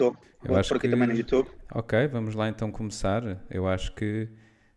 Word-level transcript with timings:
Estou. 0.00 0.16
Eu 0.42 0.48
Vou 0.48 0.56
acho 0.58 0.68
por 0.70 0.76
aqui 0.78 0.86
que- 0.88 0.90
também 0.94 1.08
no 1.08 1.14
YouTube. 1.14 1.48
Ok, 1.74 2.06
vamos 2.08 2.34
lá 2.34 2.48
então 2.48 2.70
começar. 2.72 3.22
Eu 3.50 3.68
acho 3.68 3.92
que 3.94 4.28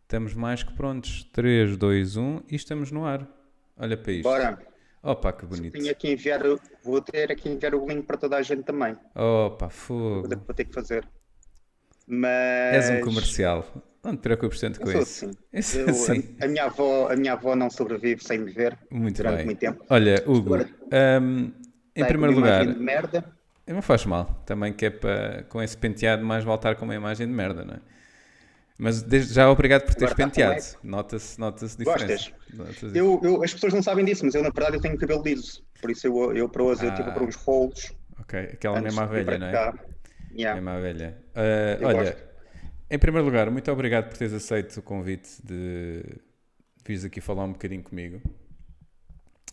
estamos 0.01 0.33
mais 0.33 0.61
que 0.63 0.73
prontos. 0.73 1.23
3, 1.31 1.77
2, 1.77 2.17
1 2.17 2.41
e 2.51 2.55
estamos 2.55 2.91
no 2.91 3.05
ar. 3.05 3.25
Olha 3.77 3.95
para 3.95 4.11
isto. 4.11 4.23
Bora. 4.23 4.59
Opa, 5.01 5.31
que 5.33 5.45
bonito. 5.45 5.77
Tinha 5.77 5.93
que 5.93 6.11
enviar, 6.11 6.41
vou 6.83 7.01
ter 7.01 7.31
aqui 7.31 7.49
enviar 7.49 7.73
o 7.75 7.85
link 7.87 8.05
para 8.05 8.17
toda 8.17 8.37
a 8.37 8.41
gente 8.41 8.63
também. 8.63 8.95
Opa, 9.15 9.69
fogo. 9.69 10.27
Vou 10.27 10.37
vou 10.45 10.53
ter 10.55 10.65
que 10.65 10.73
fazer. 10.73 11.07
Mas. 12.07 12.89
És 12.89 12.89
um 12.89 13.01
comercial. 13.05 13.65
Não 14.03 14.17
te 14.17 14.19
preocupes 14.21 14.59
tanto 14.59 14.81
com 14.81 14.89
isso. 14.89 14.99
assim. 15.25 15.31
Isso 15.53 15.79
Eu- 15.87 15.93
sim. 15.93 16.35
a, 16.41 16.45
a 16.45 16.47
minha 16.49 16.65
avó, 16.65 17.09
a 17.09 17.15
minha 17.15 17.33
avó 17.33 17.55
não 17.55 17.69
sobrevive 17.69 18.21
sem 18.21 18.37
me 18.39 18.51
ver 18.51 18.77
Muito 18.91 19.17
durante 19.17 19.37
bem. 19.37 19.45
muito 19.45 19.59
tempo. 19.59 19.85
Olha, 19.89 20.21
Hugo, 20.27 20.55
Agora- 20.55 20.69
hum, 21.21 21.51
em 21.95 22.05
primeiro 22.05 22.35
lugar, 22.35 22.65
merda. 22.65 23.32
Não 23.67 23.81
faz 23.81 24.05
mal. 24.05 24.25
Também 24.45 24.73
que 24.73 24.85
é 24.85 24.89
para, 24.89 25.43
com 25.43 25.61
esse 25.61 25.77
penteado, 25.77 26.25
mais 26.25 26.43
voltar 26.43 26.75
com 26.75 26.83
uma 26.85 26.95
imagem 26.95 27.25
de 27.27 27.33
merda, 27.33 27.63
não 27.63 27.75
é? 27.75 27.79
Mas 28.77 29.01
desde 29.03 29.35
já 29.35 29.49
obrigado 29.49 29.83
por 29.85 29.93
teres 29.93 30.11
está 30.11 30.25
penteado. 30.25 30.61
Nota-se 30.83 31.39
nota 31.39 31.65
diferença. 31.67 32.31
Gostas? 32.55 32.95
Eu, 32.95 33.21
eu- 33.23 33.43
as 33.43 33.53
pessoas 33.53 33.73
não 33.73 33.83
sabem 33.83 34.03
disso, 34.03 34.25
mas 34.25 34.33
eu 34.35 34.41
na 34.43 34.49
verdade 34.49 34.77
eu 34.77 34.81
tenho 34.81 34.97
cabelo 34.97 35.21
liso. 35.23 35.63
Por 35.79 35.91
isso 35.91 36.07
eu, 36.07 36.35
eu 36.35 36.49
para 36.49 36.63
hoje 36.63 36.85
eu 36.85 36.93
tive 36.95 37.09
Ah. 37.09 37.13
para 37.13 37.23
uns 37.23 37.35
rolos. 37.35 37.93
Ok, 38.19 38.39
aquela 38.39 38.81
mesma 38.81 39.05
velha, 39.05 39.37
não 39.37 39.47
é? 39.47 39.73
Yeah. 40.35 40.59
Mesma 40.59 40.81
velha. 40.81 41.17
Ah, 41.35 41.77
Eu 41.79 41.87
olha, 41.87 42.03
gosto. 42.03 42.23
em 42.89 42.97
primeiro 42.99 43.25
lugar, 43.25 43.49
muito 43.51 43.71
obrigado 43.71 44.09
por 44.09 44.17
teres 44.17 44.33
aceito 44.33 44.77
o 44.77 44.81
convite 44.81 45.29
de 45.45 46.03
vires 46.85 47.05
aqui 47.05 47.21
falar 47.21 47.43
um 47.45 47.51
bocadinho 47.53 47.83
comigo. 47.83 48.19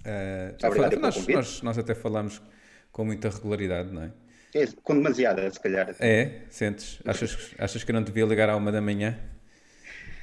Ah, 0.04 0.54
já 0.58 0.68
Obrigado 0.68 0.96
nós, 0.98 1.26
nós, 1.28 1.62
nós 1.62 1.78
até 1.78 1.94
falamos 1.94 2.40
com 2.92 3.04
muita 3.04 3.28
regularidade, 3.28 3.92
não 3.92 4.02
é? 4.02 4.12
É, 4.54 4.66
com 4.82 4.94
demasiada, 4.94 5.48
se 5.50 5.60
calhar. 5.60 5.94
É, 6.00 6.42
sentes? 6.50 6.98
Achas, 7.04 7.54
achas 7.58 7.84
que 7.84 7.90
eu 7.90 7.94
não 7.94 8.02
devia 8.02 8.24
ligar 8.24 8.48
à 8.48 8.56
uma 8.56 8.72
da 8.72 8.80
manhã? 8.80 9.18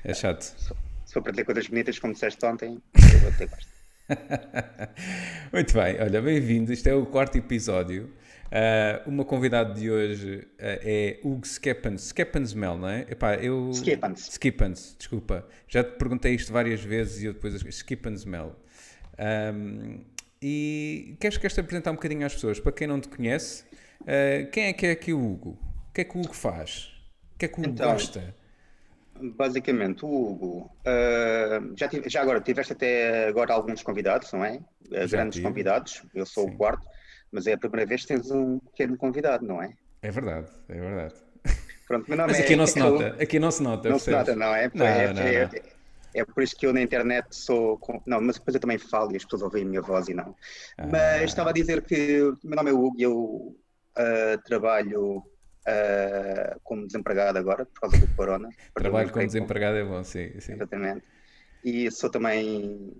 É 0.03 0.13
chato. 0.13 0.41
Se 0.43 1.13
for 1.13 1.21
para 1.21 1.33
ter 1.33 1.45
coisas 1.45 1.67
bonitas, 1.67 1.97
como 1.99 2.13
disseste 2.13 2.45
ontem, 2.45 2.81
eu 3.13 3.19
vou 3.19 3.31
ter 3.31 3.47
gosto. 3.47 3.77
Muito 5.51 5.73
bem, 5.73 6.01
olha, 6.01 6.21
bem-vindo. 6.21 6.73
Isto 6.73 6.87
é 6.87 6.93
o 6.93 7.05
quarto 7.05 7.37
episódio. 7.37 8.13
Ah, 8.51 9.01
uma 9.05 9.25
convidada 9.25 9.73
de 9.73 9.89
hoje 9.89 10.47
ah, 10.59 10.79
é 10.81 11.19
Hugo 11.23 11.45
Skepans. 11.45 12.07
Skepans-Mel, 12.07 12.77
não 12.77 12.89
é? 12.89 13.01
Epá, 13.09 13.35
eu... 13.35 13.71
Skepans. 13.73 14.29
Skepans, 14.31 14.95
desculpa. 14.97 15.47
Já 15.67 15.83
te 15.83 15.97
perguntei 15.97 16.33
isto 16.35 16.51
várias 16.51 16.81
vezes 16.81 17.23
e 17.23 17.25
eu 17.25 17.33
depois... 17.33 17.53
Skepans-Mel. 17.55 18.55
Ahm, 19.17 20.01
e 20.41 21.15
queres, 21.19 21.37
queres 21.37 21.53
te 21.53 21.59
apresentar 21.59 21.91
um 21.91 21.95
bocadinho 21.95 22.25
às 22.25 22.33
pessoas? 22.33 22.59
Para 22.59 22.71
quem 22.71 22.87
não 22.87 22.99
te 22.99 23.07
conhece, 23.07 23.65
ah, 24.01 24.47
quem 24.51 24.65
é 24.65 24.73
que 24.73 24.85
é 24.85 24.91
aqui 24.91 25.13
o 25.13 25.19
Hugo? 25.23 25.57
O 25.89 25.93
que 25.93 26.01
é 26.01 26.03
que 26.03 26.17
o 26.17 26.21
Hugo 26.21 26.33
faz? 26.33 26.93
O 27.35 27.37
que 27.39 27.45
é 27.45 27.47
que 27.47 27.59
o 27.59 27.63
Hugo 27.63 27.71
Então, 27.71 27.91
gosta? 27.91 28.35
Basicamente, 29.19 30.05
o 30.05 30.09
Hugo, 30.09 30.71
ah, 30.85 31.59
já, 31.75 31.87
tive- 31.87 32.07
já 32.09 32.21
agora 32.21 32.39
tiveste 32.39 32.73
até 32.73 33.27
agora 33.27 33.53
alguns 33.53 33.81
convidados, 33.81 34.31
não 34.31 34.45
é? 34.45 34.59
Já 34.91 35.07
Grandes 35.07 35.37
tive. 35.37 35.47
convidados, 35.47 36.03
eu 36.13 36.25
sou 36.25 36.47
Sim. 36.47 36.53
o 36.53 36.57
quarto, 36.57 36.85
mas 37.31 37.47
é 37.47 37.53
a 37.53 37.57
primeira 37.57 37.87
vez 37.87 38.01
que 38.01 38.07
tens 38.09 38.29
um 38.31 38.59
pequeno 38.59 38.95
convidado, 38.95 39.45
não 39.45 39.61
é? 39.61 39.73
É 40.03 40.11
verdade, 40.11 40.47
é 40.69 40.73
verdade. 40.79 41.15
Pronto, 41.87 42.07
meu 42.07 42.17
nome 42.17 42.29
Mas 42.29 42.39
é- 42.39 42.43
aqui 42.43 42.55
não 42.55 42.67
se 42.67 42.77
nota, 42.79 43.23
aqui 43.23 43.39
não 43.39 43.49
se 43.51 43.63
nota, 43.63 43.89
Não 43.89 43.97
se 43.97 44.05
percebes? 44.05 44.35
nota, 44.35 44.39
não 44.39 44.55
é? 44.55 44.71
Não, 44.73 44.85
é, 44.85 45.13
não, 45.13 45.21
é- 45.23 45.43
não. 45.45 45.76
É 46.19 46.25
por 46.25 46.43
isso 46.43 46.55
que 46.55 46.65
eu 46.65 46.73
na 46.73 46.81
internet 46.81 47.27
sou. 47.31 47.77
com- 47.77 48.01
Não, 48.05 48.19
mas 48.21 48.37
depois 48.37 48.55
eu 48.55 48.61
também 48.61 48.77
falo 48.77 49.11
e 49.13 49.15
as 49.17 49.23
pessoas 49.23 49.43
ouvem 49.43 49.63
a 49.63 49.65
minha 49.65 49.81
voz 49.81 50.07
e 50.07 50.13
não. 50.13 50.35
Ah. 50.77 50.87
Mas 50.87 51.23
estava 51.23 51.49
a 51.49 51.53
dizer 51.53 51.83
que 51.83 52.21
o 52.23 52.37
meu 52.43 52.55
nome 52.55 52.71
é 52.71 52.73
Hugo 52.73 52.95
e 52.97 53.03
eu 53.03 53.55
ah, 53.95 54.37
trabalho 54.43 55.23
ah, 55.67 56.57
como 56.63 56.85
desempregado 56.85 57.37
agora, 57.37 57.65
por 57.65 57.81
causa 57.81 57.97
do 57.97 58.07
corona. 58.15 58.49
Trabalho 58.73 59.11
como 59.11 59.25
desempregado 59.25 59.77
é 59.77 59.83
bom, 59.83 60.03
sim. 60.03 60.39
sim. 60.39 60.53
Exatamente. 60.53 61.05
E 61.63 61.91
sou 61.91 62.09
também 62.09 62.93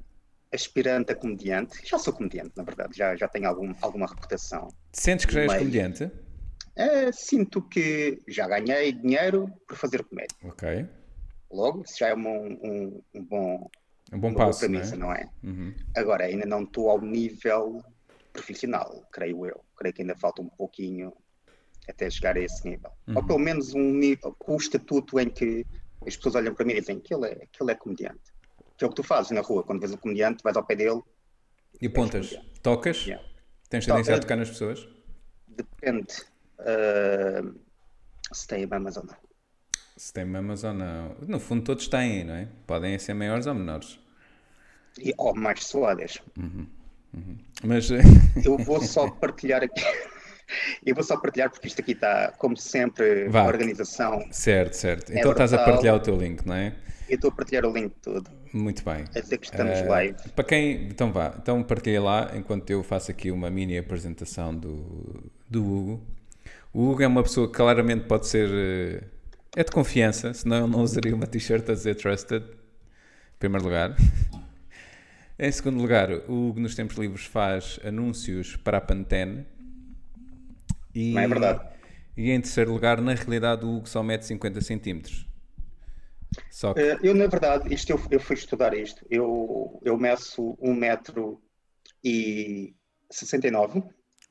aspirante 0.54 1.12
a 1.12 1.16
comediante. 1.16 1.78
Já 1.86 1.98
sou 1.98 2.14
comediante, 2.14 2.52
na 2.56 2.64
verdade, 2.64 2.98
já, 2.98 3.16
já 3.16 3.28
tenho 3.28 3.48
algum, 3.48 3.74
alguma 3.82 4.08
reputação. 4.08 4.68
Sentes 4.94 5.26
que 5.26 5.34
já 5.34 5.42
és 5.42 5.48
Meio. 5.48 5.60
comediante? 5.60 6.12
Ah, 6.78 7.12
sinto 7.12 7.62
que 7.68 8.22
já 8.28 8.48
ganhei 8.48 8.92
dinheiro 8.92 9.50
por 9.68 9.76
fazer 9.78 10.04
comédia. 10.04 10.36
Ok. 10.44 10.88
Logo, 11.52 11.82
isso 11.84 11.98
já 12.00 12.10
é 12.10 12.16
um, 12.16 12.28
um, 12.28 13.02
um 13.14 13.24
bom, 13.24 13.70
Um 14.12 14.20
bom 14.20 14.34
passo, 14.34 14.64
não 14.64 14.70
premissa, 14.70 14.96
é? 14.96 14.98
não 14.98 15.14
é? 15.14 15.30
Uhum. 15.44 15.74
Agora, 15.96 16.26
ainda 16.26 16.46
não 16.46 16.64
estou 16.64 16.90
ao 16.90 17.02
nível 17.02 17.84
profissional, 18.34 19.04
creio 19.12 19.46
eu. 19.46 19.64
Creio 19.78 19.94
que 19.94 20.02
ainda 20.02 20.16
falta 20.16 20.42
um 20.42 20.50
pouquinho 20.50 21.14
até 21.88 22.10
chegar 22.10 22.36
a 22.36 22.40
esse 22.42 22.68
nível. 22.70 22.92
Ou 23.10 23.16
Uhum. 23.22 23.28
pelo 23.28 23.40
menos 23.40 23.74
um 23.74 23.94
nível, 23.94 24.36
com 24.38 24.54
o 24.56 24.58
estatuto 24.58 25.20
em 25.20 25.30
que 25.30 25.66
as 26.06 26.16
pessoas 26.18 26.36
olham 26.36 26.54
para 26.54 26.66
mim 26.66 26.74
e 26.74 26.80
dizem 26.82 27.00
que 27.00 27.14
ele 27.14 27.28
é, 27.28 27.48
que 27.52 27.64
ele 27.64 27.72
é 27.72 27.76
comediante. 27.76 28.34
Que 28.78 28.84
é 28.84 28.88
o 28.88 28.90
que 28.90 28.96
tu 28.96 29.04
fazes 29.04 29.32
na 29.32 29.42
rua, 29.42 29.64
quando 29.64 29.80
vês 29.80 29.92
um 29.94 29.98
comediante, 29.98 30.44
vais 30.44 30.56
ao 30.58 30.64
pé 30.66 30.76
dele, 30.76 31.02
E 31.82 31.88
pontas? 31.90 32.38
Tocas? 32.62 33.06
Yeah. 33.06 33.26
Tens 33.70 33.86
tendência 33.86 34.14
a 34.14 34.18
Toca. 34.18 34.28
tocar 34.28 34.36
nas 34.38 34.50
pessoas? 34.50 34.88
depende 35.48 36.14
ah, 36.60 37.42
se 38.32 38.48
tem 38.48 38.66
mamas 38.68 38.98
ou 38.98 39.06
não. 39.06 39.16
Se 39.98 40.14
tem 40.14 40.24
mamas 40.26 40.64
ou 40.64 40.74
não. 40.74 41.16
No 41.28 41.40
fundo, 41.40 41.64
todos 41.64 41.88
têm, 41.88 42.24
não 42.24 42.36
é? 42.36 42.48
Podem 42.66 42.98
ser 43.00 43.14
maiores 43.16 43.48
ou 43.48 43.54
menores. 43.54 44.00
E, 45.00 45.14
ou 45.18 45.36
mais 45.36 45.64
suadas. 45.66 46.20
Mas. 47.64 47.90
Eu 48.46 48.58
vou 48.60 48.82
só 48.82 49.10
partilhar 49.10 49.64
aqui. 49.64 49.84
Eu 50.86 50.96
vou 50.96 51.04
só 51.04 51.18
partilhar 51.18 51.50
porque 51.50 51.68
isto 51.68 51.82
aqui 51.82 51.92
está, 51.92 52.32
como 52.38 52.56
sempre, 52.56 53.28
Vá. 53.28 53.42
a 53.42 53.46
organização. 53.48 54.26
certo, 54.32 54.74
certo. 54.76 55.12
Então 55.12 55.32
estás 55.32 55.52
a 55.54 55.58
partilhar 55.66 55.96
o 55.96 56.00
teu 56.00 56.16
link, 56.16 56.46
não 56.46 56.56
é? 56.56 56.74
Eu 57.10 57.16
estou 57.16 57.30
a 57.30 57.34
partilhar 57.34 57.66
o 57.66 57.74
link 57.74 57.90
de 57.90 58.00
tudo. 58.02 58.30
Muito 58.54 58.84
bem. 58.86 59.04
A 59.16 59.20
dizer 59.20 59.38
que 59.40 59.46
estamos 59.48 59.80
Eh, 59.80 59.84
live. 59.88 60.18
Para 60.36 60.44
quem. 60.46 60.88
Então 60.88 61.12
vá, 61.12 61.34
então 61.38 61.62
partilha 61.64 62.02
lá 62.02 62.32
enquanto 62.36 62.70
eu 62.70 62.82
faço 62.84 63.12
aqui 63.12 63.30
uma 63.32 63.50
mini 63.50 63.78
apresentação 63.78 64.56
do, 64.56 65.32
do 65.50 65.64
Hugo. 65.66 66.02
O 66.74 66.92
Hugo 66.92 67.04
é 67.04 67.08
uma 67.08 67.24
pessoa 67.24 67.48
que 67.48 67.54
claramente 67.54 68.06
pode 68.06 68.28
ser. 68.28 69.04
É 69.58 69.64
de 69.64 69.72
confiança, 69.72 70.32
senão 70.36 70.58
eu 70.58 70.68
não 70.68 70.84
usaria 70.84 71.16
uma 71.16 71.26
t-shirt 71.26 71.68
a 71.68 71.74
dizer 71.74 71.96
trusted. 71.96 72.46
Em 72.46 73.40
primeiro 73.40 73.66
lugar. 73.66 73.98
Em 75.40 75.52
segundo 75.52 75.82
lugar, 75.82 76.12
o 76.30 76.50
Hugo 76.50 76.60
nos 76.60 76.76
tempos 76.76 76.96
livres 76.96 77.26
faz 77.26 77.80
anúncios 77.84 78.56
para 78.56 78.78
a 78.78 78.82
Pantene. 78.82 79.48
E, 80.94 81.12
Não 81.12 81.22
é 81.22 81.28
verdade. 81.28 81.68
E 82.16 82.30
em 82.30 82.40
terceiro 82.40 82.72
lugar, 82.72 83.02
na 83.02 83.16
realidade, 83.16 83.66
o 83.66 83.78
Hugo 83.78 83.90
só 83.90 84.04
mede 84.04 84.28
50 84.28 84.62
centímetros. 84.62 85.28
Só 86.52 86.76
que. 86.76 86.80
Eh, 86.80 87.00
Eu, 87.02 87.16
na 87.16 87.26
verdade, 87.26 87.74
isto 87.74 87.90
eu, 87.90 88.00
eu 88.12 88.20
fui 88.20 88.36
estudar 88.36 88.76
isto. 88.76 89.04
Eu, 89.10 89.82
eu 89.84 89.98
meço 89.98 90.56
1 90.62 90.72
metro 90.72 91.42
e 92.04 92.76
69, 93.10 93.80
um 93.80 93.84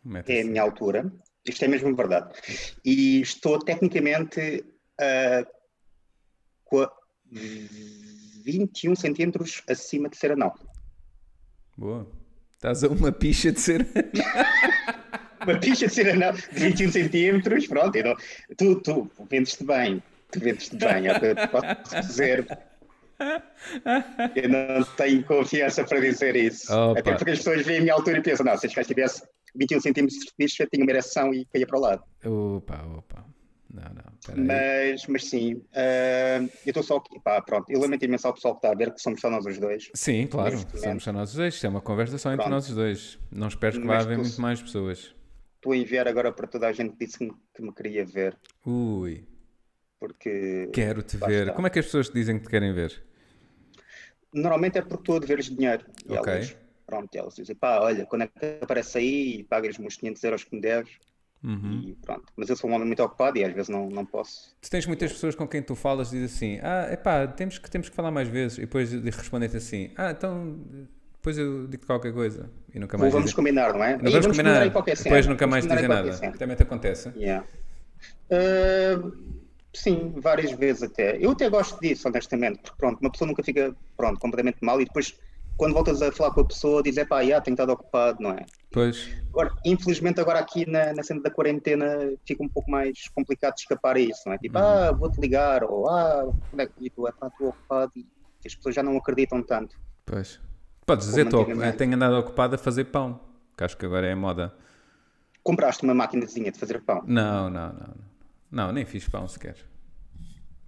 metro 0.05 0.33
é 0.33 0.43
a 0.43 0.45
minha 0.45 0.63
altura. 0.63 1.13
Isto 1.45 1.65
é 1.65 1.69
mesmo 1.69 1.97
verdade. 1.97 2.33
E 2.85 3.21
estou 3.21 3.59
tecnicamente 3.59 4.65
a 5.01 5.45
qua- 6.65 6.93
21 8.45 8.95
centímetros 8.97 9.63
acima 9.69 10.09
de 10.09 10.17
ser 10.17 10.33
anão. 10.33 10.53
Boa. 11.77 12.07
Estás 12.53 12.83
a 12.85 12.89
uma 12.89 13.13
picha 13.13 13.53
de 13.53 13.61
ser. 13.61 13.87
Uma 15.43 15.59
picha 15.61 15.87
de 15.87 15.93
ser 15.95 16.09
anão 16.11 16.33
de 16.33 16.41
21 16.53 16.91
centímetros, 16.91 17.67
pronto. 17.67 17.95
eu 17.97 18.05
não- 18.05 18.17
tu, 18.57 18.81
tu 18.81 19.11
vendes-te 19.31 19.65
bem. 19.65 20.03
Tu 20.33 20.41
vendes-te 20.41 20.77
bem, 20.77 21.07
é 21.09 21.13
eu 21.13 21.49
posso 21.49 22.01
dizer. 22.01 22.47
Eu 24.35 24.49
não 24.49 24.85
tenho 24.97 25.25
confiança 25.25 25.85
para 25.85 26.01
dizer 26.01 26.35
isso. 26.37 26.73
Opa. 26.73 27.01
Até 27.01 27.15
porque 27.15 27.31
as 27.31 27.39
pessoas 27.39 27.65
veem 27.65 27.79
a 27.79 27.83
minha 27.83 27.95
altura 27.95 28.19
e 28.19 28.23
pensam, 28.23 28.45
não, 28.47 28.57
se 28.59 28.67
este 28.67 28.77
gajo 28.77 28.89
tivesse 28.89 29.23
21 29.55 29.81
centímetros 29.81 30.19
de 30.21 30.33
picha, 30.37 30.67
tinha 30.73 30.85
uma 30.85 30.91
ereção 30.93 31.33
e 31.33 31.45
caía 31.47 31.67
para 31.67 31.79
o 31.79 31.81
lado. 31.83 32.03
Opa, 32.25 32.83
opa. 32.97 33.25
Não, 33.77 33.95
não. 33.95 34.45
Mas, 34.45 35.07
mas 35.07 35.25
sim, 35.25 35.63
ah, 35.75 36.39
eu 36.65 36.71
estou 36.71 36.83
só 36.83 36.97
aqui, 36.97 37.21
pá, 37.21 37.43
pronto. 37.43 37.71
Eu 37.71 37.81
lamento 37.81 38.05
imenso 38.05 38.27
ao 38.27 38.33
pessoal 38.35 38.55
que 38.55 38.59
está 38.67 38.73
a 38.73 38.75
ver, 38.75 38.93
que 38.93 39.01
somos 39.01 39.21
só 39.21 39.29
nós 39.29 39.45
os 39.45 39.59
dois. 39.59 39.91
Sim, 39.95 40.27
claro. 40.27 40.59
Somos 40.79 41.05
só 41.05 41.13
nós 41.13 41.35
dois. 41.35 41.55
Isto 41.55 41.67
é 41.67 41.69
uma 41.69 41.81
conversa 41.83 42.17
só 42.17 42.31
entre 42.31 42.39
Pronto. 42.45 42.51
nós 42.55 42.69
os 42.69 42.75
dois. 42.75 43.19
Não 43.31 43.49
esperes 43.49 43.79
que 43.79 43.87
vá 43.87 43.99
haver 43.99 44.17
muito 44.19 44.41
mais 44.41 44.63
pessoas. 44.63 45.15
Estou 45.57 45.73
a 45.73 45.77
enviar 45.77 46.09
agora 46.09 46.33
para 46.33 46.47
toda 46.47 46.69
a 46.69 46.73
gente 46.73 46.93
que 46.93 47.05
disse 47.05 47.19
que 47.19 47.25
me, 47.27 47.35
que 47.55 47.63
me 47.63 47.73
queria 47.75 48.05
ver, 48.05 48.39
Ui, 48.65 49.27
porque 49.99 50.69
quero-te 50.73 51.17
ver. 51.17 51.53
Como 51.55 51.67
é 51.67 51.71
que 51.71 51.79
as 51.79 51.87
pessoas 51.87 52.09
te 52.09 52.15
dizem 52.15 52.39
que 52.39 52.45
te 52.45 52.51
querem 52.51 52.73
ver? 52.73 53.03
normalmente 54.33 54.79
é 54.79 54.83
porque 54.83 54.97
estou 55.03 55.17
a 55.17 55.21
dever-lhes 55.21 55.49
dinheiro. 55.51 55.85
E 56.09 56.13
Ok. 56.13 56.33
elas, 56.33 56.57
pronto, 56.87 57.15
elas 57.17 57.35
dizem, 57.35 57.57
pá, 57.57 57.81
olha, 57.81 58.07
quando 58.07 58.23
é 58.23 58.27
que 58.29 58.59
aparece 58.63 58.99
aí, 58.99 59.45
pagas-me 59.45 59.87
os 59.87 59.97
500 59.97 60.23
euros 60.25 60.45
que 60.45 60.55
me 60.55 60.61
deves. 60.61 60.93
Uhum. 61.45 61.83
E 61.87 61.95
pronto. 62.05 62.25
Mas 62.37 62.49
eu 62.49 62.57
sou 62.57 62.69
um 62.69 62.75
homem 62.75 62.87
muito 62.87 63.03
ocupado 63.03 63.39
e 63.39 63.45
às 63.45 63.53
vezes 63.53 63.69
não, 63.69 63.89
não 63.89 64.05
posso. 64.05 64.55
Tu 64.61 64.71
tens 64.71 64.87
muitas 64.87 65.13
pessoas 65.13 65.35
com 65.35 65.47
quem 65.47 65.63
tu 65.63 65.75
falas 65.75 66.09
e 66.13 66.17
dizes 66.19 66.35
assim: 66.37 66.59
Ah, 66.63 66.89
epá, 66.93 67.27
temos 67.27 67.59
que, 67.59 67.71
temos 67.71 67.89
que 67.89 67.95
falar 67.95 68.11
mais 68.11 68.29
vezes. 68.29 68.59
E 68.59 68.63
depois 68.63 68.91
respondem-te 68.93 69.57
assim: 69.57 69.91
Ah, 69.97 70.11
então 70.11 70.59
depois 71.15 71.39
eu 71.39 71.67
digo 71.67 71.85
qualquer 71.87 72.13
coisa. 72.13 72.51
E 72.75 72.79
nunca 72.79 72.97
Ou 72.97 73.01
mais 73.01 73.13
vamos 73.13 73.27
dizem. 73.31 73.37
combinar, 73.37 73.73
não 73.75 73.85
é? 73.85 73.97
Não 73.97 74.09
E 74.09 74.13
vamos 74.13 74.27
combinar. 74.27 74.71
qualquer 74.73 74.97
cena. 74.97 75.11
Depois 75.17 75.27
nunca 75.27 75.47
Vamos 75.47 75.65
mais 75.67 75.67
combinar 75.67 76.03
dizem 76.03 76.11
nada. 76.11 76.13
cena. 76.19 76.39
Também 76.39 76.57
te 76.57 76.63
acontece. 76.63 77.13
Yeah. 77.17 77.47
Uh, 78.31 79.13
sim, 79.73 80.15
várias 80.17 80.51
vezes 80.53 80.83
até. 80.85 81.17
Eu 81.19 81.31
até 81.33 81.49
gosto 81.49 81.79
disso, 81.81 82.09
honestamente, 82.09 82.61
porque 82.63 82.77
pronto, 82.79 83.01
uma 83.01 83.11
pessoa 83.11 83.29
nunca 83.29 83.43
fica 83.43 83.75
pronto, 83.97 84.19
completamente 84.19 84.59
mal 84.63 84.81
e 84.81 84.85
depois 84.85 85.17
quando 85.57 85.73
voltas 85.73 86.03
a 86.03 86.13
falar 86.13 86.33
com 86.33 86.41
a 86.41 86.45
pessoa, 86.45 86.83
diz, 86.83 86.97
é 86.97 87.05
pá, 87.05 87.25
já, 87.25 87.41
tenho 87.41 87.55
estado 87.55 87.73
ocupado, 87.73 88.19
não 88.21 88.31
é? 88.31 88.45
Pois. 88.71 89.09
Agora, 89.31 89.55
infelizmente, 89.65 90.21
agora 90.21 90.39
aqui 90.39 90.69
na, 90.69 90.93
na 90.93 91.03
cena 91.03 91.23
da 91.23 91.31
quarentena 91.31 92.13
fica 92.27 92.43
um 92.43 92.49
pouco 92.49 92.71
mais 92.71 93.09
complicado 93.09 93.55
de 93.55 93.61
escapar 93.61 93.97
a 93.97 94.01
isso, 94.01 94.23
não 94.27 94.35
é? 94.35 94.39
Tipo, 94.39 94.59
uhum. 94.59 94.65
ah, 94.65 94.93
vou-te 94.93 95.21
ligar, 95.21 95.65
ou 95.65 95.89
ah, 95.89 96.31
como 96.51 96.63
é 96.63 96.67
que 96.67 96.91
tu, 96.91 97.09
é 97.09 97.13
pá, 97.13 97.29
estou 97.29 97.49
ocupado 97.49 97.93
e 97.97 98.07
as 98.45 98.55
pessoas 98.55 98.75
já 98.75 98.83
não 98.83 98.97
acreditam 98.97 99.43
tanto. 99.43 99.77
Pois. 100.05 100.41
Podes 100.85 101.07
dizer, 101.07 101.29
tô, 101.29 101.45
tenho 101.45 101.95
andado 101.95 102.17
ocupado 102.17 102.55
a 102.55 102.59
fazer 102.59 102.85
pão, 102.85 103.19
que 103.57 103.65
acho 103.65 103.77
que 103.77 103.85
agora 103.85 104.07
é 104.07 104.13
a 104.13 104.17
moda. 104.17 104.55
Compraste 105.43 105.83
uma 105.85 105.95
máquinazinha 105.95 106.53
de 106.53 106.59
fazer 106.59 106.81
pão? 106.83 107.03
Não, 107.07 107.51
não, 107.51 107.73
não. 107.73 107.95
Não, 108.51 108.73
nem 108.73 108.85
fiz 108.85 109.09
pão 109.09 109.27
sequer. 109.27 109.57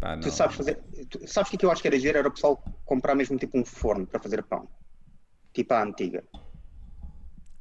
Pá, 0.01 0.17
tu 0.17 0.31
sabes 0.31 0.57
fazer. 0.57 0.79
Tu, 1.11 1.27
sabes 1.27 1.53
o 1.53 1.59
que 1.59 1.67
eu 1.67 1.71
acho 1.71 1.83
que 1.83 1.89
era 1.89 1.99
giro? 1.99 2.19
Era 2.19 2.29
o 2.29 2.31
pessoal 2.31 2.63
comprar 2.85 3.15
mesmo 3.15 3.37
tipo 3.37 3.59
um 3.59 3.65
forno 3.65 4.07
para 4.07 4.21
fazer 4.21 4.43
pão. 4.45 4.69
Tipo 5.53 5.75
a 5.75 5.83
antiga. 5.83 6.25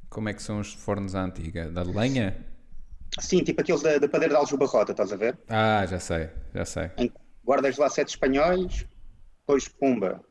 Como 0.08 0.28
é 0.28 0.34
que 0.34 0.42
são 0.42 0.60
os 0.60 0.72
fornos 0.72 1.14
à 1.14 1.22
antiga? 1.22 1.70
Da 1.70 1.82
lenha? 1.82 2.46
Sim, 3.18 3.42
tipo 3.42 3.60
aqueles 3.60 3.82
da, 3.82 3.98
da 3.98 4.08
padeira 4.08 4.34
de 4.34 4.40
Aljubarrota, 4.40 4.92
estás 4.92 5.12
a 5.12 5.16
ver? 5.16 5.38
Ah, 5.48 5.84
já 5.86 5.98
sei, 5.98 6.30
já 6.54 6.64
sei. 6.64 6.90
Em, 6.96 7.12
guardas 7.44 7.76
lá 7.76 7.90
sete 7.90 8.10
espanhóis, 8.10 8.86
depois 9.40 9.68
pumba. 9.68 10.24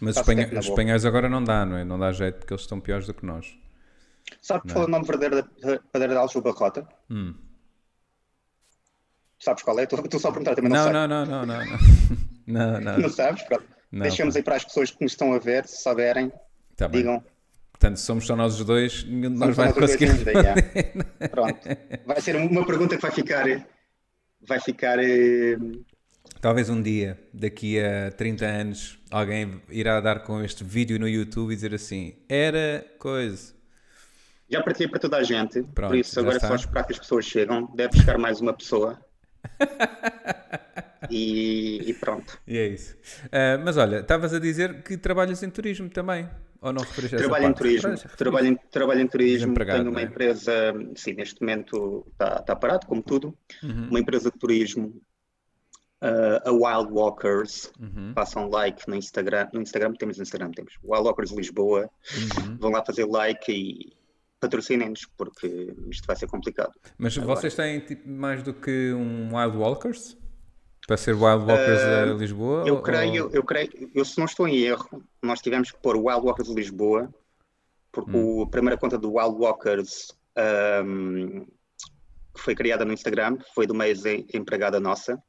Mas 0.00 0.16
os, 0.16 0.22
espanhóis, 0.22 0.52
os 0.58 0.66
espanhóis 0.66 1.04
agora 1.04 1.28
não 1.28 1.44
dá, 1.44 1.64
não 1.64 1.76
é? 1.76 1.84
Não 1.84 1.98
dá 1.98 2.10
jeito 2.12 2.38
porque 2.38 2.52
eles 2.52 2.62
estão 2.62 2.80
piores 2.80 3.06
do 3.06 3.14
que 3.14 3.24
nós. 3.24 3.56
Sabe 4.40 4.72
qual 4.72 4.84
é 4.84 4.88
o 4.88 4.90
nome 4.90 5.06
verdadeiro 5.06 5.48
da 5.60 5.78
padeira 5.92 6.14
de 6.14 6.18
Aljubarrota? 6.18 6.88
Hum. 7.10 7.34
Sabes 9.44 9.62
qual 9.62 9.78
é? 9.78 9.82
Estou 9.82 10.18
só 10.18 10.28
a 10.28 10.32
perguntar 10.32 10.54
também, 10.54 10.72
não, 10.72 10.90
não 10.90 11.06
Não, 11.06 11.26
não, 11.26 11.46
não, 11.46 11.46
não. 11.46 11.64
Não, 12.46 12.78
não. 12.78 12.98
não 12.98 13.08
sabes? 13.08 13.42
Pronto. 13.42 13.64
Não, 13.90 14.02
Deixamos 14.02 14.36
aí 14.36 14.42
para 14.42 14.56
as 14.56 14.64
pessoas 14.64 14.90
que 14.90 15.02
nos 15.02 15.12
estão 15.12 15.32
a 15.32 15.38
ver, 15.38 15.66
se 15.66 15.82
souberem, 15.82 16.30
tá 16.76 16.86
digam. 16.88 17.24
Portanto, 17.72 17.96
somos 17.96 18.26
só 18.26 18.36
nós 18.36 18.60
os 18.60 18.66
dois, 18.66 19.02
nenhum 19.04 19.32
de 19.32 19.38
nós 19.38 19.56
vai 19.56 19.72
conseguir. 19.72 20.10
Pronto. 21.30 21.58
Vai 22.04 22.20
ser 22.20 22.36
uma 22.36 22.66
pergunta 22.66 22.96
que 22.96 23.02
vai 23.02 23.10
ficar. 23.10 23.44
Vai 24.46 24.60
ficar. 24.60 24.98
Eh, 24.98 25.56
Talvez 26.40 26.68
um 26.68 26.82
dia, 26.82 27.18
daqui 27.32 27.80
a 27.80 28.10
30 28.10 28.44
anos, 28.44 28.98
alguém 29.10 29.62
irá 29.70 29.98
dar 30.00 30.20
com 30.20 30.42
este 30.42 30.62
vídeo 30.62 30.98
no 30.98 31.08
YouTube 31.08 31.52
e 31.52 31.54
dizer 31.54 31.74
assim: 31.74 32.14
era 32.28 32.84
coisa. 32.98 33.54
Já 34.50 34.62
partilhei 34.62 34.90
para 34.90 35.00
toda 35.00 35.16
a 35.16 35.22
gente, 35.22 35.62
Pronto, 35.62 35.90
por 35.90 35.96
isso 35.96 36.20
agora 36.20 36.36
é 36.36 36.40
só 36.40 36.54
esperar 36.54 36.84
que 36.84 36.92
as 36.92 36.98
pessoas 36.98 37.24
chegam. 37.24 37.72
Deve 37.74 37.96
chegar 37.98 38.18
mais 38.18 38.40
uma 38.42 38.52
pessoa. 38.52 38.98
E, 41.10 41.82
e, 41.86 41.94
pronto. 41.94 42.38
E 42.46 42.58
é 42.58 42.68
isso. 42.68 42.94
Uh, 43.26 43.62
mas 43.64 43.76
olha, 43.76 44.00
estavas 44.00 44.34
a 44.34 44.38
dizer 44.38 44.82
que 44.82 44.96
trabalhas 44.96 45.42
em 45.42 45.50
turismo 45.50 45.88
também. 45.88 46.28
Ou 46.60 46.72
não 46.72 46.82
referiste 46.82 47.16
Trabalho 47.16 47.46
em 47.46 47.52
turismo. 47.52 47.94
Trabalho 48.16 48.46
em, 48.46 48.56
trabalho 48.70 49.00
em 49.00 49.06
turismo. 49.06 49.54
Tenho 49.54 49.90
uma 49.90 50.00
é? 50.00 50.04
empresa, 50.04 50.72
sim, 50.96 51.12
neste 51.12 51.40
momento 51.42 52.06
está, 52.12 52.38
está 52.40 52.56
parado, 52.56 52.86
como 52.86 53.02
tudo. 53.02 53.36
Uhum. 53.62 53.88
Uma 53.90 54.00
empresa 54.00 54.30
de 54.30 54.38
turismo, 54.38 54.98
uh, 56.02 56.48
a 56.48 56.50
Wild 56.50 56.90
Walkers. 56.90 57.70
Uhum. 57.78 58.12
Façam 58.14 58.48
like 58.48 58.88
no 58.88 58.96
Instagram. 58.96 59.48
No 59.52 59.60
Instagram 59.60 59.92
temos 59.92 60.18
Instagram, 60.18 60.52
temos 60.52 60.72
Wild 60.82 61.04
Walkers 61.04 61.32
Lisboa. 61.32 61.90
Uhum. 62.16 62.56
Vão 62.56 62.70
lá 62.70 62.82
fazer 62.82 63.04
like 63.04 63.52
e 63.52 63.92
patrocinem-nos, 64.44 65.06
porque 65.16 65.74
isto 65.90 66.06
vai 66.06 66.16
ser 66.16 66.26
complicado. 66.26 66.72
Mas 66.98 67.16
Agora. 67.16 67.36
vocês 67.36 67.54
têm 67.54 67.80
tipo, 67.80 68.08
mais 68.08 68.42
do 68.42 68.52
que 68.52 68.92
um 68.92 69.34
Wild 69.34 69.56
Walkers? 69.56 70.16
Para 70.86 70.98
ser 70.98 71.14
Wild 71.14 71.44
Walkers 71.44 71.82
uh, 71.82 72.12
a 72.12 72.14
Lisboa? 72.14 72.64
Eu 72.66 72.76
ou... 72.76 72.82
creio, 72.82 73.30
eu 73.32 73.42
creio, 73.42 73.90
eu 73.94 74.04
se 74.04 74.18
não 74.18 74.26
estou 74.26 74.46
em 74.46 74.58
erro, 74.58 75.02
nós 75.22 75.40
tivemos 75.40 75.70
que 75.70 75.78
pôr 75.78 75.96
Wild 75.96 76.26
Walkers 76.26 76.48
Lisboa, 76.48 77.12
porque 77.90 78.16
hum. 78.16 78.42
a 78.42 78.48
primeira 78.48 78.76
conta 78.76 78.98
do 78.98 79.14
Wild 79.14 79.36
Walkers 79.36 80.08
um, 80.84 81.46
que 82.34 82.40
foi 82.40 82.54
criada 82.54 82.84
no 82.84 82.92
Instagram 82.92 83.38
foi 83.54 83.66
de 83.66 83.72
uma 83.72 83.86
ex-empregada 83.86 84.78
nossa. 84.78 85.22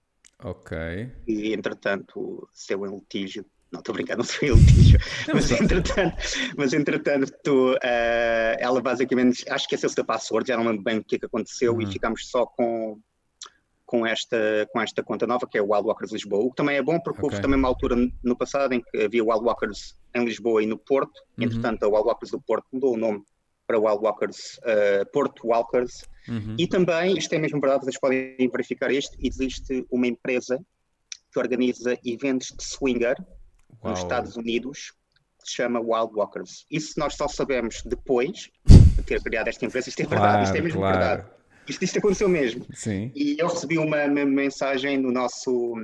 Ok. 0.43 0.77
E 1.25 1.53
entretanto, 1.53 2.47
seu 2.53 2.85
em 2.85 2.93
litígio, 2.93 3.45
não, 3.75 3.79
estou 3.79 3.93
brincando, 3.93 4.19
não 4.19 4.25
sou 4.25 4.47
eu 4.47 4.55
litígio. 4.55 4.99
mas, 5.33 5.51
entretanto, 5.51 6.15
mas 6.57 6.73
entretanto, 6.73 7.31
tu, 7.43 7.73
uh, 7.73 8.55
ela 8.59 8.81
basicamente, 8.81 9.43
acho 9.49 9.67
que 9.67 9.75
esqueceu-se 9.75 9.95
da 9.95 10.03
password, 10.03 10.47
já 10.47 10.57
não 10.57 10.65
lembro 10.65 10.83
bem 10.83 10.97
o 10.97 11.03
que, 11.03 11.15
é 11.15 11.19
que 11.19 11.25
aconteceu 11.25 11.73
uhum. 11.73 11.81
e 11.81 11.91
ficámos 11.91 12.29
só 12.29 12.45
com, 12.45 12.99
com, 13.85 14.05
esta, 14.05 14.67
com 14.71 14.81
esta 14.81 15.03
conta 15.03 15.27
nova, 15.27 15.47
que 15.47 15.57
é 15.57 15.61
o 15.61 15.71
Wild 15.71 15.87
Walkers 15.87 16.11
Lisboa. 16.11 16.43
O 16.43 16.49
que 16.49 16.55
também 16.55 16.77
é 16.77 16.81
bom, 16.81 16.99
porque 16.99 17.19
okay. 17.19 17.29
houve 17.29 17.41
também 17.41 17.59
uma 17.59 17.67
altura 17.67 17.95
no 18.23 18.35
passado 18.35 18.73
em 18.73 18.81
que 18.81 19.03
havia 19.03 19.23
Wild 19.23 19.45
Walkers 19.45 19.95
em 20.13 20.25
Lisboa 20.25 20.63
e 20.63 20.65
no 20.65 20.77
Porto. 20.77 21.13
Uhum. 21.37 21.45
Entretanto, 21.45 21.83
a 21.83 21.87
Wild 21.87 22.07
Walkers 22.07 22.31
do 22.31 22.41
Porto 22.41 22.65
mudou 22.71 22.93
o 22.93 22.97
nome 22.97 23.23
para 23.67 23.79
Wild 23.79 24.03
Walkers, 24.03 24.59
uh, 24.59 25.11
Porto 25.11 25.47
Walkers. 25.47 26.03
Uhum. 26.27 26.55
E 26.57 26.67
também, 26.67 27.17
isto 27.17 27.33
é 27.33 27.37
mesmo 27.37 27.59
verdade, 27.59 27.83
vocês 27.83 27.99
podem 27.99 28.35
verificar 28.51 28.91
isto, 28.91 29.17
existe 29.19 29.85
uma 29.91 30.07
empresa 30.07 30.59
que 31.31 31.39
organiza 31.39 31.97
eventos 32.05 32.53
de 32.57 32.63
swinger 32.63 33.15
Uau. 33.85 33.91
nos 33.91 33.99
Estados 33.99 34.35
Unidos 34.35 34.93
que 35.41 35.49
se 35.49 35.55
chama 35.55 35.79
Wild 35.79 36.13
Walkers. 36.15 36.65
Isso 36.69 36.99
nós 36.99 37.15
só 37.15 37.27
sabemos 37.27 37.81
depois 37.85 38.49
de 38.65 39.03
ter 39.03 39.21
criado 39.21 39.47
esta 39.47 39.65
empresa. 39.65 39.89
Isto 39.89 40.01
é 40.01 40.05
verdade, 40.05 40.31
claro, 40.31 40.43
isto 40.43 40.55
é 40.55 40.61
mesmo 40.61 40.79
claro. 40.79 40.97
verdade. 40.97 41.29
Isto, 41.67 41.83
isto 41.83 41.99
aconteceu 41.99 42.29
mesmo. 42.29 42.65
Sim. 42.73 43.11
E 43.15 43.35
eu 43.39 43.47
recebi 43.47 43.77
uma, 43.77 44.05
uma 44.05 44.25
mensagem 44.25 44.97
no 44.97 45.11
nosso, 45.11 45.75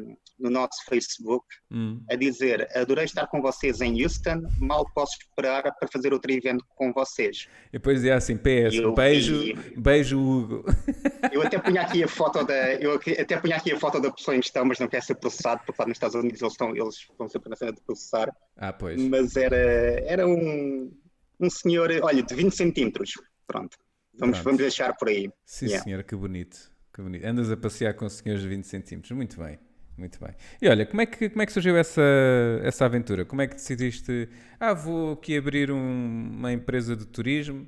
no 0.41 0.49
nosso 0.49 0.83
Facebook 0.89 1.45
hum. 1.71 2.03
a 2.09 2.15
dizer: 2.15 2.67
Adorei 2.75 3.05
estar 3.05 3.27
com 3.27 3.41
vocês 3.41 3.79
em 3.81 4.01
Houston, 4.01 4.41
mal 4.59 4.85
posso 4.93 5.17
esperar 5.19 5.63
para 5.63 5.87
fazer 5.87 6.11
outro 6.13 6.31
evento 6.31 6.65
com 6.75 6.91
vocês. 6.91 7.47
E 7.69 7.73
depois 7.73 7.97
dizia 7.97 8.15
assim: 8.15 8.35
PS, 8.37 8.75
eu, 8.75 8.93
beijo, 8.93 9.41
e, 9.43 9.53
beijo, 9.77 10.19
Hugo. 10.19 10.65
Eu 11.31 11.41
até 11.41 11.59
punha 11.59 11.81
aqui 11.81 12.03
a 12.03 12.07
foto 12.07 12.43
da, 12.43 12.75
eu 12.75 12.95
até 12.95 13.37
punha 13.37 13.55
aqui 13.55 13.71
a 13.71 13.79
foto 13.79 13.99
da 13.99 14.11
pessoa 14.11 14.35
em 14.35 14.41
questão, 14.41 14.65
mas 14.65 14.79
não 14.79 14.87
quer 14.87 15.03
ser 15.03 15.15
processado, 15.15 15.61
porque 15.65 15.81
lá 15.81 15.87
nos 15.87 15.95
Estados 15.95 16.15
Unidos 16.15 16.41
eles 16.41 16.53
estão, 16.53 16.75
eles 16.75 16.95
estão 16.95 17.29
sempre 17.29 17.49
na 17.49 17.55
cena 17.55 17.71
de 17.71 17.81
processar. 17.81 18.33
Ah, 18.57 18.73
pois. 18.73 19.01
Mas 19.01 19.35
era, 19.35 19.55
era 20.05 20.27
um, 20.27 20.91
um 21.39 21.49
senhor, 21.49 21.89
olha, 22.03 22.23
de 22.23 22.35
20 22.35 22.55
centímetros. 22.55 23.13
Pronto. 23.47 23.77
Vamos, 24.17 24.39
vamos 24.39 24.59
deixar 24.59 24.95
por 24.95 25.07
aí. 25.07 25.29
Sim, 25.45 25.67
yeah. 25.67 25.83
senhor, 25.83 26.03
que 26.03 26.15
bonito. 26.15 26.71
Que 26.93 27.01
bonito. 27.01 27.25
Andas 27.25 27.49
a 27.49 27.57
passear 27.57 27.93
com 27.93 28.07
senhores 28.09 28.43
de 28.43 28.49
20 28.49 28.65
centímetros. 28.65 29.11
Muito 29.11 29.39
bem. 29.39 29.57
Muito 29.97 30.19
bem. 30.19 30.33
E 30.61 30.67
olha, 30.67 30.85
como 30.85 31.01
é 31.01 31.05
que, 31.05 31.29
como 31.29 31.41
é 31.41 31.45
que 31.45 31.51
surgiu 31.51 31.77
essa, 31.77 32.01
essa 32.63 32.85
aventura? 32.85 33.25
Como 33.25 33.41
é 33.41 33.47
que 33.47 33.55
decidiste, 33.55 34.29
ah, 34.59 34.73
vou 34.73 35.13
aqui 35.13 35.37
abrir 35.37 35.71
um, 35.71 36.31
uma 36.37 36.51
empresa 36.51 36.95
de 36.95 37.05
turismo? 37.05 37.67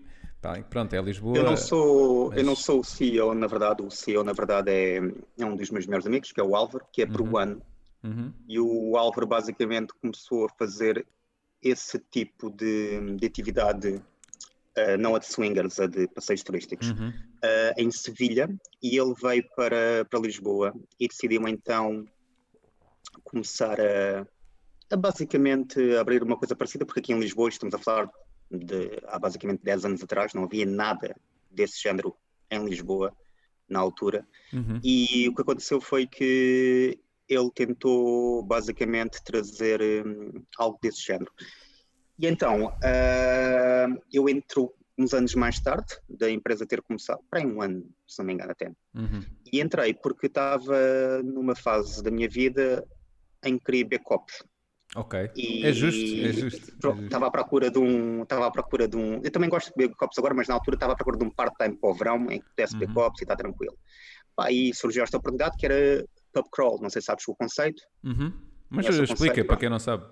pronto, 0.69 0.93
é 0.93 1.01
Lisboa. 1.01 1.37
Eu 1.37 1.43
não 1.43 1.55
sou, 1.55 2.29
mas... 2.29 2.37
eu 2.37 2.43
não 2.43 2.55
sou 2.55 2.81
o 2.81 2.83
CEO, 2.83 3.33
na 3.33 3.47
verdade. 3.47 3.81
O 3.81 3.89
CEO, 3.89 4.23
na 4.23 4.33
verdade, 4.33 4.71
é, 4.71 4.97
é 5.39 5.45
um 5.45 5.55
dos 5.55 5.69
meus 5.69 5.85
melhores 5.85 6.05
amigos, 6.05 6.31
que 6.31 6.39
é 6.39 6.43
o 6.43 6.55
Álvaro, 6.55 6.85
que 6.91 7.01
é 7.01 7.05
uhum. 7.05 7.11
peruano. 7.11 7.61
Uhum. 8.03 8.33
E 8.47 8.59
o 8.59 8.97
Álvaro 8.97 9.25
basicamente 9.25 9.93
começou 10.01 10.45
a 10.45 10.49
fazer 10.49 11.05
esse 11.61 11.97
tipo 11.97 12.49
de, 12.49 13.15
de 13.15 13.25
atividade 13.25 14.01
uh, 14.77 14.97
não 14.97 15.15
a 15.15 15.19
de 15.19 15.25
swingers, 15.25 15.79
a 15.79 15.87
de 15.87 16.07
passeios 16.07 16.43
turísticos, 16.43 16.91
uhum. 16.91 17.09
uh, 17.09 17.73
em 17.77 17.91
Sevilha, 17.91 18.49
e 18.81 18.97
ele 18.97 19.13
veio 19.21 19.45
para, 19.55 20.05
para 20.09 20.19
Lisboa 20.19 20.73
e 20.99 21.07
decidiu 21.07 21.47
então 21.47 22.05
começar 23.23 23.79
a, 23.79 24.25
a 24.91 24.97
basicamente 24.97 25.95
abrir 25.95 26.23
uma 26.23 26.37
coisa 26.37 26.55
parecida, 26.55 26.85
porque 26.85 26.99
aqui 26.99 27.13
em 27.13 27.19
Lisboa 27.19 27.49
estamos 27.49 27.73
a 27.75 27.79
falar 27.79 28.09
de 28.49 28.99
há 29.07 29.17
basicamente 29.17 29.63
10 29.63 29.85
anos 29.85 30.03
atrás, 30.03 30.33
não 30.33 30.43
havia 30.43 30.65
nada 30.65 31.15
desse 31.49 31.81
género 31.81 32.15
em 32.49 32.63
Lisboa 32.65 33.15
na 33.67 33.79
altura. 33.79 34.27
Uhum. 34.51 34.79
E 34.83 35.27
o 35.27 35.35
que 35.35 35.41
aconteceu 35.41 35.81
foi 35.81 36.05
que 36.05 36.99
ele 37.27 37.49
tentou 37.51 38.43
basicamente 38.43 39.23
trazer 39.23 39.81
um, 40.05 40.43
algo 40.57 40.77
desse 40.81 41.01
género. 41.01 41.31
E 42.19 42.27
então, 42.27 42.67
uh, 42.67 44.01
eu 44.11 44.29
entro 44.29 44.73
uns 44.97 45.13
anos 45.13 45.33
mais 45.35 45.59
tarde 45.59 45.97
da 46.07 46.29
empresa 46.29 46.65
ter 46.65 46.81
começado, 46.81 47.19
para 47.29 47.41
um 47.41 47.61
ano, 47.61 47.83
se 48.07 48.19
não 48.19 48.25
me 48.25 48.33
engano 48.33 48.51
até. 48.51 48.71
Uhum. 48.93 49.21
E 49.51 49.59
entrei 49.59 49.93
porque 49.93 50.27
estava 50.27 51.21
numa 51.23 51.55
fase 51.55 52.03
da 52.03 52.11
minha 52.11 52.29
vida 52.29 52.85
em 53.43 53.57
que 53.57 53.65
queria 53.65 53.87
backup. 53.87 54.31
Ok. 54.95 55.31
E, 55.35 55.65
é 55.65 55.73
justo, 55.73 55.99
é 55.99 56.31
justo. 56.31 56.71
É 56.87 57.05
estava 57.05 57.27
à 57.27 57.31
procura 57.31 57.71
de 57.71 57.79
um. 57.79 58.21
Estava 58.21 58.45
à 58.47 58.51
procura 58.51 58.87
de 58.87 58.95
um. 58.95 59.19
Eu 59.23 59.31
também 59.31 59.49
gosto 59.49 59.73
de 59.75 59.87
backups 59.87 60.19
agora, 60.19 60.35
mas 60.35 60.47
na 60.47 60.53
altura 60.53 60.75
estava 60.75 60.93
à 60.93 60.95
procura 60.95 61.17
de 61.17 61.23
um 61.23 61.31
part-time 61.31 61.75
para 61.75 61.89
o 61.89 61.93
verão 61.93 62.31
em 62.31 62.39
que 62.39 62.49
pudesse 62.49 62.75
uhum. 62.75 62.81
backups 62.81 63.21
e 63.21 63.23
está 63.23 63.35
tranquilo. 63.35 63.75
Aí 64.39 64.73
surgiu 64.73 65.03
esta 65.03 65.17
oportunidade 65.17 65.57
que 65.57 65.65
era 65.65 66.05
pub 66.31 66.45
crawl. 66.51 66.79
Não 66.79 66.89
sei 66.89 67.01
se 67.01 67.07
sabes 67.07 67.27
o 67.27 67.35
conceito. 67.35 67.81
Uhum. 68.03 68.31
Mas 68.69 68.85
explica 68.87 69.15
conceito, 69.15 69.47
para 69.47 69.57
quem 69.57 69.69
não 69.69 69.79
sabe. 69.79 70.05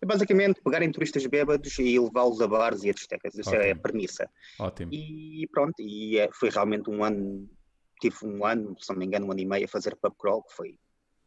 É 0.00 0.06
basicamente 0.06 0.60
pegarem 0.62 0.90
turistas 0.90 1.24
bêbados 1.26 1.78
e 1.78 1.98
levá-los 1.98 2.40
a 2.40 2.48
bares 2.48 2.82
e 2.82 2.90
a 2.90 2.92
discotecas. 2.92 3.34
Isso 3.34 3.54
é 3.54 3.70
a 3.70 3.76
premissa. 3.76 4.28
Ótimo. 4.58 4.92
E 4.92 5.48
pronto, 5.52 5.74
e 5.80 6.18
é, 6.18 6.28
foi 6.32 6.50
realmente 6.50 6.90
um 6.90 7.04
ano 7.04 7.48
tive 8.00 8.16
um 8.24 8.44
ano, 8.44 8.76
se 8.80 8.90
não 8.90 8.98
me 8.98 9.06
engano, 9.06 9.26
um 9.26 9.32
ano 9.32 9.40
e 9.40 9.46
meio 9.46 9.64
a 9.64 9.68
fazer 9.68 9.96
pub 9.96 10.14
crawl, 10.18 10.42
que 10.42 10.54
foi 10.54 10.78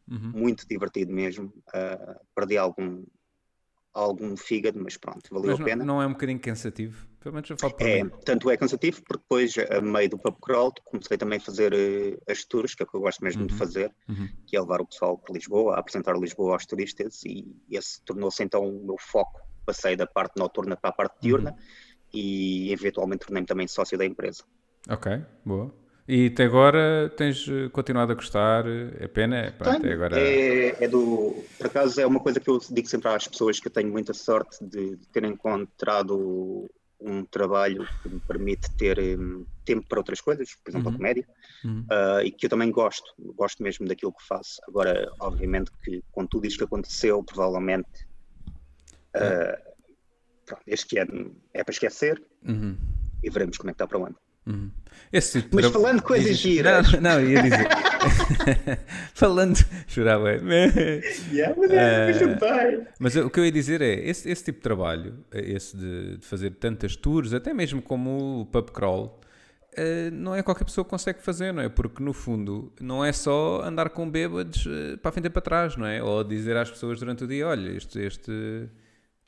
uhum. 0.08 0.32
muito 0.34 0.66
divertido 0.66 1.12
mesmo. 1.12 1.52
Uh, 1.68 2.20
perdi 2.34 2.56
algum, 2.56 3.04
algum 3.92 4.36
fígado, 4.36 4.80
mas 4.82 4.96
pronto, 4.96 5.28
valeu 5.30 5.50
mas 5.52 5.60
a 5.60 5.64
pena. 5.64 5.84
Não 5.84 6.00
é 6.00 6.06
um 6.06 6.12
bocadinho 6.12 6.40
cansativo? 6.40 7.06
Pelo 7.20 7.34
menos 7.34 7.50
eu 7.50 7.56
falo 7.58 7.74
por 7.74 7.86
é, 7.86 8.02
mim. 8.02 8.10
Tanto 8.24 8.50
é 8.50 8.56
cansativo, 8.56 9.02
porque 9.02 9.22
depois, 9.22 9.54
a 9.70 9.80
meio 9.80 10.08
do 10.08 10.18
pub 10.18 10.36
crawl, 10.40 10.72
comecei 10.84 11.18
também 11.18 11.38
a 11.38 11.40
fazer 11.40 11.72
uh, 11.72 12.30
as 12.30 12.44
tours, 12.44 12.74
que 12.74 12.82
é 12.82 12.84
o 12.84 12.88
que 12.88 12.96
eu 12.96 13.00
gosto 13.00 13.22
mesmo 13.22 13.42
uhum. 13.42 13.46
de 13.48 13.54
fazer, 13.54 13.94
uhum. 14.08 14.28
que 14.46 14.56
é 14.56 14.60
levar 14.60 14.80
o 14.80 14.86
pessoal 14.86 15.18
para 15.18 15.34
Lisboa, 15.34 15.78
apresentar 15.78 16.16
Lisboa 16.16 16.54
aos 16.54 16.64
turistas, 16.64 17.22
e 17.24 17.54
esse 17.70 18.02
tornou-se 18.04 18.42
então 18.42 18.64
o 18.64 18.84
meu 18.84 18.96
foco. 18.98 19.40
Passei 19.66 19.96
da 19.96 20.06
parte 20.06 20.38
noturna 20.38 20.76
para 20.76 20.90
a 20.90 20.92
parte 20.92 21.16
diurna 21.20 21.50
uhum. 21.50 21.58
e 22.14 22.72
eventualmente 22.72 23.26
tornei-me 23.26 23.46
também 23.46 23.68
sócio 23.68 23.98
da 23.98 24.06
empresa. 24.06 24.42
Ok, 24.88 25.22
boa. 25.44 25.74
E 26.10 26.26
até 26.26 26.42
agora 26.42 27.08
tens 27.16 27.46
eh, 27.48 27.68
continuado 27.68 28.10
a 28.10 28.16
gostar? 28.16 28.64
É 28.98 29.06
pena? 29.06 29.54
Pronto, 29.56 29.86
agora... 29.86 30.18
é, 30.18 30.84
é, 30.84 30.88
do. 30.88 31.36
Por 31.56 31.68
acaso 31.68 32.00
é 32.00 32.04
uma 32.04 32.18
coisa 32.18 32.40
que 32.40 32.50
eu 32.50 32.58
digo 32.68 32.88
sempre 32.88 33.08
às 33.08 33.28
pessoas 33.28 33.60
que 33.60 33.68
eu 33.68 33.70
tenho 33.70 33.92
muita 33.92 34.12
sorte 34.12 34.58
de, 34.64 34.96
ter 35.12 35.22
encontrado 35.22 36.68
um 37.00 37.24
trabalho 37.24 37.86
que 38.02 38.08
me 38.08 38.18
permite 38.18 38.68
ter 38.72 38.98
um, 38.98 39.46
tempo 39.64 39.86
para 39.86 40.00
outras 40.00 40.20
coisas, 40.20 40.52
por 40.56 40.72
exemplo, 40.72 40.88
uhum. 40.88 40.94
a 40.94 40.98
comédia, 40.98 41.28
uhum. 41.64 41.86
uh, 41.88 42.20
e 42.24 42.32
que 42.32 42.46
eu 42.46 42.50
também 42.50 42.72
gosto, 42.72 43.14
gosto 43.36 43.62
mesmo 43.62 43.86
daquilo 43.86 44.12
que 44.12 44.26
faço. 44.26 44.60
Agora, 44.66 45.12
obviamente, 45.20 45.70
que 45.84 46.02
com 46.10 46.26
tudo 46.26 46.44
isto 46.44 46.58
que 46.58 46.64
aconteceu, 46.64 47.22
provavelmente 47.22 48.04
uh, 49.14 49.74
pronto, 50.44 50.62
este 50.66 50.98
ano 50.98 51.36
é 51.54 51.62
para 51.62 51.72
esquecer 51.72 52.20
uhum. 52.44 52.76
e 53.22 53.30
veremos 53.30 53.56
como 53.56 53.70
é 53.70 53.72
que 53.72 53.76
está 53.76 53.86
para 53.86 53.98
o 53.98 54.06
ano. 54.06 54.16
Uhum. 54.46 54.70
Tipo 55.12 55.56
Mas 55.56 55.66
falando 55.66 56.02
coisas 56.02 56.36
giras. 56.36 56.92
Não, 56.92 57.00
não, 57.00 57.20
ia 57.20 57.42
dizer. 57.42 57.68
falando. 59.12 59.58
Jurava. 59.88 60.30
yeah, 61.32 61.54
mas, 61.56 61.70
é, 61.72 62.24
uh, 62.24 62.86
mas 62.98 63.16
o 63.16 63.28
que 63.28 63.40
eu 63.40 63.44
ia 63.44 63.50
dizer 63.50 63.82
é: 63.82 64.08
esse, 64.08 64.30
esse 64.30 64.44
tipo 64.44 64.58
de 64.58 64.62
trabalho, 64.62 65.24
esse 65.32 65.76
de, 65.76 66.16
de, 66.18 66.26
fazer 66.26 66.50
tantas 66.52 66.94
tours, 66.94 67.34
até 67.34 67.52
mesmo 67.52 67.82
como 67.82 68.42
o 68.42 68.46
pub 68.46 68.70
crawl, 68.70 69.20
uh, 69.72 70.10
não 70.12 70.34
é 70.34 70.44
qualquer 70.44 70.64
pessoa 70.64 70.84
que 70.84 70.90
consegue 70.90 71.20
fazer, 71.20 71.52
não 71.52 71.62
é? 71.62 71.68
Porque 71.68 72.02
no 72.02 72.12
fundo 72.12 72.72
não 72.80 73.04
é 73.04 73.12
só 73.12 73.62
andar 73.62 73.90
com 73.90 74.08
bêbados 74.08 74.64
uh, 74.66 74.96
para 74.98 75.08
a 75.08 75.12
frente 75.12 75.26
e 75.26 75.30
para 75.30 75.42
trás, 75.42 75.76
não 75.76 75.86
é? 75.86 76.00
Ou 76.00 76.22
dizer 76.22 76.56
às 76.56 76.70
pessoas 76.70 77.00
durante 77.00 77.24
o 77.24 77.26
dia: 77.26 77.48
olha, 77.48 77.70
este, 77.70 77.98
este 77.98 78.68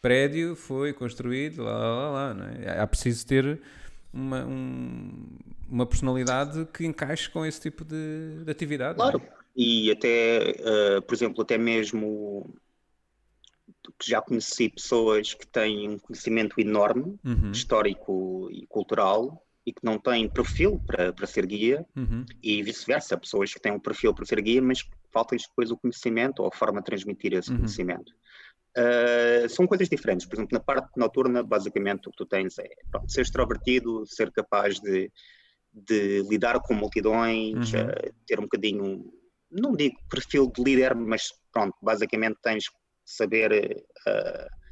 prédio 0.01 0.55
foi 0.55 0.93
construído, 0.93 1.65
lá, 1.65 1.77
lá, 1.77 2.11
lá, 2.11 2.35
não 2.35 2.47
é? 2.47 2.81
Há 2.81 2.87
preciso 2.87 3.27
ter 3.27 3.61
uma, 4.13 4.45
um, 4.45 5.29
uma 5.69 5.87
personalidade 5.87 6.67
que 6.73 6.85
encaixe 6.85 7.29
com 7.31 7.45
esse 7.45 7.61
tipo 7.61 7.85
de, 7.85 8.45
de 8.45 8.51
atividade. 8.51 8.97
Claro, 8.97 9.21
é? 9.25 9.33
e 9.57 9.91
até, 9.91 10.55
uh, 10.61 11.03
por 11.03 11.15
exemplo, 11.15 11.43
até 11.43 11.57
mesmo 11.57 12.55
que 13.99 14.11
já 14.11 14.21
conheci 14.21 14.69
pessoas 14.69 15.35
que 15.35 15.47
têm 15.47 15.89
um 15.89 15.99
conhecimento 15.99 16.61
enorme, 16.61 17.19
uhum. 17.25 17.51
histórico 17.53 18.49
e 18.51 18.67
cultural, 18.67 19.45
e 19.65 19.73
que 19.73 19.85
não 19.85 19.99
têm 19.99 20.29
perfil 20.29 20.81
para, 20.85 21.13
para 21.13 21.27
ser 21.27 21.47
guia, 21.47 21.87
uhum. 21.97 22.25
e 22.43 22.63
vice-versa, 22.63 23.17
pessoas 23.17 23.55
que 23.55 23.61
têm 23.61 23.73
um 23.73 23.81
perfil 23.81 24.13
para 24.13 24.25
ser 24.25 24.41
guia, 24.41 24.61
mas 24.61 24.85
falta-lhes 25.13 25.47
depois 25.47 25.71
o 25.71 25.77
conhecimento 25.77 26.41
ou 26.41 26.49
a 26.49 26.57
forma 26.57 26.81
de 26.81 26.87
transmitir 26.87 27.33
esse 27.33 27.51
uhum. 27.51 27.59
conhecimento. 27.59 28.13
Uh, 28.77 29.49
são 29.49 29.67
coisas 29.67 29.89
diferentes. 29.89 30.27
Por 30.27 30.37
exemplo, 30.37 30.57
na 30.57 30.61
parte 30.61 30.91
noturna, 30.97 31.43
basicamente, 31.43 32.09
o 32.09 32.11
que 32.11 32.17
tu 32.17 32.27
tens 32.27 32.59
é 32.59 32.69
pronto, 32.91 33.11
ser 33.11 33.23
extrovertido, 33.23 34.07
ser 34.07 34.31
capaz 34.33 34.81
de, 34.81 35.11
de 35.73 36.23
lidar 36.23 36.61
com 36.61 36.75
multidões, 36.75 37.73
uhum. 37.73 37.81
uh, 37.81 38.15
ter 38.27 38.39
um 38.39 38.45
bocadinho, 38.45 39.13
não 39.51 39.73
digo 39.73 39.97
perfil 40.09 40.51
de 40.51 40.63
líder, 40.63 40.95
mas 40.95 41.33
pronto, 41.53 41.77
basicamente 41.83 42.39
tens 42.43 42.69
que 42.69 42.77
saber 43.05 43.85
uh, 44.07 44.63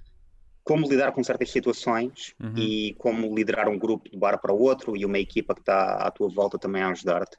como 0.65 0.89
lidar 0.89 1.13
com 1.13 1.23
certas 1.23 1.51
situações 1.51 2.35
uhum. 2.41 2.57
e 2.57 2.95
como 2.95 3.35
liderar 3.35 3.69
um 3.69 3.79
grupo 3.79 4.09
de 4.09 4.17
bar 4.17 4.41
para 4.41 4.55
o 4.55 4.61
outro 4.61 4.97
e 4.97 5.05
uma 5.05 5.19
equipa 5.19 5.55
que 5.55 5.61
está 5.61 5.97
à 5.97 6.11
tua 6.11 6.29
volta 6.29 6.59
também 6.59 6.83
a 6.83 6.91
ajudar-te. 6.91 7.37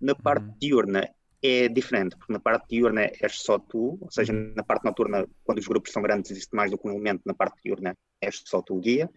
Na 0.00 0.14
parte 0.14 0.46
uhum. 0.46 0.54
diurna 0.60 1.08
é 1.46 1.68
diferente, 1.68 2.16
porque 2.16 2.32
na 2.32 2.40
parte 2.40 2.64
diurna 2.70 3.02
és 3.20 3.34
só 3.42 3.58
tu, 3.58 3.98
ou 4.00 4.10
seja, 4.10 4.32
uhum. 4.32 4.54
na 4.56 4.62
parte 4.62 4.86
noturna, 4.86 5.26
quando 5.44 5.58
os 5.58 5.68
grupos 5.68 5.92
são 5.92 6.00
grandes, 6.02 6.30
existe 6.30 6.56
mais 6.56 6.70
do 6.70 6.78
que 6.78 6.88
um 6.88 6.92
elemento, 6.92 7.20
na 7.26 7.34
parte 7.34 7.60
diurna 7.62 7.94
és 8.18 8.42
só 8.46 8.62
tu 8.62 8.76
o 8.76 8.80
guia, 8.80 9.10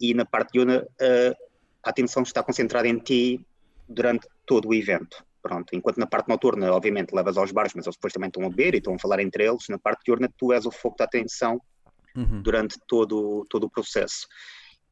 e 0.00 0.14
na 0.14 0.24
parte 0.24 0.52
diurna 0.52 0.86
a 1.82 1.90
atenção 1.90 2.22
está 2.22 2.40
concentrada 2.40 2.86
em 2.86 2.98
ti 2.98 3.44
durante 3.88 4.28
todo 4.46 4.68
o 4.68 4.74
evento. 4.74 5.24
Pronto, 5.42 5.74
enquanto 5.74 5.98
na 5.98 6.06
parte 6.06 6.28
noturna, 6.28 6.72
obviamente, 6.72 7.12
levas 7.12 7.36
aos 7.36 7.50
bares, 7.50 7.72
mas 7.74 7.84
eles 7.84 7.96
depois 7.96 8.12
também 8.12 8.28
estão 8.28 8.44
a 8.44 8.48
beber 8.48 8.74
e 8.74 8.78
estão 8.78 8.94
a 8.94 8.98
falar 8.98 9.18
entre 9.20 9.44
eles, 9.44 9.68
na 9.68 9.78
parte 9.78 10.04
diurna 10.04 10.32
tu 10.38 10.52
és 10.52 10.66
o 10.66 10.70
foco 10.70 10.98
da 10.98 11.04
atenção 11.04 11.60
uhum. 12.14 12.42
durante 12.42 12.78
todo, 12.86 13.44
todo 13.50 13.64
o 13.64 13.70
processo 13.70 14.28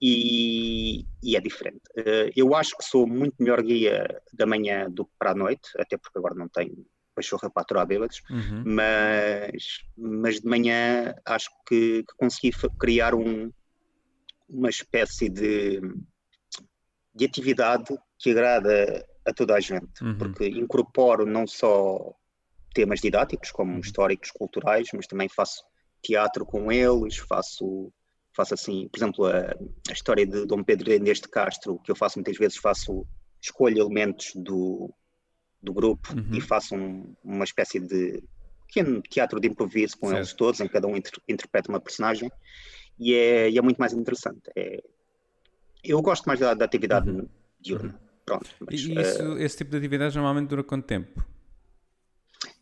e, 0.07 1.07
e, 1.23 1.35
é 1.35 1.41
diferente. 1.41 1.81
Uh, 1.97 2.31
eu 2.37 2.55
acho 2.55 2.77
que 2.77 2.85
sou 2.85 3.07
muito 3.07 3.37
melhor 3.41 3.63
guia 3.63 4.07
da 4.35 4.45
manhã 4.45 4.91
do 4.91 5.07
que 5.07 5.13
para 5.19 5.31
a 5.31 5.35
noite, 5.35 5.71
até 5.79 5.97
porque 5.97 6.19
agora 6.19 6.35
não 6.35 6.47
tenho 6.47 6.85
pachorra 7.15 7.49
para 7.49 7.63
aturar 7.63 7.87
bêbados, 7.87 8.21
uhum. 8.29 8.65
mas, 8.67 9.83
mas 9.97 10.41
de 10.41 10.47
manhã 10.47 11.15
acho 11.25 11.49
que, 11.67 12.03
que 12.03 12.15
consegui 12.19 12.55
criar 12.79 13.15
um, 13.15 13.51
uma 14.47 14.69
espécie 14.69 15.31
de, 15.31 15.81
de 17.15 17.25
atividade 17.25 17.97
que 18.19 18.31
agrada 18.31 19.07
a 19.25 19.33
toda 19.33 19.55
a 19.55 19.61
gente, 19.61 20.03
uhum. 20.03 20.19
porque 20.19 20.47
incorporo 20.49 21.25
não 21.25 21.47
só 21.47 22.15
temas 22.75 23.01
didáticos, 23.01 23.51
como 23.51 23.73
uhum. 23.73 23.81
históricos, 23.81 24.31
culturais, 24.33 24.89
mas 24.93 25.07
também 25.07 25.31
faço 25.31 25.65
teatro 26.03 26.45
com 26.45 26.71
eles, 26.71 27.17
faço 27.17 27.91
faço 28.35 28.55
assim, 28.55 28.89
por 28.89 28.99
exemplo, 28.99 29.27
a, 29.27 29.55
a 29.89 29.93
história 29.93 30.27
de 30.27 30.45
Dom 30.45 30.63
Pedro 30.63 30.93
Endês 30.93 31.21
de 31.21 31.29
Castro, 31.29 31.79
que 31.79 31.91
eu 31.91 31.97
faço 31.97 32.19
muitas 32.19 32.37
vezes, 32.37 32.57
faço, 32.57 33.07
escolho 33.41 33.79
elementos 33.79 34.33
do, 34.35 34.93
do 35.63 35.73
grupo 35.73 36.13
uhum. 36.13 36.35
e 36.35 36.41
faço 36.41 36.75
um, 36.75 37.15
uma 37.23 37.45
espécie 37.45 37.79
de 37.81 38.23
pequeno 38.67 39.01
teatro 39.03 39.39
de 39.39 39.49
improviso 39.49 39.97
com 39.97 40.09
certo. 40.09 40.19
eles 40.19 40.33
todos, 40.33 40.61
em 40.61 40.67
que 40.67 40.73
cada 40.73 40.89
um 40.89 40.97
inter, 40.97 41.13
interpreta 41.29 41.71
uma 41.71 41.81
personagem, 41.81 42.31
e 42.99 43.15
é, 43.15 43.51
e 43.51 43.59
é 43.59 43.63
muito 43.63 43.79
mais 43.79 43.93
interessante. 43.93 44.51
É, 44.57 44.83
eu 45.83 46.01
gosto 46.03 46.27
mais 46.27 46.41
da, 46.41 46.55
da 46.55 46.65
atividade 46.65 47.09
uhum. 47.09 47.29
diurna. 47.61 47.93
Uhum. 47.93 48.05
Pronto, 48.25 48.51
mas, 48.61 48.81
e 48.81 48.99
isso, 48.99 49.23
uh, 49.23 49.39
esse 49.39 49.59
tipo 49.59 49.71
de 49.71 49.77
atividades 49.77 50.17
normalmente 50.17 50.49
dura 50.49 50.65
quanto 50.65 50.87
tempo? 50.87 51.23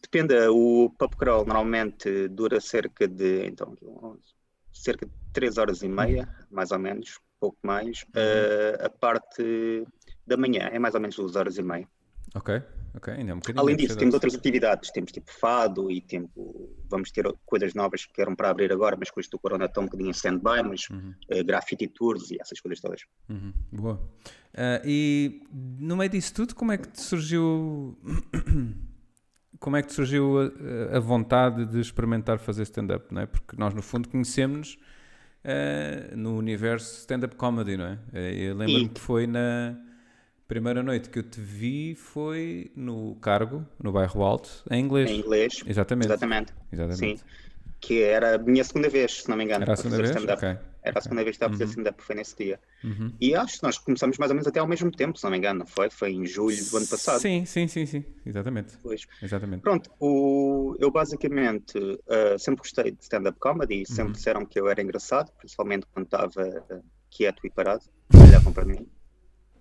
Depende, 0.02 0.34
o 0.48 0.90
pub 0.98 1.14
crawl 1.14 1.46
normalmente 1.46 2.28
dura 2.28 2.60
cerca 2.60 3.06
de 3.06 3.46
então, 3.46 3.76
11, 3.80 4.20
cerca 4.72 5.06
de 5.06 5.12
3 5.32 5.58
horas 5.58 5.82
e 5.82 5.88
meia, 5.88 6.28
mais 6.50 6.70
ou 6.70 6.78
menos, 6.78 7.18
pouco 7.40 7.58
mais. 7.62 8.02
Uh, 8.02 8.86
a 8.86 8.90
parte 8.90 9.86
da 10.26 10.36
manhã 10.36 10.68
é 10.72 10.78
mais 10.78 10.94
ou 10.94 11.00
menos 11.00 11.16
2 11.16 11.36
horas 11.36 11.58
e 11.58 11.62
meia. 11.62 11.88
Ok, 12.34 12.62
ok, 12.94 13.12
ainda 13.12 13.32
é 13.32 13.34
um 13.34 13.38
bocadinho. 13.38 13.60
Além 13.62 13.76
disso, 13.76 13.96
temos 13.96 14.14
outras 14.14 14.34
atividades, 14.34 14.90
temos 14.90 15.12
tipo 15.12 15.30
fado 15.30 15.90
e 15.90 16.00
tempo, 16.00 16.74
vamos 16.88 17.10
ter 17.10 17.30
coisas 17.44 17.74
novas 17.74 18.06
que 18.06 18.22
eram 18.22 18.34
para 18.34 18.48
abrir 18.48 18.72
agora, 18.72 18.96
mas 18.98 19.10
com 19.10 19.20
isto 19.20 19.32
do 19.32 19.38
Corona 19.38 19.66
estão 19.66 19.82
um 19.82 19.86
bocadinho 19.86 20.08
em 20.08 20.12
stand-by, 20.12 20.62
mas 20.66 20.88
uhum. 20.88 21.14
uh, 21.30 21.44
graffiti 21.44 21.86
tours 21.88 22.30
e 22.30 22.38
essas 22.40 22.58
coisas 22.60 22.80
todas. 22.80 23.02
Uhum. 23.28 23.52
Boa. 23.70 23.94
Uh, 24.54 24.86
e 24.86 25.42
no 25.52 25.96
meio 25.96 26.10
disso 26.10 26.32
tudo, 26.32 26.54
como 26.54 26.72
é 26.72 26.78
que 26.78 26.88
te 26.88 27.00
surgiu 27.00 27.98
como 29.62 29.76
é 29.76 29.82
que 29.82 29.88
te 29.88 29.94
surgiu 29.94 30.52
a, 30.92 30.96
a 30.96 31.00
vontade 31.00 31.64
de 31.64 31.80
experimentar 31.80 32.38
fazer 32.40 32.64
stand-up, 32.64 33.06
não 33.14 33.22
é? 33.22 33.26
Porque 33.26 33.56
nós, 33.56 33.72
no 33.72 33.80
fundo, 33.80 34.08
conhecemos 34.08 34.76
uh, 35.44 36.16
no 36.16 36.36
universo 36.36 36.98
stand-up 36.98 37.36
comedy, 37.36 37.76
não 37.76 37.86
é? 37.86 37.98
Eh, 38.12 38.34
eu 38.48 38.56
lembro-me 38.56 38.88
que 38.88 39.00
foi 39.00 39.28
na 39.28 39.76
primeira 40.48 40.82
noite 40.82 41.08
que 41.08 41.20
eu 41.20 41.22
te 41.22 41.40
vi 41.40 41.94
foi 41.94 42.72
no 42.74 43.14
Cargo, 43.22 43.64
no 43.80 43.92
bairro 43.92 44.24
Alto, 44.24 44.50
em 44.68 44.84
inglês. 44.84 45.08
Em 45.08 45.20
inglês. 45.20 45.62
Exatamente. 45.64 46.08
Exatamente. 46.08 46.52
Exatamente. 46.72 47.20
Sim. 47.20 47.24
Que 47.80 48.02
era 48.02 48.34
a 48.34 48.38
minha 48.38 48.64
segunda 48.64 48.88
vez, 48.88 49.22
se 49.22 49.28
não 49.28 49.36
me 49.36 49.44
engano. 49.44 49.62
Era 49.62 49.74
a 49.74 49.76
segunda 49.76 50.02
vez? 50.02 50.16
Ok. 50.16 50.56
Era 50.84 50.98
a 50.98 51.02
segunda 51.02 51.22
vez 51.22 51.36
que 51.36 51.44
estava 51.44 51.50
a 51.50 51.54
fazer 51.54 51.64
uhum. 51.64 51.70
stand-up, 51.70 52.02
foi 52.02 52.14
nesse 52.16 52.36
dia. 52.36 52.60
Uhum. 52.82 53.12
E 53.20 53.34
acho 53.34 53.58
que 53.58 53.62
nós 53.62 53.78
começamos 53.78 54.18
mais 54.18 54.30
ou 54.30 54.34
menos 54.34 54.48
até 54.48 54.58
ao 54.58 54.66
mesmo 54.66 54.90
tempo, 54.90 55.16
se 55.16 55.24
não 55.24 55.30
me 55.30 55.38
engano, 55.38 55.60
não 55.60 55.66
foi? 55.66 55.88
Foi 55.90 56.12
em 56.12 56.26
julho 56.26 56.64
do 56.70 56.76
ano 56.76 56.86
passado. 56.88 57.20
Sim, 57.20 57.44
sim, 57.44 57.68
sim, 57.68 57.86
sim. 57.86 58.04
Exatamente. 58.26 58.74
Pois. 58.82 59.06
Exatamente. 59.22 59.62
Pronto, 59.62 59.90
o, 60.00 60.76
eu 60.80 60.90
basicamente 60.90 61.78
uh, 61.78 62.38
sempre 62.38 62.62
gostei 62.62 62.90
de 62.90 63.02
stand-up 63.02 63.38
comedy 63.38 63.82
e 63.82 63.86
sempre 63.86 64.06
Uhum. 64.06 64.12
disseram 64.12 64.44
que 64.46 64.58
eu 64.58 64.68
era 64.68 64.82
engraçado, 64.82 65.30
principalmente 65.38 65.86
quando 65.92 66.06
estava 66.06 66.48
uh, 66.48 66.84
quieto 67.10 67.46
e 67.46 67.50
parado, 67.50 67.84
olhavam 68.14 68.52
para 68.52 68.64
mim. 68.64 68.86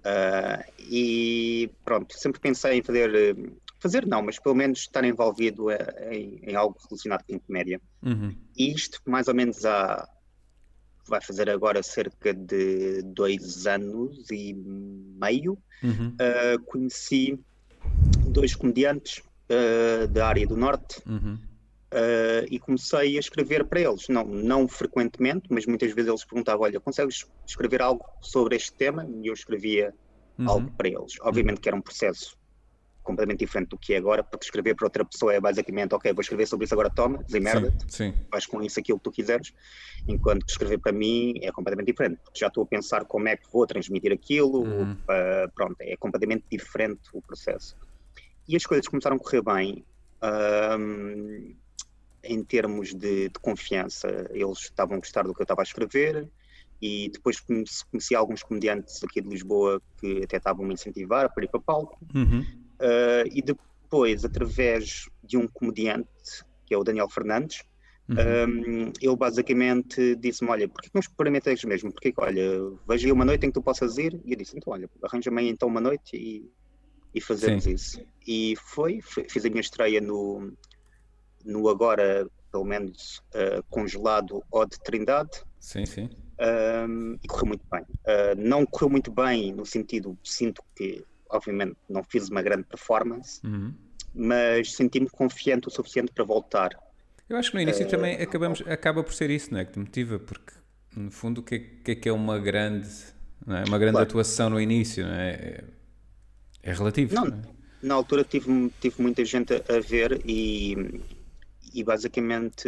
Uh, 0.03 0.71
e 0.79 1.69
pronto, 1.85 2.17
sempre 2.17 2.41
pensei 2.41 2.79
em 2.79 2.83
fazer, 2.83 3.37
fazer 3.79 4.07
não, 4.07 4.23
mas 4.23 4.39
pelo 4.39 4.55
menos 4.55 4.79
estar 4.79 5.03
envolvido 5.03 5.69
em, 5.71 6.39
em 6.43 6.55
algo 6.55 6.75
relacionado 6.89 7.23
com 7.23 7.39
comédia. 7.39 7.79
Uhum. 8.01 8.35
E 8.57 8.73
isto 8.73 8.99
mais 9.05 9.27
ou 9.27 9.35
menos 9.35 9.63
há, 9.63 10.09
vai 11.07 11.21
fazer 11.21 11.49
agora 11.49 11.81
cerca 11.83 12.33
de 12.33 13.01
dois 13.03 13.65
anos 13.67 14.29
e 14.31 14.53
meio, 14.53 15.57
Uhum. 15.83 16.15
uh, 16.15 16.63
conheci 16.65 17.39
dois 18.27 18.55
comediantes 18.55 19.17
uh, 19.49 20.07
da 20.07 20.27
área 20.27 20.45
do 20.45 20.55
Norte 20.55 21.01
Uhum. 21.07 21.39
uh, 21.93 22.45
e 22.49 22.59
comecei 22.59 23.17
a 23.17 23.19
escrever 23.19 23.65
para 23.65 23.81
eles. 23.81 24.07
Não, 24.09 24.23
não 24.23 24.67
frequentemente, 24.67 25.47
mas 25.49 25.65
muitas 25.65 25.91
vezes 25.93 26.09
eles 26.09 26.25
perguntavam: 26.25 26.61
Olha, 26.63 26.79
consegues 26.79 27.25
escrever 27.47 27.81
algo 27.81 28.05
sobre 28.21 28.55
este 28.55 28.73
tema? 28.77 29.07
E 29.23 29.27
eu 29.27 29.33
escrevia 29.33 29.93
Uhum. 30.39 30.49
algo 30.49 30.71
para 30.77 30.87
eles. 30.87 31.13
Obviamente 31.21 31.59
que 31.61 31.69
era 31.69 31.75
um 31.77 31.81
processo 31.81 32.37
completamente 33.03 33.39
diferente 33.39 33.69
do 33.69 33.77
que 33.77 33.93
é 33.93 33.97
agora, 33.97 34.23
porque 34.23 34.45
escrever 34.45 34.75
para 34.75 34.85
outra 34.85 35.05
pessoa 35.05 35.33
é 35.33 35.39
basicamente: 35.39 35.93
Ok, 35.93 36.11
vou 36.13 36.21
escrever 36.21 36.47
sobre 36.47 36.65
isso 36.65 36.73
agora, 36.73 36.89
toma, 36.89 37.23
desemmerda 37.23 37.71
Sim, 37.89 38.11
sim. 38.11 38.13
faz 38.31 38.45
com 38.45 38.61
isso 38.61 38.79
aquilo 38.79 38.97
que 38.99 39.03
tu 39.03 39.11
quiseres, 39.11 39.51
enquanto 40.07 40.45
que 40.45 40.51
escrever 40.51 40.79
para 40.79 40.91
mim 40.91 41.33
é 41.41 41.51
completamente 41.51 41.87
diferente, 41.87 42.19
porque 42.23 42.39
já 42.39 42.47
estou 42.47 42.63
a 42.63 42.67
pensar 42.67 43.05
como 43.05 43.27
é 43.27 43.35
que 43.35 43.43
vou 43.51 43.67
transmitir 43.67 44.11
aquilo, 44.11 44.63
Uhum. 44.63 44.93
uh, 44.93 45.51
pronto, 45.55 45.75
é 45.81 45.95
completamente 45.97 46.45
diferente 46.51 47.01
o 47.13 47.21
processo. 47.21 47.75
E 48.47 48.55
as 48.55 48.65
coisas 48.65 48.87
começaram 48.87 49.15
a 49.17 49.19
correr 49.19 49.41
bem, 49.43 49.85
em 52.23 52.43
termos 52.43 52.93
de, 52.93 53.29
de 53.29 53.39
confiança, 53.41 54.07
eles 54.31 54.59
estavam 54.59 54.95
a 54.95 54.99
gostar 54.99 55.23
do 55.23 55.33
que 55.33 55.41
eu 55.41 55.43
estava 55.43 55.61
a 55.61 55.63
escrever, 55.63 56.29
e 56.81 57.09
depois 57.11 57.39
conheci, 57.39 58.15
alguns 58.15 58.41
comediantes 58.41 59.03
aqui 59.03 59.21
de 59.21 59.29
Lisboa 59.29 59.81
que 59.99 60.23
até 60.23 60.37
estavam 60.37 60.65
a 60.65 60.67
me 60.67 60.73
incentivar 60.73 61.31
para 61.33 61.45
ir 61.45 61.47
para 61.49 61.61
palco, 61.61 61.97
Uhum. 62.15 62.60
Uh, 62.81 63.29
e 63.31 63.41
depois, 63.41 64.25
através 64.25 65.07
de 65.23 65.37
um 65.37 65.47
comediante, 65.47 66.09
que 66.65 66.73
é 66.73 66.77
o 66.77 66.83
Daniel 66.83 67.09
Fernandes, 67.09 67.63
Uhum. 68.09 68.17
um, 68.17 68.93
ele 68.99 69.15
basicamente 69.15 70.15
disse-me: 70.17 70.49
Olha, 70.51 70.67
porquê 70.67 70.89
que 70.89 70.95
não 70.95 70.99
experimentas 70.99 71.63
mesmo? 71.63 71.93
Porque, 71.93 72.13
olha, 72.17 72.43
vejo 72.85 73.05
aí 73.05 73.11
uma 73.11 73.23
noite 73.23 73.45
em 73.45 73.49
que 73.49 73.53
tu 73.53 73.61
possas 73.61 73.97
ir. 73.97 74.19
E 74.25 74.33
eu 74.33 74.37
disse: 74.37 74.57
Então, 74.57 74.73
olha, 74.73 74.89
arranja-me 75.03 75.47
então 75.49 75.69
uma 75.69 75.79
noite 75.79 76.17
e, 76.17 76.51
e 77.13 77.21
fazemos 77.21 77.63
Sim. 77.63 77.71
isso. 77.73 78.03
E 78.27 78.55
foi, 78.57 78.99
foi- 79.01 79.27
fiz 79.29 79.45
a 79.45 79.49
minha 79.49 79.61
estreia 79.61 80.01
no, 80.01 80.51
no 81.45 81.69
agora, 81.69 82.27
pelo 82.51 82.65
menos, 82.65 83.21
uh, 83.33 83.63
congelado 83.69 84.43
Odd 84.51 84.75
Trindade. 84.83 85.29
Sim, 85.59 85.85
sim. 85.85 86.09
Um, 86.41 87.17
e 87.23 87.27
correu 87.27 87.47
muito 87.47 87.63
bem. 87.71 87.81
Uh, 87.83 88.35
não 88.37 88.65
correu 88.65 88.89
muito 88.89 89.11
bem 89.11 89.53
no 89.53 89.65
sentido, 89.65 90.17
sinto 90.23 90.61
que, 90.75 91.05
obviamente, 91.31 91.75
não 91.89 92.03
fiz 92.03 92.29
uma 92.29 92.41
grande 92.41 92.63
performance, 92.63 93.39
Uhum. 93.45 93.73
mas 94.13 94.73
senti-me 94.73 95.09
confiante 95.09 95.67
o 95.67 95.71
suficiente 95.71 96.11
para 96.11 96.23
voltar. 96.23 96.71
Eu 97.29 97.37
acho 97.37 97.49
que 97.51 97.55
no 97.57 97.61
início 97.61 97.87
também 97.87 98.15
acabamos, 98.21 98.61
acaba 98.67 99.03
por 99.03 99.13
ser 99.13 99.29
isso, 99.29 99.51
não 99.53 99.59
é? 99.59 99.65
Que 99.65 99.71
te 99.73 99.79
motiva, 99.79 100.19
porque 100.19 100.53
no 100.95 101.09
fundo 101.11 101.39
o 101.41 101.43
que 101.43 101.55
é 101.55 101.59
que 101.59 101.91
é, 101.91 101.95
que 101.95 102.09
é 102.09 102.11
uma 102.11 102.37
grande, 102.37 102.87
é? 103.47 103.63
uma 103.67 103.77
grande 103.79 103.93
Claro. 103.93 104.07
atuação 104.09 104.49
no 104.49 104.59
início, 104.59 105.05
não 105.05 105.13
é? 105.13 105.29
É, 105.31 105.63
é 106.63 106.73
relativo. 106.73 107.15
Não, 107.15 107.25
não 107.25 107.37
é? 107.37 107.41
na 107.81 107.95
altura 107.95 108.23
tive, 108.23 108.69
tive 108.79 109.01
muita 109.01 109.23
gente 109.25 109.53
a, 109.53 109.77
a 109.77 109.79
ver 109.79 110.21
e, 110.25 110.75
e 111.73 111.83
basicamente 111.83 112.67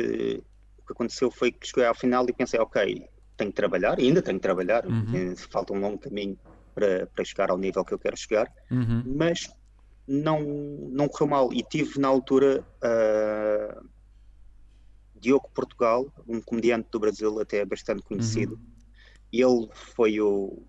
o 0.78 0.86
que 0.86 0.92
aconteceu 0.94 1.30
foi 1.30 1.52
que 1.52 1.68
cheguei 1.68 1.86
ao 1.86 1.96
final 1.96 2.26
e 2.28 2.34
pensei, 2.34 2.60
ok, 2.60 3.06
tenho 3.38 3.52
que 3.52 3.56
trabalhar, 3.56 4.00
e 4.00 4.04
ainda 4.08 4.22
tenho 4.22 4.38
que 4.40 4.44
trabalhar, 4.44 4.84
eh, 4.86 5.36
falta 5.36 5.74
um 5.74 5.80
longo 5.80 5.98
caminho 5.98 6.38
para, 6.74 7.08
para 7.08 7.26
chegar 7.26 7.50
ao 7.52 7.58
nível 7.58 7.84
que 7.86 7.94
eu 7.94 8.00
quero 8.00 8.18
chegar, 8.18 8.52
Uhum. 8.72 9.04
mas 9.18 9.50
não, 10.08 10.42
não 10.92 11.08
correu 11.08 11.28
mal. 11.28 11.54
E 11.54 11.64
tive 11.64 12.00
na 12.00 12.08
altura 12.08 12.66
ah, 12.82 13.82
Diogo 15.16 15.50
Portugal, 15.54 16.06
um 16.28 16.42
comediante 16.42 16.90
do 16.92 17.00
Brasil 17.00 17.40
até 17.40 17.64
bastante 17.64 18.04
conhecido, 18.04 18.60
e 19.32 19.42
ele 19.42 19.68
foi 19.74 20.20
o, 20.20 20.62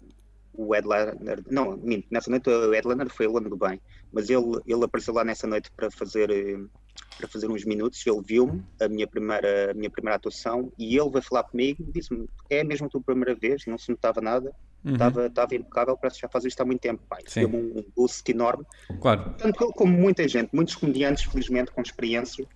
o 0.53 0.73
headliner, 0.73 1.43
não, 1.51 1.77
minto, 1.77 2.07
nessa 2.11 2.31
noite 2.31 2.49
o 2.49 2.71
headliner 2.71 3.11
foi 3.11 3.27
o 3.27 3.37
ano 3.37 3.51
do 3.51 3.57
bem, 3.57 3.81
mas 4.13 4.31
ele, 4.31 4.61
ele 4.65 4.85
apareceu 4.85 5.13
lá 5.13 5.25
nessa 5.25 5.47
noite 5.47 5.69
para 5.77 5.91
fazer, 5.91 6.29
para 7.19 7.29
fazer 7.29 7.51
uns 7.51 7.65
minutos, 7.65 8.07
ele 8.07 8.23
viu-me, 8.23 8.63
a 8.81 8.89
minha 8.89 9.09
primeira, 9.09 9.73
a 9.73 9.75
minha 9.75 9.91
primeira 9.91 10.17
atuação, 10.17 10.73
e 10.79 10.97
ele 10.97 11.11
veio 11.11 11.23
falar 11.23 11.43
comigo, 11.43 11.85
disse-me, 11.93 12.29
é 12.49 12.63
mesmo 12.63 12.87
a 12.87 12.91
tua 12.91 13.03
primeira 13.03 13.35
vez, 13.35 13.65
não 13.67 13.77
se 13.77 13.91
notava 13.91 14.21
nada, 14.21 14.55
estava 14.85 15.27
estava 15.27 15.55
impecável, 15.55 15.97
parece 15.97 16.17
que 16.21 16.23
já 16.27 16.29
fazes 16.29 16.49
isto 16.49 16.61
há 16.61 16.65
muito 16.65 16.81
tempo, 16.81 17.03
pai. 17.09 17.23
Deu-me 17.35 17.57
um, 17.57 17.79
um 17.79 17.85
boost 17.97 18.31
enorme, 18.31 18.65
Claro. 19.01 19.35
tanto 19.39 19.65
ele 19.65 19.73
como 19.73 19.93
muita 19.97 20.27
gente, 20.29 20.51
muitos 20.53 20.75
comediantes, 20.75 21.25
felizmente, 21.25 21.71
com 21.73 21.81
experiência, 21.83 22.47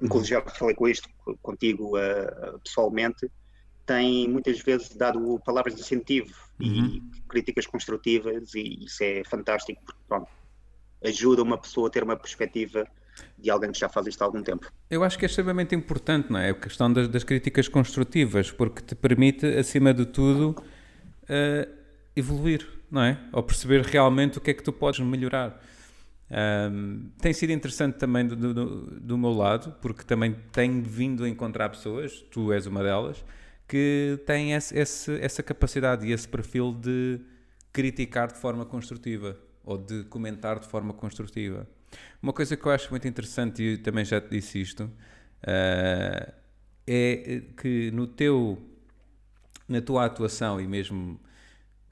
inclusive 0.00 0.30
já 0.30 0.42
falei 0.42 0.74
com 0.74 0.88
isto 0.88 1.08
co- 1.24 1.36
contigo 1.42 1.98
uh, 1.98 2.58
pessoalmente, 2.60 3.30
têm 3.86 4.28
muitas 4.28 4.60
vezes 4.60 4.94
dado 4.96 5.38
palavras 5.44 5.74
de 5.74 5.80
incentivo 5.82 6.32
e 6.60 7.02
críticas 7.28 7.66
construtivas, 7.66 8.54
e 8.54 8.84
isso 8.84 9.02
é 9.02 9.22
fantástico, 9.28 9.82
porque 9.84 10.00
pronto, 10.08 10.28
ajuda 11.04 11.42
uma 11.42 11.58
pessoa 11.58 11.88
a 11.88 11.90
ter 11.90 12.02
uma 12.02 12.16
perspectiva 12.16 12.86
de 13.38 13.50
alguém 13.50 13.70
que 13.70 13.78
já 13.78 13.88
faz 13.88 14.06
isto 14.06 14.22
há 14.22 14.24
algum 14.24 14.42
tempo. 14.42 14.66
Eu 14.90 15.04
acho 15.04 15.18
que 15.18 15.24
é 15.24 15.28
extremamente 15.28 15.74
importante, 15.74 16.30
não 16.32 16.38
é? 16.38 16.50
A 16.50 16.54
questão 16.54 16.92
das, 16.92 17.08
das 17.08 17.24
críticas 17.24 17.68
construtivas, 17.68 18.50
porque 18.50 18.80
te 18.82 18.94
permite, 18.94 19.46
acima 19.46 19.92
de 19.92 20.06
tudo, 20.06 20.54
eh, 21.28 21.68
evoluir, 22.16 22.66
não 22.90 23.02
é? 23.02 23.18
Ou 23.32 23.42
perceber 23.42 23.82
realmente 23.82 24.38
o 24.38 24.40
que 24.40 24.50
é 24.50 24.54
que 24.54 24.62
tu 24.62 24.72
podes 24.72 25.00
melhorar. 25.00 25.60
Ahm, 26.30 27.10
tem 27.20 27.32
sido 27.32 27.50
interessante 27.52 27.98
também 27.98 28.26
do, 28.26 28.34
do, 28.36 28.80
do 29.00 29.18
meu 29.18 29.32
lado, 29.32 29.74
porque 29.80 30.02
também 30.04 30.34
tenho 30.52 30.82
vindo 30.82 31.24
a 31.24 31.28
encontrar 31.28 31.68
pessoas, 31.68 32.24
tu 32.30 32.52
és 32.52 32.66
uma 32.66 32.82
delas, 32.82 33.24
que 33.68 34.18
têm 34.26 34.52
esse, 34.54 34.76
esse- 34.76 35.18
essa 35.20 35.42
capacidade 35.42 36.06
e 36.06 36.12
esse 36.12 36.26
perfil 36.28 36.72
de 36.72 37.20
criticar 37.72 38.28
de 38.28 38.38
forma 38.38 38.64
construtiva 38.64 39.36
ou 39.64 39.76
de 39.78 40.04
comentar 40.04 40.58
de 40.58 40.66
forma 40.68 40.92
construtiva. 40.94 41.66
Uma 42.22 42.32
coisa 42.32 42.56
que 42.56 42.66
eu 42.66 42.72
acho 42.72 42.90
muito 42.90 43.06
interessante, 43.08 43.62
e 43.62 43.78
também 43.78 44.04
já 44.04 44.20
te 44.20 44.30
disse 44.30 44.60
isto, 44.60 44.90
ah, 45.46 46.32
é 46.86 47.42
que 47.56 47.90
no 47.92 48.06
teu, 48.06 48.58
na 49.68 49.80
tua 49.80 50.04
atuação 50.04 50.60
e 50.60 50.66
mesmo 50.66 51.18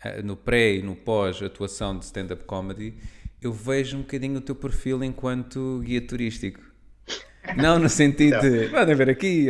ah, 0.02 0.22
no 0.22 0.36
pré 0.36 0.74
e 0.76 0.82
no 0.82 0.94
pós 0.96 1.42
atuação 1.42 1.98
de 1.98 2.04
stand-up 2.04 2.44
comedy, 2.44 2.94
eu 3.40 3.52
vejo 3.52 3.96
um 3.96 4.00
bocadinho 4.02 4.38
o 4.38 4.40
teu 4.40 4.54
perfil 4.54 5.02
enquanto 5.02 5.80
guia 5.84 6.00
turístico. 6.06 6.60
Não 7.56 7.78
no 7.78 7.88
sentido 7.88 8.40
de 8.40 8.68
podem 8.68 8.94
ver 8.94 9.10
aqui, 9.10 9.46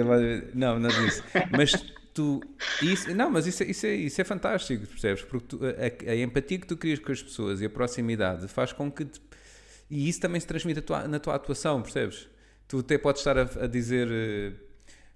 não, 0.55 0.79
não 0.79 0.89
disso. 0.89 1.23
Mas 1.51 1.73
tu, 2.15 2.41
isso, 2.81 3.15
não, 3.15 3.31
mas 3.31 3.47
isso, 3.47 3.63
é- 3.63 3.67
isso, 3.67 3.87
é, 3.87 3.95
isso 3.95 4.19
é 4.21 4.25
fantástico, 4.25 4.87
percebes? 4.87 5.23
Porque 5.25 5.47
tu- 5.47 5.61
a, 5.65 6.11
a 6.11 6.17
empatia 6.17 6.59
que 6.59 6.67
tu 6.67 6.77
crias 6.77 6.99
com 6.99 7.13
as 7.13 7.23
pessoas 7.23 7.61
e 7.61 7.67
a 7.67 7.71
proximidade 7.71 8.49
faz 8.49 8.73
com 8.73 8.91
que. 8.91 9.05
te- 9.05 9.21
e 9.91 10.09
isso 10.09 10.21
também 10.21 10.41
se 10.41 10.47
transmite 10.47 10.81
tua- 10.81 11.07
na 11.07 11.19
tua 11.19 11.35
atuação, 11.35 11.83
percebes? 11.83 12.29
Tu 12.67 12.79
até 12.79 12.97
podes 12.97 13.21
estar 13.21 13.37
a, 13.37 13.43
a 13.43 13.67
dizer, 13.67 14.09
eh, 14.11 14.53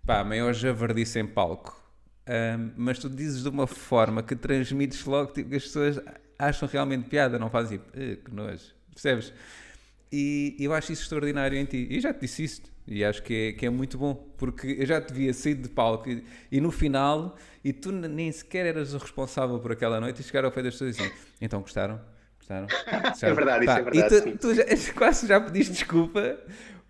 pá, 0.05 0.23
maior 0.23 0.53
javardice 0.53 1.19
em 1.19 1.27
palco, 1.27 1.83
mas 2.77 2.99
tu 2.99 3.09
dizes 3.09 3.43
de 3.43 3.49
uma 3.49 3.67
forma 3.67 4.23
que 4.23 4.35
transmites 4.35 5.05
logo 5.05 5.33
tipo, 5.33 5.51
que 5.51 5.57
as 5.57 5.63
pessoas 5.65 6.01
acham 6.39 6.69
realmente 6.69 7.09
piada, 7.09 7.39
não 7.39 7.49
fazem 7.49 7.79
tipo, 7.79 7.91
"Eh, 7.99 8.17
que 8.17 8.35
nojo, 8.35 8.75
percebes? 8.93 9.33
E 10.13 10.57
eu 10.59 10.73
acho 10.73 10.93
isso 10.93 11.03
extraordinário 11.03 11.59
em 11.59 11.65
ti. 11.65 11.87
E 11.91 12.01
já 12.01 12.13
te 12.13 12.21
disse 12.21 12.45
isto. 12.45 12.71
E 12.87 13.05
acho 13.05 13.23
que 13.23 13.49
é, 13.49 13.53
que 13.53 13.67
é 13.67 13.71
muito 13.71 13.99
bom. 13.99 14.15
Porque 14.37 14.77
eu 14.79 14.87
já 14.87 15.01
te 15.01 15.13
via 15.13 15.35
sair 15.35 15.55
de 15.55 15.69
palco 15.69 16.09
e, 16.09 16.25
e 16.51 16.61
no 16.61 16.71
final, 16.71 17.37
e 17.65 17.73
tu 17.73 17.91
nem 17.91 18.31
sequer 18.31 18.67
eras 18.67 18.95
o 18.95 18.99
responsável 18.99 19.59
por 19.59 19.73
aquela 19.73 20.01
noite, 20.01 20.21
e 20.21 20.25
chegaram 20.25 20.49
ao 20.49 20.53
pé 20.53 20.63
das 20.63 20.75
pessoas 20.75 20.97
e 20.97 21.03
assim: 21.03 21.13
então 21.41 21.61
gostaram? 21.61 22.01
Gostaram? 22.39 22.67
Gostaram? 22.67 23.35
verdade, 23.35 23.65
isso 23.65 23.73
é 23.73 23.83
verdade, 23.83 24.17
E 24.17 24.33
tu, 24.33 24.39
tu 24.39 24.55
já, 24.55 24.65
quase 24.95 25.27
já 25.27 25.41
pediste 25.41 25.73
desculpa 25.73 26.39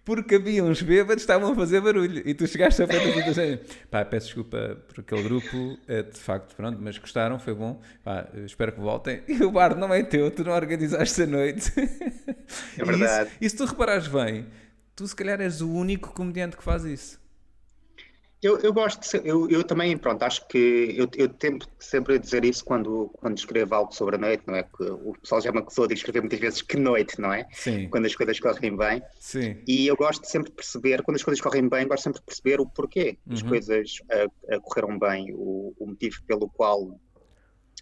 porque 0.07 0.37
havia 0.37 0.63
uns 0.65 0.81
bêbados 0.81 1.17
que 1.17 1.21
estavam 1.33 1.53
a 1.53 1.55
fazer 1.55 1.81
barulho. 1.83 2.23
E 2.25 2.33
tu 2.33 2.47
chegaste 2.47 2.81
ao 2.81 2.89
pé 2.89 2.95
das 3.05 3.15
pessoas 3.15 3.37
e 3.37 3.41
assim, 3.43 3.59
pá, 3.91 4.05
peço 4.05 4.27
desculpa 4.27 4.79
por 4.89 5.01
aquele 5.01 5.23
grupo, 5.25 5.79
é, 5.89 6.03
de 6.05 6.19
facto, 6.19 6.55
pronto, 6.57 6.79
mas 6.81 6.97
gostaram, 6.97 7.39
foi 7.41 7.53
bom. 7.55 7.81
Pá, 8.05 8.27
espero 8.47 8.73
que 8.73 8.81
voltem. 8.81 9.23
E 9.29 9.43
o 9.45 9.51
bar 9.51 9.77
não 9.77 9.93
é 9.93 10.03
teu, 10.05 10.31
tu 10.31 10.45
não 10.45 10.53
organizaste 10.53 11.23
a 11.23 11.27
noite. 11.27 11.71
É 12.79 12.85
verdade. 12.85 13.31
E, 13.41 13.47
isso- 13.47 13.47
e 13.47 13.51
se 13.51 13.57
tu 13.57 13.65
reparares 13.65 14.07
bem, 14.07 14.47
tu 14.95 15.07
se 15.07 15.15
calhar 15.17 15.41
és 15.41 15.61
o 15.61 15.69
único 15.71 16.13
comediante 16.15 16.57
que 16.57 16.63
faz 16.63 16.85
isso. 16.85 17.21
Eu, 18.43 18.59
eu 18.59 18.73
gosto, 18.73 19.17
eu, 19.19 19.49
eu 19.51 19.65
também, 19.65 19.97
pronto, 19.97 20.23
acho 20.23 20.47
que 20.47 20.95
eu, 20.97 21.09
eu 21.17 21.29
tento 21.29 21.67
sempre 21.81 22.19
dizer 22.19 22.45
isso 22.45 22.65
quando, 22.65 23.09
quando 23.15 23.39
escrevo 23.39 23.75
algo 23.75 23.93
sobre 23.95 24.17
a 24.17 24.19
noite, 24.19 24.45
não 24.47 24.55
é? 24.55 24.63
Que 24.63 24.85
o 24.85 25.15
pessoal 25.21 25.41
já 25.41 25.51
me 25.51 25.59
acusou 25.59 25.87
de 25.87 25.95
escrever 25.95 26.21
muitas 26.21 26.39
vezes 26.39 26.61
que 26.63 26.77
noite, 26.77 27.19
não 27.21 27.33
é? 27.33 27.47
Sim. 27.53 27.89
Quando 27.89 28.05
as 28.05 28.15
coisas 28.15 28.39
correm 28.39 28.77
bem. 28.77 29.03
Sim. 29.19 29.63
E 29.67 29.87
eu 29.87 29.97
gosto 29.97 30.21
de 30.23 30.29
sempre 30.31 30.51
de 30.51 30.57
perceber, 30.57 31.03
quando 31.03 31.17
as 31.17 31.23
coisas 31.25 31.41
correm 31.41 31.67
bem, 31.69 31.89
gosto 31.89 32.05
sempre 32.05 32.21
de 32.21 32.27
perceber 32.27 32.61
o 32.61 32.67
porquê 32.67 33.19
as 33.31 33.41
Uhum. 33.43 33.49
coisas 33.49 33.95
ah, 34.13 34.27
ah, 34.51 34.61
correram 34.61 34.99
bem, 34.99 35.33
o, 35.33 35.75
o 35.79 35.87
motivo 35.87 36.17
pelo 36.27 36.49
qual 36.51 37.01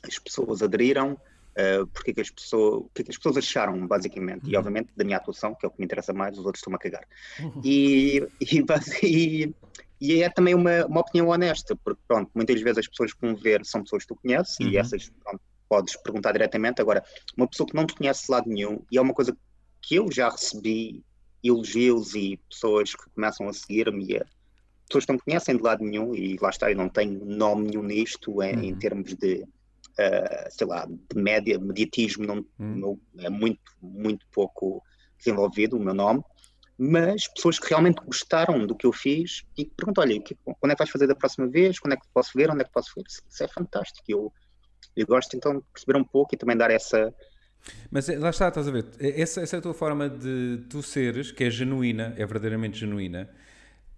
as 0.06 0.18
pessoas 0.20 0.62
aderiram, 0.62 1.18
ah, 1.58 1.84
porque 1.92 2.14
que 2.14 2.20
as 2.20 2.30
pessoas, 2.30 2.74
o 2.84 2.90
que 2.94 3.02
que 3.02 3.10
as 3.10 3.16
pessoas 3.16 3.36
acharam, 3.38 3.86
basicamente. 3.88 4.44
Uhum. 4.44 4.50
E 4.52 4.56
obviamente 4.56 4.90
da 4.96 5.04
minha 5.04 5.16
atuação, 5.16 5.52
que 5.54 5.66
é 5.66 5.68
o 5.68 5.72
que 5.72 5.80
me 5.80 5.84
interessa 5.84 6.12
mais, 6.12 6.38
os 6.38 6.44
outros 6.46 6.60
estão-me 6.60 6.76
a 6.76 6.78
cagar. 6.78 7.04
E, 7.64 8.24
e, 8.40 8.62
base- 8.62 8.98
e- 9.04 9.52
e 10.00 10.22
é 10.22 10.28
também 10.28 10.54
uma, 10.54 10.84
uma 10.86 11.00
opinião 11.00 11.28
honesta, 11.28 11.76
porque 11.82 12.00
pronto, 12.06 12.30
muitas 12.34 12.60
vezes 12.60 12.78
as 12.78 12.88
pessoas 12.88 13.12
que 13.12 13.20
vão 13.20 13.36
ver 13.36 13.64
são 13.64 13.82
pessoas 13.82 14.04
que 14.04 14.08
tu 14.08 14.20
conheces 14.20 14.58
Uhum. 14.60 14.68
e 14.68 14.76
essas 14.76 15.10
pronto, 15.22 15.40
podes 15.68 15.96
perguntar 16.02 16.32
diretamente. 16.32 16.80
Agora, 16.80 17.04
uma 17.36 17.48
pessoa 17.48 17.66
que 17.66 17.74
não 17.74 17.86
te 17.86 17.94
conhece 17.94 18.26
de 18.26 18.32
lado 18.32 18.48
nenhum 18.48 18.84
e 18.90 18.98
é 18.98 19.00
uma 19.00 19.14
coisa 19.14 19.36
que 19.82 19.96
eu 19.96 20.10
já 20.10 20.28
recebi 20.28 21.02
elogios 21.42 22.14
e 22.14 22.38
pessoas 22.48 22.94
que 22.94 23.10
começam 23.14 23.48
a 23.48 23.52
seguir-me, 23.52 24.20
pessoas 24.88 25.04
que 25.04 25.12
não 25.12 25.16
me 25.16 25.22
conhecem 25.22 25.56
de 25.56 25.62
lado 25.62 25.84
nenhum, 25.84 26.14
e 26.14 26.36
lá 26.40 26.50
está, 26.50 26.70
eu 26.70 26.76
não 26.76 26.88
tenho 26.88 27.24
nome 27.24 27.68
nenhum 27.68 27.82
nisto 27.82 28.42
em, 28.42 28.56
uhum. 28.56 28.64
em 28.64 28.74
termos 28.76 29.14
de, 29.14 29.42
uh, 29.42 30.50
sei 30.50 30.66
lá, 30.66 30.86
de 30.86 31.20
média, 31.20 31.58
mediatismo, 31.58 32.26
não, 32.26 32.46
uhum. 32.58 32.98
é 33.18 33.28
muito, 33.28 33.60
muito 33.82 34.26
pouco 34.32 34.82
desenvolvido 35.18 35.76
o 35.76 35.80
meu 35.80 35.94
nome, 35.94 36.22
mas 36.78 37.28
pessoas 37.28 37.58
que 37.58 37.68
realmente 37.68 38.00
gostaram 38.04 38.66
do 38.66 38.74
que 38.74 38.86
eu 38.86 38.92
fiz 38.92 39.44
e 39.56 39.64
que 39.64 39.70
perguntam, 39.76 40.02
olha, 40.02 40.20
quando 40.20 40.72
é 40.72 40.74
que 40.74 40.78
vais 40.78 40.90
fazer 40.90 41.06
da 41.06 41.14
próxima 41.14 41.48
vez? 41.48 41.78
Quando 41.78 41.92
é 41.92 41.96
que 41.96 42.02
posso 42.12 42.30
ver? 42.34 42.50
Onde 42.50 42.62
é 42.62 42.64
que 42.64 42.72
posso 42.72 42.92
ver? 42.96 43.04
Isso 43.06 43.44
é 43.44 43.48
fantástico. 43.48 44.04
Eu, 44.08 44.32
eu 44.96 45.06
gosto 45.06 45.36
então 45.36 45.58
de 45.58 45.64
perceber 45.72 45.98
um 45.98 46.04
pouco 46.04 46.34
e 46.34 46.38
também 46.38 46.56
dar 46.56 46.70
essa, 46.70 47.14
mas 47.90 48.08
eh, 48.08 48.18
lá 48.18 48.30
está, 48.30 48.48
estás 48.48 48.68
a 48.68 48.70
ver, 48.70 48.86
essa, 48.98 49.40
essa 49.40 49.56
é 49.56 49.58
a 49.58 49.62
tua 49.62 49.74
forma 49.74 50.08
de 50.08 50.64
tu 50.68 50.82
seres, 50.82 51.30
que 51.30 51.44
é 51.44 51.50
genuína, 51.50 52.14
é 52.16 52.26
verdadeiramente 52.26 52.78
genuína, 52.78 53.28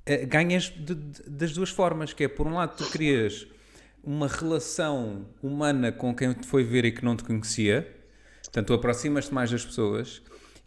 eh, 0.05 0.25
ganhas 0.25 0.65
de, 0.65 0.95
de, 0.95 1.23
das 1.29 1.53
duas 1.53 1.71
formas, 1.71 2.13
que 2.13 2.25
é 2.25 2.29
por 2.29 2.47
um 2.47 2.55
lado 2.55 2.77
tu 2.77 2.89
crias 2.91 3.47
uma 4.03 4.29
relação 4.29 5.27
humana 5.43 5.91
com 5.91 6.15
quem 6.15 6.33
te 6.33 6.47
foi 6.47 6.63
ver 6.63 6.85
e 6.85 6.93
que 6.93 7.05
não 7.05 7.17
te 7.17 7.25
conhecia, 7.25 7.93
portanto 8.45 8.67
tu 8.69 8.75
aproximas-te 8.75 9.35
mais 9.35 9.51
das 9.51 9.65
pessoas 9.65 10.23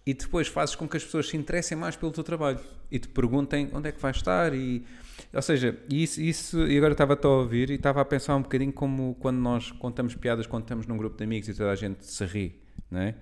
e 0.10 0.14
depois 0.14 0.48
fazes 0.48 0.76
com 0.76 0.88
que 0.88 0.98
as 0.98 1.04
pessoas 1.04 1.28
se 1.30 1.38
interessem 1.38 1.78
mais 1.78 1.96
pelo 1.96 2.12
teu 2.12 2.24
trabalho 2.24 2.60
e 2.90 2.98
te 2.98 3.08
perguntem 3.08 3.70
onde 3.74 3.90
é 3.90 3.92
que 3.92 4.02
vais 4.02 4.16
estar 4.16 4.54
e 4.54 4.84
ou 5.34 5.42
seja, 5.42 5.78
isso, 5.88 6.20
isso 6.20 6.68
e 6.68 6.78
agora 6.78 6.94
estava 6.94 7.20
a 7.22 7.28
ouvir 7.28 7.70
e 7.70 7.76
estava 7.76 8.02
a 8.02 8.06
pensar 8.06 8.36
um 8.36 8.42
bocadinho 8.42 8.74
como 8.74 9.16
quando 9.20 9.38
nós 9.38 9.72
contamos 9.72 10.16
piadas 10.16 10.48
quando 10.48 10.64
estamos 10.64 10.88
num 10.88 10.98
grupo 10.98 11.18
de 11.18 11.24
amigos 11.24 11.48
e 11.50 11.54
toda 11.54 11.72
a 11.72 11.76
gente 11.76 12.04
se 12.06 12.26
ri 12.26 12.60
não 12.90 13.02
é? 13.02 13.16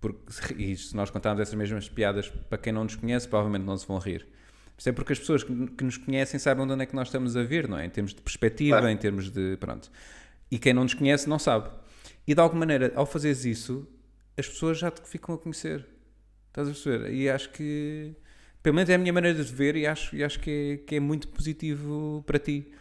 Porque, 0.00 0.54
e 0.62 0.76
se 0.76 0.94
nós 0.94 1.08
contarmos 1.10 1.40
essas 1.40 1.54
mesmas 1.54 1.88
piadas 1.88 2.28
para 2.28 2.58
quem 2.58 2.72
não 2.72 2.84
nos 2.84 2.94
conhece, 2.94 3.26
provavelmente 3.26 3.64
não 3.64 3.76
se 3.76 3.86
vão 3.86 3.98
rir. 3.98 4.26
Isso 4.76 4.88
é 4.90 4.92
porque 4.92 5.14
as 5.14 5.18
pessoas 5.18 5.42
que, 5.42 5.66
que 5.68 5.84
nos 5.84 5.96
conhecem 5.96 6.38
sabem 6.38 6.66
de 6.66 6.72
onde 6.72 6.82
é 6.82 6.86
que 6.86 6.94
nós 6.94 7.08
estamos 7.08 7.34
a 7.34 7.42
vir, 7.42 7.66
não 7.66 7.78
é? 7.78 7.86
Em 7.86 7.90
termos 7.90 8.12
de 8.12 8.20
perspectiva, 8.20 8.76
claro. 8.76 8.90
em 8.90 8.96
termos 8.96 9.30
de. 9.30 9.56
Pronto. 9.56 9.90
E 10.50 10.58
quem 10.58 10.74
não 10.74 10.82
nos 10.82 10.92
conhece 10.92 11.28
não 11.28 11.38
sabe. 11.38 11.70
E 12.26 12.34
de 12.34 12.40
alguma 12.40 12.60
maneira, 12.60 12.92
ao 12.94 13.06
fazeres 13.06 13.46
isso, 13.46 13.88
as 14.36 14.46
pessoas 14.46 14.78
já 14.78 14.90
te 14.90 15.00
ficam 15.08 15.34
a 15.34 15.38
conhecer. 15.38 15.86
Estás 16.56 16.68
a 16.68 16.70
perceber? 16.70 17.12
E 17.12 17.28
acho 17.28 17.50
que. 17.50 18.14
Pelo 18.62 18.74
menos 18.74 18.88
é 18.88 18.94
a 18.94 18.98
minha 18.98 19.12
maneira 19.12 19.44
de 19.44 19.52
ver 19.52 19.76
e 19.76 19.86
acho, 19.86 20.16
e 20.16 20.24
acho 20.24 20.40
que, 20.40 20.80
é, 20.80 20.86
que 20.86 20.96
é 20.96 21.00
muito 21.00 21.28
positivo 21.28 22.24
para 22.26 22.38
ti. 22.38 22.72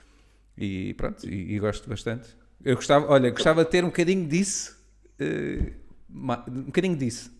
E 0.58 0.94
pronto, 0.94 1.28
e, 1.28 1.56
e 1.56 1.60
gosto 1.60 1.88
bastante. 1.90 2.30
Eu 2.64 2.76
gostava, 2.76 3.06
olha, 3.12 3.30
gostava 3.30 3.66
de 3.66 3.70
ter 3.70 3.84
um 3.84 3.88
bocadinho 3.88 4.26
disso. 4.28 4.82
Uh, 5.20 5.74
um 6.10 6.64
bocadinho 6.64 6.96
disso. 6.96 7.32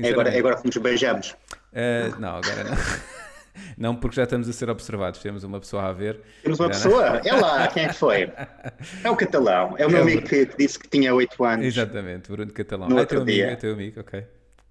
É 0.00 0.10
agora, 0.10 0.30
é 0.30 0.38
agora 0.38 0.56
que 0.56 0.66
nos 0.66 0.76
beijamos. 0.76 1.30
Uh, 1.72 2.18
não, 2.18 2.36
agora 2.36 2.64
não. 2.64 2.76
Não, 3.76 3.96
porque 3.96 4.14
já 4.14 4.22
estamos 4.22 4.48
a 4.48 4.52
ser 4.52 4.70
observados. 4.70 5.20
Temos 5.20 5.42
uma 5.42 5.58
pessoa 5.58 5.88
a 5.88 5.92
ver. 5.92 6.20
Temos 6.44 6.60
uma 6.60 6.68
pessoa? 6.68 7.20
É 7.24 7.32
lá, 7.34 7.66
quem 7.66 7.86
é 7.86 7.88
que 7.88 7.94
foi? 7.94 8.30
É 9.02 9.10
o 9.10 9.16
Catalão. 9.16 9.74
É 9.76 9.84
o 9.84 9.90
meu 9.90 9.98
é 9.98 10.02
amigo 10.02 10.22
que, 10.22 10.46
que, 10.46 10.56
disse 10.56 10.78
que 10.78 10.88
tinha 10.88 11.12
8 11.12 11.44
anos. 11.44 11.66
Exatamente, 11.66 12.30
Bruno 12.30 12.52
Catalão. 12.52 12.88
No 12.88 13.00
é 13.00 13.04
teu 13.04 13.24
dia. 13.24 13.46
amigo, 13.46 13.52
é 13.52 13.56
teu 13.56 13.72
amigo, 13.72 14.00
ok. 14.00 14.24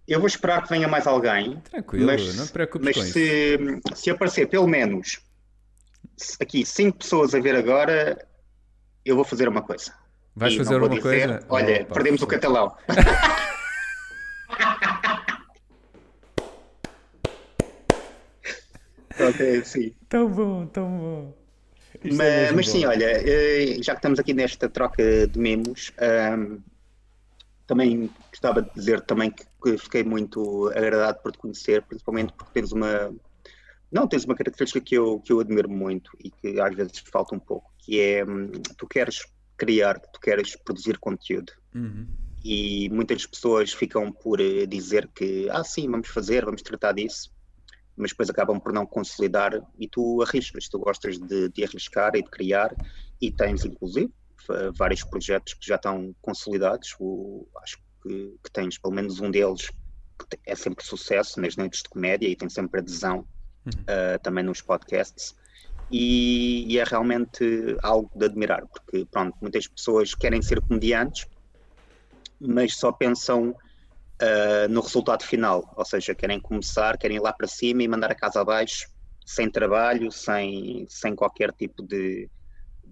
Eu 0.07 0.19
vou 0.19 0.27
esperar 0.27 0.63
que 0.63 0.69
venha 0.69 0.87
mais 0.87 1.05
alguém. 1.05 1.59
Tranquilo, 1.69 2.05
mas, 2.05 2.35
não 2.35 2.45
te 2.45 2.53
preocupes 2.53 2.95
mas 2.95 3.07
se, 3.11 3.57
se 3.93 4.09
aparecer 4.09 4.47
pelo 4.47 4.65
menos 4.67 5.19
aqui 6.39 6.65
5 6.65 6.99
pessoas 6.99 7.35
a 7.35 7.39
ver 7.39 7.55
agora, 7.55 8.25
eu 9.03 9.15
vou 9.15 9.25
fazer 9.25 9.49
uma 9.49 9.61
coisa. 9.61 9.93
Vais 10.33 10.53
e 10.53 10.57
fazer 10.57 10.81
uma 10.81 10.99
coisa? 11.01 11.43
Olha, 11.49 11.85
oh, 11.89 11.93
perdemos 11.93 12.21
o 12.21 12.27
catalão. 12.27 12.73
Pronto, 19.17 19.41
é 19.41 19.57
assim. 19.57 19.93
Tão 20.07 20.29
bom, 20.29 20.67
tão 20.67 20.89
bom. 20.89 21.37
Mas, 22.03 22.19
é 22.19 22.51
mas 22.51 22.69
sim, 22.69 22.85
olha, 22.85 23.05
eh, 23.05 23.77
já 23.81 23.93
que 23.93 23.99
estamos 23.99 24.19
aqui 24.19 24.33
nesta 24.33 24.69
troca 24.69 25.27
de 25.27 25.39
memos, 25.39 25.91
um, 26.37 26.59
também 27.65 28.09
gostava 28.29 28.61
de 28.61 28.69
dizer 28.75 29.01
também 29.01 29.31
que, 29.31 29.43
que, 29.71 29.77
fiquei 29.77 30.03
muito 30.03 30.69
agradado 30.69 31.19
por 31.21 31.31
te 31.31 31.37
conhecer, 31.37 31.83
principalmente 31.83 32.33
porque 32.33 32.53
tens 32.53 32.71
uma 32.71 33.13
não 33.91 34.07
tens 34.07 34.25
uma 34.25 34.35
característica 34.35 34.81
que 34.81 34.95
eu, 34.95 35.19
que 35.21 35.31
eu 35.31 35.39
admiro 35.39 35.69
muito 35.69 36.11
e 36.19 36.29
que 36.29 36.59
às 36.59 36.75
vezes 36.75 36.99
falta 37.09 37.35
um 37.35 37.39
pouco, 37.39 37.71
que 37.79 37.99
é 37.99 38.25
hum, 38.25 38.51
tu 38.77 38.85
queres 38.85 39.25
criar, 39.55 39.99
tu 39.99 40.19
queres 40.19 40.55
produzir 40.57 40.97
conteúdo. 40.99 41.53
Uhum. 41.73 42.05
E 42.43 42.89
muitas 42.89 43.25
pessoas 43.25 43.73
ficam 43.73 44.11
por 44.11 44.39
eh, 44.41 44.65
dizer 44.65 45.07
que, 45.07 45.49
ah, 45.49 45.63
sim, 45.63 45.89
vamos 45.89 46.09
fazer, 46.09 46.45
vamos 46.45 46.61
tratar 46.61 46.91
disso, 46.91 47.31
mas 47.95 48.11
depois 48.11 48.29
acabam 48.29 48.59
por 48.59 48.73
não 48.73 48.85
consolidar 48.85 49.53
e 49.79 49.87
tu 49.87 50.21
arriscas, 50.21 50.67
tu 50.67 50.77
gostas 50.77 51.17
de, 51.17 51.49
de 51.49 51.63
arriscar 51.63 52.15
e 52.15 52.21
de 52.21 52.29
criar 52.29 52.75
e 53.19 53.31
tens, 53.31 53.65
inclusive, 53.65 54.11
vários 54.77 55.03
projetos 55.03 55.53
que 55.55 55.67
já 55.67 55.75
estão 55.75 56.15
consolidados. 56.21 56.95
O, 56.99 57.47
acho 57.63 57.77
que, 57.77 57.83
que, 58.07 58.51
tens 58.51 58.77
pelo 58.77 58.93
menos 58.93 59.19
um 59.19 59.29
deles 59.29 59.69
que 60.29 60.39
é 60.45 60.55
sempre 60.55 60.83
sucesso 60.83 61.39
nas 61.39 61.55
noites 61.55 61.83
de 61.83 61.89
comédia 61.89 62.27
e 62.27 62.35
tem 62.35 62.49
sempre 62.49 62.79
adesão 62.79 63.27
uhum. 63.65 63.71
uh, 63.81 64.19
também 64.21 64.43
nos 64.43 64.61
podcasts 64.61 65.35
e, 65.89 66.65
e, 66.73 66.79
é 66.79 66.83
realmente 66.83 67.77
algo 67.81 68.11
de 68.13 68.25
admirar, 68.25 68.63
porque 68.67 69.05
pronto, 69.05 69.37
muitas 69.41 69.67
pessoas 69.67 70.13
querem 70.13 70.41
ser 70.41 70.61
comediantes, 70.61 71.25
mas 72.39 72.75
só 72.75 72.91
pensam 72.91 73.51
uh, 73.51 74.67
no 74.69 74.81
resultado 74.81 75.23
final, 75.23 75.73
ou 75.77 75.85
seja, 75.85 76.13
querem 76.13 76.39
começar, 76.39 76.97
querem 76.97 77.17
ir 77.17 77.21
lá 77.21 77.31
para 77.31 77.47
cima 77.47 77.83
e 77.83 77.87
mandar 77.87 78.11
a 78.11 78.15
casa 78.15 78.41
abaixo, 78.41 78.87
sem 79.25 79.49
trabalho, 79.49 80.11
sem, 80.11 80.85
sem 80.89 81.15
qualquer 81.15 81.53
tipo 81.53 81.81
de, 81.83 82.29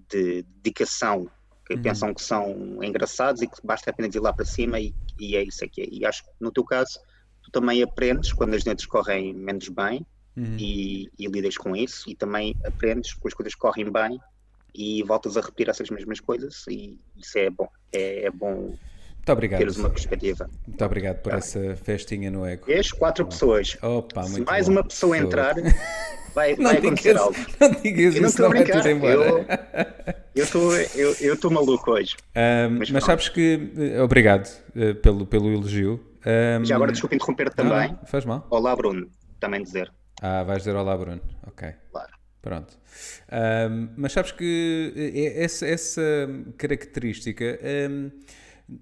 de 0.10 0.43
dedicação, 0.43 1.30
que 1.65 1.73
uhum. 1.73 1.82
pensam 1.82 2.13
que 2.13 2.21
são 2.21 2.84
engraçados 2.84 3.41
e 3.41 3.47
que 3.47 3.58
basta 3.63 3.89
apenas 3.89 4.13
ir 4.13 4.19
lá 4.19 4.32
para 4.32 4.45
cima 4.45 4.80
e, 4.80 4.93
e 5.19 5.36
é 5.36 5.43
isso 5.43 5.63
aqui. 5.65 5.88
E 5.91 6.06
acho 6.06 6.23
que 6.23 6.30
no 6.39 6.51
teu 6.51 6.63
caso, 6.63 6.99
tu 7.43 7.51
também 7.51 7.82
aprendes 7.82 8.32
quando 8.34 8.54
as 8.54 8.63
noites 8.63 8.86
correm 8.86 9.34
menos 9.34 9.67
bem, 9.69 10.06
uhum. 10.36 10.58
e, 10.60 11.10
e 11.17 11.28
lidas 11.28 11.58
com 11.58 11.75
isso 11.75 12.10
e 12.10 12.15
também 12.15 12.56
aprendes 12.65 13.13
que 13.13 13.28
as 13.28 13.34
coisas 13.34 13.56
correm 13.56 13.89
bem 13.91 14.19
e 14.73 15.01
voltas 15.04 15.38
a 15.38 15.41
repetir 15.41 15.69
essas 15.69 15.89
mesmas 15.89 16.19
coisas 16.19 16.65
e 16.69 16.99
isso 17.15 17.38
é 17.38 17.49
bom, 17.49 17.67
é, 17.91 18.25
é 18.25 18.32
bom 18.32 18.75
muito 19.26 19.32
obrigado. 19.32 19.60
teres 19.60 19.78
uma 19.78 19.90
perspectiva. 19.90 20.50
Muito 20.68 20.86
obrigado 20.86 21.18
por 21.18 21.34
essa 21.34 21.76
festinha 21.84 22.30
no 22.30 22.46
Ego. 22.46 22.66
És 22.72 22.92
quatro 22.92 23.26
pessoas. 23.26 23.76
Opa, 23.82 24.22
Se 24.24 24.42
mais 24.42 24.68
bom. 24.68 24.74
uma 24.74 24.84
pessoa 24.84 25.18
entrar, 25.18 25.56
vai, 26.36 26.56
não 26.56 26.66
vai 26.66 26.78
acontecer 26.78 27.18
algo. 27.18 27.36
Não 27.60 27.72
digas 27.72 28.16
eu 28.16 28.22
não 28.22 28.30
estou 28.30 28.46
a 28.46 28.50
brincar. 28.50 28.86
Eu 28.86 30.44
estou 30.44 30.76
eu, 30.76 31.16
eu 31.20 31.40
tô 31.40 31.50
maluco 31.50 31.92
hoje. 31.92 32.16
Um, 32.36 32.78
mas, 32.78 32.92
mas 32.92 33.04
sabes 33.04 33.30
que. 33.30 33.72
Eh, 33.78 34.02
obrigado 34.02 34.48
uh, 34.76 34.94
pelo, 34.96 35.26
pelo 35.26 35.52
elogio. 35.52 36.00
Um, 36.26 36.64
Já 36.64 36.76
agora, 36.76 36.92
desculpa 36.92 37.16
interromper 37.16 37.50
também. 37.52 37.90
Não, 37.90 38.06
faz 38.06 38.26
mal. 38.26 38.46
Olá, 38.52 38.76
Bruno. 38.76 39.10
Também 39.40 39.64
dizer. 39.64 39.92
Ah, 40.22 40.44
vais 40.44 40.60
dizer 40.60 40.76
olá, 40.76 40.96
Bruno. 40.96 41.22
Ok. 41.48 41.68
Claro. 41.92 42.12
Pronto. 42.42 42.78
Um, 43.32 43.90
mas 43.98 44.12
sabes 44.12 44.32
que 44.32 45.34
essa, 45.36 45.66
essa 45.66 46.30
característica 46.58 47.60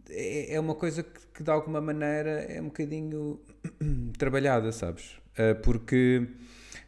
é, 0.10 0.56
é 0.56 0.60
uma 0.60 0.76
coisa 0.76 1.04
que, 1.04 1.20
que, 1.34 1.44
de 1.44 1.50
alguma 1.50 1.82
maneira 1.82 2.42
é 2.42 2.62
um 2.62 2.66
bocadinho 2.66 3.40
trabalhada, 4.18 4.72
sabes? 4.72 5.16
Uh, 5.34 5.60
porque 5.64 6.28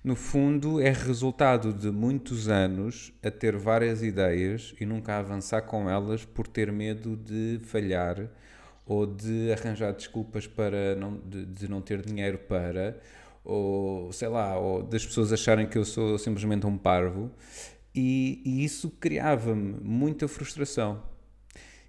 no 0.04 0.16
fundo 0.16 0.80
é 0.80 0.92
resultado 0.92 1.74
de 1.74 1.90
muitos 1.92 2.48
anos 2.48 3.12
a 3.24 3.32
ter 3.32 3.58
várias 3.58 4.04
ideias 4.04 4.74
e 4.80 4.86
nunca 4.86 5.18
avançar 5.18 5.64
com 5.64 5.90
elas 5.90 6.24
por 6.24 6.48
ter 6.48 6.72
medo 6.72 7.16
de 7.18 7.60
falhar 7.64 8.30
ou 8.86 9.08
de 9.08 9.52
arranjar 9.52 9.94
desculpas 9.94 10.46
para 10.46 10.96
não, 10.96 11.18
de, 11.18 11.46
de 11.46 11.68
não 11.68 11.82
ter 11.82 12.02
dinheiro 12.02 12.38
para 12.38 13.02
ou 13.46 14.12
sei 14.12 14.28
lá, 14.28 14.58
ou 14.58 14.82
das 14.82 15.06
pessoas 15.06 15.32
acharem 15.32 15.68
que 15.68 15.78
eu 15.78 15.86
sou 15.86 16.18
simplesmente 16.18 16.66
um 16.66 16.78
parvo, 16.78 17.32
e, 17.94 18.42
e 18.44 18.66
isso 18.66 18.90
criava-me 19.00 19.78
muita 19.82 20.28
frustração. 20.28 21.02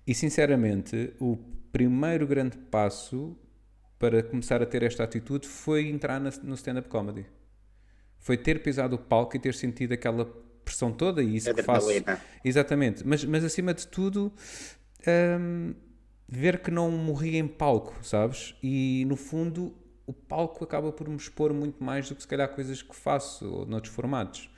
E 0.07 0.15
sinceramente, 0.15 1.13
o 1.21 1.37
primeiro 1.73 2.27
grande 2.27 2.57
passo 2.57 3.37
para 3.99 4.23
começar 4.23 4.63
a 4.63 4.67
ter 4.67 4.83
esta 4.83 5.05
atitude 5.05 5.49
foi 5.49 5.89
entrar 5.89 6.21
no 6.21 6.55
stand-up 6.55 6.89
comedy. 6.89 7.27
Foi 8.19 8.37
ter 8.37 8.63
pisado 8.63 8.97
o 8.97 8.99
palco 8.99 9.37
e 9.37 9.41
ter 9.41 9.55
sentido 9.55 9.93
aquela 9.93 10.25
pressão 10.65 10.93
toda 10.93 11.23
e 11.23 11.37
isso 11.37 11.53
que 11.55 11.63
faço. 11.63 11.89
Exatamente, 12.45 13.07
mas, 13.07 13.25
mas 13.25 13.45
acima 13.45 13.73
de 13.73 13.87
tudo, 13.87 14.33
hum, 15.41 15.75
ver 16.29 16.61
que 16.61 16.71
não 16.71 16.91
morri 16.91 17.37
em 17.37 17.47
palco, 17.47 17.97
sabes? 18.03 18.55
E 18.63 19.05
no 19.07 19.17
fundo 19.17 19.75
o 20.07 20.13
palco 20.13 20.63
acaba 20.65 20.93
por 20.93 21.09
me 21.09 21.17
expor 21.17 21.53
muito 21.53 21.83
mais 21.83 22.09
do 22.09 22.15
que 22.15 22.23
se 22.23 22.29
calhar 22.29 22.49
coisas 22.49 22.83
que 22.83 22.95
faço 22.95 23.49
ou 23.49 23.67
noutros 23.67 23.93
formatos. 23.95 24.51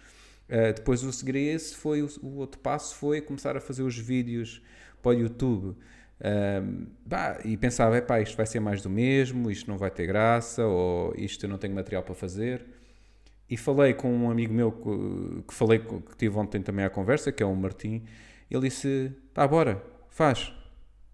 Uh, 0.49 0.73
depois 0.75 1.03
o 1.03 1.13
seguir 1.13 1.37
esse 1.37 1.77
foi 1.77 2.03
o, 2.03 2.09
o, 2.23 2.37
outro 2.37 2.59
passo 2.61 2.95
foi 2.95 3.21
começar 3.21 3.55
a 3.55 3.61
fazer 3.61 3.83
os 3.83 3.99
vídeos 3.99 4.63
para 5.03 5.11
o 5.11 5.15
YouTube. 5.15 5.77
Um, 6.21 6.87
e 7.45 7.57
pensava, 7.57 7.97
epá, 7.97 8.21
isto 8.21 8.37
vai 8.37 8.47
ser 8.47 8.61
mais 8.61 8.83
do 8.83 8.91
mesmo, 8.91 9.51
isto 9.51 9.71
não 9.71 9.79
vai 9.79 9.91
ter 9.91 10.07
graça, 10.07 10.65
ou 10.67 11.15
isto 11.17 11.45
eu 11.45 11.51
não 11.51 11.59
tenho 11.59 11.75
material 11.75 12.03
para 12.03 12.15
fazer. 12.15 12.65
E 13.49 13.57
falei 13.57 13.95
com 13.95 14.13
um 14.13 14.31
amigo 14.31 14.53
meu 14.53 14.73
que, 14.73 15.43
que 15.49 15.55
falei 15.55 15.79
que 15.79 16.17
tive 16.17 16.37
ontem 16.37 16.61
também 16.61 16.85
a 16.85 16.91
conversa, 16.91 17.33
que 17.33 17.43
é 17.43 17.47
o 17.47 17.55
Martim. 17.55 18.03
Ele 18.51 18.69
disse: 18.69 19.13
tá, 19.33 19.47
bora, 19.47 19.83
faz, 20.11 20.53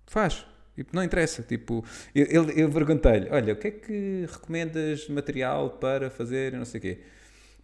faz. 0.07 0.47
Tipo, 0.75 0.97
não 0.97 1.05
interessa. 1.05 1.42
Tipo, 1.42 1.85
eu, 2.14 2.51
eu, 2.51 2.70
perguntei-lhe: 2.70 3.29
olha, 3.31 3.53
o 3.53 3.57
que 3.57 3.68
é 3.68 3.70
que 3.70 4.27
recomendas 4.31 5.09
material 5.09 5.70
para 5.70 6.11
fazer, 6.11 6.53
não 6.53 6.64
sei 6.64 6.79
o 6.79 6.83
quê, 6.83 6.99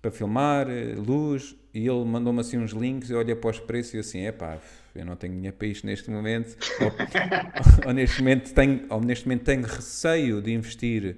para 0.01 0.11
filmar, 0.13 0.69
eh, 0.71 0.95
luz? 0.95 1.57
E 1.75 1.87
ele 1.87 2.05
mandou-me 2.05 2.41
assim 2.41 2.59
uns 2.59 2.71
links. 2.71 3.11
Eu 3.11 3.19
olhei 3.19 3.35
para 3.35 3.51
os 3.51 3.59
preços 3.59 3.95
e 3.95 3.99
assim: 3.99 4.21
é 4.21 4.31
pá, 4.31 4.59
eu 4.95 5.05
não 5.05 5.17
tenho 5.17 5.35
dinheiro 5.35 5.57
para 5.57 5.67
isto 5.69 5.87
neste 5.87 6.11
momento. 6.11 6.57
ou, 6.81 6.93
ou, 7.89 7.93
neste 7.93 8.19
momento 8.19 8.53
tenho, 8.53 8.87
ou 8.89 9.01
neste 9.01 9.27
momento 9.27 9.45
tenho 9.45 9.63
receio 9.63 10.43
de 10.43 10.53
investir 10.53 11.17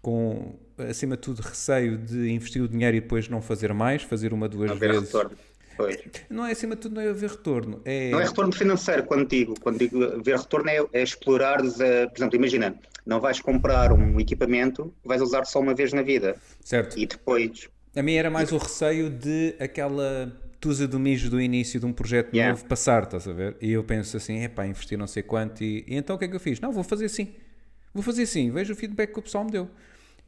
com 0.00 0.54
acima 0.78 1.16
de 1.16 1.22
tudo, 1.22 1.40
receio 1.40 1.98
de 1.98 2.30
investir 2.30 2.62
o 2.62 2.68
dinheiro 2.68 2.96
e 2.96 3.00
depois 3.00 3.28
não 3.28 3.42
fazer 3.42 3.72
mais, 3.72 4.02
fazer 4.02 4.32
uma, 4.32 4.48
duas 4.48 4.70
não 4.70 4.76
vezes. 4.76 5.04
Retorno. 5.12 5.36
Pois. 5.76 5.96
Não 6.28 6.44
é 6.44 6.50
acima 6.50 6.74
de 6.74 6.82
tudo, 6.82 6.96
não 6.96 7.02
é 7.02 7.08
haver 7.08 7.30
retorno. 7.30 7.80
É... 7.84 8.10
Não 8.10 8.20
é 8.20 8.24
retorno 8.24 8.52
financeiro, 8.52 9.04
quando 9.04 9.28
digo. 9.28 9.54
Quando 9.60 9.78
digo 9.78 10.20
ver 10.22 10.36
retorno 10.36 10.68
é, 10.68 10.84
é 10.92 11.02
explorar, 11.02 11.60
eh, 11.60 12.06
por 12.08 12.18
exemplo, 12.18 12.34
imagina, 12.34 12.74
não 13.06 13.20
vais 13.20 13.40
comprar 13.40 13.92
um 13.92 14.18
equipamento 14.18 14.92
que 15.00 15.08
vais 15.08 15.22
usar 15.22 15.44
só 15.44 15.60
uma 15.60 15.74
vez 15.74 15.92
na 15.92 16.02
vida. 16.02 16.34
Certo. 16.64 16.98
E 16.98 17.06
depois. 17.06 17.68
A 17.94 18.02
mim 18.02 18.14
era 18.14 18.28
mais 18.28 18.50
o 18.50 18.58
receio 18.58 19.08
de 19.08 19.54
aquela 19.60 20.32
tusa 20.60 20.88
do 20.88 20.98
mijo 20.98 21.30
do 21.30 21.40
início 21.40 21.78
de 21.78 21.86
um 21.86 21.92
projeto 21.92 22.34
yeah. 22.34 22.52
novo 22.52 22.66
passar, 22.66 23.04
estás 23.04 23.28
a 23.28 23.32
ver? 23.32 23.56
E 23.60 23.70
eu 23.70 23.84
penso 23.84 24.16
assim, 24.16 24.38
é 24.38 24.48
pá, 24.48 24.66
investir 24.66 24.98
não 24.98 25.06
sei 25.06 25.22
quanto. 25.22 25.62
E, 25.62 25.84
e 25.86 25.94
então 25.96 26.16
o 26.16 26.18
que 26.18 26.24
é 26.24 26.28
que 26.28 26.34
eu 26.34 26.40
fiz? 26.40 26.60
Não, 26.60 26.72
vou 26.72 26.84
fazer 26.84 27.06
assim. 27.06 27.34
Vou 27.94 28.02
fazer 28.02 28.24
assim, 28.24 28.50
vejo 28.50 28.72
o 28.72 28.76
feedback 28.76 29.12
que 29.12 29.18
o 29.18 29.22
pessoal 29.22 29.44
me 29.44 29.50
deu. 29.50 29.70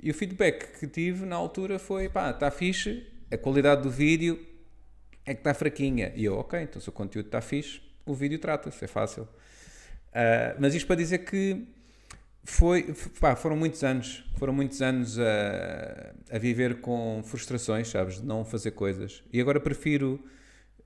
E 0.03 0.11
o 0.11 0.15
feedback 0.15 0.79
que 0.79 0.87
tive 0.87 1.27
na 1.27 1.37
altura 1.37 1.79
foi: 1.79 2.09
pá, 2.09 2.31
está 2.31 2.51
fixe, 2.51 3.07
a 3.31 3.37
qualidade 3.37 3.83
do 3.83 3.91
vídeo 3.91 4.39
é 5.27 5.35
que 5.35 5.41
está 5.41 5.53
fraquinha. 5.53 6.13
E 6.15 6.25
eu, 6.25 6.37
ok, 6.37 6.61
então 6.63 6.81
se 6.81 6.89
o 6.89 6.93
conteúdo 6.93 7.27
está 7.27 7.41
fixe, 7.41 7.81
o 8.07 8.15
vídeo 8.15 8.39
trata-se, 8.39 8.85
é 8.85 8.89
fácil. 8.89 9.25
Uh, 9.25 10.57
mas 10.59 10.75
isto 10.75 10.87
para 10.87 10.97
dizer 10.97 11.19
que 11.19 11.67
foi, 12.43 12.95
pá, 13.21 13.37
foram 13.37 13.57
muitos 13.57 13.83
anos, 13.85 14.25
foram 14.39 14.53
muitos 14.53 14.81
anos 14.83 15.19
a, 15.19 16.15
a 16.31 16.39
viver 16.39 16.81
com 16.81 17.23
frustrações, 17.25 17.89
sabes, 17.89 18.21
de 18.21 18.27
não 18.27 18.45
fazer 18.45 18.73
coisas. 18.73 19.23
E 19.33 19.41
agora 19.41 19.61
prefiro 19.61 20.23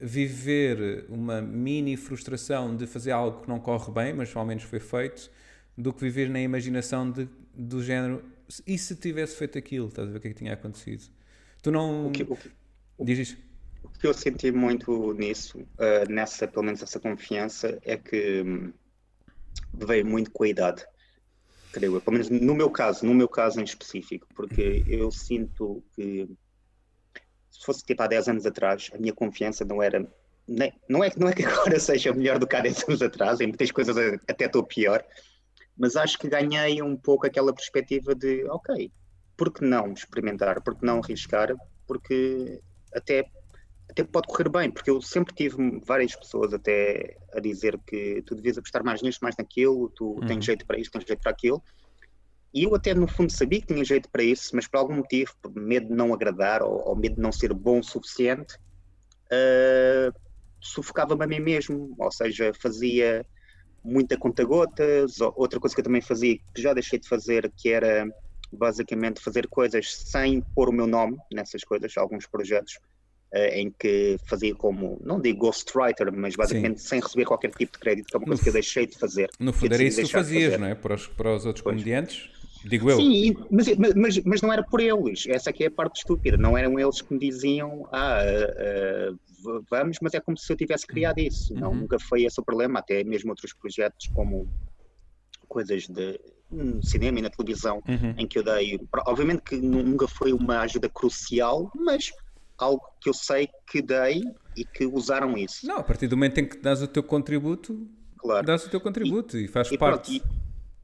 viver 0.00 1.06
uma 1.08 1.40
mini 1.40 1.96
frustração 1.96 2.76
de 2.76 2.86
fazer 2.86 3.12
algo 3.12 3.42
que 3.42 3.48
não 3.48 3.60
corre 3.60 3.92
bem, 3.92 4.12
mas 4.12 4.34
ao 4.34 4.44
menos 4.44 4.64
foi 4.64 4.80
feito, 4.80 5.30
do 5.76 5.92
que 5.92 6.00
viver 6.00 6.28
na 6.28 6.40
imaginação 6.40 7.10
de, 7.10 7.28
do 7.54 7.82
género 7.82 8.22
e 8.66 8.76
se 8.78 8.94
tivesse 8.94 9.36
feito 9.36 9.58
aquilo, 9.58 9.88
estás 9.88 10.08
a 10.08 10.10
ver 10.10 10.18
o 10.18 10.20
que 10.20 10.28
é 10.28 10.30
que 10.30 10.36
tinha 10.36 10.52
acontecido? 10.52 11.04
Tu 11.62 11.70
não. 11.70 12.08
O 12.08 12.10
que, 12.10 12.22
o 12.22 12.36
que, 12.36 13.14
Diz. 13.14 13.36
O 13.82 13.88
que 13.88 14.06
eu 14.06 14.14
senti 14.14 14.50
muito 14.50 15.12
nisso, 15.14 15.60
uh, 15.60 16.10
nessa, 16.10 16.46
pelo 16.46 16.64
menos 16.64 16.82
essa 16.82 17.00
confiança, 17.00 17.78
é 17.82 17.96
que 17.96 18.42
um, 18.42 18.72
veio 19.72 20.06
muito 20.06 20.30
com 20.30 20.44
a 20.44 20.48
idade, 20.48 20.84
creio 21.74 21.96
eu. 21.96 22.00
Pelo 22.00 22.12
menos 22.12 22.30
no 22.30 22.54
meu 22.54 22.70
caso, 22.70 23.04
no 23.04 23.12
meu 23.12 23.28
caso 23.28 23.60
em 23.60 23.64
específico, 23.64 24.26
porque 24.34 24.84
eu 24.88 25.10
sinto 25.10 25.82
que 25.94 26.28
se 27.50 27.64
fosse 27.64 27.84
tipo 27.84 28.02
há 28.02 28.06
10 28.06 28.28
anos 28.28 28.46
atrás, 28.46 28.90
a 28.94 28.98
minha 28.98 29.12
confiança 29.12 29.64
não 29.64 29.82
era. 29.82 30.06
Nem, 30.46 30.72
não, 30.88 31.02
é, 31.02 31.10
não 31.16 31.28
é 31.28 31.32
que 31.32 31.44
agora 31.46 31.78
seja 31.80 32.12
melhor 32.12 32.38
do 32.38 32.46
que 32.46 32.56
há 32.56 32.60
10 32.60 32.88
anos 32.88 33.02
atrás, 33.02 33.40
em 33.40 33.48
muitas 33.48 33.70
coisas 33.70 33.96
até 34.28 34.46
estou 34.46 34.62
pior, 34.62 35.04
mas 35.76 35.96
acho 35.96 36.18
que 36.18 36.28
ganhei 36.28 36.80
um 36.82 36.96
pouco 36.96 37.26
aquela 37.26 37.52
perspectiva 37.52 38.14
de, 38.14 38.44
ok, 38.48 38.90
por 39.36 39.52
que 39.52 39.64
não 39.64 39.92
experimentar, 39.92 40.62
por 40.62 40.76
que 40.76 40.84
não 40.84 40.98
arriscar, 40.98 41.54
porque 41.86 42.60
até, 42.94 43.24
até 43.88 44.02
pode 44.02 44.26
correr 44.28 44.48
bem, 44.48 44.70
porque 44.70 44.90
eu 44.90 45.00
sempre 45.00 45.34
tive 45.34 45.80
várias 45.84 46.14
pessoas 46.16 46.52
até 46.52 47.16
a 47.32 47.40
dizer 47.40 47.78
que 47.86 48.22
tu 48.22 48.34
devias 48.34 48.58
apostar 48.58 48.84
mais 48.84 49.02
nisto, 49.02 49.20
mais 49.20 49.36
naquilo, 49.36 49.90
tu 49.90 50.14
uhum. 50.14 50.26
tens 50.26 50.44
jeito 50.44 50.66
para 50.66 50.78
isto, 50.78 50.92
tens 50.92 51.04
jeito 51.04 51.20
para 51.20 51.32
aquilo, 51.32 51.62
e 52.54 52.62
eu 52.62 52.74
até 52.74 52.94
no 52.94 53.08
fundo 53.08 53.32
sabia 53.32 53.60
que 53.60 53.66
tinha 53.66 53.84
jeito 53.84 54.08
para 54.08 54.22
isso, 54.22 54.54
mas 54.54 54.68
por 54.68 54.78
algum 54.78 54.94
motivo, 54.94 55.32
por 55.42 55.52
medo 55.54 55.88
de 55.88 55.94
não 55.94 56.14
agradar 56.14 56.62
ou, 56.62 56.88
ou 56.88 56.94
medo 56.94 57.16
de 57.16 57.20
não 57.20 57.32
ser 57.32 57.52
bom 57.52 57.80
o 57.80 57.82
suficiente, 57.82 58.54
uh, 59.26 60.14
sufocava-me 60.60 61.24
a 61.24 61.26
mim 61.26 61.40
mesmo, 61.40 61.94
ou 61.98 62.12
seja, 62.12 62.52
fazia 62.54 63.26
muita 63.82 64.16
conta-gotas. 64.16 65.20
Outra 65.20 65.58
coisa 65.58 65.74
que 65.74 65.80
eu 65.80 65.84
também 65.84 66.00
fazia, 66.00 66.38
que 66.54 66.62
já 66.62 66.72
deixei 66.72 66.98
de 66.98 67.08
fazer, 67.08 67.52
que 67.56 67.70
era 67.70 68.06
basicamente 68.52 69.20
fazer 69.20 69.48
coisas 69.48 69.92
sem 69.92 70.40
pôr 70.54 70.68
o 70.68 70.72
meu 70.72 70.86
nome 70.86 71.18
nessas 71.32 71.64
coisas, 71.64 71.96
alguns 71.96 72.24
projetos 72.24 72.78
em 73.34 73.70
que 73.70 74.16
fazia 74.26 74.54
como, 74.54 75.00
não 75.04 75.20
digo 75.20 75.40
ghostwriter, 75.40 76.12
mas 76.12 76.36
basicamente 76.36 76.80
Sim. 76.80 76.88
sem 76.88 77.00
receber 77.00 77.24
qualquer 77.24 77.50
tipo 77.50 77.72
de 77.72 77.78
crédito, 77.78 78.06
que 78.06 78.16
é 78.16 78.18
uma 78.18 78.26
coisa 78.26 78.40
no, 78.40 78.44
que 78.44 78.48
eu 78.48 78.52
deixei 78.52 78.86
de 78.86 78.96
fazer. 78.98 79.28
No 79.38 79.52
fundo 79.52 79.74
era 79.74 79.82
isso 79.82 80.00
que 80.00 80.06
tu 80.06 80.12
fazias, 80.12 80.58
não 80.58 80.66
é? 80.66 80.74
Para 80.74 80.94
os, 80.94 81.06
para 81.06 81.34
os 81.34 81.44
outros 81.44 81.62
pois. 81.62 81.74
comediantes? 81.74 82.30
Digo 82.64 82.90
eu. 82.90 82.96
Sim, 82.96 83.36
mas, 83.50 83.66
mas, 83.94 84.18
mas 84.24 84.42
não 84.42 84.52
era 84.52 84.62
por 84.62 84.80
eles. 84.80 85.26
Essa 85.28 85.50
aqui 85.50 85.64
é 85.64 85.66
a 85.66 85.70
parte 85.70 85.98
estúpida. 85.98 86.36
Não 86.36 86.56
eram 86.56 86.78
eles 86.78 87.02
que 87.02 87.12
me 87.12 87.20
diziam, 87.20 87.86
ah, 87.92 88.20
uh, 88.24 89.62
vamos, 89.70 89.98
mas 90.00 90.14
é 90.14 90.20
como 90.20 90.36
se 90.38 90.50
eu 90.50 90.56
tivesse 90.56 90.86
criado 90.86 91.18
isso. 91.18 91.52
Uhum. 91.52 91.60
Não, 91.60 91.74
nunca 91.74 91.98
foi 91.98 92.24
esse 92.24 92.40
o 92.40 92.44
problema, 92.44 92.78
até 92.78 93.04
mesmo 93.04 93.30
outros 93.30 93.52
projetos 93.52 94.08
como 94.08 94.48
coisas 95.46 95.86
de 95.86 96.18
hum, 96.50 96.82
cinema 96.82 97.18
e 97.18 97.22
na 97.22 97.30
televisão 97.30 97.82
uhum. 97.86 98.14
em 98.16 98.26
que 98.26 98.38
eu 98.38 98.42
dei. 98.42 98.80
Obviamente 99.06 99.42
que 99.42 99.56
nunca 99.56 100.08
foi 100.08 100.32
uma 100.32 100.60
ajuda 100.60 100.88
crucial, 100.88 101.70
mas 101.74 102.10
algo 102.58 102.82
que 103.00 103.08
eu 103.08 103.14
sei 103.14 103.48
que 103.70 103.82
dei 103.82 104.22
e 104.56 104.64
que 104.64 104.86
usaram 104.86 105.36
isso. 105.36 105.66
Não, 105.66 105.78
a 105.78 105.82
partir 105.82 106.06
do 106.06 106.16
momento 106.16 106.38
em 106.38 106.48
que 106.48 106.58
dás 106.58 106.82
o 106.82 106.88
teu 106.88 107.02
contributo, 107.02 107.88
claro. 108.18 108.46
dás 108.46 108.64
o 108.64 108.70
teu 108.70 108.80
contributo 108.80 109.36
e, 109.36 109.44
e 109.44 109.48
faz 109.48 109.70
e 109.70 109.78
parte. 109.78 110.20
Pronto, 110.20 110.34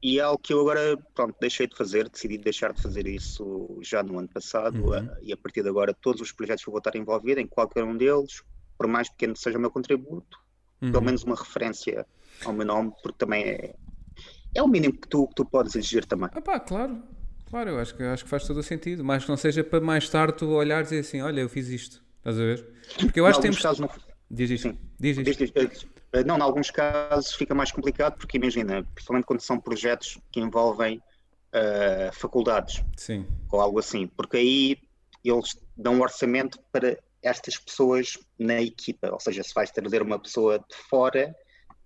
e, 0.01 0.15
e, 0.15 0.19
é 0.19 0.21
algo 0.21 0.39
que 0.39 0.53
eu 0.53 0.59
agora 0.59 0.97
pronto, 1.13 1.35
deixei 1.39 1.67
de 1.67 1.75
fazer, 1.75 2.09
decidi 2.09 2.37
deixar 2.37 2.73
de 2.73 2.81
fazer 2.81 3.07
isso 3.07 3.79
já 3.81 4.03
no 4.03 4.19
ano 4.19 4.27
passado 4.27 4.83
uhum. 4.83 5.09
e 5.21 5.31
a 5.31 5.37
partir 5.37 5.63
de 5.63 5.69
agora 5.69 5.93
todos 5.93 6.21
os 6.21 6.31
projetos 6.31 6.63
que 6.63 6.69
eu 6.69 6.73
vou 6.73 6.79
estar 6.79 6.95
envolvido 6.95 7.39
em 7.39 7.47
qualquer 7.47 7.83
um 7.83 7.95
deles 7.95 8.43
por 8.77 8.87
mais 8.87 9.09
pequeno 9.09 9.33
que 9.33 9.39
seja 9.39 9.57
o 9.57 9.61
meu 9.61 9.69
contributo, 9.69 10.39
uhum. 10.81 10.91
pelo 10.91 11.03
menos 11.03 11.23
uma 11.23 11.35
referência 11.35 12.05
ao 12.43 12.51
meu 12.51 12.65
nome, 12.65 12.91
porque 13.03 13.17
também 13.19 13.43
é, 13.43 13.75
é 14.55 14.63
o 14.63 14.67
mínimo 14.67 14.99
que 14.99 15.07
tu, 15.07 15.27
que 15.27 15.35
tu 15.35 15.45
podes 15.45 15.75
exigir 15.75 16.03
também. 16.05 16.29
Ah 16.33 16.41
pá, 16.41 16.59
claro, 16.59 17.01
claro, 17.51 17.69
eu 17.69 17.79
acho 17.79 17.93
que, 17.93 18.01
acho 18.01 18.23
que 18.23 18.29
faz 18.29 18.47
todo 18.47 18.57
o 18.57 18.63
sentido, 18.63 19.03
mas 19.03 19.23
que 19.23 19.29
não 19.29 19.37
seja 19.37 19.63
para 19.63 19.79
mais 19.79 20.09
tarde 20.09 20.37
tu 20.37 20.49
olhares 20.49 20.87
e 20.87 20.95
dizer 20.95 21.07
assim, 21.07 21.21
olha, 21.21 21.41
eu 21.41 21.49
fiz 21.49 21.67
isto, 21.67 22.03
estás 22.17 22.39
a 22.39 22.41
ver? 22.41 22.65
Porque 22.99 23.19
eu 23.19 23.25
acho 23.27 23.37
que 23.37 23.43
temos... 23.43 23.61
Casos 23.61 23.79
não... 23.79 23.89
Diz 24.29 24.49
isto. 24.49 24.69
Sim. 24.69 24.77
Diz 24.97 25.17
isto. 25.17 25.37
Diz, 25.37 25.51
diz, 25.53 25.87
eh, 26.13 26.23
não, 26.23 26.37
em 26.37 26.41
alguns 26.41 26.71
casos 26.71 27.33
fica 27.33 27.53
mais 27.53 27.71
complicado, 27.71 28.17
porque 28.17 28.37
imagina, 28.37 28.83
principalmente 28.95 29.25
quando 29.25 29.41
são 29.41 29.59
projetos 29.59 30.17
que 30.31 30.39
envolvem 30.39 30.97
uh, 31.53 32.13
faculdades 32.13 32.83
Sim. 32.95 33.27
ou 33.51 33.59
algo 33.59 33.79
assim, 33.79 34.07
porque 34.07 34.37
aí 34.37 34.77
eles 35.23 35.57
dão 35.77 35.95
um 35.95 36.01
orçamento 36.01 36.59
para 36.71 36.97
estas 37.21 37.57
pessoas 37.57 38.17
na 38.39 38.61
equipa. 38.61 39.09
Ou 39.11 39.19
seja, 39.19 39.43
se 39.43 39.53
vais 39.53 39.69
trazer 39.69 40.01
uma 40.01 40.17
pessoa 40.17 40.57
de 40.57 40.75
fora, 40.89 41.35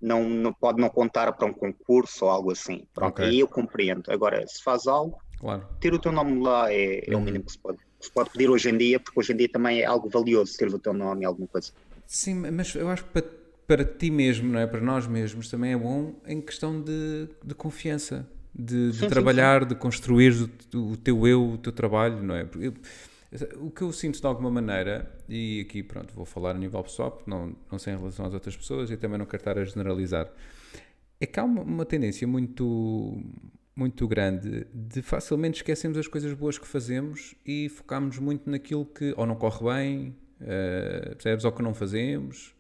não, 0.01 0.23
não 0.23 0.54
pode 0.54 0.80
não 0.80 0.89
contar 0.89 1.32
para 1.34 1.47
um 1.47 1.54
concurso 1.54 2.25
ou 2.25 2.32
algo 2.32 2.51
assim. 2.51 2.88
Pronto, 2.93 3.13
okay. 3.13 3.25
aí 3.25 3.39
eu 3.39 3.47
compreendo. 3.47 4.10
Agora, 4.12 4.45
se 4.47 4.63
faz 4.63 4.88
algo, 4.88 5.19
claro. 5.39 5.67
ter 5.80 5.93
o 5.93 6.00
teu 6.00 6.12
nome 6.12 6.41
lá 6.41 6.71
é, 6.71 7.04
é 7.06 7.13
uhum. 7.15 7.21
o 7.21 7.26
mínimo 7.26 7.45
que 7.45 7.52
se 7.52 7.58
pode, 7.58 7.78
que 7.78 8.06
se 8.06 8.12
pode 8.12 8.30
pedir 8.32 8.50
hoje 8.50 8.69
em 8.69 8.78
dia, 8.78 9.00
porque 9.00 9.19
hoje 9.19 9.34
em 9.34 9.38
dia 9.38 9.50
também 9.50 9.82
é 9.82 9.86
algo 9.86 10.10
valioso 10.10 10.58
ter 10.58 10.67
o 10.67 10.80
teu 10.80 10.93
nome 10.93 11.24
em 11.24 11.26
alguma 11.26 11.48
coisa. 11.48 11.71
Sim, 12.08 12.36
mas 12.52 12.76
eu 12.76 12.89
acho 12.89 13.04
que 13.04 13.10
para, 13.10 13.26
para 13.67 13.86
ti 13.86 14.12
mesmo, 14.12 14.52
não 14.52 14.60
é? 14.60 14.67
para 14.67 14.82
nós 14.82 15.08
mesmos, 15.08 15.50
também 15.50 15.74
é 15.74 15.78
bom 15.78 16.13
em 16.28 16.39
questão 16.41 16.82
de, 16.82 17.28
de 17.43 17.56
confiança, 17.56 18.28
de, 18.54 18.91
de 18.91 19.00
sim, 19.00 19.08
trabalhar, 19.08 19.62
sim, 19.62 19.69
sim. 19.69 19.74
de 19.74 19.80
construir 19.80 20.34
o, 20.74 20.91
o, 20.91 20.98
teu 20.98 21.28
eu, 21.28 21.52
o 21.52 21.58
teu 21.58 21.74
trabalho, 21.74 22.21
não 22.21 22.36
é? 22.36 22.48
Eu, 22.60 22.74
o 23.60 23.69
que 23.69 23.82
eu 23.82 23.91
sinto 23.91 24.19
de 24.19 24.26
alguma 24.26 24.50
maneira, 24.50 25.12
e 25.28 25.65
aqui 25.67 25.84
pronto, 25.84 26.13
vou 26.15 26.26
falar 26.26 26.52
a 26.52 26.54
nível 26.54 26.82
pessoal, 26.84 27.12
porque 27.12 27.30
não, 27.30 27.56
não 27.71 27.78
sei 27.78 27.93
em 27.93 27.98
relação 27.98 28.26
às 28.26 28.34
outras 28.34 28.56
pessoas 28.56 28.89
e 28.91 28.98
também 28.98 29.17
não 29.17 29.26
quero 29.26 29.41
estar 29.41 29.58
a 29.58 29.65
generalizar, 29.65 30.32
é 31.19 31.26
que 31.26 31.39
há 31.39 31.43
uma, 31.43 31.62
uma 31.62 31.86
tendência 31.86 32.28
muito, 32.28 33.21
muito 33.76 34.08
grande 34.08 34.66
de 34.74 35.02
facilmente 35.02 35.58
esquecermos 35.58 35.98
as 35.98 36.08
coisas 36.08 36.34
boas 36.34 36.58
que 36.58 36.68
fazemos 36.68 37.36
e 37.46 37.68
focarmos 37.68 38.18
muito 38.20 38.50
naquilo 38.50 38.86
que 38.86 39.14
ou 39.18 39.26
não 39.26 39.36
corre 39.36 39.66
bem, 39.66 40.16
uh, 40.42 41.16
percebes, 41.16 41.44
ou 41.44 41.52
que 41.52 41.62
não 41.62 41.74
fazemos, 41.74 42.56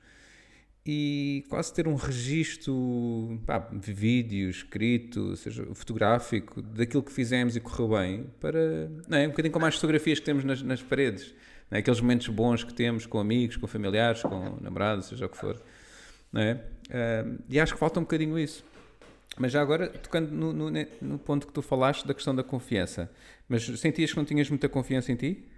e 0.85 1.43
quase 1.49 1.73
ter 1.73 1.87
um 1.87 1.95
registro 1.95 3.41
pá, 3.45 3.57
de 3.57 3.91
vídeo, 3.91 4.49
escrito, 4.49 5.35
seja 5.35 5.65
fotográfico, 5.73 6.61
daquilo 6.61 7.01
que 7.01 7.11
fizemos 7.11 7.55
e 7.55 7.59
correu 7.59 7.97
bem, 7.97 8.25
para 8.39 8.89
não 9.07 9.17
é? 9.17 9.25
um 9.25 9.29
bocadinho 9.29 9.53
como 9.53 9.65
as 9.65 9.75
fotografias 9.75 10.19
que 10.19 10.25
temos 10.25 10.43
nas, 10.43 10.61
nas 10.61 10.83
paredes, 10.83 11.33
é? 11.71 11.79
aqueles 11.79 12.01
momentos 12.01 12.27
bons 12.27 12.63
que 12.63 12.73
temos 12.73 13.05
com 13.05 13.19
amigos, 13.19 13.55
com 13.55 13.65
familiares, 13.65 14.21
com 14.21 14.57
namorados, 14.61 15.07
seja 15.07 15.25
o 15.25 15.29
que 15.29 15.37
for. 15.37 15.59
Não 16.31 16.41
é? 16.41 16.53
Uh, 16.53 17.39
e 17.49 17.59
acho 17.59 17.73
que 17.73 17.79
falta 17.79 17.99
um 17.99 18.03
bocadinho 18.03 18.37
isso. 18.37 18.63
Mas 19.37 19.51
já 19.51 19.61
agora, 19.61 19.89
tocando 19.89 20.31
no, 20.31 20.53
no, 20.53 20.71
no, 21.01 21.19
ponto 21.19 21.45
que 21.47 21.53
tu 21.53 21.61
falaste 21.61 22.07
da 22.07 22.13
questão 22.13 22.33
da 22.33 22.43
confiança, 22.43 23.11
mas 23.49 23.65
sentias 23.79 24.11
que 24.11 24.17
não 24.17 24.25
tinhas 24.25 24.49
muita 24.49 24.69
confiança 24.69 25.11
em 25.11 25.15
ti? 25.15 25.49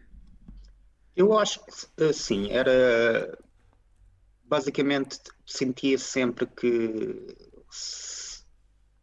Eu 1.15 1.37
acho 1.37 1.63
que 1.65 2.13
sim, 2.13 2.51
era 2.51 3.37
basicamente 4.43 5.19
sentia 5.45 5.97
sempre 5.97 6.47
que 6.47 7.35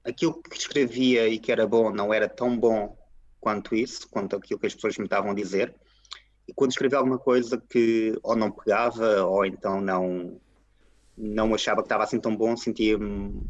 aquilo 0.03 0.43
que 0.43 0.57
escrevia 0.57 1.29
e 1.29 1.39
que 1.39 1.53
era 1.53 1.67
bom 1.67 1.91
não 1.91 2.13
era 2.13 2.29
tão 2.29 2.59
bom 2.59 2.97
quanto 3.41 3.75
isso, 3.75 4.09
quanto 4.09 4.37
aquilo 4.37 4.59
que 4.59 4.67
as 4.67 4.75
pessoas 4.75 4.97
me 4.99 5.05
estavam 5.05 5.31
a 5.31 5.35
dizer. 5.35 5.75
E 6.49 6.53
quando 6.53 6.73
escrevia 6.73 6.99
alguma 6.99 7.19
coisa 7.19 7.63
que 7.69 8.19
ou 8.23 8.37
não 8.37 8.51
pegava 8.51 9.23
ou 9.23 9.45
então 9.45 9.81
não 9.81 10.41
não 11.17 11.55
achava 11.55 11.81
que 11.81 11.87
estava 11.87 12.05
assim 12.05 12.19
tão 12.19 12.35
bom, 12.35 12.57
sentia-me 12.57 13.41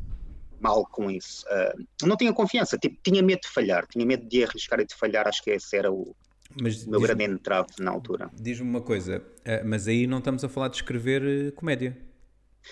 mal 0.64 0.86
com 0.86 1.10
isso. 1.10 1.44
Uh, 1.46 2.06
não 2.06 2.16
tinha 2.16 2.32
confiança, 2.32 2.78
tipo, 2.78 2.96
tinha 3.02 3.22
medo 3.22 3.42
de 3.42 3.48
falhar, 3.48 3.86
tinha 3.86 4.06
medo 4.06 4.26
de 4.26 4.42
arriscar 4.42 4.80
e 4.80 4.86
de 4.86 4.94
falhar, 4.94 5.28
acho 5.28 5.42
que 5.44 5.50
esse 5.50 5.76
era 5.76 5.92
o, 5.92 6.16
mas 6.58 6.86
meu 6.86 7.00
grande 7.00 7.24
entrave 7.24 7.68
na 7.78 7.90
altura. 7.90 8.30
Diz-me 8.32 8.66
uma 8.66 8.80
coisa, 8.80 9.18
uh, 9.18 9.66
mas 9.66 9.86
aí 9.86 10.06
não 10.06 10.18
estamos 10.18 10.42
a 10.42 10.48
falar 10.48 10.68
de 10.68 10.76
escrever 10.76 11.22
uh, 11.22 11.52
comédia? 11.52 11.94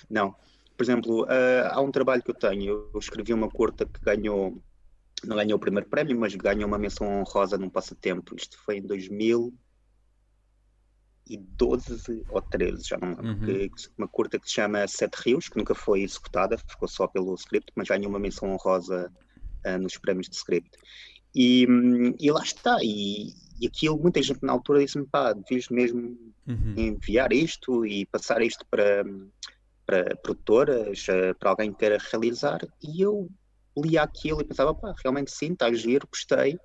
Não. 0.09 0.35
Por 0.75 0.85
exemplo, 0.85 1.27
há 1.71 1.81
um 1.81 1.93
trabalho 1.93 2.23
que 2.23 2.31
eu 2.31 2.35
tenho, 2.35 2.89
eu 2.93 2.99
escrevi 2.99 3.33
uma 3.33 3.49
curta 3.49 3.87
que 3.87 4.01
ganhou, 4.01 4.61
não 5.23 5.37
ganhou 5.37 5.57
o 5.57 5.61
primeiro 5.61 5.89
prémio, 5.89 6.19
mas 6.19 6.35
ganhou 6.35 6.67
uma 6.67 6.79
menção 6.79 7.07
honrosa 7.21 7.57
num 7.59 7.69
passatempo. 7.69 8.35
Isto 8.35 8.59
foi 8.65 8.79
em 8.79 8.83
2000 8.83 9.55
e 11.33 11.39
12 11.39 12.27
ou 12.29 12.43
13, 12.43 12.89
já 12.89 12.99
não 12.99 13.09
lembro, 13.09 13.53
uhum. 13.53 13.69
uma 13.97 14.09
curta 14.09 14.39
que 14.39 14.47
se 14.47 14.55
chama 14.57 14.87
Sete 14.87 15.15
Rios, 15.25 15.49
que 15.49 15.57
nunca 15.57 15.75
foi 15.75 16.03
executada, 16.03 16.59
ficou 16.59 16.87
só 16.87 17.07
pelo 17.07 17.35
script, 17.35 17.73
mas 17.75 17.89
ganhou 17.89 18.11
uma 18.11 18.19
menção 18.19 18.51
honrosa 18.53 19.11
uh, 19.67 19.79
nos 19.79 19.97
prémios 19.97 20.29
de 20.29 20.37
script. 20.37 20.71
E, 21.35 21.67
e 22.21 22.31
lá 22.31 22.43
está, 22.43 22.77
e, 22.83 23.33
e, 23.59 23.67
aquilo, 23.67 23.99
muita 23.99 24.23
gente 24.23 24.43
na 24.43 24.53
altura 24.53 24.81
disse-me, 24.81 25.07
pá, 25.07 25.33
devias 25.33 25.69
mesmo 25.71 26.19
uhum. 26.47 26.75
enviar 26.77 27.33
isto 27.33 27.87
e 27.87 28.05
passar 28.05 28.43
isto 28.43 28.67
para, 28.71 29.03
para 29.87 30.15
produtoras, 30.17 31.07
ah, 31.09 31.35
para 31.39 31.51
alguém 31.51 31.73
que 31.73 31.79
queira 31.79 31.97
realizar, 32.11 32.61
e 32.83 33.01
eu 33.01 33.31
lia 33.75 34.03
aquilo 34.03 34.43
e 34.43 34.45
pensava, 34.45 34.75
pá, 34.75 34.95
realmente 35.03 35.31
sim, 35.31 35.55
está 35.55 35.67
a 35.67 35.73
giro, 35.73 36.07
gostei, 36.07 36.59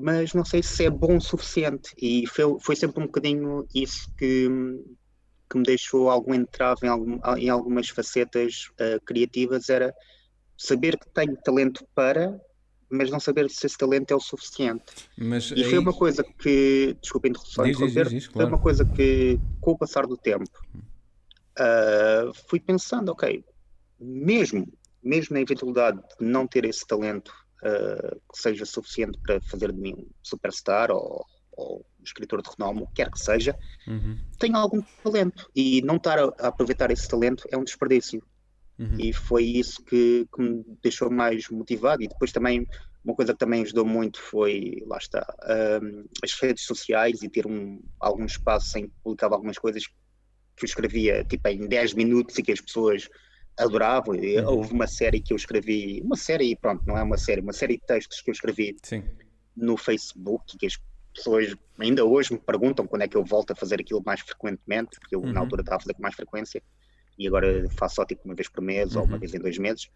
mas 0.00 0.32
não 0.32 0.44
sei 0.44 0.62
se 0.62 0.84
é 0.84 0.90
bom 0.90 1.16
o 1.16 1.20
suficiente. 1.20 1.94
E 2.00 2.26
foi, 2.26 2.44
foi 2.60 2.76
sempre 2.76 3.02
um 3.02 3.06
bocadinho 3.06 3.66
isso 3.74 4.10
que, 4.16 4.48
que 5.48 5.58
me 5.58 5.62
deixou 5.62 6.08
algum 6.08 6.34
entrave 6.34 6.86
em, 6.86 6.88
algum, 6.88 7.18
em 7.36 7.48
algumas 7.48 7.88
facetas 7.88 8.70
uh, 8.72 9.00
criativas, 9.04 9.68
era 9.68 9.94
saber 10.56 10.98
que 10.98 11.08
tenho 11.10 11.36
talento 11.42 11.86
para, 11.94 12.40
mas 12.90 13.10
não 13.10 13.20
saber 13.20 13.48
se 13.50 13.66
esse 13.66 13.76
talento 13.76 14.10
é 14.10 14.14
o 14.16 14.20
suficiente. 14.20 14.84
Mas 15.16 15.50
e 15.50 15.62
aí... 15.62 15.64
foi 15.64 15.78
uma 15.78 15.92
coisa 15.92 16.24
que, 16.24 16.96
desculpa 17.00 17.28
interrupção, 17.28 17.64
diz, 17.64 17.78
diz, 17.78 18.08
diz, 18.08 18.28
claro. 18.28 18.48
foi 18.48 18.56
uma 18.56 18.62
coisa 18.62 18.84
que, 18.84 19.38
com 19.60 19.72
o 19.72 19.78
passar 19.78 20.06
do 20.06 20.16
tempo, 20.16 20.50
uh, 21.58 22.32
fui 22.48 22.58
pensando, 22.58 23.10
ok, 23.10 23.44
mesmo, 23.98 24.66
mesmo 25.02 25.34
na 25.34 25.40
eventualidade 25.40 26.00
de 26.18 26.26
não 26.26 26.46
ter 26.46 26.64
esse 26.64 26.86
talento 26.86 27.32
uh, 27.62 28.20
que 28.32 28.38
seja 28.38 28.64
suficiente 28.64 29.18
para 29.18 29.40
fazer 29.40 29.72
de 29.72 29.78
mim 29.78 29.94
um 29.94 30.08
superstar 30.22 30.90
ou, 30.90 31.24
ou 31.52 31.84
um 31.98 32.02
escritor 32.02 32.42
de 32.42 32.50
renome, 32.50 32.82
o 32.82 32.86
que 32.86 32.94
quer 32.94 33.10
que 33.10 33.18
seja, 33.18 33.56
uhum. 33.86 34.18
tenho 34.38 34.56
algum 34.56 34.82
talento 35.02 35.50
e 35.54 35.82
não 35.82 35.96
estar 35.96 36.18
a, 36.18 36.24
a, 36.38 36.48
aproveitar 36.48 36.90
esse 36.90 37.08
talento 37.08 37.46
é 37.50 37.56
um 37.56 37.64
desperdício. 37.64 38.22
Uhum. 38.78 38.96
E 38.98 39.12
foi 39.12 39.44
isso 39.44 39.84
que, 39.84 40.26
que, 40.34 40.40
me 40.40 40.64
deixou 40.82 41.10
mais 41.10 41.50
motivado. 41.50 42.02
E 42.02 42.08
depois 42.08 42.32
também, 42.32 42.66
uma 43.04 43.14
coisa 43.14 43.34
que 43.34 43.38
também 43.38 43.62
ajudou 43.62 43.84
muito 43.84 44.18
foi, 44.18 44.82
lá 44.86 44.96
está, 44.96 45.26
um, 45.82 46.06
as 46.24 46.32
redes 46.40 46.64
sociais 46.64 47.22
e 47.22 47.28
ter 47.28 47.46
um, 47.46 47.82
algum 47.98 48.24
espaço 48.24 48.78
em 48.78 48.88
que 48.88 48.94
publicava 49.02 49.34
algumas 49.34 49.58
coisas 49.58 49.86
que 49.86 50.64
eu 50.64 50.66
escrevia 50.66 51.24
tipo 51.24 51.46
em 51.48 51.68
10 51.68 51.94
minutos 51.94 52.38
e 52.38 52.42
que 52.42 52.52
as 52.52 52.60
pessoas 52.60 53.08
adoravam. 53.60 54.14
Uhum. 54.14 54.46
Houve 54.46 54.72
uma 54.72 54.86
série 54.86 55.20
que 55.20 55.32
eu 55.32 55.36
escrevi, 55.36 56.00
uma 56.02 56.16
série, 56.16 56.56
pronto, 56.56 56.82
não 56.86 56.96
é 56.96 57.02
uma 57.02 57.18
série, 57.18 57.40
uma 57.40 57.52
série 57.52 57.74
de 57.74 57.82
textos 57.86 58.20
que 58.20 58.30
eu 58.30 58.32
escrevi 58.32 58.76
Sim. 58.82 59.04
no 59.56 59.76
Facebook, 59.76 60.56
que 60.58 60.66
as 60.66 60.78
pessoas 61.14 61.54
ainda 61.78 62.04
hoje 62.04 62.32
me 62.32 62.38
perguntam 62.38 62.86
quando 62.86 63.02
é 63.02 63.08
que 63.08 63.16
eu 63.16 63.24
volto 63.24 63.52
a 63.52 63.56
fazer 63.56 63.80
aquilo 63.80 64.02
mais 64.04 64.20
frequentemente, 64.20 64.98
porque 65.00 65.14
eu 65.14 65.20
uhum. 65.20 65.32
na 65.32 65.40
altura 65.40 65.62
estava 65.62 65.76
a 65.76 65.80
fazer 65.80 65.94
com 65.94 66.02
mais 66.02 66.14
frequência 66.14 66.62
e 67.18 67.26
agora 67.26 67.68
faço 67.70 67.96
só 67.96 68.04
tipo 68.04 68.22
uma 68.24 68.34
vez 68.34 68.48
por 68.48 68.62
mês 68.62 68.94
uhum. 68.94 69.00
ou 69.00 69.06
uma 69.06 69.14
uhum. 69.14 69.20
vez 69.20 69.34
em 69.34 69.38
dois 69.38 69.58
meses. 69.58 69.88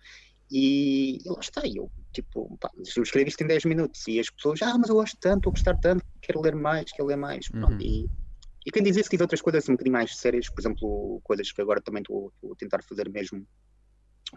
E, 0.51 1.19
e 1.25 1.29
lá 1.29 1.41
está, 1.41 1.63
eu 1.67 1.91
tipo, 2.13 2.57
pá, 2.61 2.71
eu 2.77 3.03
escrevi 3.03 3.29
isto 3.29 3.43
em 3.43 3.47
10 3.47 3.65
minutos 3.65 4.07
e 4.07 4.21
as 4.21 4.31
pessoas, 4.31 4.63
ah, 4.63 4.77
mas 4.79 4.89
eu 4.89 4.95
gosto 4.95 5.17
tanto, 5.19 5.49
a 5.49 5.53
gostar 5.53 5.77
tanto, 5.79 6.05
quero 6.21 6.41
ler 6.41 6.55
mais, 6.55 6.93
quero 6.93 7.09
ler 7.09 7.17
mais. 7.17 7.49
Pronto, 7.49 7.73
uhum. 7.73 7.81
e, 7.81 8.09
e 8.65 8.71
quem 8.71 8.83
diz 8.83 8.97
isso 8.97 9.11
tive 9.11 9.23
outras 9.23 9.43
coisas 9.43 9.69
um 9.69 9.73
bocadinho 9.73 9.93
mais 9.93 10.17
sérias, 10.17 10.49
por 10.49 10.61
exemplo, 10.61 11.21
coisas 11.23 11.53
que 11.53 11.61
agora 11.61 11.83
também 11.83 12.01
estou 12.01 12.33
a 12.51 12.57
tentar 12.57 12.83
fazer 12.83 13.11
mesmo, 13.11 13.47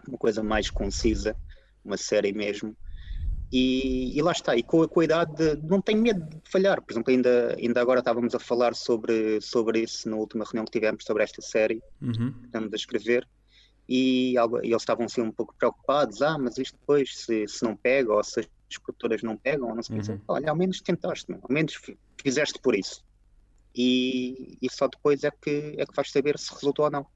uma 0.06 0.18
coisa 0.18 0.42
mais 0.42 0.68
concisa, 0.68 1.34
uma 1.82 1.96
série 1.96 2.32
mesmo. 2.32 2.76
E, 3.50 4.14
e 4.14 4.20
lá 4.20 4.32
está, 4.32 4.54
e 4.54 4.62
com, 4.62 4.86
com 4.86 5.00
a 5.00 5.04
idade 5.04 5.34
de, 5.34 5.66
não 5.66 5.80
tenho 5.80 6.02
medo 6.02 6.20
de 6.20 6.50
falhar. 6.50 6.82
Por 6.82 6.92
exemplo, 6.92 7.10
ainda, 7.10 7.56
ainda 7.58 7.80
agora 7.80 8.00
estávamos 8.00 8.34
a 8.34 8.38
falar 8.38 8.74
sobre, 8.74 9.40
sobre 9.40 9.80
isso 9.80 10.08
na 10.10 10.16
última 10.16 10.44
reunião 10.44 10.66
que 10.66 10.72
tivemos 10.72 11.04
sobre 11.04 11.22
esta 11.22 11.40
série 11.40 11.82
uhum. 12.02 12.32
que 12.32 12.44
estamos 12.44 12.70
a 12.70 12.76
escrever. 12.76 13.26
E, 13.88 14.34
e, 14.34 14.68
eles 14.68 14.82
estavam 14.82 15.06
assim 15.06 15.22
um 15.22 15.32
pouco 15.32 15.54
preocupados, 15.56 16.20
ah, 16.20 16.36
mas 16.36 16.58
isto 16.58 16.76
depois 16.78 17.16
se, 17.16 17.48
se 17.48 17.64
não 17.64 17.74
pega, 17.74 18.12
ou 18.12 18.22
se 18.22 18.40
as 18.40 18.76
produtoras 18.76 19.22
não 19.22 19.38
pegam, 19.38 19.70
ou 19.70 19.74
não 19.74 19.82
sei 19.82 19.96
o 19.96 19.98
uhum. 20.00 20.18
que. 20.18 20.24
Olha, 20.28 20.50
ao 20.50 20.56
menos 20.56 20.82
tentaste, 20.82 21.32
ao 21.32 21.50
menos 21.50 21.80
fizeste 22.22 22.58
por 22.60 22.74
isso 22.74 23.07
e, 23.78 24.58
e 24.60 24.68
só 24.68 24.88
depois 24.88 25.22
é 25.22 25.30
que, 25.30 25.76
é 25.78 25.86
que 25.86 25.94
vais 25.94 26.10
saber 26.10 26.36
se 26.36 26.52
resultou 26.52 26.86
ou 26.86 26.90
não. 26.90 27.06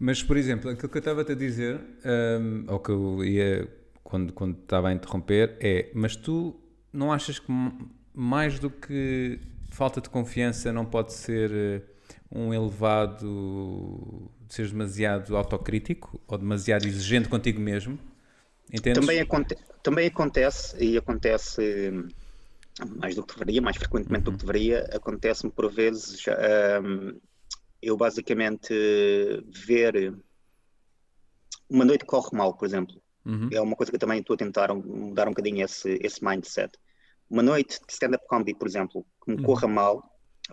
Mas, 0.00 0.22
por 0.22 0.38
exemplo, 0.38 0.70
aquilo 0.70 0.88
que 0.88 0.96
eu 0.96 1.00
estava 1.00 1.20
a 1.20 1.34
dizer, 1.34 1.78
um, 2.40 2.64
ou 2.72 2.80
que 2.80 2.90
eu 2.90 3.22
ia 3.22 3.68
quando, 4.02 4.32
quando 4.32 4.58
estava 4.58 4.88
a 4.88 4.92
interromper, 4.92 5.58
é: 5.60 5.90
mas 5.94 6.16
tu 6.16 6.58
não 6.90 7.12
achas 7.12 7.38
que 7.38 7.52
mais 8.14 8.58
do 8.58 8.70
que 8.70 9.38
falta 9.70 10.00
de 10.00 10.08
confiança 10.08 10.72
não 10.72 10.86
pode 10.86 11.12
ser 11.12 11.52
eh, 11.52 11.82
um 12.32 12.54
elevado, 12.54 14.30
seres 14.48 14.72
demasiado 14.72 15.36
autocrítico 15.36 16.18
ou 16.26 16.38
demasiado 16.38 16.86
exigente 16.86 17.28
contigo 17.28 17.60
mesmo? 17.60 17.98
Entendes? 18.72 19.00
Também, 19.00 19.20
aconte 19.20 19.56
também 19.82 20.06
acontece, 20.06 20.82
e 20.82 20.96
acontece 20.96 21.92
mais 22.86 23.14
do 23.14 23.24
que 23.24 23.34
deveria, 23.34 23.62
mais 23.62 23.76
frequentemente 23.76 24.24
do 24.24 24.32
que 24.32 24.44
uhum. 24.44 24.46
deveria, 24.46 24.84
acontece-me 24.92 25.52
por 25.52 25.70
vezes 25.70 26.24
um, 26.82 27.18
eu 27.82 27.96
basicamente 27.96 28.74
ver 29.48 30.14
uma 31.68 31.84
noite 31.84 32.04
corre 32.04 32.36
mal, 32.36 32.54
por 32.54 32.66
exemplo. 32.66 33.00
Uhum. 33.24 33.48
É 33.52 33.60
uma 33.60 33.76
coisa 33.76 33.92
que 33.92 33.96
eu 33.96 34.00
também 34.00 34.20
estou 34.20 34.34
a 34.34 34.38
tentar 34.38 34.74
mudar 34.74 35.26
um 35.26 35.32
bocadinho 35.32 35.64
esse, 35.64 35.98
esse 36.02 36.24
mindset. 36.24 36.72
Uma 37.28 37.42
noite 37.42 37.78
de 37.86 37.92
stand-up 37.92 38.26
comedy, 38.26 38.54
por 38.54 38.66
exemplo, 38.66 39.06
que 39.22 39.30
me 39.30 39.36
uhum. 39.36 39.42
corra 39.42 39.68
mal, 39.68 40.02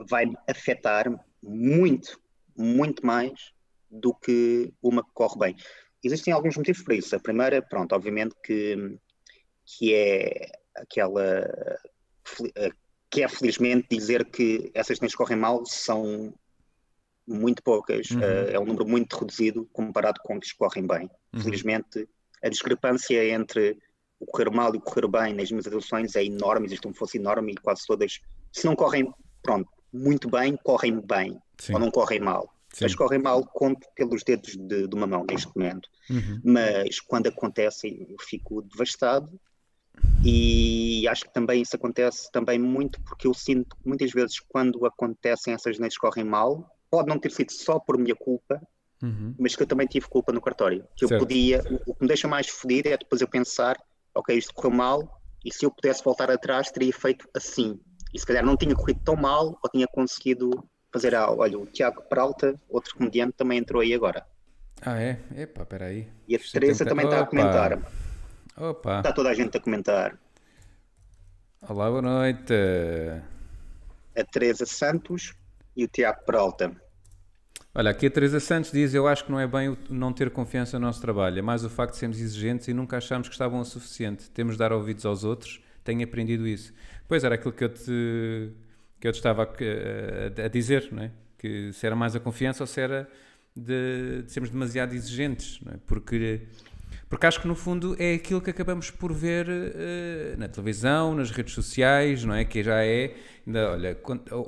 vai 0.09 0.25
afetar 0.47 1.07
muito, 1.41 2.19
muito 2.55 3.05
mais 3.05 3.53
do 3.89 4.13
que 4.13 4.73
uma 4.81 5.03
que 5.03 5.11
corre 5.13 5.39
bem. 5.39 5.55
Existem 6.03 6.33
alguns 6.33 6.57
motivos 6.57 6.83
para 6.83 6.95
isso. 6.95 7.15
A 7.15 7.19
primeira, 7.19 7.61
pronto, 7.61 7.95
obviamente 7.95 8.35
que, 8.43 8.99
que 9.65 9.93
é 9.93 10.51
aquela 10.75 11.47
que 13.09 13.23
é 13.23 13.27
felizmente 13.27 13.87
dizer 13.89 14.25
que 14.25 14.71
essas 14.73 14.99
que 14.99 15.15
correm 15.15 15.37
mal 15.37 15.65
são 15.65 16.33
muito 17.27 17.63
poucas, 17.63 18.11
uhum. 18.11 18.19
uh, 18.19 18.49
é 18.51 18.59
um 18.59 18.65
número 18.65 18.87
muito 18.87 19.17
reduzido 19.17 19.67
comparado 19.71 20.19
com 20.23 20.39
que 20.39 20.53
correm 20.55 20.85
bem. 20.85 21.09
Uhum. 21.33 21.41
Felizmente, 21.41 22.07
a 22.43 22.49
discrepância 22.49 23.27
entre 23.29 23.77
o 24.19 24.25
correr 24.25 24.51
mal 24.51 24.73
e 24.73 24.77
o 24.77 24.81
correr 24.81 25.07
bem 25.07 25.33
nas 25.33 25.49
minhas 25.49 25.65
eleições 25.65 26.15
é 26.15 26.23
enorme, 26.23 26.67
existe 26.67 26.87
um 26.87 26.93
fosse 26.93 27.17
enorme 27.17 27.53
e 27.53 27.55
quase 27.55 27.85
todas, 27.85 28.19
se 28.51 28.65
não 28.65 28.75
correm, 28.75 29.11
pronto, 29.41 29.69
muito 29.91 30.29
bem, 30.29 30.55
correm 30.57 30.99
bem, 30.99 31.39
Sim. 31.59 31.73
ou 31.73 31.79
não 31.79 31.91
correm 31.91 32.19
mal. 32.19 32.53
Sim. 32.73 32.85
As 32.85 32.95
correm 32.95 33.21
mal, 33.21 33.45
conto 33.45 33.87
pelos 33.95 34.23
dedos 34.23 34.57
de, 34.57 34.87
de 34.87 34.95
uma 34.95 35.07
mão 35.07 35.25
neste 35.29 35.47
momento. 35.55 35.89
Uhum. 36.09 36.41
Mas 36.43 36.99
quando 36.99 37.27
acontece, 37.27 38.05
eu 38.09 38.17
fico 38.19 38.61
devastado 38.61 39.39
e 40.23 41.07
acho 41.07 41.23
que 41.25 41.33
também 41.33 41.61
isso 41.61 41.75
acontece 41.75 42.31
também 42.31 42.57
muito 42.57 42.99
porque 43.01 43.27
eu 43.27 43.33
sinto 43.33 43.75
que 43.75 43.87
muitas 43.87 44.11
vezes 44.11 44.39
quando 44.39 44.85
acontecem 44.85 45.53
essas 45.53 45.77
noites 45.77 45.97
que 45.97 46.01
correm 46.01 46.23
mal, 46.25 46.69
pode 46.89 47.07
não 47.09 47.19
ter 47.19 47.31
sido 47.31 47.51
só 47.51 47.79
por 47.79 47.97
minha 47.97 48.15
culpa, 48.15 48.61
uhum. 49.03 49.35
mas 49.37 49.55
que 49.55 49.63
eu 49.63 49.67
também 49.67 49.85
tive 49.87 50.07
culpa 50.07 50.31
no 50.31 50.41
cartório. 50.41 50.87
Que 50.95 51.05
eu 51.05 51.09
certo. 51.09 51.21
podia, 51.21 51.61
o, 51.69 51.91
o 51.91 51.95
que 51.95 52.01
me 52.01 52.07
deixa 52.07 52.27
mais 52.27 52.47
fodido 52.47 52.89
é 52.89 52.97
depois 52.97 53.21
eu 53.21 53.27
pensar, 53.27 53.77
ok, 54.13 54.35
isto 54.35 54.53
correu 54.53 54.71
mal, 54.71 55.21
e 55.43 55.53
se 55.53 55.65
eu 55.65 55.71
pudesse 55.71 56.03
voltar 56.03 56.31
atrás 56.31 56.71
teria 56.71 56.93
feito 56.93 57.27
assim. 57.35 57.79
E 58.13 58.19
se 58.19 58.25
calhar 58.25 58.43
não 58.43 58.57
tinha 58.57 58.73
corrido 58.73 59.01
tão 59.03 59.15
mal 59.15 59.59
ou 59.61 59.69
tinha 59.69 59.87
conseguido 59.87 60.49
fazer 60.91 61.13
algo. 61.13 61.41
Olha, 61.41 61.59
o 61.59 61.65
Tiago 61.65 62.01
Peralta, 62.03 62.59
outro 62.69 62.95
comediante, 62.95 63.33
também 63.33 63.59
entrou 63.59 63.81
aí 63.81 63.93
agora. 63.93 64.25
Ah, 64.81 64.99
é? 64.99 65.19
Epá, 65.35 65.63
espera 65.63 65.85
aí. 65.85 66.07
E 66.27 66.35
a 66.35 66.39
é 66.39 66.41
Teresa 66.41 66.79
tenta- 66.79 66.89
também 66.89 67.05
está 67.05 67.21
a 67.21 67.25
comentar. 67.25 67.77
Opa! 68.57 68.99
Está 68.99 69.11
toda 69.13 69.29
a 69.29 69.33
gente 69.33 69.57
a 69.57 69.59
comentar. 69.59 70.17
Olá, 71.67 71.89
boa 71.89 72.01
noite. 72.01 72.53
A 74.15 74.23
Teresa 74.23 74.65
Santos 74.65 75.33
e 75.75 75.83
o 75.83 75.87
Tiago 75.87 76.23
Peralta. 76.25 76.71
Olha, 77.73 77.91
aqui 77.91 78.05
a 78.07 78.11
Teresa 78.11 78.39
Santos 78.39 78.71
diz: 78.71 78.93
Eu 78.93 79.07
acho 79.07 79.25
que 79.25 79.31
não 79.31 79.39
é 79.39 79.47
bem 79.47 79.77
não 79.89 80.13
ter 80.13 80.29
confiança 80.29 80.79
no 80.79 80.85
nosso 80.85 81.01
trabalho, 81.01 81.39
é 81.39 81.41
mais 81.41 81.65
o 81.65 81.69
facto 81.69 81.93
de 81.93 81.99
sermos 81.99 82.19
exigentes 82.19 82.67
e 82.69 82.73
nunca 82.73 82.97
acharmos 82.97 83.27
que 83.27 83.33
está 83.33 83.49
bom 83.49 83.59
o 83.59 83.65
suficiente. 83.65 84.29
Temos 84.31 84.53
de 84.53 84.59
dar 84.59 84.71
ouvidos 84.71 85.05
aos 85.05 85.23
outros. 85.23 85.61
Tenho 85.83 86.03
aprendido 86.03 86.47
isso. 86.47 86.73
Pois 87.07 87.23
era 87.23 87.35
aquilo 87.35 87.51
que 87.53 87.63
eu 87.63 87.69
te, 87.73 88.51
que 88.99 89.07
eu 89.07 89.11
te 89.11 89.15
estava 89.17 89.43
a, 89.43 89.45
a- 90.41 90.45
a 90.45 90.47
dizer, 90.47 90.89
não 90.91 91.03
é? 91.03 91.11
Que 91.37 91.71
se 91.73 91.85
era 91.85 91.95
mais 91.95 92.15
a 92.15 92.19
confiança 92.19 92.63
ou 92.63 92.67
se 92.67 92.79
era 92.81 93.07
de, 93.55 94.23
de 94.23 94.31
sermos 94.31 94.49
demasiado 94.49 94.93
exigentes, 94.93 95.59
não 95.61 95.73
é? 95.73 95.77
Porque. 95.85 96.47
Porque 97.15 97.27
acho 97.27 97.39
que 97.39 97.47
no 97.47 97.55
fundo 97.55 97.95
é 97.97 98.15
aquilo 98.15 98.41
que 98.41 98.49
acabamos 98.49 98.91
por 98.91 99.13
ver 99.13 99.47
eh, 99.47 100.35
na 100.37 100.49
televisão, 100.49 101.15
nas 101.15 101.31
redes 101.31 101.53
sociais, 101.53 102.25
não 102.25 102.35
é? 102.35 102.43
Que 102.43 102.61
já 102.61 102.83
é. 102.83 103.15
Ainda, 103.47 103.71
olha, 103.71 103.97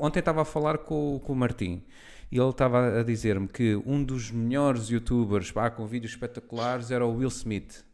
ontem 0.02 0.20
estava 0.20 0.42
a 0.42 0.46
falar 0.46 0.80
com, 0.80 1.18
com 1.24 1.32
o 1.32 1.36
Martim 1.36 1.82
e 2.30 2.38
ele 2.38 2.50
estava 2.50 3.00
a 3.00 3.04
dizer-me 3.04 3.48
que 3.48 3.78
um 3.86 4.04
dos 4.04 4.32
melhores 4.32 4.90
youtubers 4.90 5.50
pá, 5.50 5.70
com 5.70 5.88
vídeos 5.88 6.12
espetaculares 6.12 6.92
era 6.92 7.06
o 7.06 7.16
Will 7.16 7.30
Smith. 7.30 7.86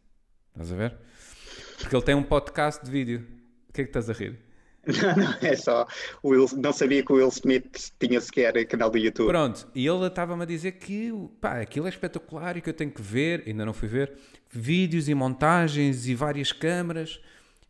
Estás 0.53 0.71
a 0.71 0.75
ver? 0.75 0.97
Porque 1.77 1.95
ele 1.95 2.03
tem 2.03 2.15
um 2.15 2.23
podcast 2.23 2.83
de 2.83 2.89
vídeo. 2.89 3.27
O 3.69 3.73
que 3.73 3.81
é 3.81 3.83
que 3.83 3.89
estás 3.91 4.09
a 4.09 4.13
rir? 4.13 4.39
Não, 4.87 5.15
não, 5.15 5.33
é 5.41 5.55
só. 5.55 5.87
O 6.21 6.29
Will, 6.31 6.45
não 6.57 6.73
sabia 6.73 7.03
que 7.05 7.11
o 7.13 7.15
Will 7.15 7.29
Smith 7.29 7.91
tinha 7.99 8.19
sequer 8.19 8.65
canal 8.67 8.89
do 8.89 8.97
YouTube. 8.97 9.27
Pronto, 9.27 9.65
e 9.73 9.87
ele 9.87 10.05
estava-me 10.07 10.43
a 10.43 10.45
dizer 10.45 10.73
que 10.73 11.11
pá, 11.39 11.61
aquilo 11.61 11.85
é 11.85 11.89
espetacular 11.89 12.57
e 12.57 12.61
que 12.61 12.69
eu 12.69 12.73
tenho 12.73 12.91
que 12.91 13.01
ver, 13.01 13.43
ainda 13.47 13.65
não 13.65 13.71
fui 13.73 13.87
ver, 13.87 14.11
vídeos 14.51 15.07
e 15.07 15.13
montagens 15.15 16.05
e 16.07 16.13
várias 16.13 16.51
câmaras. 16.51 17.21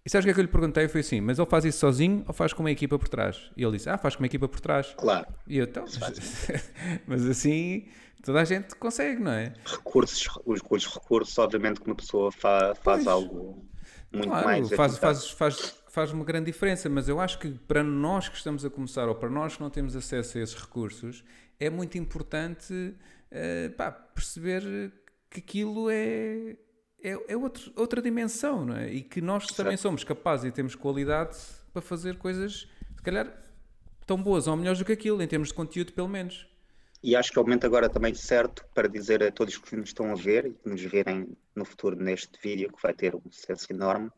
E 0.06 0.10
sabes 0.10 0.26
o 0.26 0.28
que 0.28 0.32
é 0.32 0.34
que 0.34 0.40
eu 0.40 0.46
lhe 0.46 0.52
perguntei? 0.52 0.88
Foi 0.88 1.02
assim, 1.02 1.22
mas 1.22 1.38
ele 1.38 1.48
faz 1.48 1.64
isso 1.66 1.80
sozinho 1.80 2.24
ou 2.28 2.34
faz 2.34 2.52
com 2.52 2.64
uma 2.64 2.72
equipa 2.72 2.98
por 2.98 3.08
trás? 3.08 3.52
E 3.56 3.64
ele 3.64 3.74
disse, 3.78 3.90
ah, 3.90 3.98
faz 3.98 4.16
com 4.16 4.24
uma 4.24 4.28
equipa 4.28 4.48
por 4.50 4.60
trás. 4.60 4.94
Claro. 4.98 5.28
E 5.48 5.60
eu, 5.60 5.66
então, 5.66 5.86
mas 7.08 7.26
assim 7.26 7.86
toda 8.24 8.42
a 8.42 8.46
gente 8.46 8.76
consegue, 8.76 9.22
não 9.22 9.32
é? 9.32 9.54
Recursos, 9.66 10.28
os, 10.46 10.62
os 10.70 10.88
recursos, 10.88 11.38
obviamente, 11.38 11.80
que 11.80 11.86
uma 11.88 11.96
pessoa 11.96 12.32
fa- 12.32 12.74
faz 12.76 13.04
Pois. 13.04 13.08
algo 13.08 13.66
muito 14.12 14.30
Claro, 14.30 14.46
mais. 14.46 14.70
faz, 14.72 14.98
faz, 14.98 15.30
faz, 15.30 15.76
faz 15.94 16.12
uma 16.12 16.26
grande 16.26 16.48
diferença, 16.48 16.90
mas 16.90 17.08
eu 17.08 17.20
acho 17.22 17.38
que 17.38 17.52
para 17.52 17.84
nós 17.84 18.28
que 18.28 18.36
estamos 18.36 18.66
a 18.66 18.70
começar 18.70 19.08
ou 19.08 19.14
para 19.14 19.30
nós 19.30 19.58
que 19.58 19.62
não 19.62 19.70
temos 19.70 19.96
acesso 19.96 20.40
a 20.40 20.42
esses 20.42 20.56
recursos, 20.56 21.24
é 21.60 21.70
muito 21.70 22.00
importante 22.00 22.96
eh, 23.30 23.70
pá, 23.70 23.92
perceber 23.92 24.92
que 25.30 25.40
aquilo 25.40 25.92
é, 25.92 26.58
é, 27.00 27.12
é 27.28 27.38
outro- 27.38 27.72
outra 27.76 28.02
dimensão, 28.02 28.66
não 28.66 28.76
é? 28.76 28.92
E 28.92 29.04
que 29.04 29.22
nós 29.22 29.46
também 29.46 29.78
somos 29.78 30.04
capazes 30.04 30.46
e 30.46 30.52
temos 30.52 30.74
qualidade 30.74 31.38
para 31.72 31.82
fazer 31.82 32.18
coisas, 32.18 32.68
se 32.96 33.04
calhar, 33.04 33.32
tão 34.08 34.18
boas 34.22 34.48
ou 34.48 34.58
melhores 34.58 34.80
do 34.80 34.86
que 34.86 34.94
aquilo, 34.94 35.22
em 35.22 35.28
termos 35.28 35.50
de 35.50 35.54
conteúdo, 35.54 35.94
pelo 35.94 36.10
menos. 36.10 36.48
E 37.04 37.16
acho 37.16 37.32
que 37.32 37.38
é 37.38 37.42
o 37.42 37.46
momento 37.46 37.66
agora 37.68 37.88
também 37.88 38.16
certo 38.16 38.66
para 38.74 38.88
dizer 38.88 39.22
a 39.22 39.32
todos 39.32 39.58
que 39.58 39.76
nos 39.76 39.90
estão 39.90 40.12
a 40.12 40.16
ver 40.16 40.48
e 40.48 40.54
que 40.54 40.68
nos 40.68 40.82
verem 40.82 41.38
no 41.56 41.64
futuro 41.66 41.96
neste 41.96 42.40
vídeo, 42.42 42.74
que 42.74 42.82
vai 42.82 42.96
ter 42.96 43.14
um 43.14 43.22
sucesso 43.30 43.72
enorme, 43.72 44.10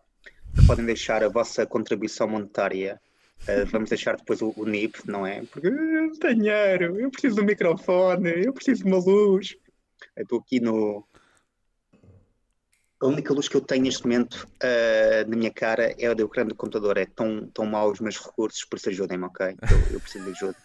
podem 0.67 0.85
deixar 0.85 1.23
a 1.23 1.29
vossa 1.29 1.65
contribuição 1.65 2.27
monetária. 2.27 2.99
Uh, 3.43 3.65
vamos 3.67 3.89
deixar 3.89 4.15
depois 4.15 4.41
o, 4.41 4.53
o 4.55 4.65
NIP, 4.65 4.99
não 5.05 5.25
é? 5.25 5.43
Porque 5.51 5.67
"Ah, 5.67 5.71
não 5.71 6.11
tenho 6.17 6.35
dinheiro, 6.35 6.99
eu 6.99 7.11
preciso 7.11 7.35
de 7.35 7.41
um 7.41 7.45
microfone, 7.45 8.45
eu 8.45 8.53
preciso 8.53 8.83
de 8.83 8.89
uma 8.89 8.97
luz. 8.97 9.55
Eu 10.15 10.23
estou 10.23 10.39
aqui 10.39 10.59
no. 10.59 11.05
A 13.01 13.07
única 13.07 13.33
luz 13.33 13.47
que 13.47 13.55
eu 13.55 13.61
tenho 13.61 13.83
neste 13.83 14.03
momento 14.03 14.47
uh, 14.63 15.29
na 15.29 15.35
minha 15.35 15.51
cara 15.51 15.93
é 15.99 16.07
a 16.07 16.13
do 16.13 16.25
ecrã 16.25 16.45
do 16.45 16.55
computador. 16.55 16.97
É 16.97 17.05
tão, 17.05 17.47
tão 17.53 17.65
mau 17.65 17.91
os 17.91 17.99
meus 17.99 18.17
recursos, 18.17 18.63
por 18.63 18.77
isso 18.77 18.89
ajudem-me, 18.89 19.25
ok? 19.25 19.47
Eu, 19.47 19.93
eu 19.95 19.99
preciso 19.99 20.23
de 20.25 20.31
ajuda. 20.31 20.55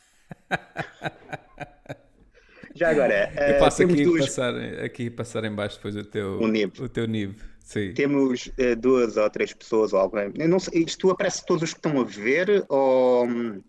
Já 2.75 2.91
agora, 2.91 3.33
Eu 3.49 3.57
uh, 3.57 3.59
passo 3.59 3.83
aqui, 3.83 4.05
duas, 4.05 4.27
passar, 4.27 4.55
aqui 4.57 5.11
passar 5.11 5.45
em 5.45 5.53
baixo 5.55 5.77
depois 5.77 5.97
o 5.97 6.05
teu, 6.05 6.41
O 6.41 6.85
o 6.85 6.89
teu 6.89 7.07
NIB. 7.07 7.37
Sim. 7.71 7.95
temos 7.95 8.47
uh, 8.49 8.75
duas 8.77 9.17
ou 9.17 9.31
três 9.31 9.53
pessoas 9.55 9.93
ou 9.93 10.01
alguém. 10.01 10.33
Eu 10.35 10.49
não 10.49 10.59
sei, 10.59 10.83
isto 10.83 11.09
aparece 11.09 11.47
todos 11.47 11.63
os 11.63 11.73
que 11.73 11.79
estão 11.79 12.01
a 12.01 12.05
ver 12.05 12.65
ou 12.69 13.27
hum, 13.29 13.63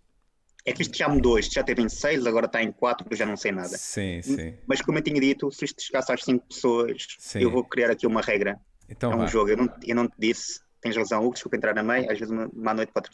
é 0.66 0.74
que 0.74 0.82
isto 0.82 0.98
já 0.98 1.08
mudou? 1.08 1.38
Isto 1.38 1.54
já 1.54 1.64
teve 1.64 1.84
em 1.84 1.90
seis, 1.90 2.26
agora 2.26 2.48
está 2.48 2.64
em 2.64 2.72
quatro, 2.72 3.06
eu 3.10 3.16
já 3.16 3.28
não 3.28 3.38
sei 3.38 3.52
nada. 3.52 3.70
Sim, 3.70 4.20
sim. 4.24 4.56
Mas 4.66 4.82
como 4.82 4.98
eu 4.98 5.04
tinha 5.04 5.22
dito, 5.22 5.52
se 5.52 5.66
isto 5.66 5.84
chegasse 5.84 6.12
às 6.12 6.24
cinco 6.24 6.48
pessoas, 6.48 7.06
Sim. 7.20 7.42
eu 7.42 7.52
vou 7.52 7.64
criar 7.64 7.92
aqui 7.92 8.08
uma 8.08 8.22
regra. 8.22 8.60
Então 8.90 9.12
é 9.12 9.16
um 9.16 9.28
jogo. 9.28 9.52
Eu 9.52 9.58
não, 9.58 9.70
eu 9.86 9.96
não 9.96 10.08
te 10.08 10.16
disse, 10.18 10.62
tens 10.82 10.98
razão, 10.98 11.22
Hugo, 11.24 11.34
desculpa 11.34 11.58
entrar 11.58 11.76
na 11.76 11.84
meia, 11.84 12.12
às 12.12 12.18
vezes 12.20 12.32
uma, 12.32 12.48
uma 12.52 12.74
noite 12.74 12.92
pode 12.92 13.10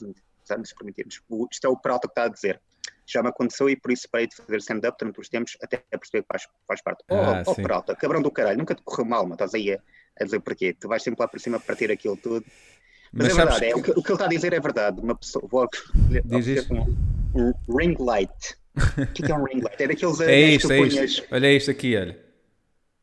nos 0.57 0.73
permitirmos. 0.73 1.21
O- 1.27 1.47
Isto 1.51 1.67
é 1.67 1.69
o 1.69 1.75
Peralta 1.77 2.07
que 2.07 2.11
está 2.13 2.23
a 2.23 2.27
dizer. 2.29 2.61
Já 3.05 3.21
me 3.21 3.29
aconteceu 3.29 3.69
e 3.69 3.75
por 3.75 3.91
isso 3.91 4.07
parei 4.09 4.27
de 4.27 4.35
fazer 4.35 4.57
stand-up 4.57 4.97
durante 4.99 5.19
os 5.19 5.27
tempos 5.29 5.57
até 5.61 5.77
perceber 5.77 6.23
que 6.23 6.27
faz, 6.29 6.47
faz 6.65 6.81
parte. 6.81 7.03
Oh, 7.09 7.15
Ah, 7.15 7.43
oh 7.45 7.53
sim. 7.53 7.61
Peralta, 7.61 7.95
cabrão 7.95 8.21
do 8.21 8.31
caralho, 8.31 8.57
nunca 8.57 8.75
te 8.75 8.81
correu 8.83 9.05
mal, 9.05 9.23
mas 9.25 9.33
estás 9.35 9.53
aí 9.53 9.73
a, 9.73 9.79
a 10.19 10.23
dizer 10.25 10.39
porquê. 10.39 10.73
Tu 10.73 10.87
vais 10.87 11.01
sempre 11.01 11.21
lá 11.21 11.27
por 11.27 11.39
cima 11.39 11.59
partir 11.59 11.91
aquilo 11.91 12.17
tudo. 12.17 12.45
Mas, 13.13 13.27
Mas 13.27 13.31
é 13.31 13.35
verdade, 13.35 13.65
é, 13.65 13.75
o, 13.75 13.81
que, 13.81 13.91
o 13.91 14.03
que 14.03 14.09
ele 14.09 14.13
está 14.15 14.25
a 14.25 14.29
dizer 14.29 14.53
é 14.53 14.59
verdade. 14.59 14.99
Uma 14.99 15.15
pessoa, 15.15 15.47
vou 15.49 15.67
isso. 16.39 16.73
um, 16.73 17.53
um 17.69 17.77
ring 17.77 17.95
light. 17.99 18.55
O 18.75 19.07
que 19.13 19.23
é 19.23 19.25
que 19.27 19.31
é 19.31 19.35
um 19.35 19.43
ring 19.43 19.61
light? 19.61 19.81
É 19.81 19.87
daqueles 19.87 20.19
É 20.19 20.25
que 20.25 20.55
isto, 20.55 20.71
é 20.71 20.79
isto. 20.79 21.23
Olha 21.31 21.51
isto 21.51 21.71
aqui, 21.71 21.95
olha. 21.97 22.27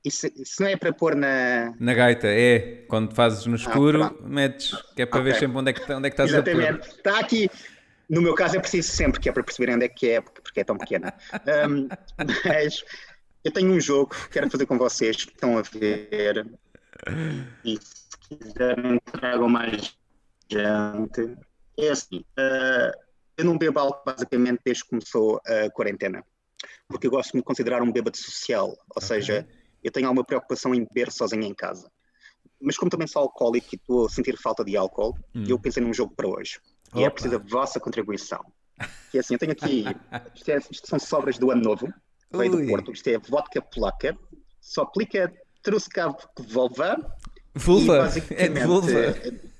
Isso, 0.04 0.26
isso 0.36 0.60
não 0.60 0.68
é 0.68 0.76
para 0.76 0.92
pôr 0.92 1.14
na. 1.16 1.74
Na 1.80 1.94
gaita, 1.94 2.26
é. 2.28 2.84
Quando 2.88 3.14
fazes 3.14 3.46
no 3.46 3.56
escuro, 3.56 4.04
Ah, 4.04 4.14
metes. 4.22 4.72
Que 4.94 5.02
é 5.02 5.06
para 5.06 5.22
ver 5.22 5.30
Ok. 5.30 5.40
sempre 5.40 5.58
onde 5.58 5.70
é 5.70 5.72
que, 5.72 5.92
onde 5.92 6.06
é 6.06 6.10
que 6.10 6.14
estás 6.22 6.34
a 6.34 6.42
pôr. 6.42 6.50
Exatamente. 6.50 6.88
Está 6.88 7.18
aqui. 7.18 7.50
No 8.08 8.20
meu 8.20 8.34
caso 8.34 8.56
é 8.56 8.60
preciso 8.60 8.92
sempre, 8.92 9.18
que 9.18 9.30
é 9.30 9.32
para 9.32 9.42
perceberem 9.42 9.76
onde 9.76 9.86
é 9.86 9.88
que 9.88 10.10
é, 10.10 10.20
porque, 10.20 10.42
porque 10.42 10.60
é 10.60 10.64
tão 10.64 10.76
pequena. 10.76 11.14
Um, 11.66 11.88
mas 12.44 12.84
eu 13.42 13.50
tenho 13.50 13.72
um 13.72 13.80
jogo 13.80 14.14
que 14.14 14.28
quero 14.28 14.50
fazer 14.50 14.66
com 14.66 14.76
vocês 14.76 15.24
que 15.24 15.32
estão 15.32 15.56
a 15.56 15.62
ver. 15.62 16.46
E 17.64 17.78
se 17.80 18.18
quiserem 18.28 18.98
tragam 19.12 19.48
mais 19.48 19.96
gente. 20.50 21.36
É 21.78 21.88
assim, 21.90 22.18
uh, 22.38 22.98
eu 23.36 23.44
não 23.44 23.58
bebo 23.58 23.80
álcool 23.80 24.04
basicamente 24.04 24.60
desde 24.64 24.84
que 24.84 24.90
começou 24.90 25.40
a 25.46 25.70
quarentena. 25.70 26.24
Porque 26.88 27.06
eu 27.06 27.10
gosto 27.10 27.32
de 27.32 27.38
me 27.38 27.42
considerar 27.42 27.82
um 27.82 27.92
bêbado 27.92 28.16
social. 28.16 28.76
Ou 28.94 29.02
seja, 29.02 29.46
eu 29.82 29.90
tenho 29.90 30.06
alguma 30.06 30.24
preocupação 30.24 30.74
em 30.74 30.84
beber 30.84 31.10
sozinho 31.10 31.42
em 31.42 31.54
casa. 31.54 31.90
Mas 32.60 32.76
como 32.76 32.90
também 32.90 33.06
sou 33.06 33.22
alcoólico 33.22 33.68
e 33.72 33.76
estou 33.76 34.06
a 34.06 34.08
sentir 34.08 34.36
falta 34.38 34.64
de 34.64 34.76
álcool, 34.76 35.18
eu 35.46 35.58
pensei 35.58 35.82
num 35.82 35.92
jogo 35.92 36.14
para 36.14 36.28
hoje. 36.28 36.60
E 36.94 37.02
é 37.02 37.06
Opa. 37.06 37.10
preciso 37.14 37.36
a 37.36 37.38
vossa 37.38 37.80
contribuição. 37.80 38.44
Que 39.10 39.18
é 39.18 39.20
assim, 39.20 39.34
eu 39.34 39.38
tenho 39.38 39.52
aqui, 39.52 39.84
isto, 40.34 40.48
é- 40.48 40.58
isto 40.58 40.86
são 40.86 40.98
sobras 40.98 41.38
do 41.38 41.50
ano 41.50 41.62
novo, 41.62 41.92
veio 42.32 42.50
do. 42.50 42.66
Porto, 42.66 42.92
isto 42.92 43.08
é 43.08 43.18
vodka 43.18 43.60
polaca, 43.60 44.16
só 44.60 44.82
aplica 44.82 45.32
E 45.64 45.70
Vulva. 47.54 48.10
É 48.30 48.48
vulva. 48.48 49.14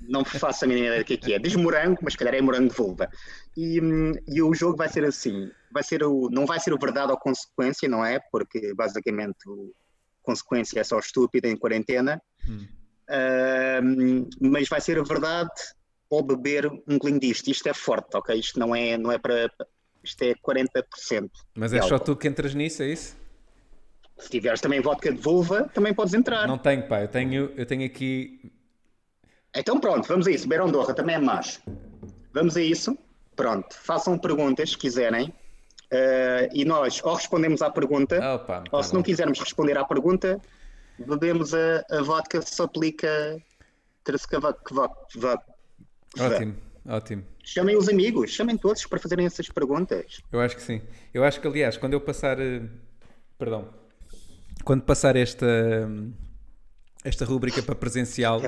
não 0.08 0.24
faço 0.24 0.64
a 0.64 0.68
mínima 0.68 0.86
ideia 0.86 1.00
do 1.02 1.06
que 1.06 1.14
é 1.14 1.16
que 1.16 1.34
é. 1.34 1.38
Diz 1.38 1.54
morango, 1.54 1.98
mas 2.02 2.16
calhar 2.16 2.34
é 2.34 2.40
morango 2.40 2.68
de 2.68 2.74
vulva. 2.74 3.08
E, 3.56 3.80
e 4.26 4.42
o 4.42 4.52
jogo 4.52 4.76
vai 4.76 4.88
ser 4.88 5.04
assim, 5.04 5.50
vai 5.72 5.82
ser 5.82 6.02
o, 6.02 6.28
não 6.30 6.44
vai 6.44 6.58
ser 6.58 6.72
o 6.72 6.78
verdade 6.78 7.12
ou 7.12 7.18
consequência, 7.18 7.88
não 7.88 8.04
é? 8.04 8.18
Porque 8.32 8.74
basicamente 8.74 9.38
consequência 10.22 10.80
é 10.80 10.84
só 10.84 10.98
estúpida 10.98 11.48
em 11.48 11.56
quarentena. 11.56 12.20
Hum. 12.48 12.66
Hum, 13.82 14.28
mas 14.40 14.68
vai 14.68 14.80
ser 14.80 14.98
a 14.98 15.02
verdade 15.02 15.50
ou 16.10 16.22
beber 16.22 16.66
um 16.88 16.98
golinho 16.98 17.20
disto. 17.20 17.48
Isto 17.48 17.68
é 17.68 17.74
forte, 17.74 18.16
ok? 18.16 18.36
Isto 18.38 18.58
não 18.58 18.74
é, 18.74 18.96
não 18.98 19.12
é 19.12 19.18
para. 19.18 19.50
Isto 20.02 20.22
é 20.22 20.34
40%. 20.34 21.30
Mas 21.54 21.72
é 21.72 21.80
só 21.80 21.98
tu 21.98 22.16
que 22.16 22.28
entras 22.28 22.54
nisso, 22.54 22.82
é 22.82 22.88
isso? 22.88 23.16
Se 24.18 24.30
tiveres 24.30 24.60
também 24.60 24.80
vodka 24.80 25.12
de 25.12 25.20
vulva, 25.20 25.68
também 25.74 25.92
podes 25.92 26.14
entrar. 26.14 26.46
Não 26.46 26.58
tenho, 26.58 26.86
pá. 26.86 27.02
Eu 27.02 27.08
tenho, 27.08 27.52
eu 27.56 27.66
tenho 27.66 27.84
aqui. 27.84 28.52
Então 29.54 29.78
pronto, 29.80 30.06
vamos 30.08 30.26
a 30.26 30.30
isso. 30.30 30.48
Beirão 30.48 30.70
Dorra 30.70 30.94
também 30.94 31.16
é 31.16 31.18
macho. 31.18 31.60
Vamos 32.32 32.56
a 32.56 32.62
isso. 32.62 32.96
Pronto, 33.36 33.74
façam 33.74 34.16
perguntas 34.18 34.70
se 34.70 34.78
quiserem. 34.78 35.32
Eh, 35.90 36.48
e 36.52 36.64
nós 36.64 37.00
ou 37.04 37.14
respondemos 37.14 37.62
à 37.62 37.70
pergunta, 37.70 38.16
Opa, 38.34 38.64
ou 38.72 38.80
tá 38.80 38.82
se 38.82 38.94
não 38.94 39.02
quisermos 39.02 39.38
responder 39.38 39.76
à 39.76 39.84
pergunta, 39.84 40.40
bebemos 40.98 41.52
a, 41.54 41.84
a 41.90 42.02
vodka 42.02 42.40
se 42.42 42.60
aplica. 42.62 43.08
Ótimo, 46.18 46.56
ótimo. 46.88 47.24
Chamem 47.44 47.76
os 47.76 47.88
amigos, 47.88 48.30
chamem 48.30 48.56
todos 48.56 48.86
para 48.86 48.98
fazerem 48.98 49.26
essas 49.26 49.48
perguntas. 49.48 50.20
Eu 50.32 50.40
acho 50.40 50.56
que 50.56 50.62
sim. 50.62 50.80
Eu 51.12 51.22
acho 51.24 51.40
que, 51.40 51.46
aliás, 51.46 51.76
quando 51.76 51.92
eu 51.92 52.00
passar. 52.00 52.40
eh, 52.40 52.62
Perdão. 53.38 53.68
Quando 54.62 54.82
passar 54.82 55.16
esta. 55.16 55.46
Esta 57.04 57.26
rubrica 57.26 57.62
para 57.62 57.74
presencial, 57.74 58.40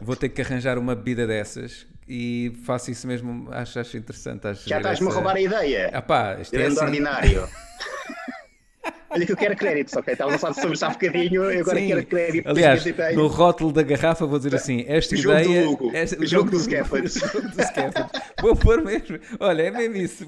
vou 0.00 0.14
ter 0.14 0.28
que 0.28 0.40
arranjar 0.40 0.78
uma 0.78 0.94
bebida 0.94 1.26
dessas 1.26 1.88
e 2.06 2.52
faço 2.64 2.88
isso 2.92 3.04
mesmo. 3.04 3.48
Acho, 3.50 3.80
acho 3.80 3.96
interessante. 3.96 4.46
Acho 4.46 4.68
Já 4.68 4.76
estás-me 4.76 5.06
a 5.06 5.10
essa- 5.10 5.14
roubar 5.18 5.34
a 5.36 5.40
ideia. 5.40 5.90
Ah 5.92 6.00
pá, 6.02 6.36
isto 6.40 6.54
é 6.54 6.66
assim. 6.66 6.78
ordinário. 6.84 7.48
Olha 9.08 9.24
que 9.24 9.32
eu 9.32 9.36
quero 9.36 9.56
crédito, 9.56 9.96
ok? 9.98 10.12
Estava 10.12 10.34
a 10.34 10.38
falar 10.38 10.54
sobre 10.54 10.76
já 10.76 10.88
há 10.88 10.90
bocadinho, 10.90 11.44
eu 11.44 11.60
agora 11.60 11.78
Sim. 11.78 11.86
quero 11.86 12.06
crédito. 12.06 12.48
Aliás, 12.48 12.84
no 13.14 13.26
rótulo 13.28 13.72
da 13.72 13.82
garrafa 13.82 14.26
vou 14.26 14.38
dizer 14.38 14.54
assim: 14.54 14.84
esta 14.88 15.16
jogo 15.16 15.36
do 15.36 15.42
ideia. 15.44 15.68
Hugo. 15.70 15.90
esta- 15.94 16.26
jogo 16.26 16.50
dos 16.50 16.62
Scaffolds. 16.64 17.16
o 17.16 17.18
jogo 17.20 17.48
dos 17.48 17.66
Scaffolds. 17.66 18.20
Vou 18.42 18.54
pôr 18.56 18.82
mesmo. 18.84 19.18
Olha, 19.40 19.62
é 19.62 19.70
mesmo 19.70 19.96
isso. 19.96 20.26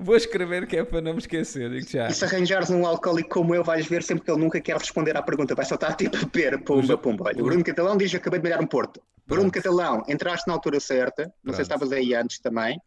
Vou 0.00 0.16
escrever 0.16 0.66
que 0.66 0.76
é 0.76 0.84
para 0.84 1.00
não 1.00 1.12
me 1.12 1.18
esquecer. 1.18 1.70
Digo 1.70 1.88
já. 1.88 2.08
E 2.08 2.14
se 2.14 2.24
arranjares 2.24 2.70
um 2.70 2.84
alcoólico 2.86 3.28
como 3.28 3.54
eu, 3.54 3.62
vais 3.62 3.86
ver 3.86 4.02
sempre 4.02 4.24
que 4.24 4.30
ele 4.30 4.40
nunca 4.40 4.60
quer 4.60 4.76
responder 4.76 5.16
à 5.16 5.22
pergunta. 5.22 5.54
Vai 5.54 5.64
só 5.64 5.74
estar 5.76 5.94
tipo 5.94 6.16
a 6.16 6.26
pera, 6.26 6.58
pumba, 6.58 6.98
pumba. 6.98 7.24
Olha, 7.26 7.42
Bruno 7.42 7.62
Catalão 7.62 7.96
diz: 7.96 8.14
Acabei 8.14 8.40
de 8.40 8.44
malhar 8.44 8.60
um 8.62 8.66
Porto. 8.66 9.00
Bruno 9.26 9.50
Pronto. 9.50 9.54
Catalão, 9.64 10.02
entraste 10.08 10.46
na 10.48 10.54
altura 10.54 10.80
certa. 10.80 11.32
Não 11.44 11.54
sei 11.54 11.64
se 11.64 11.68
Pronto. 11.70 11.84
estavas 11.84 11.92
aí 11.92 12.14
antes 12.14 12.38
também. 12.40 12.78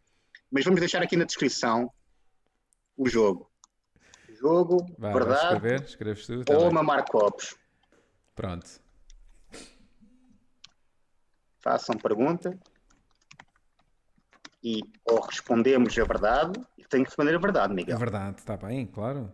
Mas 0.50 0.64
vamos 0.64 0.80
deixar 0.80 1.02
aqui 1.02 1.16
na 1.16 1.24
descrição 1.24 1.90
o 2.96 3.08
jogo. 3.08 3.49
Jogo, 4.40 4.86
Vá, 4.98 5.12
vais 5.12 5.24
verdade, 5.24 5.54
escrever, 5.54 5.82
escreves 5.82 6.26
tu. 6.26 6.44
tá 6.44 6.54
ou 6.54 6.64
bem. 6.64 6.72
mamar 6.72 7.04
copos. 7.04 7.54
Pronto. 8.34 8.80
Façam 11.60 11.96
pergunta. 11.98 12.58
E 14.62 14.80
ou 15.04 15.20
respondemos 15.20 15.98
a 15.98 16.04
verdade, 16.04 16.52
e 16.78 16.84
tenho 16.84 17.04
que 17.04 17.10
responder 17.10 17.34
a 17.34 17.38
verdade, 17.38 17.74
Miguel. 17.74 17.98
verdade, 17.98 18.38
está 18.38 18.56
bem, 18.56 18.86
claro. 18.86 19.30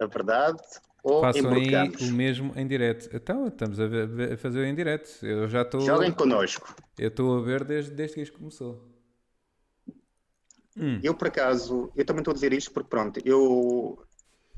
A 0.00 0.06
verdade, 0.06 0.58
ou 1.04 1.20
Façam 1.20 1.52
aí 1.52 1.92
o 2.00 2.06
mesmo 2.12 2.52
em 2.56 2.66
direto. 2.66 3.08
Então, 3.14 3.46
estamos 3.46 3.78
a, 3.78 3.86
ver- 3.86 4.32
a 4.32 4.36
fazer 4.36 4.64
em 4.64 4.74
direto. 4.74 5.24
Eu 5.24 5.48
já 5.48 5.62
estou. 5.62 5.80
Joguem 5.80 6.12
connosco. 6.12 6.74
Eu 6.98 7.08
estou 7.08 7.38
a 7.38 7.42
ver 7.42 7.64
desde, 7.64 7.92
desde 7.92 8.14
que 8.16 8.22
isto 8.22 8.38
começou. 8.38 8.88
Eu, 11.02 11.14
por 11.14 11.28
acaso, 11.28 11.92
eu 11.94 12.04
também 12.04 12.20
estou 12.22 12.32
a 12.32 12.34
dizer 12.34 12.52
isto 12.52 12.72
porque, 12.72 12.88
pronto, 12.88 13.20
eu, 13.24 14.02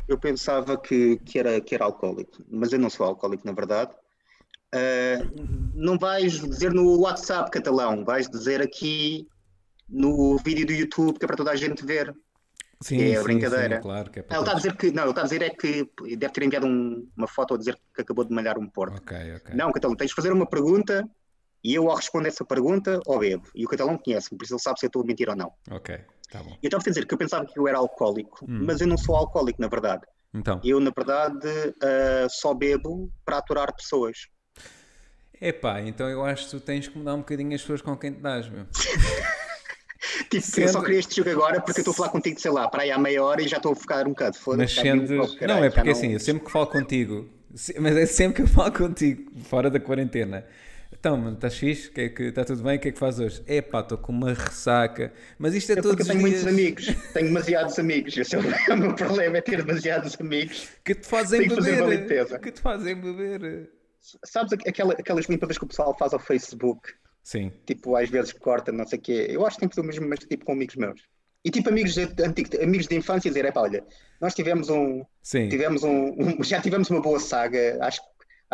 eu 0.08 0.18
pensava 0.18 0.76
que, 0.76 1.16
que, 1.18 1.38
era, 1.38 1.60
que 1.60 1.74
era 1.74 1.84
alcoólico, 1.84 2.42
mas 2.50 2.72
eu 2.72 2.78
não 2.78 2.90
sou 2.90 3.06
alcoólico, 3.06 3.46
na 3.46 3.52
verdade. 3.52 3.92
Ah, 4.72 5.18
não 5.74 5.98
vais 5.98 6.40
dizer 6.40 6.72
no 6.72 6.98
WhatsApp 7.00 7.50
catalão, 7.50 8.04
vais 8.04 8.28
dizer 8.28 8.60
aqui 8.60 9.28
no 9.88 10.36
vídeo 10.38 10.66
do 10.66 10.72
YouTube 10.72 11.18
que 11.18 11.24
é 11.24 11.28
para 11.28 11.36
toda 11.36 11.50
a 11.52 11.56
gente 11.56 11.84
ver. 11.84 12.14
Sim, 12.80 13.00
É, 13.00 13.16
sim, 13.16 13.22
brincadeira. 13.22 13.76
sim, 13.76 13.82
claro 13.82 14.10
que 14.10 14.18
é 14.18 14.22
para 14.22 14.36
ele 14.36 14.42
está 14.44 14.52
a 14.52 14.56
dizer 14.56 14.76
que, 14.76 14.90
não, 14.90 15.02
ele 15.04 15.10
está 15.10 15.20
a 15.22 15.24
dizer 15.24 15.42
é 15.42 15.50
que 15.50 15.88
deve 16.16 16.32
ter 16.32 16.42
enviado 16.42 16.66
um- 16.66 17.08
uma 17.16 17.26
foto 17.28 17.54
a 17.54 17.56
dizer 17.58 17.78
que 17.94 18.02
acabou 18.02 18.24
de 18.24 18.34
malhar 18.34 18.58
um 18.58 18.68
porto. 18.68 18.96
Ok, 18.98 19.16
ok. 19.36 19.54
Não, 19.54 19.72
Catalão, 19.72 19.96
tens 19.96 20.08
de 20.08 20.14
fazer 20.14 20.32
uma 20.32 20.46
pergunta 20.46 21.08
e 21.64 21.74
eu, 21.74 21.90
ao 21.90 21.96
responder 21.96 22.28
essa 22.28 22.44
pergunta, 22.44 23.00
ou 23.06 23.18
bebo. 23.18 23.48
E 23.54 23.64
o 23.64 23.68
Catalão 23.68 23.96
conhece-me, 23.98 24.36
por 24.38 24.44
isso 24.44 24.54
ele 24.54 24.60
sabe 24.60 24.78
se 24.78 24.86
eu 24.86 24.88
estou 24.88 25.02
a 25.02 25.06
mentir 25.06 25.28
ou 25.30 25.34
não. 25.36 25.52
Ok, 25.70 25.98
tá 26.30 26.42
bom. 26.42 26.50
Eu 26.62 26.68
estava 26.68 26.82
a 26.84 26.88
dizer 26.88 27.06
que 27.06 27.14
eu 27.14 27.18
pensava 27.18 27.46
que 27.46 27.58
eu 27.58 27.66
era 27.66 27.78
alcoólico, 27.78 28.44
Hum. 28.48 28.64
mas 28.66 28.80
eu 28.80 28.86
não 28.86 28.98
sou 28.98 29.16
alcoólico, 29.16 29.60
na 29.60 29.68
verdade. 29.68 30.02
Então, 30.34 30.60
Eu, 30.64 30.78
na 30.80 30.90
verdade, 30.94 31.48
ah, 31.82 32.26
só 32.28 32.52
bebo 32.54 33.10
para 33.24 33.38
aturar 33.38 33.74
pessoas. 33.74 34.18
epá, 35.40 35.80
então 35.80 36.08
eu 36.08 36.24
acho 36.24 36.44
que 36.46 36.50
tu 36.52 36.60
tens 36.60 36.88
que 36.88 36.96
mudar 36.98 37.14
um 37.14 37.18
bocadinho 37.18 37.54
as 37.54 37.60
pessoas 37.60 37.82
com 37.82 37.96
quem 37.96 38.12
te 38.12 38.20
dás, 38.20 38.48
meu. 38.48 38.66
Tipo, 40.30 40.34
eu 40.36 40.40
Sendo- 40.42 40.68
só 40.72 40.80
queria 40.82 40.98
este 40.98 41.16
jogo 41.16 41.30
agora 41.30 41.60
porque 41.60 41.80
eu 41.80 41.82
estou 41.82 41.92
a 41.92 41.96
falar 41.96 42.08
contigo, 42.10 42.40
sei 42.40 42.50
lá, 42.50 42.68
para 42.68 42.82
aí 42.82 42.90
há 42.90 42.98
meia 42.98 43.22
hora 43.24 43.42
e 43.42 43.48
já 43.48 43.56
estou 43.56 43.72
a 43.72 43.76
ficar 43.76 44.06
um 44.06 44.10
bocado. 44.10 44.36
Mas 44.48 44.72
sendo. 44.72 45.06
caralho, 45.36 45.48
Não, 45.60 45.64
é 45.64 45.70
porque 45.70 45.90
assim, 45.90 46.12
eu 46.12 46.20
sempre 46.20 46.44
que 46.44 46.50
falo 46.50 46.66
contigo, 46.66 47.28
mas 47.80 47.96
é 47.96 48.06
sempre 48.06 48.36
que 48.36 48.42
eu 48.42 48.46
falo 48.46 48.72
contigo, 48.72 49.30
fora 49.44 49.70
da 49.70 49.80
quarentena. 49.80 50.44
Então, 51.04 51.18
mano, 51.18 51.34
estás 51.34 51.58
fixe? 51.58 51.90
Que 51.90 52.00
é 52.00 52.08
que, 52.08 52.22
está 52.22 52.46
tudo 52.46 52.62
bem? 52.62 52.78
O 52.78 52.80
que 52.80 52.88
é 52.88 52.92
que 52.92 52.98
faz 52.98 53.20
hoje? 53.20 53.42
Epá, 53.46 53.80
estou 53.80 53.98
com 53.98 54.10
uma 54.10 54.32
ressaca. 54.32 55.12
Mas 55.38 55.54
isto 55.54 55.68
é, 55.68 55.72
É 55.74 55.82
todos 55.82 55.90
porque 55.98 56.02
eu 56.10 56.16
os 56.16 56.22
tenho 56.22 56.30
dias 56.30 56.42
muitos 56.44 56.58
amigos, 56.86 56.86
tenho 57.12 57.26
demasiados 57.26 57.78
amigos. 57.78 58.16
Esse 58.16 58.36
é 58.36 58.38
o 58.72 58.76
meu 58.78 58.94
problema, 58.94 59.36
é 59.36 59.40
ter 59.42 59.62
demasiados 59.62 60.18
amigos. 60.18 60.70
que 60.82 60.94
te 60.94 61.06
fazem 61.06 61.46
Tenho 61.46 61.62
que 61.62 61.62
beber. 61.62 62.40
Que 62.40 62.50
te 62.50 62.58
fazem 62.62 62.98
beber. 62.98 63.68
Sabes 64.24 64.54
aquela, 64.54 64.94
aquelas 64.94 65.26
limpadas 65.26 65.58
que 65.58 65.64
o 65.64 65.66
pessoal 65.66 65.94
faz 65.98 66.14
ao 66.14 66.18
Facebook? 66.18 66.94
Sim, 67.22 67.52
Tipo, 67.66 67.96
às 67.96 68.08
vezes 68.08 68.32
corta, 68.32 68.72
não 68.72 68.86
sei 68.86 68.98
o 68.98 69.02
quê. 69.02 69.26
Eu 69.28 69.44
acho 69.44 69.56
que 69.56 69.60
tem 69.60 69.68
que 69.68 69.74
ser 69.74 69.82
o 69.82 69.84
mesmo, 69.84 70.08
mas 70.08 70.20
tipo 70.20 70.46
com 70.46 70.52
amigos 70.52 70.76
meus. 70.76 71.02
E 71.44 71.50
tipo, 71.50 71.68
amigos 71.68 71.92
de, 71.92 72.00
antigos, 72.22 72.58
amigos 72.58 72.86
de 72.86 72.96
infância 72.96 73.30
dizer, 73.30 73.44
é 73.44 73.52
pá, 73.52 73.60
olha, 73.60 73.84
nós 74.18 74.34
tivemos 74.34 74.70
um, 74.70 75.04
sim. 75.22 75.50
tivemos 75.50 75.82
um, 75.82 76.14
um- 76.18 76.40
já 76.44 76.62
tivemos 76.62 76.88
uma 76.88 77.02
boa 77.02 77.20
saga, 77.20 77.76
acho, 77.82 78.00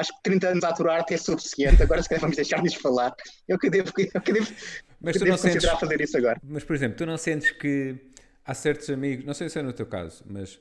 acho 0.01 0.13
que 0.17 0.23
30 0.25 0.49
anos 0.49 0.65
a 0.65 0.69
aturar-te 0.71 1.15
é 1.15 1.17
suficiente, 1.17 1.83
agora 1.83 2.03
se 2.03 2.09
calhar 2.09 2.21
vamos 2.23 2.37
deixar-nos 2.37 2.75
falar. 2.75 3.15
Eu 3.49 3.59
que 3.59 3.71
devo, 3.71 3.93
eu 4.15 4.21
que 4.21 4.33
devo, 4.33 4.53
Mas 5.01 5.15
tu 5.17 5.21
devo 5.21 5.31
não 5.31 5.37
sentes- 5.39 5.55
considerar 5.57 5.79
fazer 5.79 6.01
isso 6.01 6.17
agora. 6.17 6.41
Mas, 6.43 6.65
por 6.65 6.75
exemplo, 6.75 6.97
tu 6.99 7.07
não 7.07 7.17
sentes 7.19 7.51
que 7.53 7.97
há 8.45 8.55
certos 8.55 8.89
amigos, 8.91 9.25
não 9.25 9.35
sei 9.35 9.49
se 9.49 9.59
é 9.59 9.63
no 9.63 9.73
teu 9.73 9.87
caso, 9.87 10.25
mas 10.27 10.59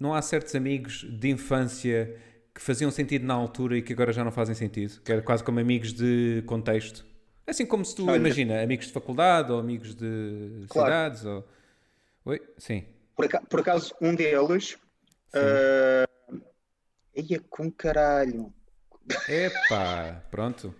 não 0.00 0.14
há 0.14 0.22
certos 0.22 0.54
amigos 0.54 1.04
de 1.08 1.28
infância 1.28 2.16
que 2.54 2.60
faziam 2.60 2.90
sentido 2.90 3.24
na 3.26 3.34
altura 3.34 3.76
e 3.78 3.82
que 3.82 3.92
agora 3.92 4.12
já 4.12 4.24
não 4.24 4.32
fazem 4.32 4.54
sentido? 4.54 5.00
Que 5.02 5.12
era 5.12 5.22
quase 5.22 5.44
como 5.44 5.60
amigos 5.60 5.92
de 5.92 6.42
contexto. 6.46 7.04
Assim 7.46 7.64
como 7.64 7.84
se 7.84 7.94
tu, 7.94 8.06
Olha. 8.08 8.16
imagina, 8.16 8.60
amigos 8.62 8.86
de 8.86 8.92
faculdade 8.92 9.50
ou 9.52 9.58
amigos 9.60 9.94
de 9.94 10.66
Claro. 10.68 10.88
cidades 10.88 11.24
ou... 11.24 11.48
Oi? 12.24 12.40
Sim. 12.58 12.84
Por 13.16 13.24
acaso, 13.24 13.46
por 13.46 13.60
acaso 13.60 13.94
um 14.00 14.14
deles. 14.14 14.76
Uh, 15.34 16.40
ia 17.14 17.40
com 17.48 17.70
caralho. 17.70 18.52
Epá, 19.28 20.22
pronto. 20.30 20.74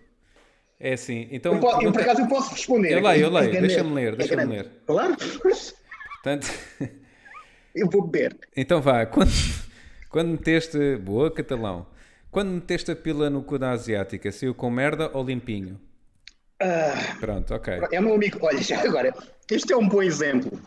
É 0.80 0.92
assim, 0.92 1.28
então... 1.32 1.54
Eu, 1.54 1.60
po- 1.60 1.82
eu, 1.82 1.92
por 1.92 2.00
acaso 2.02 2.20
eu 2.20 2.28
posso 2.28 2.52
responder. 2.52 2.92
Eu 2.92 3.02
leio, 3.02 3.22
eu 3.26 3.28
É 3.36 3.40
leio, 3.40 3.50
grande. 3.52 3.66
deixa-me 3.68 3.94
ler, 3.94 4.12
É 4.12 4.16
deixa-me 4.16 4.44
ler. 4.44 4.70
Claro, 4.86 5.16
Portanto, 5.16 6.46
eu 7.74 7.88
vou 7.90 8.06
beber. 8.06 8.36
então 8.56 8.80
vá, 8.80 9.04
quando, 9.06 9.30
quando 10.08 10.28
meteste... 10.30 10.96
Boa, 10.96 11.30
catalão. 11.32 11.86
Quando 12.30 12.50
meteste 12.50 12.90
a 12.92 12.96
pila 12.96 13.28
no 13.30 13.42
cu 13.42 13.58
da 13.58 13.70
asiática, 13.70 14.30
saiu 14.30 14.54
com 14.54 14.70
merda 14.70 15.10
ou 15.14 15.24
limpinho? 15.24 15.80
Ah, 16.60 17.16
Pronto, 17.20 17.54
ok. 17.54 17.74
é 17.92 18.00
meu 18.00 18.14
amigo. 18.14 18.38
Olha, 18.42 18.60
já 18.62 18.80
agora, 18.82 19.12
este 19.50 19.72
é 19.72 19.76
um 19.76 19.88
bom 19.88 20.02
exemplo. 20.02 20.60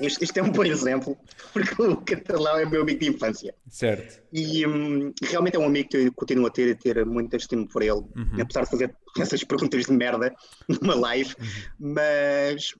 Este, 0.00 0.24
este 0.24 0.40
é 0.40 0.42
um 0.42 0.50
bom 0.50 0.64
exemplo, 0.64 1.16
porque 1.52 1.80
o 1.82 1.96
catalão 1.98 2.58
é 2.58 2.64
meu 2.64 2.82
amigo 2.82 2.98
de 2.98 3.08
infância. 3.10 3.54
Certo. 3.68 4.20
E 4.32 4.66
hum, 4.66 5.12
realmente 5.22 5.56
é 5.56 5.58
um 5.58 5.66
amigo 5.66 5.88
que 5.90 5.96
eu 5.96 6.12
continuo 6.12 6.46
a 6.46 6.50
ter 6.50 6.68
e 6.68 6.74
ter 6.74 7.06
muito 7.06 7.34
estímulo 7.36 7.68
por 7.68 7.80
ele, 7.82 7.92
Uhum. 8.16 8.40
apesar 8.40 8.64
de 8.64 8.70
fazer 8.70 8.96
essas 9.18 9.44
perguntas 9.44 9.84
de 9.86 9.92
merda 9.92 10.34
numa 10.68 10.94
live. 10.96 11.34
Uhum. 11.38 11.92
Mas, 11.94 12.74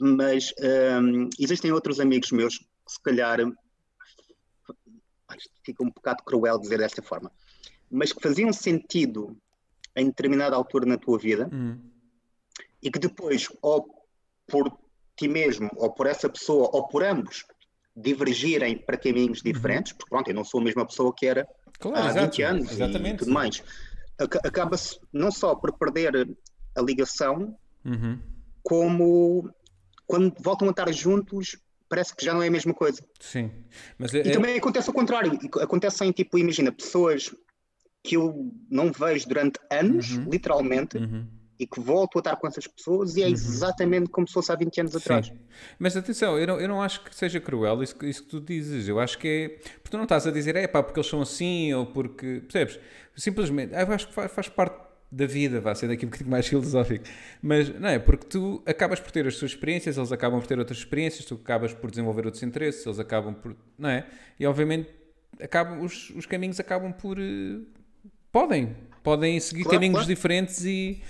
mas 0.00 0.52
hum, 1.00 1.28
existem 1.38 1.70
outros 1.70 2.00
amigos 2.00 2.32
meus 2.32 2.58
que 2.58 2.64
se 2.88 3.00
calhar 3.00 3.38
fica 5.64 5.82
um 5.82 5.90
bocado 5.90 6.22
cruel 6.24 6.58
dizer 6.58 6.78
desta 6.78 7.00
forma, 7.02 7.30
mas 7.90 8.12
que 8.12 8.20
faziam 8.20 8.52
sentido 8.52 9.36
em 9.96 10.06
determinada 10.06 10.56
altura 10.56 10.84
na 10.86 10.98
tua 10.98 11.18
vida 11.18 11.48
Hum, 11.52 11.78
e 12.82 12.90
que 12.90 12.98
depois, 12.98 13.48
ou 13.62 13.86
por 14.48 14.76
ti 15.16 15.28
mesmo, 15.28 15.68
ou 15.76 15.92
por 15.92 16.06
essa 16.06 16.28
pessoa, 16.28 16.70
ou 16.72 16.86
por 16.88 17.02
ambos, 17.04 17.44
divergirem 17.94 18.78
para 18.78 18.96
caminhos 18.96 19.42
diferentes, 19.42 19.92
porque 19.92 20.08
pronto, 20.08 20.28
eu 20.28 20.34
não 20.34 20.44
sou 20.44 20.60
a 20.60 20.64
mesma 20.64 20.86
pessoa 20.86 21.12
que 21.14 21.26
era 21.26 21.46
Claro, 21.78 21.98
há 22.06 22.10
exato. 22.10 22.26
20 22.30 22.42
anos 22.42 22.70
e 22.78 23.14
tudo 23.16 23.32
mais. 23.32 23.62
Aca- 24.18 24.40
Acaba-se 24.44 24.98
não 25.12 25.30
só 25.30 25.54
por 25.54 25.72
perder 25.78 26.28
a 26.76 26.80
ligação, 26.80 27.56
Uhum. 27.84 28.18
como 28.62 29.50
quando 30.06 30.32
voltam 30.40 30.68
a 30.68 30.70
estar 30.70 30.92
juntos, 30.92 31.56
parece 31.88 32.14
que 32.14 32.24
já 32.24 32.32
não 32.32 32.42
é 32.42 32.48
a 32.48 32.50
mesma 32.50 32.72
coisa. 32.72 33.02
Sim. 33.20 33.50
Mas 33.98 34.14
é, 34.14 34.20
E 34.20 34.32
também 34.32 34.56
acontece 34.56 34.88
o 34.88 34.92
contrário. 34.92 35.38
E 35.42 35.62
Acontecem, 35.62 36.10
tipo, 36.12 36.38
imagina, 36.38 36.70
pessoas 36.72 37.34
que 38.04 38.16
eu 38.16 38.50
não 38.70 38.90
vejo 38.92 39.28
durante 39.28 39.58
anos, 39.70 40.08
literalmente, 40.10 40.96
Uhum. 40.98 41.26
E 41.58 41.66
que 41.66 41.78
volto 41.80 42.16
a 42.16 42.20
estar 42.20 42.36
com 42.36 42.46
essas 42.48 42.66
pessoas 42.66 43.16
e 43.16 43.22
é 43.22 43.28
exatamente 43.28 44.08
como 44.08 44.26
se 44.26 44.32
fosse 44.34 44.50
há 44.50 44.56
20 44.56 44.80
anos 44.80 44.96
atrás. 44.96 45.26
Sim. 45.26 45.38
Mas 45.78 45.96
atenção, 45.96 46.38
eu 46.38 46.46
não, 46.46 46.60
eu 46.60 46.66
não 46.68 46.82
acho 46.82 47.04
que 47.04 47.14
seja 47.14 47.38
cruel 47.40 47.82
isso, 47.82 47.94
que- 47.94 48.06
isso 48.06 48.22
que 48.24 48.28
tu 48.30 48.40
dizes. 48.40 48.88
Eu 48.88 48.98
acho 48.98 49.16
que 49.18 49.28
é. 49.28 49.48
Porque 49.78 49.90
tu 49.90 49.96
não 49.96 50.04
estás 50.04 50.26
a 50.26 50.30
dizer, 50.32 50.56
é 50.56 50.66
pá, 50.66 50.82
porque 50.82 50.98
eles 50.98 51.08
são 51.08 51.20
assim 51.22 51.72
ou 51.74 51.86
porque. 51.86 52.40
Percebes? 52.40 52.80
Simplesmente, 53.14 53.72
eu 53.74 53.92
acho 53.92 54.08
que 54.08 54.14
faz, 54.14 54.32
faz 54.32 54.48
parte 54.48 54.76
da 55.14 55.26
vida, 55.26 55.60
vai 55.60 55.74
ser 55.74 55.88
daqui 55.88 56.04
um 56.06 56.08
bocadinho 56.08 56.30
mais 56.30 56.46
filosófico. 56.48 57.04
Mas 57.42 57.68
não 57.78 57.88
é? 57.90 57.98
Porque 57.98 58.26
tu 58.26 58.62
acabas 58.66 58.98
por 58.98 59.10
ter 59.12 59.26
as 59.26 59.36
tuas 59.36 59.50
experiências, 59.52 59.96
eles 59.98 60.10
acabam 60.10 60.40
por 60.40 60.46
ter 60.46 60.58
outras 60.58 60.78
experiências, 60.78 61.24
tu 61.26 61.34
acabas 61.34 61.72
por 61.74 61.90
desenvolver 61.90 62.24
outros 62.24 62.42
interesses, 62.42 62.84
eles 62.86 62.98
acabam 62.98 63.34
por. 63.34 63.54
Não 63.78 63.90
é? 63.90 64.06
E 64.40 64.46
obviamente 64.46 64.88
acabam, 65.40 65.80
os, 65.84 66.10
os 66.10 66.24
caminhos 66.26 66.58
acabam 66.58 66.92
por. 66.92 67.18
eh, 67.20 67.60
podem. 68.32 68.74
Podem 69.02 69.38
seguir 69.40 69.64
Claro, 69.64 69.76
caminhos 69.76 69.96
claro. 69.98 70.08
diferentes 70.08 70.64
e. 70.64 71.02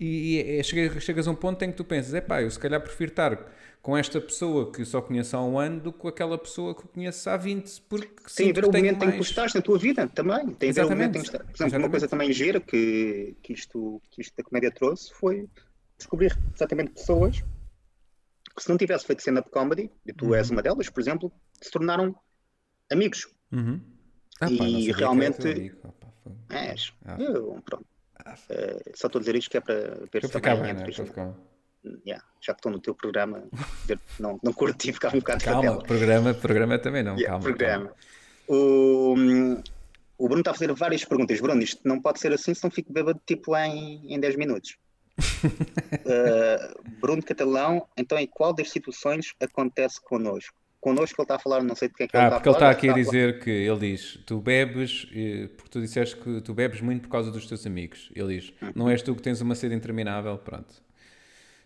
E 0.00 0.38
é- 0.58 0.62
chegas, 0.62 1.02
chegas 1.02 1.28
a 1.28 1.30
um 1.30 1.34
ponto 1.34 1.62
em 1.62 1.70
que 1.70 1.76
tu 1.76 1.84
pensas, 1.84 2.14
é 2.14 2.20
pá, 2.20 2.42
eu 2.42 2.50
se 2.50 2.58
calhar 2.58 2.80
prefiro 2.80 3.10
estar 3.10 3.52
com 3.80 3.96
esta 3.96 4.20
pessoa 4.20 4.72
que 4.72 4.84
só 4.84 5.00
conheço 5.02 5.36
há 5.36 5.44
um 5.44 5.58
ano 5.58 5.78
do 5.80 5.92
que 5.92 5.98
com 5.98 6.08
aquela 6.08 6.38
pessoa 6.38 6.74
que 6.74 6.88
conheço 6.88 7.28
há 7.28 7.36
20, 7.36 7.82
porque 7.82 8.08
Tem 8.34 8.50
a 8.50 8.52
ver 8.54 8.62
que 8.62 8.68
o 8.68 8.72
momento 8.72 8.86
em 8.86 8.98
que 8.98 8.98
tu 8.98 9.16
mais... 9.18 9.26
estás 9.28 9.54
na 9.54 9.60
tua 9.60 9.78
vida 9.78 10.08
também. 10.08 10.54
Tem 10.54 10.70
a 10.70 10.72
ver 10.72 10.84
o 10.86 10.88
momento 10.90 11.16
em 11.16 11.20
que 11.20 11.26
estás. 11.26 11.42
Por 11.42 11.50
exemplo, 11.50 11.54
Exatamente. 11.66 11.84
uma 11.84 11.90
coisa 11.90 12.08
também 12.08 12.32
gira 12.32 12.60
que, 12.60 13.36
que, 13.42 13.52
isto, 13.52 14.00
que 14.10 14.22
isto 14.22 14.34
da 14.36 14.42
comédia 14.42 14.70
trouxe 14.72 15.12
foi 15.12 15.48
descobrir 15.98 16.36
exatamente 16.54 16.92
pessoas 16.92 17.42
que 18.56 18.62
se 18.62 18.68
não 18.68 18.76
tivesse 18.78 19.04
feito 19.04 19.18
stand-up 19.20 19.50
comedy, 19.50 19.90
e 20.06 20.12
tu 20.12 20.26
Uhum. 20.26 20.34
és 20.34 20.48
uma 20.48 20.62
delas, 20.62 20.88
por 20.88 21.00
exemplo, 21.00 21.30
se 21.60 21.70
tornaram 21.70 22.14
amigos. 22.90 23.26
Uhum. 23.52 23.80
Ah, 24.40 24.46
pá, 24.46 24.64
E 24.64 24.92
realmente- 24.92 25.46
amigo. 25.48 25.76
Ah, 25.84 25.92
pá. 25.92 26.08
Ah. 27.04 27.16
Eu, 27.20 27.60
pronto. 27.64 27.84
Eh, 28.48 28.92
só 28.94 29.06
estou 29.06 29.18
a 29.18 29.20
dizer 29.20 29.36
isto 29.36 29.50
que 29.50 29.56
é 29.58 29.60
para 29.60 29.74
ver 30.12 30.24
se 30.24 30.32
também 30.32 30.62
bem, 30.62 30.70
entre 30.70 31.02
né? 31.02 31.06
ficar... 31.06 31.34
Yeah, 32.06 32.24
já 32.40 32.54
que 32.54 32.60
estou 32.60 32.72
no 32.72 32.80
teu 32.80 32.94
programa, 32.94 33.44
não, 34.18 34.40
não 34.42 34.52
curti 34.54 34.90
ficar 34.92 35.14
um 35.14 35.18
bocado 35.18 35.44
Calma, 35.44 35.82
programa, 35.82 36.32
programa 36.32 36.78
também 36.78 37.02
não. 37.02 37.14
Yeah, 37.14 37.28
calma, 37.28 37.44
programa. 37.44 37.92
O, 38.48 39.14
hum, 39.16 39.62
o 40.16 40.26
Bruno 40.26 40.40
está 40.40 40.52
a 40.52 40.54
fazer 40.54 40.72
várias 40.72 41.04
perguntas. 41.04 41.40
Bruno, 41.40 41.62
isto 41.62 41.80
não 41.84 42.00
pode 42.00 42.20
ser 42.20 42.32
assim, 42.32 42.54
senão 42.54 42.70
fico 42.70 42.90
bêbado 42.92 43.20
tipo 43.26 43.54
em, 43.56 44.14
em 44.14 44.18
10 44.18 44.36
minutos. 44.36 44.78
Uh, 45.18 46.80
Bruno 47.00 47.22
Catalão, 47.22 47.86
então 47.96 48.18
em 48.18 48.26
qual 48.26 48.54
das 48.54 48.70
situações 48.70 49.34
acontece 49.38 50.00
connosco? 50.00 50.56
Connosco 50.84 51.18
ele 51.18 51.24
está 51.24 51.36
a 51.36 51.38
falar, 51.38 51.62
não 51.62 51.74
sei 51.74 51.88
de 51.88 51.94
quem 51.94 52.04
é 52.04 52.08
que 52.08 52.16
Ah, 52.16 52.20
ele 52.20 52.26
está 52.28 52.36
porque 52.36 52.48
ele 52.50 52.54
a 52.54 52.58
está 52.58 52.66
falar. 52.66 52.76
aqui 52.76 52.88
a 52.90 52.92
dizer 52.92 53.40
que 53.42 53.50
ele 53.50 53.78
diz: 53.80 54.18
tu 54.26 54.38
bebes, 54.38 55.06
eh, 55.14 55.48
porque 55.56 55.70
tu 55.70 55.80
disseste 55.80 56.14
que 56.16 56.42
tu 56.42 56.52
bebes 56.52 56.82
muito 56.82 57.02
por 57.04 57.08
causa 57.08 57.30
dos 57.30 57.46
teus 57.46 57.64
amigos. 57.66 58.10
Ele 58.14 58.38
diz: 58.38 58.52
Uhum. 58.60 58.72
não 58.74 58.90
és 58.90 59.00
tu 59.00 59.14
que 59.14 59.22
tens 59.22 59.40
uma 59.40 59.54
sede 59.54 59.74
interminável. 59.74 60.36
Pronto. 60.36 60.74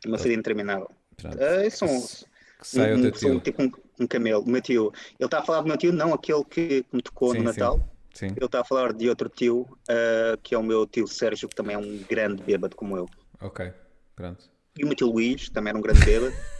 Uma 0.06 0.18
sede 0.18 0.34
interminável. 0.36 0.88
pronto. 1.16 1.36
Uh, 1.36 1.66
isso 1.66 1.84
é 1.84 1.88
um, 1.88 2.00
Que 2.00 2.66
sai 2.68 2.94
um, 2.94 3.10
teu 3.10 3.32
um 3.32 3.40
tipo 3.40 3.60
um, 3.62 3.72
um 4.00 4.06
camelo. 4.06 4.42
O 4.44 4.48
meu 4.48 4.62
tio, 4.62 4.92
ele 5.18 5.26
está 5.26 5.40
a 5.40 5.42
falar 5.44 5.62
do 5.62 5.66
meu 5.68 5.76
tio, 5.76 5.92
não 5.92 6.14
aquele 6.14 6.44
que 6.44 6.84
me 6.92 7.02
tocou 7.02 7.32
Sim, 7.32 7.38
no 7.40 7.52
sim. 7.52 7.58
Natal. 7.60 7.88
Sim. 8.14 8.26
Ele 8.36 8.44
está 8.46 8.60
a 8.60 8.64
falar 8.64 8.92
de 8.92 9.08
outro 9.08 9.28
tio, 9.28 9.60
uh, 9.62 10.36
que 10.44 10.54
é 10.54 10.58
o 10.58 10.62
meu 10.62 10.86
tio 10.86 11.06
Sérgio, 11.08 11.48
que 11.48 11.54
também 11.56 11.74
é 11.74 11.78
um 11.78 11.98
grande 12.08 12.40
bêbado 12.42 12.76
como 12.76 12.96
eu. 12.96 13.08
Ok. 13.40 13.72
Pronto. 14.14 14.44
E 14.78 14.84
o 14.84 14.86
meu 14.86 14.94
tio 14.96 15.08
Luís 15.08 15.48
também 15.50 15.70
era 15.70 15.78
um 15.78 15.82
grande 15.82 16.04
bêbado. 16.04 16.32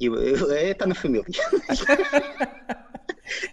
E 0.00 0.06
eu- 0.06 0.14
eu- 0.14 0.50
é, 0.52 0.70
está 0.70 0.86
na 0.86 0.94
família. 0.94 1.24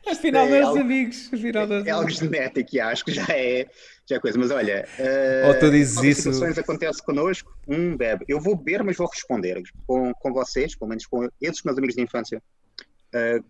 Afinal, 0.07 0.47
é 0.47 0.49
meus 0.49 0.65
algo- 0.67 0.79
amigos. 0.81 1.29
Afinal, 1.33 1.67
meus 1.67 1.85
É 1.85 1.89
algo 1.91 2.09
genético, 2.09 2.81
acho 2.81 3.05
que 3.05 3.11
já 3.11 3.25
é, 3.29 3.67
já 4.09 4.15
é 4.15 4.19
coisa. 4.19 4.37
Mas 4.39 4.49
olha, 4.49 4.87
uh, 4.97 5.47
Ou 5.49 5.59
tu 5.59 5.69
dizes 5.69 6.01
isso- 6.03 6.21
situações 6.33 6.57
acontece 6.57 7.03
connosco? 7.03 7.55
Um 7.67 7.95
bebe. 7.95 8.25
Eu 8.27 8.39
vou 8.39 8.55
beber, 8.55 8.83
mas 8.83 8.97
vou 8.97 9.07
responder 9.07 9.61
com, 9.85 10.11
com 10.15 10.33
vocês, 10.33 10.75
pelo 10.75 10.89
menos 10.89 11.05
com 11.05 11.27
esses 11.41 11.61
meus 11.63 11.77
amigos 11.77 11.95
de 11.95 12.01
infância, 12.01 12.41
uh, 13.13 13.43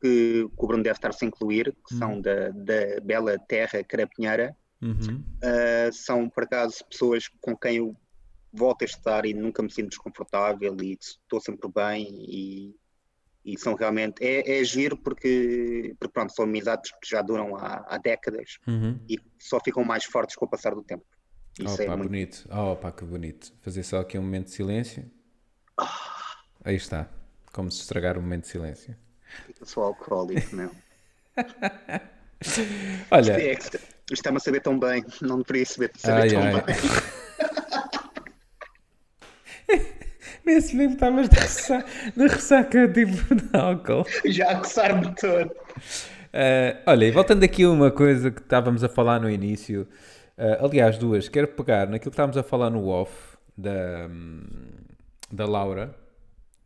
que, 0.00 0.48
que 0.48 0.50
o 0.56 0.66
Bruno 0.66 0.82
deve 0.82 0.96
estar 0.96 1.12
sem 1.12 1.28
incluir, 1.28 1.72
que 1.86 1.94
Hum. 1.94 1.98
são 1.98 2.20
da, 2.20 2.48
da 2.50 3.00
bela 3.02 3.38
terra 3.48 3.82
carapinheira. 3.84 4.56
Uhum. 4.82 5.22
Uh, 5.42 5.92
são, 5.92 6.28
por 6.28 6.44
acaso, 6.44 6.84
pessoas 6.90 7.28
com 7.40 7.56
quem 7.56 7.76
eu 7.76 7.96
volto 8.52 8.82
a 8.82 8.84
estar 8.86 9.24
e 9.26 9.34
nunca 9.34 9.62
me 9.62 9.70
sinto 9.70 9.90
desconfortável 9.90 10.76
e 10.82 10.92
estou 11.00 11.40
sempre 11.40 11.70
bem 11.74 12.06
e, 12.10 12.74
e 13.44 13.58
são 13.58 13.74
realmente... 13.74 14.24
É, 14.24 14.60
é 14.60 14.64
giro 14.64 14.96
porque, 14.96 15.94
porque, 15.98 16.12
pronto, 16.12 16.32
são 16.34 16.44
amizades 16.44 16.90
que 16.92 17.08
já 17.10 17.22
duram 17.22 17.56
há, 17.56 17.84
há 17.88 17.98
décadas 17.98 18.58
Uhum. 18.66 18.98
e 19.08 19.18
só 19.38 19.58
ficam 19.64 19.84
mais 19.84 20.04
fortes 20.04 20.36
com 20.36 20.44
o 20.46 20.48
passar 20.48 20.74
do 20.74 20.82
tempo. 20.82 21.04
Isso 21.58 21.74
Opa, 21.74 21.82
é 21.82 21.88
muito... 21.88 22.02
bonito. 22.08 22.48
Oh, 22.52 22.76
pá, 22.76 22.92
que 22.92 23.04
bonito. 23.04 23.52
Fazer 23.62 23.82
só 23.82 23.98
aqui 24.00 24.16
um 24.18 24.22
momento 24.22 24.46
de 24.46 24.52
silêncio. 24.52 25.10
Aí 26.64 26.76
está. 26.76 27.08
Como 27.52 27.70
se 27.70 27.80
estragar 27.80 28.16
um 28.18 28.22
momento 28.22 28.42
de 28.42 28.48
silêncio. 28.48 28.96
Eu 29.60 29.66
sou 29.66 29.82
alcoólico, 29.82 30.54
não. 30.54 30.70
Olha, 33.10 33.32
É 33.32 33.52
isto- 33.52 33.76
isto 33.76 34.12
está-me 34.12 34.36
a 34.36 34.40
saber 34.40 34.60
tão 34.60 34.78
bem, 34.78 35.04
não 35.20 35.38
deveria 35.38 35.66
saber, 35.66 35.90
saber 35.96 36.20
Ai, 36.22 36.28
tão 36.30 36.42
ai. 36.42 36.52
bem. 36.64 36.74
Esse 40.46 40.76
livro 40.76 40.94
estavas 40.94 41.28
de 41.28 41.36
ressa- 41.38 41.84
de 42.16 42.26
ressaca 42.26 42.88
tipo 42.88 43.34
de 43.34 43.48
álcool. 43.56 44.04
Já 44.26 44.50
a 44.52 44.58
coçar-me 44.58 45.14
todo. 45.14 45.50
Ah, 46.32 46.76
olha, 46.86 47.06
e 47.06 47.10
voltando 47.10 47.42
aqui 47.44 47.64
a 47.64 47.70
uma 47.70 47.90
coisa 47.90 48.30
que 48.30 48.40
estávamos 48.40 48.82
a 48.84 48.88
falar 48.88 49.20
no 49.20 49.30
início, 49.30 49.86
ah, 50.36 50.58
aliás, 50.64 50.98
duas, 50.98 51.28
quero 51.28 51.48
pegar 51.48 51.86
naquilo 51.88 52.10
que 52.10 52.14
estávamos 52.14 52.36
a 52.36 52.42
falar 52.42 52.70
no 52.70 52.86
off 52.88 53.12
da, 53.56 54.06
hum, 54.10 54.44
da 55.32 55.46
Laura 55.46 55.94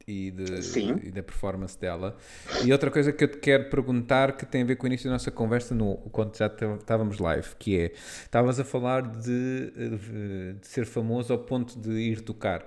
e, 0.07 0.31
de- 0.33 0.63
Sim. 0.63 0.99
e 1.03 1.11
da 1.13 1.23
performance 1.23 1.79
dela. 1.79 2.17
E 2.65 2.73
outra 2.73 2.91
coisa 2.91 3.13
que 3.13 3.23
eu 3.25 3.29
te 3.29 3.39
quero 3.39 3.71
perguntar 3.71 4.37
que 4.37 4.45
tem 4.45 4.63
a 4.63 4.65
ver 4.65 4.77
com 4.77 4.85
o 4.85 4.87
início 4.89 5.07
da 5.09 5.13
nossa 5.13 5.31
conversa 5.31 5.75
no, 5.75 5.97
quando 6.11 6.37
já 6.37 6.47
estávamos 6.47 7.19
live, 7.19 7.49
que 7.59 7.79
é, 7.79 7.93
estavas 7.95 8.59
a 8.59 8.65
falar 8.65 9.03
de, 9.03 9.73
eh, 9.77 10.55
de 10.61 10.67
ser 10.67 10.85
famoso 10.87 11.33
ao 11.33 11.39
ponto 11.39 11.79
de 11.79 11.91
ir 11.93 12.21
tocar. 12.23 12.67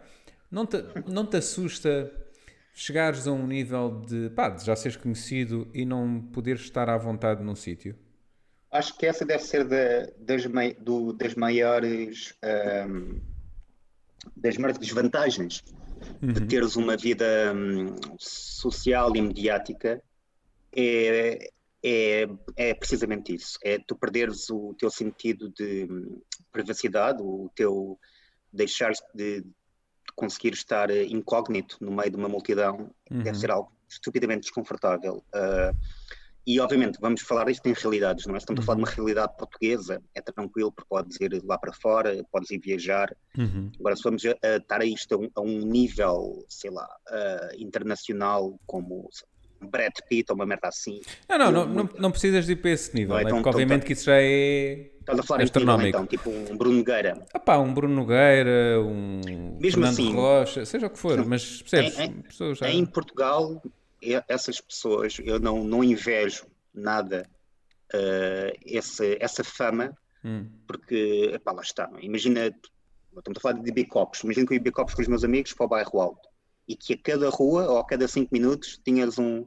Não 0.56 0.66
te, 0.66 0.78
não 1.12 1.26
te 1.26 1.36
assusta 1.36 2.10
chegares 2.74 3.28
a 3.28 3.32
um 3.34 3.46
nível 3.46 4.00
de, 4.08 4.30
pá, 4.30 4.48
de 4.48 4.66
já 4.66 4.74
seres 4.74 4.96
conhecido 4.96 5.70
e 5.74 5.84
não 5.84 6.22
poderes 6.32 6.62
estar 6.62 6.88
à 6.88 6.98
vontade 6.98 7.44
num 7.44 7.58
sítio? 7.58 7.94
Acho 8.72 8.98
que 8.98 9.06
essa 9.06 9.26
deve 9.26 9.44
ser 9.44 9.66
da- 9.66 10.10
das, 10.18 10.46
mai- 10.46 10.74
do- 10.76 11.12
das 11.12 11.36
maiores 11.36 12.34
ahm, 12.42 13.20
das 14.38 14.56
maiores 14.56 14.78
desvantagens 14.78 15.62
de 16.22 16.48
teres 16.48 16.78
uma 16.78 16.96
vida 16.96 17.54
hum, 17.54 17.94
social 18.18 19.14
e 19.14 19.22
mediática 19.22 20.02
é, 20.74 21.50
é, 21.84 22.28
é 22.56 22.74
precisamente 22.74 23.36
isso. 23.36 23.60
É 23.62 23.78
tu 23.86 23.98
perderes 23.98 24.50
o 24.50 24.74
teu 24.80 24.90
sentido 24.90 25.52
de 25.52 25.84
hum, 25.84 26.22
privacidade, 26.50 27.22
o 27.22 27.52
teu 27.54 28.00
deixar 28.54 28.94
de, 29.14 29.42
de 29.42 29.48
conseguir 30.16 30.54
estar 30.54 30.90
eh, 30.90 31.04
incógnito 31.04 31.78
no 31.82 31.92
meio 31.92 32.10
de 32.10 32.18
uma 32.18 32.30
multidão 32.30 32.90
deve 33.10 33.38
ser 33.38 33.52
algo 33.52 33.72
estupidamente 33.90 34.42
desconfortável. 34.42 35.24
Ah, 35.34 35.72
e 36.48 36.60
obviamente 36.60 37.00
vamos 37.02 37.22
falar 37.22 37.46
disto 37.46 37.66
em 37.66 37.74
realidades, 37.74 38.28
não 38.28 38.36
é? 38.36 38.38
Estamos 38.38 38.62
a 38.62 38.66
falar 38.66 38.76
de 38.76 38.84
uma 38.84 38.92
realidade 38.92 39.36
portuguesa, 39.36 40.00
é 40.14 40.22
tranquilo 40.22 40.72
porque 40.72 40.88
podes 40.88 41.20
ir 41.20 41.42
lá 41.44 41.58
para 41.58 41.74
fora, 41.74 42.24
podes 42.32 42.52
ir 42.52 42.60
viajar. 42.60 43.12
Agora, 43.80 43.96
se 43.96 44.04
vamos 44.04 44.24
a, 44.26 44.36
a 44.48 44.58
estar 44.58 44.80
a 44.82 44.86
isto 44.86 45.16
a 45.16 45.18
um, 45.18 45.30
a 45.36 45.42
um 45.42 45.60
nível, 45.66 46.46
sei 46.48 46.70
lá, 46.70 46.88
ah, 47.10 47.50
internacional, 47.58 48.60
como 48.68 49.10
um 49.62 49.68
Brad 49.68 49.94
Pitt 50.08 50.32
ou 50.32 50.36
uma 50.36 50.46
merda 50.46 50.68
assim, 50.68 51.02
Não, 51.28 51.38
não, 51.40 51.52
não, 51.52 51.66
não, 51.66 51.90
não 51.98 52.12
precisas 52.12 52.46
de 52.46 52.52
ir 52.52 52.58
para 52.58 52.72
esse 52.72 52.94
nível, 52.94 53.16
Vai, 53.16 53.24
né? 53.24 53.30
então- 53.32 53.42
porque 53.42 53.50
obviamente 53.50 53.86
que 53.86 53.94
isso 53.94 54.06
já 54.06 54.18
é 54.22 54.92
estás 55.06 55.20
a 55.20 55.24
falar 55.24 55.42
em 55.42 55.44
astronómico. 55.44 55.88
então, 55.90 56.06
tipo 56.06 56.30
um 56.30 56.58
Bruno 56.58 56.78
Nogueira. 56.78 57.26
Ah 57.34 57.40
pá, 57.40 57.58
um 57.58 57.74
Bruno 57.74 57.94
Nogueira, 57.96 58.82
um 58.82 59.22
Mesmo 59.60 59.82
Fernando 59.82 59.94
assim, 59.94 60.14
Rocha, 60.14 60.66
seja 60.66 60.88
o 60.88 60.90
que 60.90 60.98
for, 61.00 61.26
mas 61.26 61.62
percebes? 61.62 62.00
em- 62.00 62.24
em- 62.50 62.56
já... 62.56 62.70
Em 62.70 62.86
Portugal, 62.86 63.62
essas 64.28 64.60
pessoas, 64.60 65.18
eu 65.24 65.40
não, 65.40 65.64
não 65.64 65.84
invejo 65.84 66.46
nada 66.74 67.30
ah, 67.94 68.52
esse, 68.66 69.18
essa 69.20 69.44
fama, 69.44 69.96
Hum. 70.24 70.50
porque, 70.68 71.30
epá, 71.36 71.52
lá 71.52 71.62
está, 71.62 71.88
imagina, 72.02 72.48
estamos 73.16 73.38
a 73.38 73.40
falar 73.40 73.60
de 73.62 73.72
bicopos, 73.72 74.22
imagina 74.24 74.48
que 74.48 74.54
eu 74.54 74.58
ia 74.58 74.64
bicopos 74.64 74.96
com 74.96 75.02
os 75.04 75.08
meus 75.08 75.24
amigos 75.24 75.54
para 75.54 75.66
o 75.68 75.70
bairro 75.70 76.02
alto, 76.02 76.28
e 76.68 76.76
que 76.76 76.94
a 76.94 76.98
cada 76.98 77.30
rua, 77.30 77.70
ou 77.70 77.78
a 77.78 77.86
cada 77.86 78.08
cinco 78.08 78.30
minutos, 78.34 78.82
tinhas 78.84 79.20
um, 79.20 79.46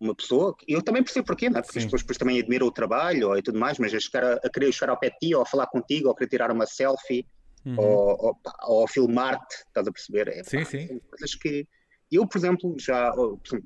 uma 0.00 0.14
pessoa, 0.14 0.56
eu 0.66 0.82
também 0.82 1.02
percebo 1.04 1.26
porquê, 1.26 1.50
não 1.50 1.58
é? 1.58 1.62
porque 1.62 1.78
as 1.78 1.84
pessoas 1.84 2.02
depois 2.02 2.16
também 2.16 2.40
admiram 2.40 2.66
o 2.66 2.72
trabalho 2.72 3.28
ou 3.28 3.38
e 3.38 3.42
tudo 3.42 3.58
mais, 3.58 3.78
mas 3.78 3.92
a, 3.92 4.00
chegar 4.00 4.24
a, 4.24 4.34
a 4.36 4.50
querer 4.50 4.72
chegar 4.72 4.90
ao 4.90 4.98
pé 4.98 5.10
de 5.10 5.18
ti, 5.18 5.34
ou 5.34 5.42
a 5.42 5.46
falar 5.46 5.66
contigo, 5.66 6.08
ou 6.08 6.12
a 6.12 6.16
querer 6.16 6.30
tirar 6.30 6.50
uma 6.50 6.66
selfie, 6.66 7.26
Uhum. 7.66 7.76
ou, 7.76 8.16
ou, 8.26 8.36
ou 8.68 8.88
filmar-te, 8.88 9.54
estás 9.66 9.86
a 9.86 9.92
perceber? 9.92 10.28
É, 10.28 10.42
Sim, 10.42 10.58
pá, 10.60 10.64
sim. 10.64 11.00
coisas 11.10 11.34
que 11.34 11.68
eu, 12.10 12.26
por 12.26 12.38
exemplo, 12.38 12.74
já, 12.78 13.12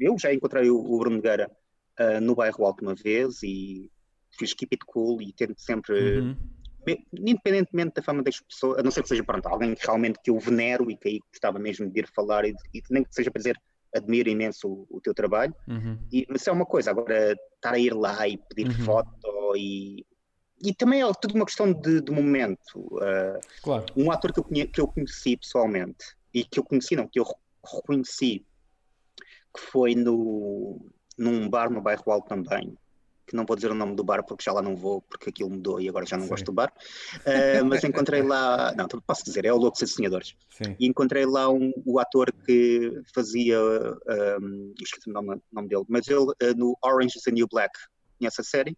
eu 0.01 0.19
já 0.19 0.35
encontrei 0.35 0.69
o, 0.69 0.77
o 0.77 0.99
Bruno 0.99 1.17
Nogueira 1.17 1.49
ah, 1.97 2.21
no 2.21 2.35
bairro 2.35 2.67
alto 2.67 2.83
uma 2.83 2.95
vez 2.97 3.43
e 3.45 3.89
fiz 4.37 4.53
keep 4.53 4.75
it 4.75 4.85
cool 4.85 5.23
e 5.23 5.33
tento 5.33 5.61
sempre, 5.61 6.21
Uhum. 6.21 6.37
me- 6.85 7.07
independentemente 7.13 7.95
da 7.95 8.03
fama 8.03 8.23
das 8.23 8.41
pessoas, 8.41 8.79
a 8.79 8.83
não 8.83 8.91
ser 8.91 9.03
que 9.03 9.09
seja 9.09 9.23
pronto, 9.23 9.47
alguém 9.47 9.75
que 9.75 9.87
realmente 9.87 10.19
que 10.23 10.31
eu 10.31 10.39
venero 10.41 10.91
e 10.91 10.97
que 10.97 11.09
aí 11.09 11.21
gostava 11.31 11.59
mesmo 11.61 11.89
de 11.89 12.01
ir 12.01 12.09
falar 12.13 12.45
e, 12.45 12.53
e 12.75 12.83
nem 12.91 13.05
que 13.05 13.15
seja 13.15 13.31
para 13.31 13.39
dizer 13.39 13.57
admiro 13.95 14.29
imenso 14.29 14.69
o, 14.69 14.87
o 14.91 15.01
teu 15.01 15.15
trabalho, 15.15 15.55
Uhum. 15.69 15.99
e, 16.13 16.27
mas 16.29 16.47
é 16.47 16.53
uma 16.53 16.67
coisa, 16.67 16.91
agora 16.91 17.33
estar 17.55 17.75
a 17.75 17.79
ir 17.79 17.95
lá 17.95 18.27
e 18.29 18.37
pedir 18.37 18.67
Uhum. 18.69 18.85
foto 18.85 19.57
e, 19.57 20.05
e 20.63 20.75
também 20.75 21.03
é 21.03 21.13
tudo 21.21 21.35
uma 21.35 21.45
questão 21.47 21.73
de, 21.73 22.01
de 22.01 22.13
momento. 22.13 22.99
ah, 23.01 23.41
Claro. 23.63 23.93
um 23.97 24.11
ator 24.11 24.33
que 24.33 24.41
eu, 24.41 24.45
conhe- 24.45 24.67
que 24.67 24.81
eu 24.81 24.89
conheci 24.89 25.37
pessoalmente 25.37 26.05
e 26.33 26.45
que 26.45 26.59
eu 26.59 26.65
conheci, 26.65 26.97
não, 26.97 27.09
que 27.09 27.19
eu 27.21 27.25
re- 27.25 27.35
reconheci, 27.77 28.45
que 29.57 29.61
foi 29.61 29.95
no, 29.95 30.85
num 31.17 31.49
bar 31.49 31.71
no 31.71 31.81
bairro 31.81 32.11
Alto 32.11 32.29
também, 32.29 32.77
que 33.27 33.35
não 33.35 33.45
vou 33.47 33.57
dizer 33.57 33.71
o 33.71 33.75
nome 33.75 33.95
do 33.97 34.05
bar 34.05 34.23
porque 34.25 34.45
já 34.45 34.53
lá 34.53 34.61
não 34.63 34.77
vou, 34.77 35.01
porque 35.03 35.31
aquilo 35.31 35.51
mudou 35.51 35.81
e 35.81 35.89
agora 35.89 36.05
já 36.07 36.17
não 36.17 36.25
Sim. 36.25 36.31
gosto 36.31 36.45
do 36.47 36.53
bar, 36.53 36.73
Ah, 37.27 37.65
mas 37.65 37.85
encontrei 37.85 38.23
lá, 38.23 38.73
não, 38.77 38.87
posso 39.07 39.25
dizer, 39.25 39.45
é 39.45 39.53
o 39.53 39.57
Louco 39.57 39.79
Ser 39.79 39.87
Sonhadores, 39.87 40.35
Sim. 40.51 40.77
e 40.79 40.87
encontrei 40.87 41.25
lá 41.27 41.49
um, 41.51 41.73
o 41.85 41.99
ator 41.99 42.33
que 42.45 42.93
fazia, 43.15 43.59
um, 44.41 44.75
esqueci 44.81 45.09
o 45.11 45.13
nome, 45.13 45.41
nome 45.53 45.69
dele, 45.69 45.85
mas 45.89 46.07
ele 46.09 46.27
ah, 46.43 46.55
no 46.57 46.77
Orange 46.85 47.17
is 47.17 47.23
the 47.23 47.31
New 47.31 47.47
Black, 47.51 47.73
conhece 48.19 48.41
a 48.41 48.45
série? 48.45 48.77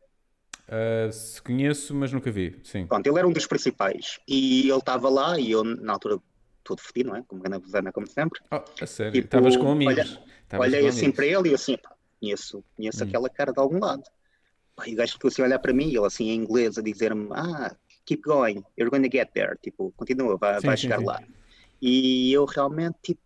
Ah, 0.68 1.10
se 1.12 1.40
conheço, 1.42 1.94
mas 1.94 2.12
nunca 2.12 2.30
vi. 2.30 2.58
Sim. 2.64 2.86
Pronto, 2.86 3.06
ele 3.06 3.18
era 3.18 3.28
um 3.28 3.32
dos 3.32 3.46
principais 3.46 4.18
e 4.26 4.68
ele 4.68 4.78
estava 4.78 5.08
lá 5.08 5.38
e 5.38 5.50
eu 5.50 5.62
na 5.62 5.92
altura 5.92 6.18
todo 6.64 6.80
fedido, 6.80 7.10
não 7.10 7.16
é? 7.16 7.22
Como 7.26 7.40
grande 7.40 7.64
Rosana, 7.64 7.92
como 7.92 8.06
sempre. 8.08 8.40
Oh, 8.50 8.56
a 8.82 8.86
sério. 8.86 9.12
Tipo, 9.12 9.26
Estavas 9.26 9.56
com 9.56 9.70
amigos. 9.70 10.18
olha- 10.50 10.60
Olhei 10.60 10.82
com 10.82 10.88
assim 10.88 10.98
amigos. 11.06 11.16
para 11.16 11.26
ele 11.26 11.50
e 11.50 11.54
assim, 11.54 11.76
pá, 11.76 11.94
conheço, 12.20 12.64
conheço 12.76 13.04
Hum. 13.04 13.06
aquela 13.06 13.28
cara 13.30 13.52
de 13.52 13.60
algum 13.60 13.78
lado. 13.78 14.02
E 14.86 14.94
o 14.94 14.96
gajo 14.96 15.12
ficou 15.12 15.28
assim 15.28 15.42
a 15.42 15.46
olhar 15.46 15.58
para 15.58 15.72
mim, 15.72 15.88
ele 15.88 16.04
assim 16.04 16.30
em 16.30 16.36
inglês, 16.36 16.76
a 16.76 16.82
dizer-me: 16.82 17.28
Ah, 17.32 17.74
keep 18.04 18.22
going, 18.22 18.62
you're 18.76 18.90
going 18.90 19.02
to 19.02 19.10
get 19.10 19.30
there. 19.32 19.56
Tipo, 19.62 19.92
continua, 19.96 20.36
vai, 20.36 20.60
Sim, 20.60 20.66
vai 20.66 20.76
sim, 20.76 20.82
chegar 20.82 20.98
sim. 20.98 21.04
lá. 21.04 21.22
E 21.80 22.32
eu 22.32 22.46
realmente, 22.46 22.96
tipo, 23.02 23.20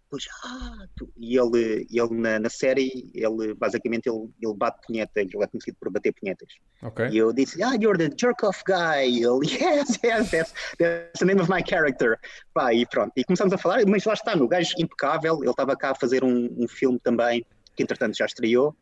ah, 0.44 0.86
e 1.16 1.38
ele, 1.38 1.86
ele 1.88 2.14
na, 2.14 2.40
na 2.40 2.50
série, 2.50 3.08
ele 3.14 3.54
basicamente 3.54 4.08
ele, 4.08 4.28
ele 4.42 4.54
bate 4.54 4.84
punhetas, 4.84 5.28
ele 5.32 5.44
é 5.44 5.46
conhecido 5.46 5.76
por 5.78 5.90
bater 5.90 6.12
punhetas. 6.12 6.48
Ok. 6.82 7.08
E 7.10 7.16
eu 7.16 7.32
disse, 7.32 7.62
ah, 7.62 7.76
you're 7.80 7.96
the 7.96 8.12
jerk 8.18 8.44
off 8.44 8.62
guy. 8.66 9.06
E 9.08 9.22
ele, 9.22 9.46
yes, 9.46 10.00
yes, 10.02 10.30
that's, 10.30 10.54
that's 10.78 11.20
the 11.20 11.24
name 11.24 11.40
of 11.40 11.48
my 11.48 11.62
character. 11.62 12.18
Pá, 12.52 12.74
e 12.74 12.84
pronto. 12.86 13.12
E 13.16 13.22
começamos 13.22 13.52
a 13.52 13.58
falar, 13.58 13.86
mas 13.86 14.04
lá 14.04 14.14
está, 14.14 14.36
o 14.36 14.48
gajo 14.48 14.74
impecável. 14.78 15.38
Ele 15.42 15.50
estava 15.50 15.76
cá 15.76 15.90
a 15.90 15.94
fazer 15.94 16.24
um, 16.24 16.48
um 16.58 16.66
filme 16.66 16.98
também, 16.98 17.46
que 17.76 17.82
entretanto 17.84 18.16
já 18.16 18.26
estreou. 18.26 18.74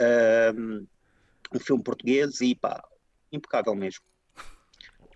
Um, 0.00 0.86
um 1.54 1.58
filme 1.58 1.82
português 1.82 2.40
e 2.40 2.54
pá, 2.54 2.82
impecável 3.32 3.74
mesmo. 3.74 4.00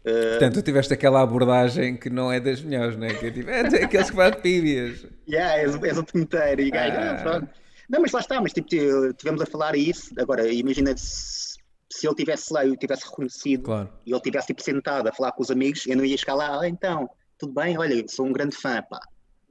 Portanto, 0.05 0.55
tu 0.55 0.63
tiveste 0.63 0.93
aquela 0.93 1.23
abordagem 1.23 1.97
que 1.97 2.11
não 2.11 2.33
é 2.33 2.41
das 2.41 2.61
melhores, 2.61 2.97
não 2.97 3.07
é? 3.07 3.15
Que 3.15 3.27
é 3.27 3.31
tipo, 3.31 3.49
é 3.51 3.61
aqueles 3.85 4.11
que 4.11 4.17
fazem 4.17 4.41
píbias. 4.41 5.07
Yeah, 5.29 5.59
és, 5.59 5.81
és 5.81 5.99
o 5.99 6.05
punheteiro. 6.05 6.61
E 6.61 6.71
gajo, 6.71 6.97
Ah. 6.97 7.11
ah, 7.13 7.23
pronto. 7.23 7.49
Não, 7.89 8.01
mas 8.01 8.11
lá 8.11 8.21
está, 8.21 8.41
mas 8.41 8.53
tipo, 8.53 8.69
tivemos 9.15 9.41
a 9.43 9.47
falar 9.47 9.77
isso. 9.77 10.11
Agora, 10.19 10.51
imagina 10.53 10.97
se, 10.97 11.57
se 11.89 12.07
ele 12.07 12.17
tivesse 12.17 12.53
lá 12.53 12.65
e 12.65 12.69
eu 12.71 12.77
tivesse 12.77 13.05
reconhecido 13.05 13.63
Claro. 13.63 13.93
e 14.05 14.11
ele 14.13 14.21
tivesse 14.21 14.49
tipo, 14.49 14.61
sentado 14.63 15.07
a 15.09 15.13
falar 15.13 15.31
com 15.33 15.43
os 15.43 15.51
amigos, 15.53 15.87
eu 15.87 15.97
não 15.97 16.05
ia 16.05 16.17
chegar 16.17 16.35
lá, 16.35 16.61
ah, 16.61 16.69
então, 16.69 17.09
tudo 17.39 17.53
bem, 17.53 17.79
olha, 17.79 18.05
sou 18.09 18.27
um 18.27 18.33
grande 18.33 18.57
fã, 18.57 18.83
pá. 18.83 18.99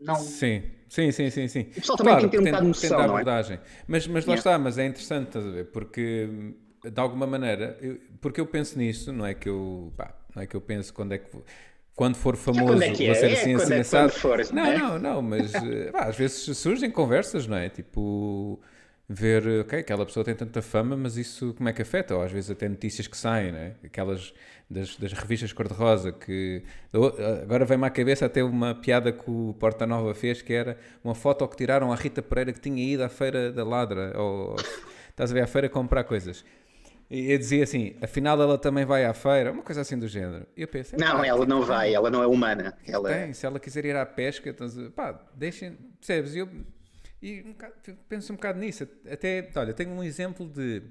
Não, 0.02 0.16
Sim, 0.16 0.64
sim, 0.90 1.12
sim, 1.12 1.30
sim. 1.30 1.48
sim. 1.48 1.62
O 1.62 1.76
pessoal 1.76 1.98
também 1.98 2.18
tem 2.18 2.26
que 2.30 2.32
ter 2.32 2.40
um 2.42 2.46
bocado 2.46 2.62
de 2.64 2.68
noção, 2.68 3.08
não 3.08 3.20
é? 3.20 3.24
Mas, 3.88 4.08
mas 4.08 4.26
lá 4.26 4.34
Yeah. 4.34 4.36
está, 4.36 4.58
mas 4.58 4.78
é 4.78 4.86
interessante, 4.88 5.28
estás 5.28 5.46
a 5.46 5.50
ver? 5.52 5.72
Porque 5.72 6.28
de 6.84 7.00
alguma 7.00 7.28
maneira, 7.28 7.78
eu- 7.82 7.98
porque 8.20 8.40
eu 8.42 8.46
penso 8.46 8.78
nisso, 8.78 9.12
não 9.14 9.26
é 9.26 9.34
que 9.34 9.48
eu, 9.50 9.92
pá, 9.96 10.14
não 10.36 10.42
é 10.44 10.48
que 10.48 10.56
eu 10.56 10.62
penso 10.62 10.94
quando 10.94 11.14
é 11.14 11.18
que 11.18 11.32
vou- 11.32 11.44
quando 11.96 12.16
for 12.16 12.36
famoso 12.36 12.82
é 12.82 12.88
é? 12.88 13.14
ser 13.14 13.30
É 13.30 13.34
assim, 13.34 13.54
quando 13.54 13.62
assim, 13.64 13.74
é- 13.76 13.80
assado. 13.80 14.10
quando 14.12 14.20
fores, 14.20 14.52
não, 14.52 14.64
não 14.64 14.96
é? 14.96 15.00
não, 15.00 15.22
mas 15.22 15.54
eh, 15.56 15.92
pá, 15.92 16.06
às 16.06 16.16
vezes 16.18 16.58
surgem 16.58 16.90
conversas, 16.90 17.46
não 17.48 17.58
é? 17.58 17.70
Tipo, 17.70 18.60
ver, 19.08 19.46
ok, 19.62 19.80
aquela 19.80 20.06
pessoa 20.06 20.24
tem 20.24 20.34
tanta 20.34 20.62
fama, 20.62 20.96
mas 20.96 21.18
isso 21.18 21.54
como 21.56 21.68
é 21.70 21.74
que 21.74 21.82
afeta? 21.82 22.16
Ou 22.16 22.24
às 22.24 22.32
vezes 22.32 22.50
até 22.50 22.68
notícias 22.70 23.08
que 23.08 23.18
saem, 23.18 23.52
não 23.52 23.60
é? 23.60 23.74
Aquelas 23.84 24.34
das, 24.70 24.96
das 24.96 25.12
revistas 25.14 25.52
cor-de-rosa 25.52 26.14
que 26.14 26.64
agora 27.44 27.66
vem-me 27.66 27.86
à 27.86 27.90
cabeça 27.90 28.26
até 28.26 28.42
uma 28.42 28.74
piada 28.74 29.12
que 29.12 29.30
o 29.30 29.54
Porta 29.60 29.86
Nova 29.86 30.16
fez 30.16 30.42
que 30.42 30.54
era 30.54 30.78
uma 31.04 31.14
foto 31.14 31.46
que 31.48 31.58
tiraram 31.58 31.92
à 31.92 31.96
Rita 31.96 32.22
Pereira 32.22 32.54
que 32.54 32.60
tinha 32.62 32.82
ido 32.82 33.04
à 33.04 33.10
feira 33.10 33.52
da 33.52 33.66
Ladra 33.66 34.14
ou 34.18 34.56
estás 35.10 35.30
a 35.32 35.34
ver 35.34 35.42
à 35.42 35.48
feira 35.48 35.68
comprar 35.68 36.06
coisas 36.06 36.46
e 37.14 37.32
eu 37.32 37.38
dizia 37.38 37.64
assim, 37.64 37.96
afinal 38.02 38.42
ela 38.42 38.58
também 38.58 38.86
vai 38.86 39.04
à 39.04 39.14
feira, 39.14 39.52
uma 39.52 39.62
coisa 39.64 39.82
assim 39.82 40.00
do 40.00 40.08
género. 40.08 40.48
E 40.56 40.62
eu 40.62 40.68
pensei, 40.68 40.98
não, 40.98 41.18
pá, 41.18 41.28
ela 41.28 41.46
não 41.46 41.62
vai, 41.62 41.94
ela 41.94 42.10
não 42.10 42.24
é 42.24 42.28
humana. 42.28 42.78
Ela, 42.88 43.10
tem, 43.10 43.34
se 43.34 43.46
ela 43.46 43.60
quiser 43.60 43.84
ir 43.86 43.96
à 43.96 44.06
pesca, 44.06 44.50
então, 44.50 44.68
pá, 44.92 45.12
deixem, 45.36 45.74
percebes? 46.00 46.34
E 46.34 46.40
Eu, 46.40 46.50
e 47.22 47.42
um 47.42 47.52
bocado- 47.52 47.74
penso 48.08 48.32
um 48.32 48.36
bocado 48.38 48.60
nisso. 48.60 48.88
Até, 49.12 49.50
olha, 49.56 49.74
tenho 49.74 49.92
um 49.92 50.02
exemplo 50.04 50.48
de 50.48 50.82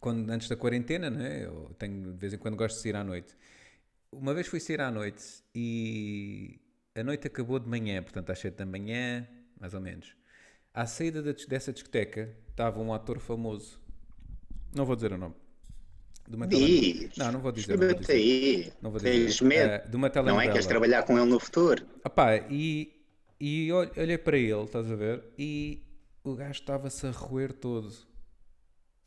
quando, 0.00 0.28
antes 0.30 0.48
da 0.48 0.56
quarentena, 0.56 1.10
né? 1.10 1.44
Eu 1.44 1.74
tenho, 1.78 2.12
de 2.12 2.18
vez 2.18 2.32
em 2.32 2.38
quando 2.38 2.56
gosto 2.56 2.76
de 2.76 2.82
sair 2.82 2.96
à 2.96 3.04
noite. 3.04 3.36
Uma 4.10 4.34
vez 4.34 4.46
fui 4.46 4.60
sair 4.60 4.80
à 4.80 4.90
noite 4.90 5.22
e 5.54 6.58
a 6.94 7.02
noite 7.04 7.26
acabou 7.26 7.58
de 7.58 7.68
manhã, 7.68 8.02
portanto 8.02 8.30
às 8.30 8.38
7 8.38 8.56
da 8.56 8.66
manhã, 8.66 9.26
mais 9.60 9.74
ou 9.74 9.80
menos. 9.80 10.14
À 10.74 10.86
saída 10.86 11.22
dessa 11.22 11.72
discoteca 11.72 12.34
estava 12.50 12.80
um 12.80 12.92
ator 12.92 13.18
famoso. 13.20 13.78
Não 14.74 14.84
vou 14.84 14.94
dizer 14.96 15.12
o 15.12 15.18
nome. 15.18 15.34
De 16.28 16.36
uma 16.36 16.46
tele- 16.46 16.92
Diz. 17.08 17.16
Não, 17.16 17.32
não 17.32 17.40
vou 17.40 17.52
dizer. 17.52 17.76
Não 17.78 17.86
vou 17.88 17.94
dizer. 17.98 18.12
aí. 18.12 18.72
Não 18.80 18.90
vou 18.90 19.00
Tens 19.00 19.32
dizer. 19.34 19.44
medo. 19.44 19.70
Eh, 19.72 19.78
de 19.88 19.96
uma 19.96 20.00
não 20.00 20.06
é? 20.06 20.10
telenovela. 20.10 20.52
Queres 20.52 20.66
trabalhar 20.66 21.02
com 21.02 21.18
ele 21.18 21.28
no 21.28 21.40
futuro? 21.40 21.84
Opá, 22.04 22.36
e, 22.48 22.92
e 23.40 23.72
ol- 23.72 23.90
olhei 23.96 24.18
para 24.18 24.38
ele, 24.38 24.62
estás 24.62 24.90
a 24.90 24.94
ver? 24.94 25.24
E 25.38 25.82
o 26.24 26.34
gajo 26.34 26.52
estava-se 26.52 27.06
a 27.06 27.10
roer 27.10 27.52
todo. 27.52 27.92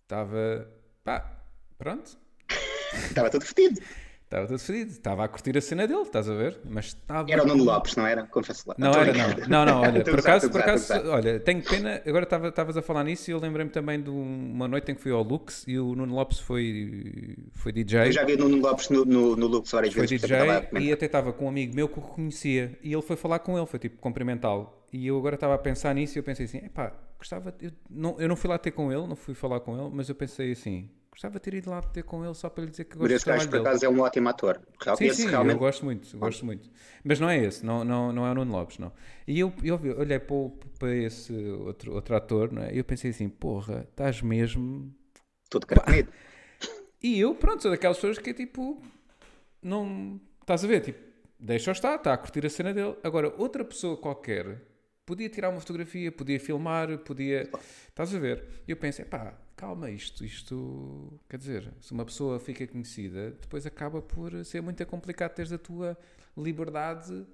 Estava, 0.04 0.70
pá, 1.04 1.42
pronto. 1.78 2.18
Estava 3.10 3.30
tudo 3.30 3.46
fedido. 3.46 3.82
Estava 4.26 4.48
todo 4.48 4.60
fedido. 4.60 4.92
Estava 4.92 5.24
a 5.24 5.28
curtir 5.28 5.56
a 5.58 5.62
cena 5.62 5.88
dele, 5.88 6.02
estás 6.02 6.28
a 6.28 6.34
ver? 6.34 6.60
Mas 6.68 6.86
estava. 6.88 7.32
Era 7.32 7.44
o 7.44 7.48
Nuno 7.48 7.64
Lopes, 7.64 7.96
não 7.96 8.06
era? 8.06 8.24
Confesso 8.26 8.64
lá. 8.68 8.76
Não 8.78 8.92
era, 8.92 9.14
não. 9.14 9.48
Não, 9.48 9.66
não, 9.66 9.82
olha, 9.82 10.04
por 10.04 10.20
acaso, 10.20 10.50
por 10.50 10.62
acaso, 10.62 10.94
olha, 11.10 11.40
tenho 11.40 11.64
pena, 11.64 12.02
agora 12.06 12.24
estava- 12.24 12.48
estavas 12.48 12.76
a 12.76 12.82
falar 12.82 13.04
nisso 13.04 13.30
e 13.30 13.34
eu 13.34 13.40
lembrei-me 13.40 13.70
também 13.72 14.02
de 14.02 14.10
um- 14.10 14.52
uma 14.54 14.68
noite 14.68 14.92
em 14.92 14.96
que 14.96 15.02
fui 15.02 15.12
ao 15.12 15.22
Lux 15.24 15.64
e 15.68 15.78
o 15.78 15.96
Nuno 15.96 16.14
Lopes 16.16 16.40
foi, 16.40 17.36
foi 17.54 17.72
DJ. 17.72 18.08
Eu 18.08 18.12
já 18.12 18.26
vi 18.26 18.34
o 18.34 18.38
Nuno 18.40 18.58
Lopes 18.62 18.90
no, 18.90 19.06
no, 19.06 19.36
no 19.36 19.48
Lux 19.48 19.72
várias 19.72 19.94
Foi 19.94 20.02
vezes. 20.08 20.22
DJ 20.22 20.38
estava 20.40 20.68
a 20.76 20.80
e 20.80 20.92
até 20.92 21.06
estava 21.06 21.32
com 21.32 21.46
um 21.46 21.50
amigo 21.50 21.76
meu 21.76 21.88
que 21.88 22.00
o 22.00 22.02
conhecia 22.02 22.78
e 22.82 22.92
ele 22.92 23.02
foi 23.02 23.16
falar 23.16 23.40
com 23.40 23.58
ele, 23.58 23.68
foi 23.68 23.80
tipo 23.80 23.98
cumprimentá-lo. 24.00 24.74
E 24.92 25.06
eu 25.08 25.18
agora 25.18 25.36
estava 25.36 25.54
a 25.54 25.58
pensar 25.58 25.94
nisso 25.94 26.18
e 26.18 26.20
eu 26.20 26.24
pensei 26.24 26.46
assim: 26.46 26.58
epá, 26.60 26.94
gostava. 27.20 27.54
Eu 27.62 27.72
não, 27.90 28.16
eu 28.20 28.28
não 28.28 28.36
fui 28.36 28.50
lá 28.50 28.58
ter 28.58 28.72
com 28.72 28.92
ele, 28.92 29.06
não 29.06 29.16
fui 29.16 29.36
falar 29.36 29.60
com 29.60 29.78
ele, 29.80 29.90
mas 29.94 30.10
eu 30.10 30.16
pensei 30.16 30.52
assim: 30.52 30.90
gostava 31.16 31.36
de 31.36 31.40
ter 31.40 31.54
ido 31.56 31.70
lá 31.70 31.82
ter 31.82 32.04
com 32.04 32.24
ele 32.26 32.34
só 32.34 32.50
para 32.50 32.66
lhe 32.66 32.70
dizer 32.72 32.84
que 32.86 32.98
Mas 32.98 33.10
gosto 33.10 33.12
do 33.12 33.16
esse 33.16 33.26
gajo, 33.26 33.50
por 33.50 33.60
acaso, 33.62 33.86
é 33.86 33.90
um 33.90 34.00
ótimo 34.02 34.30
ator. 34.30 34.62
Real- 34.82 34.98
Sim, 34.98 35.14
sim, 35.14 35.28
realmente 35.28 35.54
eu 35.54 35.60
gosto 35.60 35.86
muito, 35.86 36.18
gosto 36.18 36.46
muito. 36.46 36.70
Mas 37.04 37.20
não 37.20 37.30
é 37.30 37.38
esse, 37.44 37.66
não, 37.66 37.84
não, 37.86 38.12
não 38.12 38.28
é 38.28 38.32
o 38.32 38.36
Nuno 38.36 38.52
Lopes, 38.52 38.78
não. 38.78 38.92
E 39.28 39.40
eu, 39.40 39.54
eu 39.64 39.80
olhei 39.98 40.20
para, 40.20 40.36
o- 40.36 40.50
para 40.78 40.94
esse 40.94 41.34
outro, 41.34 41.94
outro 41.94 42.16
ator 42.16 42.52
não 42.52 42.62
é? 42.64 42.74
e 42.74 42.78
eu 42.78 42.84
pensei 42.84 43.12
assim: 43.12 43.30
porra, 43.30 43.88
estás 43.90 44.22
mesmo 44.22 44.94
tudo 45.50 45.66
carcomido. 45.66 46.12
E 47.04 47.20
eu, 47.20 47.36
pronto, 47.36 47.62
sou 47.62 47.70
daquelas 47.70 47.98
pessoas 47.98 48.18
que 48.18 48.32
é 48.32 48.34
tipo. 48.34 48.82
Não. 49.62 50.20
Estás 50.42 50.64
a 50.64 50.68
ver? 50.68 50.82
Tipo, 50.82 51.00
deixa-o 51.40 51.72
estar, 51.72 51.96
está 51.96 52.14
a 52.14 52.18
curtir 52.18 52.44
a 52.46 52.50
cena 52.50 52.74
dele. 52.74 52.96
Agora, 53.04 53.32
outra 53.38 53.64
pessoa 53.64 53.96
qualquer 53.96 54.62
podia 55.06 55.30
tirar 55.30 55.50
uma 55.50 55.60
fotografia, 55.60 56.12
podia 56.12 56.40
filmar, 56.40 56.98
podia. 57.00 57.48
Estás 57.88 58.14
a 58.16 58.18
ver? 58.20 58.44
E 58.68 58.72
eu 58.72 58.78
pensei, 58.78 59.06
pá, 59.06 59.34
calma, 59.56 59.90
isto, 59.90 60.24
isto. 60.26 61.20
Quer 61.30 61.38
dizer, 61.38 61.74
se 61.80 61.92
uma 61.92 62.06
pessoa 62.06 62.40
fica 62.40 62.66
conhecida, 62.68 63.32
depois 63.42 63.66
acaba 63.66 64.02
por 64.02 64.44
ser 64.46 64.62
muito 64.62 64.86
complicado 64.86 65.34
teres 65.34 65.52
a 65.52 65.58
tua 65.58 65.98
liberdade. 66.38 67.26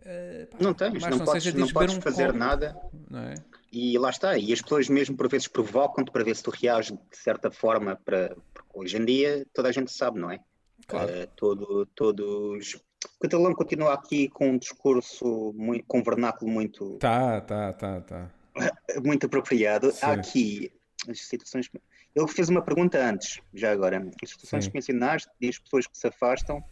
eh, 0.00 0.46
pá, 0.50 0.58
Não 0.60 0.72
tens, 0.74 1.00
mais 1.02 1.16
não 1.16 1.24
podes, 1.24 1.54
não 1.54 1.66
de 1.66 1.72
podes 1.72 1.96
um 1.96 2.00
fazer 2.00 2.26
copo, 2.26 2.38
nada. 2.38 2.76
Não 3.10 3.20
é? 3.20 3.34
E 3.70 3.98
lá 3.98 4.10
está. 4.10 4.38
E 4.38 4.52
as 4.52 4.62
pessoas 4.62 4.88
mesmo 4.88 5.16
por 5.16 5.28
vezes 5.28 5.46
provocam-te 5.48 6.10
para 6.10 6.24
ver 6.24 6.34
se 6.34 6.42
tu 6.42 6.50
reages 6.50 6.92
de 6.92 7.16
certa 7.16 7.50
forma 7.50 7.96
para. 7.96 8.36
Porque 8.54 8.70
hoje 8.74 8.96
em 8.96 9.04
dia 9.04 9.46
toda 9.52 9.68
a 9.68 9.72
gente 9.72 9.92
sabe, 9.92 10.18
não 10.18 10.30
é? 10.30 10.40
Claro. 10.86 11.10
Eh, 11.10 11.26
todo, 11.36 11.84
todos. 11.94 12.74
O 12.74 13.20
catalão 13.20 13.54
continua 13.54 13.92
aqui 13.94 14.28
com 14.28 14.50
um 14.50 14.58
discurso 14.58 15.52
muito, 15.56 15.84
com 15.86 15.98
um 15.98 16.02
vernáculo 16.02 16.50
muito, 16.50 16.96
Tá, 16.98 17.40
tá, 17.40 17.72
tá, 17.72 18.00
tá. 18.00 18.30
muito 19.04 19.26
apropriado. 19.26 19.92
Sim. 19.92 20.06
Há 20.06 20.12
aqui 20.12 20.72
as 21.06 21.20
situações. 21.20 21.70
Ele 22.14 22.28
fez 22.28 22.48
uma 22.48 22.62
pergunta 22.62 22.98
antes, 22.98 23.40
já 23.54 23.70
agora. 23.70 23.98
As 24.22 24.30
situações 24.30 24.64
Sim. 24.64 24.70
que 24.70 24.76
mencionaste 24.76 25.28
e 25.40 25.48
as 25.48 25.58
pessoas 25.58 25.86
que 25.86 25.96
se 25.96 26.06
afastam 26.06 26.62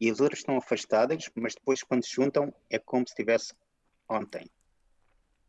e 0.00 0.10
as 0.10 0.20
outras 0.20 0.40
estão 0.40 0.56
afastadas, 0.56 1.28
mas 1.34 1.54
depois 1.54 1.82
quando 1.82 2.04
se 2.04 2.14
juntam 2.14 2.54
é 2.70 2.78
como 2.78 3.06
se 3.06 3.12
estivesse 3.12 3.52
ontem. 4.08 4.46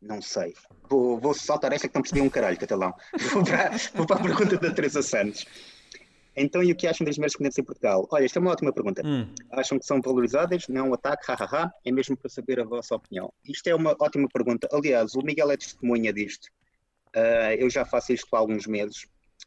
Não 0.00 0.20
sei. 0.20 0.54
Vou, 0.90 1.18
vou 1.18 1.32
saltar 1.32 1.72
essa 1.72 1.88
que 1.88 1.94
não 1.94 2.02
percebi 2.02 2.20
um 2.20 2.28
caralho, 2.28 2.58
catalão. 2.58 2.92
Vou 3.32 3.44
para, 3.44 3.70
vou 3.94 4.06
para 4.06 4.16
a 4.16 4.22
pergunta 4.22 4.58
da 4.58 4.72
Teresa 4.74 5.00
Santos. 5.00 5.46
Então, 6.34 6.62
e 6.62 6.72
o 6.72 6.76
que 6.76 6.86
acham 6.86 7.04
das 7.04 7.16
mulheres 7.18 7.36
comediantes 7.36 7.58
em 7.58 7.62
Portugal? 7.62 8.08
Olha, 8.10 8.24
esta 8.24 8.38
é 8.38 8.40
uma 8.40 8.50
ótima 8.50 8.72
pergunta. 8.72 9.02
Hum, 9.04 9.28
Acham 9.50 9.78
que 9.78 9.84
são 9.84 10.00
valorizadas? 10.00 10.66
Não 10.66 10.80
é 10.80 10.88
um 10.88 10.94
ataque? 10.94 11.30
Hahaha. 11.30 11.70
É 11.84 11.92
mesmo 11.92 12.16
para 12.16 12.30
saber 12.30 12.58
a 12.58 12.64
vossa 12.64 12.94
opinião. 12.96 13.32
Isto 13.44 13.68
é 13.68 13.74
uma 13.74 13.94
ótima 14.00 14.26
pergunta. 14.32 14.66
Aliás, 14.72 15.14
o 15.14 15.20
Miguel 15.20 15.50
é 15.50 15.56
testemunha 15.56 16.12
disto. 16.12 16.48
Ah, 17.14 17.54
eu 17.54 17.68
já 17.68 17.84
faço 17.84 18.12
isto 18.12 18.34
há 18.34 18.38
alguns 18.38 18.66
meses 18.66 19.06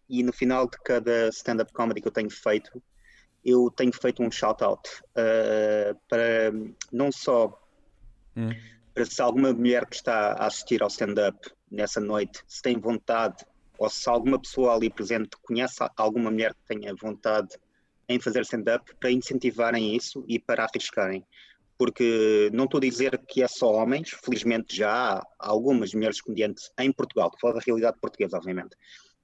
e 0.09 0.21
no 0.23 0.31
final 0.31 0.69
de 0.69 0.77
cada 0.83 1.29
stand-up 1.29 1.71
comedy 1.73 2.01
que 2.01 2.07
eu 2.07 2.11
tenho 2.11 2.29
feito, 2.29 2.81
eu 3.43 3.71
tenho 3.71 3.93
feito 3.93 4.21
um 4.21 4.31
shout-out 4.31 4.89
ah, 5.15 5.95
para 6.07 6.51
não 6.91 7.11
só 7.11 7.59
hum. 8.35 8.49
para 8.93 9.05
se 9.05 9.21
alguma 9.21 9.53
mulher 9.53 9.85
que 9.85 9.95
está 9.95 10.33
a 10.33 10.47
assistir 10.47 10.81
ao 10.81 10.89
stand-up 10.89 11.49
nessa 11.71 11.99
noite, 11.99 12.41
se 12.47 12.61
tem 12.61 12.79
vontade, 12.79 13.43
ou 13.77 13.89
se 13.89 14.07
alguma 14.09 14.39
pessoa 14.39 14.75
ali 14.75 14.89
presente 14.89 15.31
conhece 15.41 15.77
alguma 15.97 16.31
mulher 16.31 16.53
que 16.53 16.75
tenha 16.75 16.93
vontade 16.95 17.49
em 18.07 18.19
fazer 18.19 18.41
stand-up, 18.41 18.93
para 18.99 19.11
incentivarem 19.11 19.95
isso 19.95 20.23
e 20.27 20.39
para 20.39 20.63
arriscarem. 20.63 21.25
Porque 21.77 22.49
não 22.53 22.65
estou 22.65 22.77
a 22.77 22.81
dizer 22.81 23.21
que 23.27 23.43
é 23.43 23.47
só 23.47 23.71
homens, 23.73 24.09
felizmente 24.23 24.75
já 24.75 25.17
há 25.17 25.23
algumas 25.39 25.93
mulheres 25.93 26.21
comediantes 26.21 26.71
em 26.79 26.91
Portugal, 26.91 27.27
estou 27.27 27.37
a 27.37 27.51
falar 27.51 27.59
da 27.59 27.65
realidade 27.65 27.97
portuguesa, 27.99 28.37
obviamente. 28.37 28.75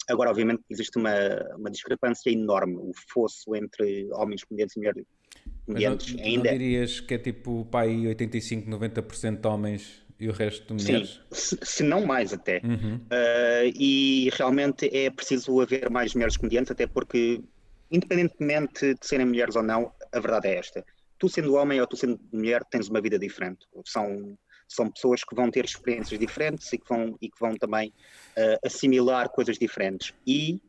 Agora, 0.09 0.29
obviamente, 0.29 0.63
existe 0.69 0.97
uma, 0.97 1.13
uma 1.57 1.69
discrepância 1.69 2.29
enorme, 2.29 2.75
o 2.75 2.91
fosso 3.09 3.55
entre 3.55 4.11
homens 4.13 4.43
comediantes 4.43 4.75
e 4.75 4.79
mulheres 4.79 5.05
Mas 5.05 5.45
não, 5.45 5.65
comediantes 5.65 6.13
não 6.13 6.23
ainda. 6.23 6.51
dirias 6.51 6.99
que 6.99 7.13
é 7.13 7.17
tipo 7.17 7.65
pai 7.65 8.07
85, 8.07 8.69
90% 8.69 9.39
de 9.39 9.47
homens 9.47 10.01
e 10.19 10.27
o 10.27 10.31
resto 10.31 10.73
de 10.73 10.83
mulheres? 10.83 11.21
Sim, 11.31 11.57
se, 11.57 11.57
se 11.63 11.83
não 11.83 12.05
mais 12.05 12.33
até. 12.33 12.61
Uhum. 12.63 12.95
Uh, 12.95 13.71
e 13.75 14.29
realmente 14.33 14.89
é 14.95 15.09
preciso 15.09 15.61
haver 15.61 15.89
mais 15.89 16.13
mulheres 16.13 16.35
comediantes, 16.35 16.71
até 16.71 16.85
porque, 16.85 17.41
independentemente 17.89 18.93
de 18.93 19.07
serem 19.07 19.25
mulheres 19.25 19.55
ou 19.55 19.63
não, 19.63 19.91
a 20.11 20.19
verdade 20.19 20.49
é 20.49 20.57
esta. 20.57 20.85
Tu 21.21 21.29
sendo 21.29 21.53
homem 21.53 21.79
ou 21.79 21.85
tu 21.85 21.95
sendo 21.95 22.19
mulher, 22.33 22.63
tens 22.65 22.89
uma 22.89 22.99
vida 22.99 23.19
diferente. 23.19 23.67
São, 23.85 24.35
são 24.67 24.89
pessoas 24.89 25.23
que 25.23 25.35
vão 25.35 25.51
ter 25.51 25.63
experiências 25.63 26.19
diferentes 26.19 26.73
e 26.73 26.79
que 26.79 26.89
vão, 26.89 27.15
e 27.21 27.29
que 27.29 27.39
vão 27.39 27.55
também 27.55 27.89
uh, 27.89 28.65
assimilar 28.65 29.29
coisas 29.29 29.59
diferentes. 29.59 30.15
E, 30.25 30.59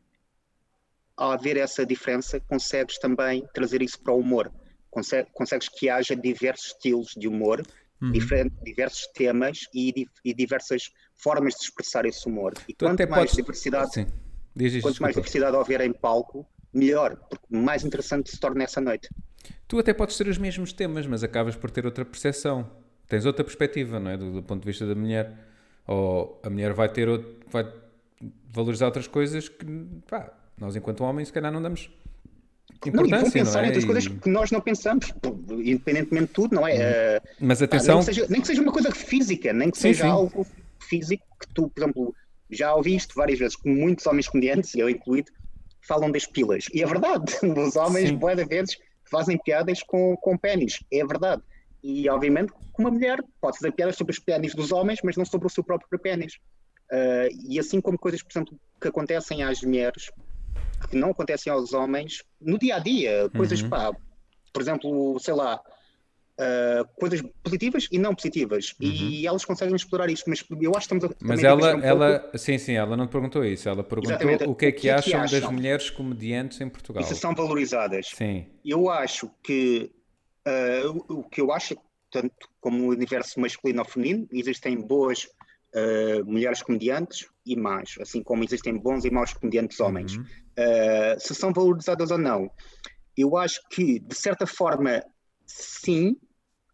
ao 1.17 1.31
haver 1.31 1.57
essa 1.57 1.83
diferença, 1.83 2.39
consegues 2.39 2.99
também 2.99 3.43
trazer 3.51 3.81
isso 3.81 3.99
para 3.99 4.13
o 4.13 4.19
humor. 4.19 4.51
consegues 5.33 5.67
que 5.69 5.89
haja 5.89 6.15
diversos 6.15 6.67
estilos 6.67 7.15
de 7.17 7.27
humor 7.27 7.63
uhum. 8.03 8.11
diversos 8.63 9.07
temas 9.07 9.67
e, 9.73 10.05
e, 10.23 10.33
diversas 10.33 10.91
formas 11.15 11.55
de 11.55 11.63
expressar 11.63 12.05
esse 12.05 12.27
humor. 12.27 12.53
E 12.67 12.73
tu 12.73 12.85
quanto 12.85 13.09
mais 13.09 13.31
podes... 13.31 13.35
diversidade, 13.35 13.93
Sim. 13.93 14.07
Diz 14.55 14.81
quanto 14.83 15.01
mais 15.01 15.15
diversidade 15.15 15.57
houver 15.57 15.81
em 15.81 15.91
palco, 15.91 16.45
melhor, 16.71 17.15
porque 17.29 17.45
mais 17.49 17.83
interessante 17.83 18.29
se 18.29 18.39
torna 18.39 18.63
essa 18.63 18.81
noite. 18.81 19.09
Tu 19.67 19.79
até 19.79 19.93
podes 19.93 20.17
ter 20.17 20.27
os 20.27 20.37
mesmos 20.37 20.73
temas, 20.73 21.05
mas 21.07 21.23
acabas 21.23 21.55
por 21.55 21.71
ter 21.71 21.85
outra 21.85 22.05
percepção. 22.05 22.69
Tens 23.07 23.25
outra 23.25 23.43
perspectiva, 23.43 23.99
não 23.99 24.11
é? 24.11 24.17
Do, 24.17 24.33
do 24.33 24.43
ponto 24.43 24.61
de 24.61 24.67
vista 24.67 24.85
da 24.85 24.95
mulher. 24.95 25.33
Ou 25.87 26.39
a 26.43 26.49
mulher 26.49 26.73
vai 26.73 26.89
ter 26.89 27.09
outro, 27.09 27.35
vai 27.51 27.65
valorizar 28.51 28.85
outras 28.85 29.07
coisas 29.07 29.49
que 29.49 29.65
pá, 30.07 30.31
nós, 30.57 30.75
enquanto 30.75 31.03
homens, 31.03 31.27
se 31.27 31.33
calhar 31.33 31.51
não 31.51 31.61
damos 31.61 31.89
importância, 32.87 33.21
não, 33.21 33.27
e 33.27 33.31
pensar 33.31 33.53
não 33.53 33.59
é? 33.59 33.63
em 33.63 33.67
outras 33.67 33.85
coisas 33.85 34.07
que 34.07 34.29
nós 34.29 34.51
não 34.51 34.61
pensamos, 34.61 35.13
independentemente 35.51 36.27
de 36.27 36.33
tudo, 36.33 36.55
não 36.55 36.67
é? 36.67 36.73
Uhum. 37.15 37.47
Mas 37.47 37.61
atenção... 37.61 37.95
nem, 37.95 38.05
que 38.05 38.13
seja, 38.13 38.27
nem, 38.29 38.41
que 38.41 38.47
seja, 38.47 38.61
uma 38.61 38.71
coisa 38.71 38.91
física, 38.91 39.53
nem 39.53 39.71
que 39.71 39.77
sim, 39.77 39.81
seja 39.81 40.03
sim. 40.03 40.09
algo 40.09 40.45
físico 40.79 41.23
que 41.39 41.47
tu, 41.53 41.69
por 41.69 41.81
exemplo, 41.81 42.15
já 42.49 42.73
ouviste 42.73 43.13
várias 43.15 43.39
vezes, 43.39 43.55
com 43.55 43.69
muitos 43.69 44.05
homens 44.05 44.27
comediantes, 44.27 44.75
eu 44.75 44.89
incluído, 44.89 45.31
falam 45.81 46.11
das 46.11 46.25
pilas. 46.25 46.65
E 46.73 46.83
é 46.83 46.85
verdade, 46.85 47.33
os 47.43 47.75
homens, 47.75 48.11
boas 48.11 48.45
vezes, 48.47 48.77
fazem 49.09 49.37
piadas 49.37 49.83
com, 49.83 50.15
com 50.17 50.37
pênis, 50.37 50.79
é 50.91 51.05
verdade. 51.05 51.41
E, 51.83 52.09
obviamente, 52.09 52.53
uma 52.77 52.89
mulher 52.89 53.23
pode 53.41 53.57
fazer 53.57 53.71
piadas 53.71 53.95
sobre 53.95 54.13
os 54.13 54.19
pênis 54.19 54.55
dos 54.55 54.71
homens, 54.71 54.99
mas 55.03 55.17
não 55.17 55.25
sobre 55.25 55.47
o 55.47 55.49
seu 55.49 55.63
próprio 55.63 55.99
pênis. 55.99 56.35
Uh, 56.91 57.27
e 57.47 57.59
assim 57.59 57.81
como 57.81 57.97
coisas, 57.97 58.21
por 58.21 58.31
exemplo, 58.31 58.59
que 58.79 58.87
acontecem 58.87 59.43
às 59.43 59.61
mulheres, 59.61 60.11
que 60.89 60.95
não 60.95 61.11
acontecem 61.11 61.51
aos 61.51 61.73
homens 61.73 62.23
no 62.39 62.57
dia 62.57 62.77
a 62.77 62.79
dia. 62.79 63.29
Coisas, 63.35 63.61
uhum. 63.61 63.69
pá, 63.69 63.91
por 64.53 64.61
exemplo, 64.61 65.19
sei 65.19 65.33
lá, 65.33 65.61
uh, 66.39 66.87
coisas 66.95 67.21
positivas 67.43 67.87
e 67.91 67.97
não 67.97 68.13
positivas. 68.15 68.73
Uhum. 68.81 68.87
E 68.89 69.27
elas 69.27 69.45
conseguem 69.45 69.75
explorar 69.75 70.09
isto, 70.09 70.29
mas 70.29 70.43
eu 70.61 70.71
acho 70.75 70.87
que 70.87 70.95
estamos 70.95 71.03
a. 71.05 71.09
Mas 71.21 71.43
ela, 71.43 71.75
um 71.75 71.79
ela 71.81 72.19
pouco... 72.19 72.37
sim, 72.37 72.57
sim, 72.57 72.73
ela 72.73 72.95
não 72.95 73.07
perguntou 73.07 73.43
isso. 73.45 73.67
Ela 73.69 73.83
perguntou 73.83 74.15
Exatamente. 74.15 74.45
o 74.45 74.55
que 74.55 74.65
é 74.67 74.71
que, 74.71 74.81
que, 74.81 74.89
é 74.89 74.93
acham, 74.93 75.21
acham 75.21 75.39
das 75.39 75.49
mulheres 75.49 75.89
comediantes 75.89 76.59
em 76.61 76.69
Portugal. 76.69 77.03
E 77.03 77.05
se 77.05 77.15
são 77.15 77.33
valorizadas. 77.33 78.07
Sim. 78.13 78.47
Eu 78.63 78.89
acho 78.89 79.29
que. 79.43 79.91
Uh, 80.45 81.19
o 81.19 81.23
que 81.23 81.39
eu 81.39 81.53
acho, 81.53 81.73
tanto 82.11 82.49
como 82.59 82.77
no 82.77 82.89
universo 82.89 83.39
masculino 83.39 83.79
ou 83.79 83.85
feminino, 83.85 84.27
existem 84.33 84.75
boas 84.75 85.23
uh, 85.23 86.25
mulheres 86.25 86.61
comediantes 86.61 87.27
e 87.45 87.55
mais, 87.55 87.95
assim 88.01 88.21
como 88.21 88.43
existem 88.43 88.77
bons 88.77 89.05
e 89.05 89.09
maus 89.09 89.33
comediantes 89.33 89.79
homens. 89.79 90.17
Uhum. 90.17 90.23
Uh, 90.23 91.19
se 91.19 91.33
são 91.33 91.53
valorizadas 91.53 92.11
ou 92.11 92.17
não, 92.17 92.51
eu 93.15 93.37
acho 93.37 93.61
que, 93.69 93.99
de 93.99 94.15
certa 94.15 94.45
forma, 94.45 95.01
sim, 95.45 96.17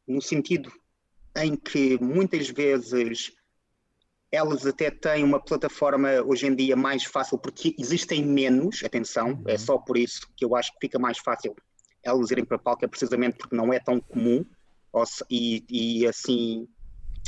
no 0.08 0.22
sentido 0.22 0.72
em 1.36 1.56
que 1.56 2.02
muitas 2.02 2.50
vezes 2.50 3.32
elas 4.32 4.66
até 4.66 4.92
têm 4.92 5.24
uma 5.24 5.40
plataforma 5.40 6.22
hoje 6.26 6.48
em 6.48 6.56
dia 6.56 6.76
mais 6.76 7.04
fácil, 7.04 7.38
porque 7.38 7.76
existem 7.80 8.26
menos, 8.26 8.84
atenção, 8.84 9.32
uhum. 9.32 9.44
é 9.48 9.58
só 9.58 9.78
por 9.78 9.98
isso 9.98 10.28
que 10.36 10.46
eu 10.46 10.56
acho 10.56 10.72
que 10.74 10.80
fica 10.82 11.00
mais 11.00 11.18
fácil 11.18 11.56
elas 12.04 12.32
irem 12.32 12.46
para 12.46 12.56
a 12.56 12.60
palco, 12.60 12.86
é 12.86 12.88
precisamente 12.88 13.38
porque 13.38 13.56
não 13.56 13.74
é 13.74 13.80
tão 13.80 14.00
comum, 14.00 14.46
e, 15.30 15.64
e 15.70 16.08
assim 16.08 16.68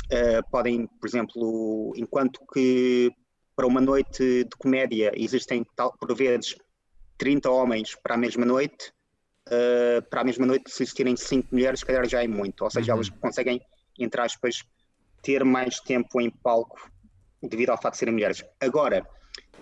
uh, 0.06 0.50
podem, 0.50 0.86
por 0.86 1.06
exemplo, 1.06 1.92
enquanto 1.96 2.40
que 2.52 3.10
para 3.54 3.66
uma 3.66 3.80
noite 3.80 4.44
de 4.44 4.56
comédia 4.58 5.12
existem 5.14 5.64
tal, 5.76 5.96
por 5.98 6.14
vezes 6.14 6.56
30 7.18 7.50
homens 7.50 7.94
para 8.02 8.14
a 8.14 8.18
mesma 8.18 8.44
noite, 8.44 8.92
uh, 9.48 10.02
para 10.08 10.20
a 10.20 10.24
mesma 10.24 10.46
noite 10.46 10.70
se 10.70 10.82
existirem 10.82 11.16
5 11.16 11.48
mulheres, 11.52 11.80
se 11.80 11.86
calhar 11.86 12.08
já 12.08 12.22
é 12.22 12.28
muito, 12.28 12.62
ou 12.62 12.70
seja, 12.70 12.92
uhum. 12.92 12.98
elas 12.98 13.08
conseguem, 13.08 13.60
entre 13.98 14.20
aspas, 14.20 14.62
ter 15.22 15.44
mais 15.44 15.80
tempo 15.80 16.20
em 16.20 16.30
palco 16.30 16.90
devido 17.42 17.70
ao 17.70 17.80
facto 17.80 17.94
de 17.94 17.98
serem 17.98 18.14
mulheres. 18.14 18.44
Agora, 18.60 19.06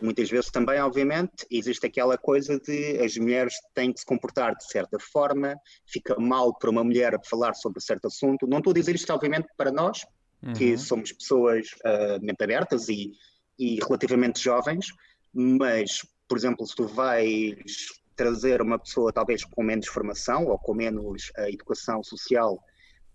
muitas 0.02 0.30
vezes 0.30 0.50
também, 0.50 0.80
obviamente, 0.80 1.46
existe 1.50 1.86
aquela 1.86 2.16
coisa 2.16 2.58
de 2.58 2.98
as 3.02 3.16
mulheres 3.16 3.54
têm 3.74 3.92
que 3.92 4.00
se 4.00 4.06
comportar 4.06 4.56
de 4.56 4.64
certa 4.64 4.98
forma, 4.98 5.54
fica 5.86 6.18
mal 6.18 6.56
para 6.58 6.70
uma 6.70 6.84
mulher 6.84 7.18
falar 7.28 7.54
sobre 7.54 7.80
certo 7.80 8.06
assunto. 8.06 8.46
Não 8.46 8.58
estou 8.58 8.72
a 8.72 8.74
dizer 8.74 8.94
isto, 8.94 9.12
obviamente, 9.12 9.48
para 9.56 9.70
nós, 9.70 10.04
uhum. 10.42 10.52
que 10.52 10.76
somos 10.76 11.12
pessoas 11.12 11.68
uh, 11.84 12.24
mente 12.24 12.42
abertas 12.42 12.88
e, 12.88 13.12
e 13.58 13.76
relativamente 13.76 14.42
jovens, 14.42 14.86
mas, 15.32 16.04
por 16.28 16.36
exemplo, 16.36 16.66
se 16.66 16.74
tu 16.74 16.86
vais 16.86 17.99
trazer 18.20 18.60
uma 18.60 18.78
pessoa 18.78 19.10
talvez 19.10 19.46
com 19.46 19.62
menos 19.62 19.86
formação 19.86 20.44
ou 20.44 20.58
com 20.58 20.74
menos 20.74 21.32
uh, 21.38 21.48
educação 21.48 22.04
social 22.04 22.62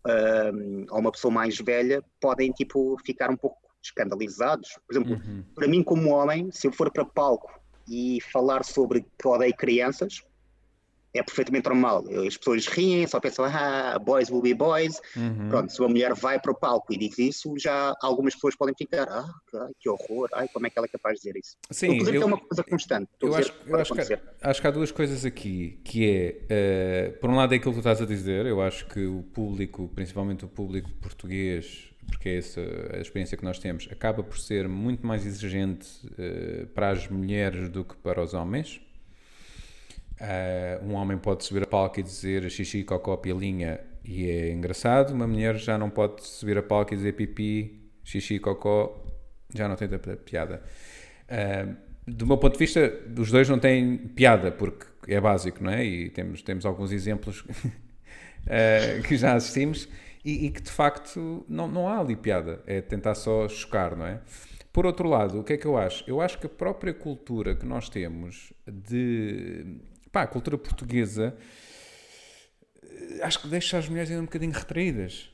uh, 0.03 0.85
ou 0.89 0.99
uma 0.99 1.11
pessoa 1.11 1.31
mais 1.31 1.59
velha, 1.59 2.03
podem 2.19 2.51
tipo 2.51 2.97
ficar 3.05 3.29
um 3.29 3.37
pouco 3.37 3.55
escandalizados. 3.83 4.67
Por 4.87 4.95
exemplo, 4.95 5.13
uhum. 5.13 5.43
para 5.53 5.67
mim 5.67 5.83
como 5.83 6.09
homem, 6.09 6.49
se 6.51 6.65
eu 6.65 6.71
for 6.71 6.91
para 6.91 7.05
palco 7.05 7.51
e 7.87 8.17
falar 8.33 8.65
sobre 8.65 9.01
que 9.01 9.27
odeio 9.27 9.55
crianças, 9.55 10.23
é 11.15 11.23
perfeitamente 11.23 11.67
normal. 11.67 12.03
As 12.27 12.37
pessoas 12.37 12.67
riem, 12.67 13.07
só 13.07 13.19
pensam, 13.19 13.45
ah, 13.45 13.97
boys 13.99 14.29
will 14.29 14.41
be 14.41 14.53
boys. 14.53 15.01
Uhum. 15.15 15.49
Pronto, 15.49 15.71
se 15.71 15.79
uma 15.79 15.89
mulher 15.89 16.13
vai 16.13 16.39
para 16.39 16.51
o 16.51 16.55
palco 16.55 16.93
e 16.93 16.97
diz 16.97 17.17
isso, 17.17 17.53
já 17.57 17.93
algumas 18.01 18.35
pessoas 18.35 18.55
podem 18.55 18.75
ficar, 18.77 19.07
ah, 19.09 19.67
que 19.79 19.89
horror, 19.89 20.29
ai, 20.33 20.47
como 20.53 20.67
é 20.67 20.69
que 20.69 20.77
ela 20.77 20.85
é 20.85 20.89
capaz 20.89 21.15
de 21.15 21.21
dizer 21.21 21.39
isso? 21.39 21.57
Sim, 21.71 21.97
eu, 22.01 22.21
é 22.21 22.25
uma 22.25 22.37
coisa 22.37 22.63
constante. 22.63 23.09
Eu, 23.21 23.33
acho, 23.33 23.53
eu 23.65 23.79
acho, 23.79 23.93
que, 23.93 24.19
acho, 24.41 24.61
que, 24.61 24.67
há 24.67 24.71
duas 24.71 24.91
coisas 24.91 25.25
aqui, 25.25 25.79
que 25.83 26.39
é, 26.49 27.13
uh, 27.15 27.19
por 27.19 27.29
um 27.29 27.35
lado 27.35 27.53
é 27.53 27.57
aquilo 27.57 27.71
que 27.71 27.77
tu 27.77 27.87
estás 27.87 28.01
a 28.01 28.05
dizer, 28.05 28.45
eu 28.45 28.61
acho 28.61 28.85
que 28.87 29.05
o 29.05 29.23
público, 29.23 29.89
principalmente 29.95 30.43
o 30.43 30.47
público 30.47 30.89
português, 31.01 31.91
porque 32.07 32.29
é 32.29 32.37
essa 32.37 32.61
a 32.93 32.99
experiência 32.99 33.37
que 33.37 33.43
nós 33.43 33.57
temos, 33.57 33.87
acaba 33.91 34.21
por 34.21 34.37
ser 34.37 34.67
muito 34.67 35.05
mais 35.05 35.25
exigente 35.25 35.87
uh, 36.07 36.67
para 36.67 36.89
as 36.89 37.07
mulheres 37.07 37.69
do 37.69 37.83
que 37.83 37.95
para 37.95 38.21
os 38.21 38.33
homens 38.33 38.84
Uh, 40.19 40.85
um 40.85 40.93
homem 40.93 41.17
pode 41.17 41.43
subir 41.43 41.63
a 41.63 41.67
palco 41.67 41.99
e 41.99 42.03
dizer 42.03 42.49
xixi, 42.49 42.83
cocó, 42.83 43.17
pilinha 43.17 43.79
e 44.03 44.29
é 44.29 44.51
engraçado. 44.51 45.13
Uma 45.13 45.27
mulher 45.27 45.55
já 45.57 45.77
não 45.77 45.89
pode 45.89 46.25
subir 46.25 46.57
a 46.57 46.63
palco 46.63 46.93
e 46.93 46.97
dizer 46.97 47.13
pipi, 47.13 47.91
xixi, 48.03 48.39
cocó, 48.39 49.05
já 49.53 49.67
não 49.67 49.75
tem 49.75 49.87
tanta 49.89 50.15
piada. 50.15 50.61
Uh, 51.25 51.75
do 52.07 52.25
meu 52.25 52.37
ponto 52.37 52.53
de 52.53 52.59
vista, 52.59 52.93
os 53.17 53.31
dois 53.31 53.49
não 53.49 53.59
têm 53.59 53.97
piada, 53.97 54.51
porque 54.51 54.85
é 55.07 55.19
básico, 55.19 55.63
não 55.63 55.71
é? 55.71 55.83
E 55.83 56.09
temos, 56.09 56.41
temos 56.41 56.65
alguns 56.65 56.91
exemplos 56.91 57.41
uh, 57.41 59.01
que 59.07 59.17
já 59.17 59.33
assistimos 59.33 59.89
e, 60.23 60.45
e, 60.45 60.49
que 60.51 60.61
de 60.61 60.71
facto 60.71 61.45
não, 61.49 61.67
não 61.67 61.87
há 61.87 61.99
ali 61.99 62.15
piada, 62.15 62.61
é 62.65 62.79
tentar 62.79 63.15
só 63.15 63.47
chocar, 63.49 63.95
não 63.95 64.05
é? 64.05 64.21
Por 64.71 64.85
outro 64.85 65.09
lado, 65.09 65.39
o 65.39 65.43
que 65.43 65.53
é 65.53 65.57
que 65.57 65.65
eu 65.65 65.77
acho? 65.77 66.03
Eu 66.07 66.21
acho 66.21 66.37
que 66.37 66.45
a 66.45 66.49
própria 66.49 66.93
cultura 66.93 67.55
que 67.55 67.65
nós 67.65 67.89
temos 67.89 68.53
de 68.67 69.79
pá, 70.15 70.21
a 70.21 70.27
cultura 70.27 70.57
portuguesa 70.57 71.35
eh, 72.81 73.19
acho 73.21 73.41
que 73.41 73.49
deixa 73.49 73.77
as 73.77 73.89
mulheres 73.89 74.09
ainda 74.09 74.21
um 74.21 74.25
bocadinho 74.25 74.53
retraídas, 74.53 75.29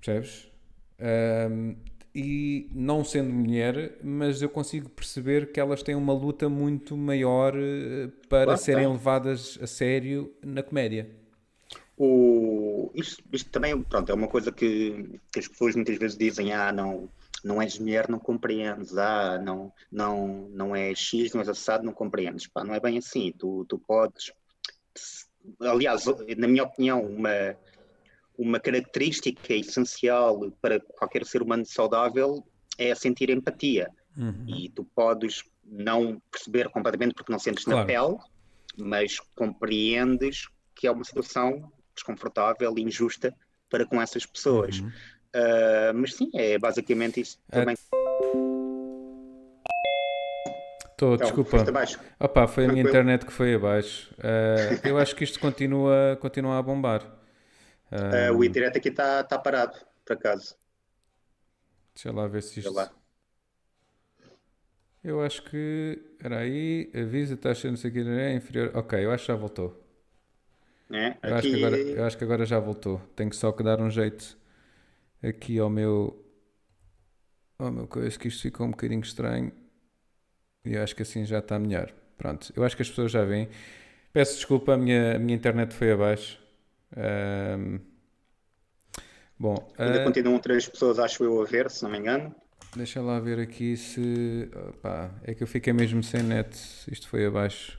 percebes? 0.00 0.50
Um, 0.98 1.76
e 2.14 2.70
não 2.74 3.04
sendo 3.04 3.30
mulher, 3.30 3.98
mas 4.02 4.40
eu 4.40 4.48
consigo 4.48 4.88
perceber 4.88 5.52
que 5.52 5.60
elas 5.60 5.82
têm 5.82 5.94
uma 5.94 6.14
luta 6.14 6.48
muito 6.48 6.96
maior 6.96 7.54
eh, 7.54 8.08
para 8.26 8.44
claro, 8.44 8.60
serem 8.60 8.88
levadas 8.88 9.58
a 9.60 9.66
sério 9.66 10.32
na 10.42 10.62
comédia. 10.62 11.10
O, 11.98 12.90
isto, 12.94 13.22
isto, 13.34 13.50
também 13.50 13.78
pronto, 13.82 14.10
é 14.10 14.14
uma 14.14 14.28
coisa 14.28 14.50
que, 14.50 15.20
que, 15.30 15.40
as 15.40 15.46
pessoas 15.46 15.76
muitas 15.76 15.98
vezes 15.98 16.16
dizem: 16.16 16.54
ah, 16.54 16.72
não, 16.72 17.06
não 17.42 17.60
és 17.60 17.78
mulher, 17.78 18.08
não 18.08 18.18
compreendes, 18.18 18.96
ah, 18.96 19.38
não, 19.38 19.72
não, 19.90 20.48
não 20.50 20.76
és 20.76 20.98
X, 20.98 21.32
não 21.32 21.40
és 21.40 21.48
assado, 21.48 21.84
não 21.84 21.92
compreendes. 21.92 22.46
Pá, 22.46 22.62
não 22.62 22.74
é 22.74 22.80
bem 22.80 22.98
assim, 22.98 23.32
tu, 23.36 23.64
tu 23.68 23.78
podes. 23.78 24.32
Aliás, 25.60 26.04
na 26.36 26.46
minha 26.46 26.62
opinião, 26.62 27.04
uma, 27.04 27.56
uma 28.38 28.60
característica 28.60 29.54
essencial 29.54 30.50
para 30.60 30.80
qualquer 30.80 31.24
ser 31.24 31.42
humano 31.42 31.64
saudável 31.66 32.46
é 32.78 32.94
sentir 32.94 33.30
empatia. 33.30 33.90
Uhum. 34.16 34.44
E 34.46 34.68
tu 34.68 34.84
podes 34.84 35.42
não 35.64 36.20
perceber 36.30 36.68
completamente 36.68 37.14
porque 37.14 37.32
não 37.32 37.38
sentes 37.38 37.64
claro. 37.64 37.80
na 37.80 37.86
pele, 37.86 38.18
mas 38.76 39.18
compreendes 39.34 40.48
que 40.74 40.86
é 40.86 40.90
uma 40.90 41.04
situação 41.04 41.72
desconfortável 41.94 42.74
e 42.76 42.82
injusta 42.82 43.34
para 43.68 43.86
com 43.86 44.00
essas 44.00 44.26
pessoas. 44.26 44.80
Uhum. 44.80 44.92
Uh, 45.34 45.94
mas 45.94 46.14
sim, 46.14 46.30
é 46.34 46.58
basicamente 46.58 47.20
isso. 47.20 47.38
Também. 47.50 47.76
Estou, 50.90 51.16
desculpa. 51.16 51.64
Opa, 52.20 52.46
foi 52.46 52.66
a 52.66 52.68
minha 52.68 52.82
internet 52.82 53.26
que 53.26 53.32
foi 53.32 53.54
abaixo. 53.54 54.14
Uh, 54.18 54.86
eu 54.86 54.98
acho 54.98 55.16
que 55.16 55.24
isto 55.24 55.40
continua, 55.40 56.16
continua 56.20 56.58
a 56.58 56.62
bombar. 56.62 57.02
Uh, 57.90 58.32
o 58.36 58.44
internet 58.44 58.78
aqui 58.78 58.88
está 58.88 59.24
tá 59.24 59.38
parado, 59.38 59.76
por 60.04 60.12
acaso. 60.12 60.54
Deixa 61.94 62.12
lá 62.12 62.26
ver 62.28 62.42
se 62.42 62.60
isto. 62.60 62.90
Eu 65.02 65.20
acho 65.20 65.42
que. 65.42 66.00
Era 66.22 66.38
aí, 66.38 66.90
avisa, 66.94 67.36
taxa 67.36 67.68
não 67.68 67.76
sei 67.76 67.90
o 67.90 67.92
que 67.92 68.00
é 68.00 68.34
inferior. 68.34 68.70
Ok, 68.74 69.04
eu 69.04 69.10
acho 69.10 69.24
que 69.24 69.32
já 69.32 69.36
voltou. 69.36 69.82
É, 70.90 71.16
eu, 71.22 71.34
acho 71.34 71.48
que 71.48 71.56
agora, 71.56 71.76
eu 71.78 72.04
acho 72.04 72.18
que 72.18 72.24
agora 72.24 72.44
já 72.44 72.60
voltou. 72.60 73.00
Tenho 73.16 73.32
só 73.32 73.50
que 73.50 73.62
dar 73.62 73.80
um 73.80 73.90
jeito 73.90 74.36
aqui 75.22 75.58
ao 75.58 75.70
meu. 75.70 76.18
Ao 77.58 77.70
meu 77.70 77.86
coisa, 77.86 78.18
que 78.18 78.28
isto 78.28 78.42
ficou 78.42 78.66
um 78.66 78.70
bocadinho 78.70 79.00
estranho. 79.00 79.52
E 80.64 80.76
acho 80.76 80.94
que 80.94 81.02
assim 81.02 81.24
já 81.24 81.38
está 81.38 81.58
melhor. 81.58 81.92
Pronto, 82.16 82.52
eu 82.54 82.64
acho 82.64 82.76
que 82.76 82.82
as 82.82 82.88
pessoas 82.88 83.10
já 83.10 83.24
veem. 83.24 83.48
Peço 84.12 84.36
desculpa, 84.36 84.74
a 84.74 84.76
minha, 84.76 85.16
a 85.16 85.18
minha 85.18 85.34
internet 85.34 85.72
foi 85.74 85.92
abaixo. 85.92 86.38
Um... 86.96 87.80
Bom, 89.38 89.72
Ainda 89.78 90.02
uh... 90.02 90.04
continuam 90.04 90.38
três 90.38 90.68
pessoas, 90.68 90.98
acho 90.98 91.24
eu, 91.24 91.40
a 91.40 91.44
ver, 91.44 91.70
se 91.70 91.82
não 91.82 91.90
me 91.90 91.98
engano. 91.98 92.34
Deixa 92.76 93.02
lá 93.02 93.18
ver 93.20 93.38
aqui 93.40 93.76
se. 93.76 94.48
Opa, 94.68 95.10
é 95.24 95.34
que 95.34 95.42
eu 95.42 95.46
fiquei 95.46 95.72
mesmo 95.72 96.02
sem 96.02 96.22
net. 96.22 96.56
Isto 96.90 97.08
foi 97.08 97.26
abaixo. 97.26 97.78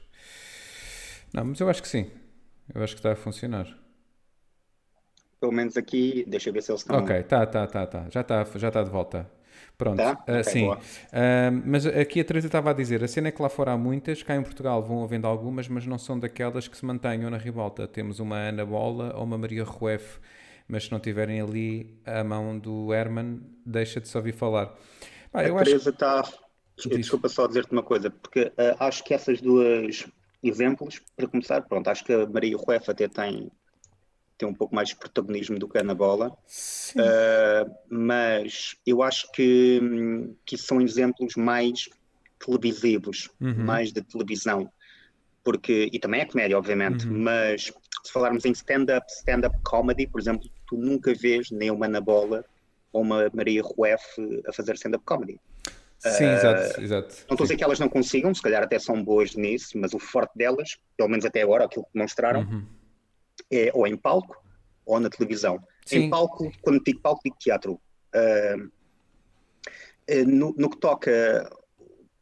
Não, 1.32 1.44
mas 1.44 1.58
eu 1.58 1.68
acho 1.68 1.82
que 1.82 1.88
sim. 1.88 2.10
Eu 2.72 2.82
acho 2.82 2.94
que 2.94 3.00
está 3.00 3.12
a 3.12 3.16
funcionar. 3.16 3.66
Pelo 5.44 5.52
menos 5.52 5.76
aqui, 5.76 6.24
deixa 6.26 6.48
eu 6.48 6.54
ver 6.54 6.62
se 6.62 6.72
eles 6.72 6.80
estão. 6.80 6.96
Ok, 7.00 7.22
tá, 7.24 7.44
tá, 7.44 7.66
tá, 7.66 7.86
tá. 7.86 8.06
Já 8.10 8.22
está 8.22 8.46
já 8.54 8.70
tá 8.70 8.82
de 8.82 8.88
volta. 8.88 9.30
Pronto, 9.76 9.98
tá? 9.98 10.12
Uh, 10.12 10.22
okay, 10.22 10.44
sim. 10.44 10.70
Uh, 10.70 10.78
mas 11.66 11.84
aqui 11.84 12.18
a 12.18 12.24
Teresa 12.24 12.46
estava 12.46 12.70
a 12.70 12.72
dizer: 12.72 13.04
a 13.04 13.08
cena 13.08 13.28
é 13.28 13.30
que 13.30 13.42
lá 13.42 13.50
fora 13.50 13.72
há 13.72 13.76
muitas, 13.76 14.22
cá 14.22 14.34
em 14.34 14.42
Portugal 14.42 14.82
vão 14.82 15.04
havendo 15.04 15.26
algumas, 15.26 15.68
mas 15.68 15.84
não 15.84 15.98
são 15.98 16.18
daquelas 16.18 16.66
que 16.66 16.74
se 16.78 16.82
mantenham 16.86 17.28
na 17.28 17.36
ribalta. 17.36 17.86
Temos 17.86 18.20
uma 18.20 18.38
Ana 18.38 18.64
Bola 18.64 19.14
ou 19.14 19.24
uma 19.24 19.36
Maria 19.36 19.64
Rueff, 19.64 20.18
mas 20.66 20.84
se 20.84 20.92
não 20.92 20.98
tiverem 20.98 21.42
ali 21.42 21.94
a 22.06 22.24
mão 22.24 22.58
do 22.58 22.94
Herman, 22.94 23.42
deixa 23.66 24.00
de 24.00 24.08
se 24.08 24.16
ouvir 24.16 24.32
falar. 24.32 24.74
a 25.34 25.42
Teresa 25.62 25.90
está. 25.90 26.22
Desculpa 26.78 27.28
só 27.28 27.46
dizer-te 27.46 27.70
uma 27.70 27.82
coisa, 27.82 28.08
porque 28.08 28.44
uh, 28.44 28.76
acho 28.80 29.04
que 29.04 29.12
essas 29.12 29.42
duas 29.42 30.06
exemplos, 30.42 31.02
para 31.14 31.28
começar, 31.28 31.60
pronto, 31.60 31.88
acho 31.88 32.02
que 32.02 32.14
a 32.14 32.26
Maria 32.26 32.56
Rueff 32.56 32.90
até 32.90 33.06
tem 33.08 33.50
um 34.46 34.54
pouco 34.54 34.74
mais 34.74 34.88
de 34.88 34.96
protagonismo 34.96 35.58
do 35.58 35.68
que 35.68 35.78
a 35.78 35.82
na 35.82 35.94
bola. 35.94 36.30
Uh, 36.96 37.74
mas 37.88 38.76
eu 38.86 39.02
acho 39.02 39.30
que, 39.32 39.80
que 40.44 40.56
são 40.56 40.80
exemplos 40.80 41.34
mais 41.36 41.88
televisivos, 42.38 43.30
uhum. 43.40 43.64
mais 43.64 43.92
de 43.92 44.02
televisão. 44.02 44.70
Porque, 45.42 45.90
e 45.92 45.98
também 45.98 46.20
é 46.20 46.24
comédia, 46.24 46.56
obviamente, 46.56 47.06
uhum. 47.06 47.18
mas 47.22 47.72
se 48.02 48.12
falarmos 48.12 48.44
em 48.44 48.52
stand-up, 48.52 49.06
stand-up 49.10 49.56
comedy, 49.62 50.06
por 50.06 50.20
exemplo, 50.20 50.48
tu 50.66 50.76
nunca 50.76 51.12
vês 51.14 51.50
nem 51.50 51.70
uma 51.70 51.86
na 51.86 52.00
bola 52.00 52.44
ou 52.92 53.02
uma 53.02 53.30
Maria 53.34 53.62
Rueff 53.62 54.04
a 54.46 54.52
fazer 54.52 54.74
stand-up 54.74 55.04
comedy. 55.04 55.38
Sim, 55.98 56.24
uh, 56.24 56.32
exato, 56.32 56.80
exato. 56.80 57.14
Não 57.28 57.34
estou 57.34 57.38
a 57.38 57.42
dizer 57.42 57.56
que 57.56 57.64
elas 57.64 57.78
não 57.78 57.88
consigam, 57.88 58.34
se 58.34 58.42
calhar 58.42 58.62
até 58.62 58.78
são 58.78 59.02
boas 59.02 59.34
nisso, 59.34 59.78
mas 59.78 59.94
o 59.94 59.98
forte 59.98 60.32
delas, 60.36 60.76
pelo 60.96 61.08
menos 61.08 61.24
até 61.24 61.42
agora, 61.42 61.64
aquilo 61.64 61.84
que 61.84 61.92
demonstraram, 61.94 62.40
uhum 62.40 62.66
é 63.50 63.70
ou 63.74 63.86
em 63.86 63.96
palco 63.96 64.36
ou 64.86 65.00
na 65.00 65.08
televisão. 65.08 65.58
Sim. 65.84 66.04
Em 66.04 66.10
palco, 66.10 66.50
quando 66.62 66.82
digo 66.82 67.00
palco, 67.00 67.20
digo 67.24 67.36
teatro. 67.38 67.80
Uh, 68.14 68.70
no, 70.26 70.54
no, 70.56 70.68
que 70.68 70.76
toca 70.78 71.50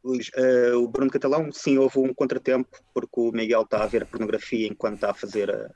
uh, 0.05 0.77
o 0.79 0.89
Bruno 0.89 1.11
Catalão, 1.11 1.51
sim, 1.53 1.79
houve 1.79 1.99
um 1.99 2.15
contratempo, 2.15 2.79
porque 2.95 3.21
o 3.21 3.33
Miguel 3.33 3.63
está 3.63 3.83
a 3.83 3.87
ver 3.87 4.07
pornografia 4.07 4.67
enquanto 4.69 4.95
está 4.95 5.11
a 5.11 5.15
fazer 5.15 5.51
a. 5.51 5.71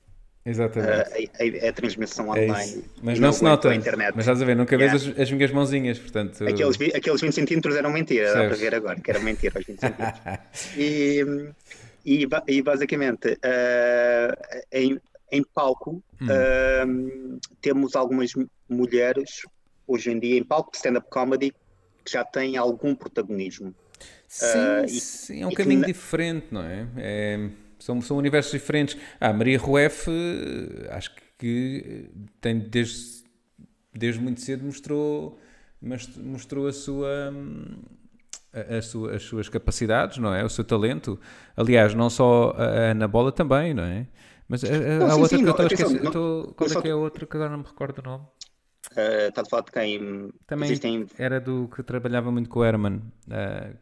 A, 0.47 1.67
a, 1.67 1.69
a, 1.71 1.73
transmissão 1.73 2.27
é 2.27 2.45
online. 2.45 2.85
Mas 3.03 3.19
não, 3.19 3.27
não 3.27 3.33
se 3.33 3.43
nota. 3.43 3.75
Internet. 3.75 4.13
Mas 4.15 4.27
estás 4.27 4.41
a 4.41 4.45
ver, 4.45 4.55
nunca 4.55 4.77
yeah. 4.77 4.97
vês 4.97 5.13
as, 5.13 5.21
as, 5.23 5.33
minhas 5.33 5.51
mãozinhas, 5.51 5.99
portanto. 5.99 6.41
Aqueles, 6.47 6.77
aqueles 6.95 7.21
20 7.21 7.33
centímetros 7.33 7.75
eram 7.75 7.91
mentira, 7.91 8.33
dá 8.33 8.47
para 8.47 8.55
ver 8.55 8.73
agora, 8.73 9.01
que 9.01 9.11
eram 9.11 9.23
mentira 9.23 9.59
os 9.59 9.67
20 9.67 9.81
centímetros. 9.81 10.23
e, 10.79 11.25
e, 12.07 12.29
e 12.47 12.63
basicamente, 12.63 13.27
uh, 13.33 14.63
em, 14.71 15.01
em 15.31 15.43
palco, 15.43 16.03
hum. 16.21 16.27
uh, 16.27 17.41
temos 17.61 17.97
algumas 17.97 18.33
mulheres, 18.69 19.43
hoje 19.87 20.11
em 20.11 20.19
dia, 20.19 20.39
em 20.39 20.45
palco 20.45 20.71
de 20.71 20.77
stand-up 20.79 21.09
comedy, 21.11 21.53
que 22.05 22.13
já 22.13 22.25
têm 22.25 22.57
algum 22.57 22.95
protagonismo. 22.95 23.75
Sim, 24.29 24.47
uh, 24.85 24.89
sim 24.89 25.43
é 25.43 25.47
um 25.47 25.53
caminho 25.53 25.81
que... 25.81 25.93
diferente, 25.93 26.47
não 26.51 26.63
é? 26.63 26.87
é? 26.97 27.51
são, 27.79 28.01
são 28.01 28.17
universos 28.17 28.53
diferentes. 28.53 28.97
Ah, 29.21 29.33
Maria 29.33 29.59
Rueff, 29.59 30.11
acho 30.91 31.11
que 31.39 32.11
tem 32.41 32.59
desde, 32.59 33.25
desde 33.93 34.21
muito 34.21 34.41
cedo 34.41 34.65
mostrou, 34.65 35.39
mostrou 35.81 36.67
a 36.67 36.73
sua. 36.73 37.33
A, 38.53 38.79
a 38.79 38.83
sua, 38.83 39.15
as 39.15 39.23
suas 39.23 39.51
capacidades, 39.51 40.17
não 40.17 40.35
é? 40.35 40.43
O 40.43 40.49
seu 40.49 40.65
talento. 40.65 41.21
Aliás, 41.55 41.93
não 41.93 42.09
só 42.09 42.55
a 42.57 42.91
Ana 42.91 43.07
Bola 43.07 43.31
também, 43.31 43.75
não 43.75 43.83
é? 43.85 44.07
Mas 44.49 44.65
a, 44.65 44.69
a, 44.69 44.71
não, 44.71 45.07
a 45.07 45.11
sim, 45.11 45.21
outra 45.21 45.37
sim, 45.37 45.43
que 45.43 45.49
eu 45.49 45.51
estou 45.51 45.65
a 45.65 45.67
esquecer. 45.67 46.11
Tô, 46.11 46.55
qual 46.57 46.71
é 46.71 46.83
que 46.83 46.89
é 46.89 46.91
a 46.93 46.97
outra 46.97 47.27
que 47.27 47.37
agora 47.37 47.51
não 47.51 47.59
me 47.59 47.65
recordo 47.65 47.99
o 47.99 48.03
nome? 48.03 48.25
Uh, 48.93 49.29
está 49.29 49.43
a 49.43 49.45
falar 49.45 49.63
de 49.63 49.73
quem? 49.73 50.33
Também 50.47 50.69
Existem... 50.69 51.07
era 51.19 51.41
do 51.41 51.69
que 51.75 51.83
trabalhava 51.83 52.31
muito 52.31 52.49
com 52.49 52.61
o 52.61 52.65
Herman. 52.65 53.03
Uh, 53.29 53.77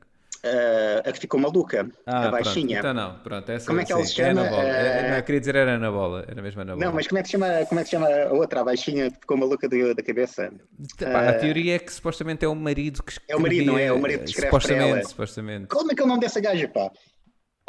Uh, 0.45 1.01
a 1.09 1.11
que 1.11 1.21
ficou 1.21 1.41
maluca, 1.41 1.91
ah, 2.05 2.29
a 2.29 2.31
baixinha. 2.31 2.79
Pronto, 2.83 2.93
então 2.93 2.95
não, 2.95 3.19
pronto, 3.21 3.51
essa, 3.51 3.67
como 3.67 3.81
é 3.81 3.85
que 3.87 3.93
ela 3.95 4.05
se 4.05 4.13
chama? 4.13 4.47
É 4.47 5.07
uh... 5.07 5.09
Não, 5.09 5.17
eu 5.17 5.23
queria 5.23 5.41
dizer 5.41 5.57
era 5.57 5.71
Ana 5.77 5.91
Bola, 5.91 6.23
era 6.29 6.43
mesmo 6.43 6.61
Ana 6.61 6.75
Bola. 6.75 6.85
Não, 6.85 6.93
mas 6.93 7.07
como 7.07 7.19
é 7.19 7.23
que 7.23 7.29
se 7.29 7.33
chama, 7.33 7.65
como 7.67 7.81
é 7.81 7.83
que 7.83 7.89
se 7.89 7.97
chama 7.97 8.09
a 8.09 8.31
outra, 8.31 8.61
a 8.61 8.65
baixinha 8.65 9.11
que 9.11 9.21
ficou 9.21 9.39
maluca 9.39 9.67
do, 9.67 9.95
da 9.95 10.03
cabeça? 10.03 10.53
Uh... 11.01 11.29
A 11.31 11.33
teoria 11.33 11.77
é 11.77 11.79
que 11.79 11.91
supostamente 11.91 12.45
é 12.45 12.49
o 12.49 12.55
marido 12.55 13.03
que 13.03 13.13
escrevia. 13.13 13.35
É 13.35 13.39
o 13.39 13.41
marido, 13.41 13.67
não 13.73 13.79
é? 13.79 13.85
É 13.85 13.93
o 13.93 13.99
marido 13.99 14.25
que 14.25 14.31
escreve 14.31 14.49
supostamente. 14.49 15.09
Supostamente. 15.09 15.67
Como 15.69 15.91
é 15.91 15.95
que 15.95 16.03
é 16.03 16.05
o 16.05 16.09
nome 16.09 16.21
dessa 16.21 16.41
gaja, 16.41 16.69
pá? 16.69 16.91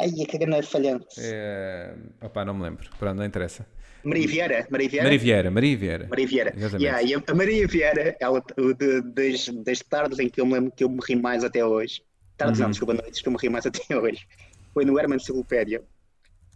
Ai, 0.00 0.10
a 0.22 0.26
cagana 0.26 0.58
é 0.58 0.62
falhante. 0.62 1.06
É... 1.18 1.94
Opá, 2.22 2.44
não 2.44 2.54
me 2.54 2.62
lembro. 2.62 2.88
Pronto, 2.98 3.16
não 3.16 3.24
interessa. 3.24 3.66
Maria 4.06 4.28
Vieira. 4.28 4.66
Maria 4.70 4.88
Vieira. 4.88 5.04
Maria 5.04 5.18
Vieira. 5.18 5.50
Maria 5.50 5.76
Vieira. 5.76 6.06
Maria 6.08 6.26
Vieira. 6.26 6.54
Yeah, 6.78 7.02
e 7.02 7.14
a 7.14 7.34
Maria 7.34 7.66
Vieira, 7.66 8.16
ela, 8.20 8.40
de, 8.78 9.02
das, 9.02 9.48
das 9.64 9.80
tardes 9.80 10.18
em 10.20 10.28
que 10.28 10.40
eu 10.40 10.46
me 10.46 10.54
lembro 10.54 10.70
que 10.70 10.84
eu 10.84 10.88
me 10.88 11.00
ri 11.02 11.16
mais 11.16 11.42
até 11.42 11.64
hoje, 11.64 12.02
tardes 12.36 12.60
uhum. 12.60 12.66
não, 12.66 12.70
desculpa, 12.70 12.94
noites 12.94 13.20
que 13.20 13.28
eu 13.28 13.32
me 13.32 13.38
ri 13.38 13.48
mais 13.48 13.66
até 13.66 13.96
hoje, 13.96 14.26
foi 14.72 14.84
no 14.84 14.98
Herman 14.98 15.16
Enciclopédia, 15.16 15.82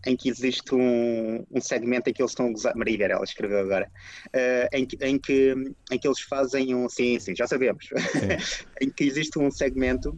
em 0.07 0.17
que 0.17 0.29
existe 0.29 0.75
um, 0.75 1.45
um 1.51 1.61
segmento 1.61 2.09
em 2.09 2.13
que 2.13 2.23
eles 2.23 2.31
estão 2.31 2.47
a 2.47 2.51
gozar, 2.51 2.77
Maria 2.77 2.97
Vieira, 2.97 3.15
ela 3.15 3.25
escreveu 3.25 3.59
agora, 3.59 3.91
uh, 4.29 4.77
em, 4.77 4.87
que, 4.87 5.05
em, 5.05 5.19
que, 5.19 5.55
em 5.91 5.99
que 5.99 6.07
eles 6.07 6.21
fazem 6.21 6.75
um, 6.75 6.89
sim, 6.89 7.19
sim, 7.19 7.35
já 7.35 7.49
sabemos, 7.49 7.89
em 8.81 8.91
que 8.91 9.05
existe 9.05 9.39
um 9.41 9.51
segmento 9.51 10.17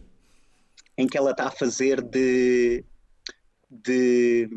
em 0.99 1.07
que 1.07 1.17
ela 1.17 1.31
está 1.31 1.47
a 1.47 1.51
fazer 1.51 2.03
de 2.03 2.85
de 3.73 4.49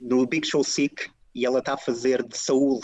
no 0.00 0.26
Big 0.26 0.46
Show 0.46 0.64
Sick 0.64 1.10
e 1.34 1.44
ela 1.44 1.58
está 1.58 1.74
a 1.74 1.78
fazer 1.78 2.22
de 2.22 2.36
Saúl. 2.36 2.80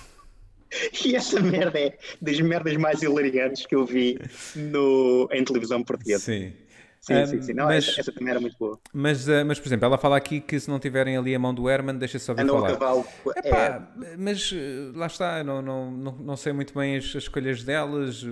e 1.04 1.16
essa 1.16 1.40
merda 1.40 1.78
é 1.78 1.98
das 2.20 2.40
merdas 2.40 2.76
mais 2.76 3.02
hilariantes 3.02 3.66
que 3.66 3.74
eu 3.74 3.84
vi 3.84 4.18
no, 4.54 5.28
em 5.32 5.44
televisão 5.44 5.82
portuguesa. 5.82 6.24
Sim. 6.24 6.52
Sim, 7.00 7.14
um, 7.14 7.26
sim, 7.26 7.42
sim. 7.42 7.52
Não, 7.52 7.66
mas, 7.66 7.86
essa, 7.86 8.00
essa, 8.00 8.12
também 8.12 8.30
era 8.30 8.40
muito 8.40 8.56
boa. 8.58 8.76
Mas, 8.92 9.28
uh, 9.28 9.44
mas, 9.46 9.60
por 9.60 9.68
exemplo, 9.68 9.84
ela 9.84 9.96
fala 9.96 10.16
aqui 10.16 10.40
que 10.40 10.58
se 10.58 10.68
não 10.68 10.80
tiverem 10.80 11.16
ali 11.16 11.36
a 11.36 11.38
mão 11.38 11.54
do 11.54 11.70
Herman, 11.70 11.96
deixa 11.96 12.18
só 12.18 12.34
ver 12.34 12.44
falar. 12.44 12.72
Cavalo, 12.72 13.06
Epá, 13.36 13.88
é... 14.02 14.16
Mas 14.16 14.50
uh, 14.50 14.92
lá 14.92 15.06
está, 15.06 15.44
não, 15.44 15.62
não, 15.62 15.88
não, 15.88 16.12
não 16.12 16.36
sei 16.36 16.52
muito 16.52 16.74
bem 16.74 16.96
as, 16.96 17.04
as, 17.04 17.22
escolhas 17.22 17.62
delas, 17.62 18.24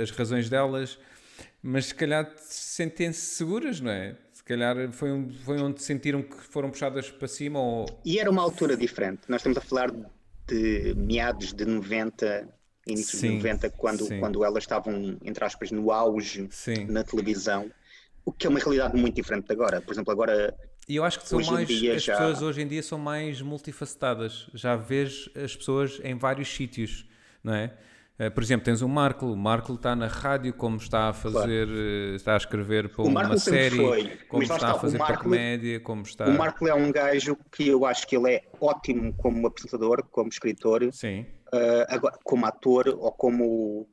as 0.00 0.12
razões 0.12 0.48
delas, 0.48 0.96
mas 1.60 1.86
se 1.86 1.94
calhar 1.94 2.30
sentem-se 2.36 3.34
seguras, 3.34 3.80
não 3.80 3.90
é? 3.90 4.16
Calhar 4.50 4.90
foi, 4.92 5.12
um, 5.12 5.30
foi 5.30 5.60
onde 5.60 5.82
sentiram 5.82 6.22
que 6.22 6.36
foram 6.36 6.70
puxadas 6.70 7.10
para 7.10 7.28
cima 7.28 7.58
ou... 7.60 7.86
E 8.04 8.18
era 8.18 8.30
uma 8.30 8.42
altura 8.42 8.76
diferente. 8.76 9.22
Nós 9.28 9.40
estamos 9.40 9.58
a 9.58 9.60
falar 9.60 9.90
de 10.46 10.94
meados 10.96 11.52
de 11.52 11.64
90, 11.64 12.48
início 12.86 13.18
sim, 13.18 13.28
de 13.28 13.36
90, 13.36 13.70
quando, 13.70 14.08
quando 14.18 14.44
elas 14.44 14.64
estavam, 14.64 15.16
entre 15.24 15.44
aspas, 15.44 15.70
no 15.70 15.90
auge 15.90 16.48
sim. 16.50 16.84
na 16.86 17.04
televisão. 17.04 17.70
O 18.24 18.32
que 18.32 18.46
é 18.46 18.50
uma 18.50 18.58
realidade 18.58 18.96
muito 18.96 19.14
diferente 19.14 19.46
de 19.46 19.52
agora. 19.52 19.80
Por 19.80 19.92
exemplo, 19.92 20.12
agora 20.12 20.54
e 20.88 20.96
eu 20.96 21.04
acho 21.04 21.20
que 21.20 21.28
são 21.28 21.40
mais, 21.40 21.70
as 21.70 22.02
já... 22.02 22.16
pessoas 22.16 22.42
hoje 22.42 22.62
em 22.62 22.66
dia 22.66 22.82
são 22.82 22.98
mais 22.98 23.40
multifacetadas. 23.40 24.48
Já 24.52 24.74
vês 24.74 25.30
as 25.36 25.54
pessoas 25.54 26.00
em 26.02 26.16
vários 26.16 26.48
sítios, 26.48 27.06
não 27.44 27.54
é? 27.54 27.72
Eh, 28.20 28.28
por 28.28 28.42
exemplo, 28.42 28.66
tens 28.66 28.82
o 28.82 28.88
Marco, 28.88 29.24
o 29.24 29.34
Marco 29.34 29.72
está 29.72 29.96
na 29.96 30.06
rádio, 30.06 30.52
como 30.52 30.76
está 30.76 31.08
a 31.08 31.12
fazer, 31.14 31.66
claro. 31.66 31.80
Eh, 31.80 32.14
está 32.16 32.34
a 32.34 32.36
escrever 32.36 32.90
para 32.90 33.02
uma 33.02 33.38
série, 33.38 33.76
foi, 33.76 34.16
como 34.28 34.42
está, 34.42 34.56
está, 34.56 34.70
a 34.72 34.78
fazer 34.78 34.98
Marco, 34.98 35.14
para 35.14 35.22
comédia, 35.22 35.80
como 35.80 36.02
está. 36.02 36.26
O 36.26 36.36
Marco 36.36 36.68
é 36.68 36.74
um 36.74 36.92
gajo 36.92 37.34
que 37.50 37.66
eu 37.66 37.86
acho 37.86 38.06
que 38.06 38.14
ele 38.14 38.34
é 38.34 38.44
ótimo 38.60 39.14
como 39.14 39.46
apresentador, 39.46 40.06
como 40.10 40.28
escritor. 40.28 40.86
Sim. 40.92 41.22
Uh, 41.50 41.88
agora, 41.88 42.18
como 42.22 42.44
ator 42.44 42.88
ou 42.88 43.10
como 43.10 43.88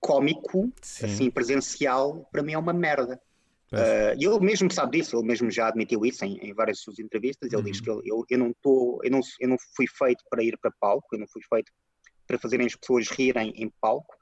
cómico, 0.00 0.70
Sim. 0.82 1.06
assim, 1.06 1.30
presencial, 1.30 2.28
para 2.30 2.42
mim 2.42 2.52
é 2.52 2.58
uma 2.58 2.74
merda. 2.74 3.18
Uh, 3.72 4.12
e 4.18 4.26
ele 4.26 4.38
mesmo 4.40 4.70
sabe 4.70 4.98
disso, 4.98 5.16
ele 5.16 5.26
mesmo 5.26 5.50
já 5.50 5.68
admitiu 5.68 6.04
isso 6.04 6.26
em, 6.26 6.36
em 6.42 6.52
várias 6.52 6.80
suas 6.80 6.98
entrevistas. 6.98 7.50
Ele 7.50 7.62
diz 7.62 7.80
que 7.80 7.90
ele, 7.90 8.02
eu, 8.04 8.22
eu, 8.28 8.38
não 8.38 8.52
tô, 8.62 9.00
eu, 9.02 9.10
não, 9.10 9.20
eu 9.40 9.48
não 9.48 9.56
fui 9.74 9.86
feito 9.86 10.22
para 10.28 10.42
ir 10.42 10.58
para 10.58 10.70
palco, 10.78 11.08
eu 11.12 11.20
não 11.20 11.26
fui 11.26 11.40
feito 11.48 11.72
para 12.26 12.38
fazerem 12.38 12.66
as 12.66 12.74
pessoas 12.74 13.08
rirem 13.08 13.52
em 13.56 13.70
palco, 13.80 14.16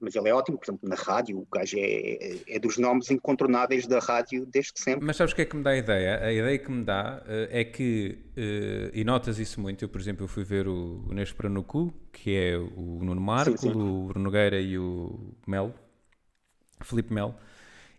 mas 0.00 0.14
ele 0.14 0.28
é 0.28 0.34
ótimo, 0.34 0.58
por 0.58 0.66
exemplo, 0.66 0.88
na 0.88 0.96
rádio, 0.96 1.38
o 1.38 1.46
gajo 1.50 1.76
é, 1.78 2.38
é 2.46 2.58
dos 2.58 2.76
nomes 2.76 3.10
incontornáveis 3.10 3.86
da 3.86 3.98
rádio 3.98 4.44
desde 4.44 4.72
sempre. 4.76 5.04
Mas 5.04 5.16
sabes 5.16 5.32
o 5.32 5.36
que 5.36 5.42
é 5.42 5.44
que 5.44 5.56
me 5.56 5.62
dá 5.62 5.70
a 5.70 5.76
ideia? 5.76 6.22
A 6.22 6.32
ideia 6.32 6.58
que 6.58 6.70
me 6.70 6.84
dá 6.84 7.22
uh, 7.24 7.48
é 7.50 7.64
que, 7.64 8.18
uh, 8.36 8.90
e 8.92 9.02
notas 9.04 9.38
isso 9.38 9.60
muito, 9.60 9.84
eu, 9.84 9.88
por 9.88 10.00
exemplo, 10.00 10.24
eu 10.24 10.28
fui 10.28 10.44
ver 10.44 10.68
o, 10.68 11.06
o 11.08 11.14
Neste 11.14 11.34
para 11.34 11.48
no 11.48 11.64
Cu, 11.64 11.92
que 12.12 12.36
é 12.36 12.56
o 12.56 13.02
Nuno 13.02 13.20
Marco, 13.20 13.56
sim, 13.56 13.70
sim. 13.70 13.70
o 13.70 14.08
Bruno 14.08 14.24
Nogueira 14.24 14.60
e 14.60 14.76
o 14.78 15.34
Melo, 15.46 15.74
Felipe 16.82 17.12
Melo, 17.12 17.34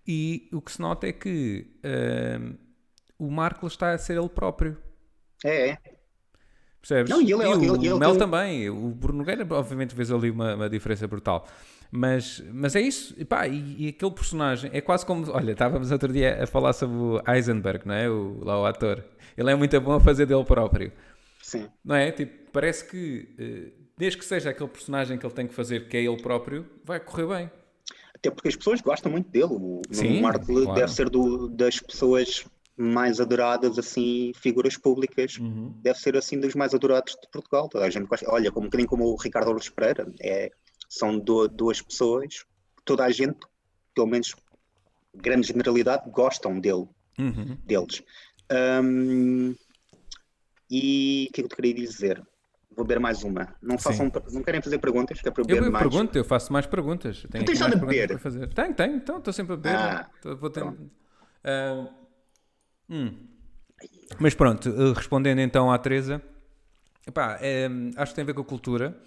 e 0.07 0.47
o 0.53 0.61
que 0.61 0.71
se 0.71 0.81
nota 0.81 1.07
é 1.07 1.11
que 1.11 1.65
uh, 1.83 2.55
o 3.17 3.31
Marco 3.31 3.65
está 3.65 3.93
a 3.93 3.97
ser 3.97 4.17
ele 4.17 4.29
próprio. 4.29 4.77
É, 5.43 5.69
é. 5.69 5.94
Percebes? 6.87 7.09
Não, 7.09 7.19
e 7.19 7.33
ele, 7.33 7.43
é, 7.43 7.47
e 7.47 7.49
o, 7.49 7.55
ele, 7.55 7.65
ele, 7.65 7.93
o 7.93 7.97
Mel 7.97 8.11
ele... 8.11 8.19
também. 8.19 8.69
O 8.69 8.89
Bruno 8.89 9.19
Nogueira, 9.19 9.45
obviamente, 9.49 9.95
vês 9.95 10.11
ali 10.11 10.29
uma, 10.29 10.53
uma 10.53 10.69
diferença 10.69 11.07
brutal. 11.07 11.47
Mas, 11.89 12.43
mas 12.51 12.75
é 12.75 12.81
isso, 12.81 13.15
e, 13.17 13.25
pá, 13.25 13.47
e, 13.47 13.85
e, 13.85 13.89
aquele 13.89 14.11
personagem 14.11 14.69
é 14.71 14.81
quase 14.81 15.05
como. 15.05 15.31
Olha, 15.31 15.53
estávamos 15.53 15.91
outro 15.91 16.13
dia 16.13 16.43
a 16.43 16.47
falar 16.47 16.73
sobre 16.73 16.95
o 16.95 17.21
Heisenberg, 17.27 17.87
não 17.87 17.95
é? 17.95 18.09
O, 18.09 18.43
lá 18.43 18.61
o 18.61 18.65
ator. 18.65 19.03
Ele 19.35 19.51
é 19.51 19.55
muito 19.55 19.79
bom 19.81 19.93
a 19.93 19.99
fazer 19.99 20.27
dele 20.27 20.43
próprio. 20.43 20.91
Sim. 21.41 21.67
Não 21.83 21.95
é? 21.95 22.11
Tipo, 22.11 22.51
parece 22.51 22.85
que, 22.85 23.29
eh, 23.39 23.71
desde 23.97 24.19
que 24.19 24.25
seja 24.25 24.51
aquele 24.51 24.69
personagem 24.69 25.17
que 25.17 25.25
ele 25.25 25.33
tem 25.33 25.47
que 25.47 25.53
fazer, 25.53 25.87
que 25.87 25.97
é 25.97 26.03
ele 26.03 26.21
próprio, 26.21 26.65
vai 26.83 26.99
correr 26.99 27.27
bem. 27.27 27.51
Até 28.13 28.29
porque 28.29 28.47
as 28.47 28.55
pessoas 28.55 28.81
gostam 28.81 29.11
muito 29.11 29.29
dele. 29.29 29.53
O 29.53 29.81
Sim, 29.91 30.21
Marco 30.21 30.45
claro. 30.45 30.73
deve 30.73 30.91
ser 30.91 31.09
do, 31.09 31.47
das 31.49 31.79
pessoas 31.79 32.45
mais 32.77 33.19
adoradas, 33.19 33.79
assim, 33.79 34.31
figuras 34.35 34.77
públicas. 34.77 35.37
Uhum. 35.37 35.73
Deve 35.81 35.99
ser, 35.99 36.17
assim, 36.17 36.39
dos 36.39 36.55
mais 36.55 36.73
adorados 36.73 37.15
de 37.21 37.29
Portugal. 37.31 37.69
Toda 37.69 37.85
a 37.85 37.89
gente 37.89 38.07
gosta. 38.07 38.25
Olha, 38.29 38.51
como, 38.51 38.65
um 38.65 38.69
bocadinho 38.69 38.89
como 38.89 39.05
o 39.05 39.15
Ricardo 39.15 39.49
Alves 39.49 39.69
Pereira. 39.69 40.11
É 40.21 40.51
são 40.89 41.19
do, 41.19 41.47
duas 41.47 41.81
pessoas, 41.81 42.45
toda 42.83 43.03
a 43.03 43.11
gente, 43.11 43.39
pelo 43.93 44.07
menos 44.07 44.35
grande 45.13 45.47
generalidade, 45.47 46.09
gostam 46.09 46.59
dele, 46.59 46.87
uhum. 47.17 47.57
deles. 47.65 48.03
Um, 48.51 49.55
e 50.69 51.27
o 51.29 51.33
que 51.33 51.41
é 51.41 51.43
que 51.43 51.45
eu 51.45 51.49
te 51.49 51.55
queria 51.55 51.73
dizer? 51.73 52.21
Vou 52.75 52.85
beber 52.85 52.99
mais 52.99 53.23
uma. 53.23 53.55
Não, 53.61 53.77
façam, 53.77 54.11
não 54.31 54.43
querem 54.43 54.61
fazer 54.61 54.77
perguntas? 54.79 55.21
Que 55.21 55.29
é 55.29 55.31
para 55.31 55.43
beber 55.43 55.63
eu 55.63 55.71
mais. 55.71 55.87
pergunto, 55.87 56.17
eu 56.17 56.25
faço 56.25 56.51
mais 56.51 56.65
perguntas. 56.65 57.25
Tenho 57.31 57.45
tu 57.45 57.47
tens 57.47 57.59
nada 57.59 57.75
a 57.75 57.79
beber? 57.79 58.07
Para 58.09 58.19
fazer. 58.19 58.53
Tenho, 58.53 58.73
tenho. 58.73 58.95
Então, 58.97 59.17
estou 59.17 59.33
sempre 59.33 59.53
a 59.53 59.55
beber. 59.55 59.75
Ah, 59.75 60.09
vou 60.35 60.49
ter... 60.49 60.63
Uh, 60.65 61.87
hum. 62.89 63.13
Mas 64.19 64.33
pronto, 64.33 64.93
respondendo 64.93 65.39
então 65.39 65.71
à 65.71 65.77
Teresa, 65.77 66.21
epá, 67.07 67.37
é, 67.41 67.67
acho 67.97 68.11
que 68.11 68.15
tem 68.15 68.23
a 68.23 68.25
ver 68.25 68.33
com 68.33 68.41
a 68.41 68.45
cultura. 68.45 68.97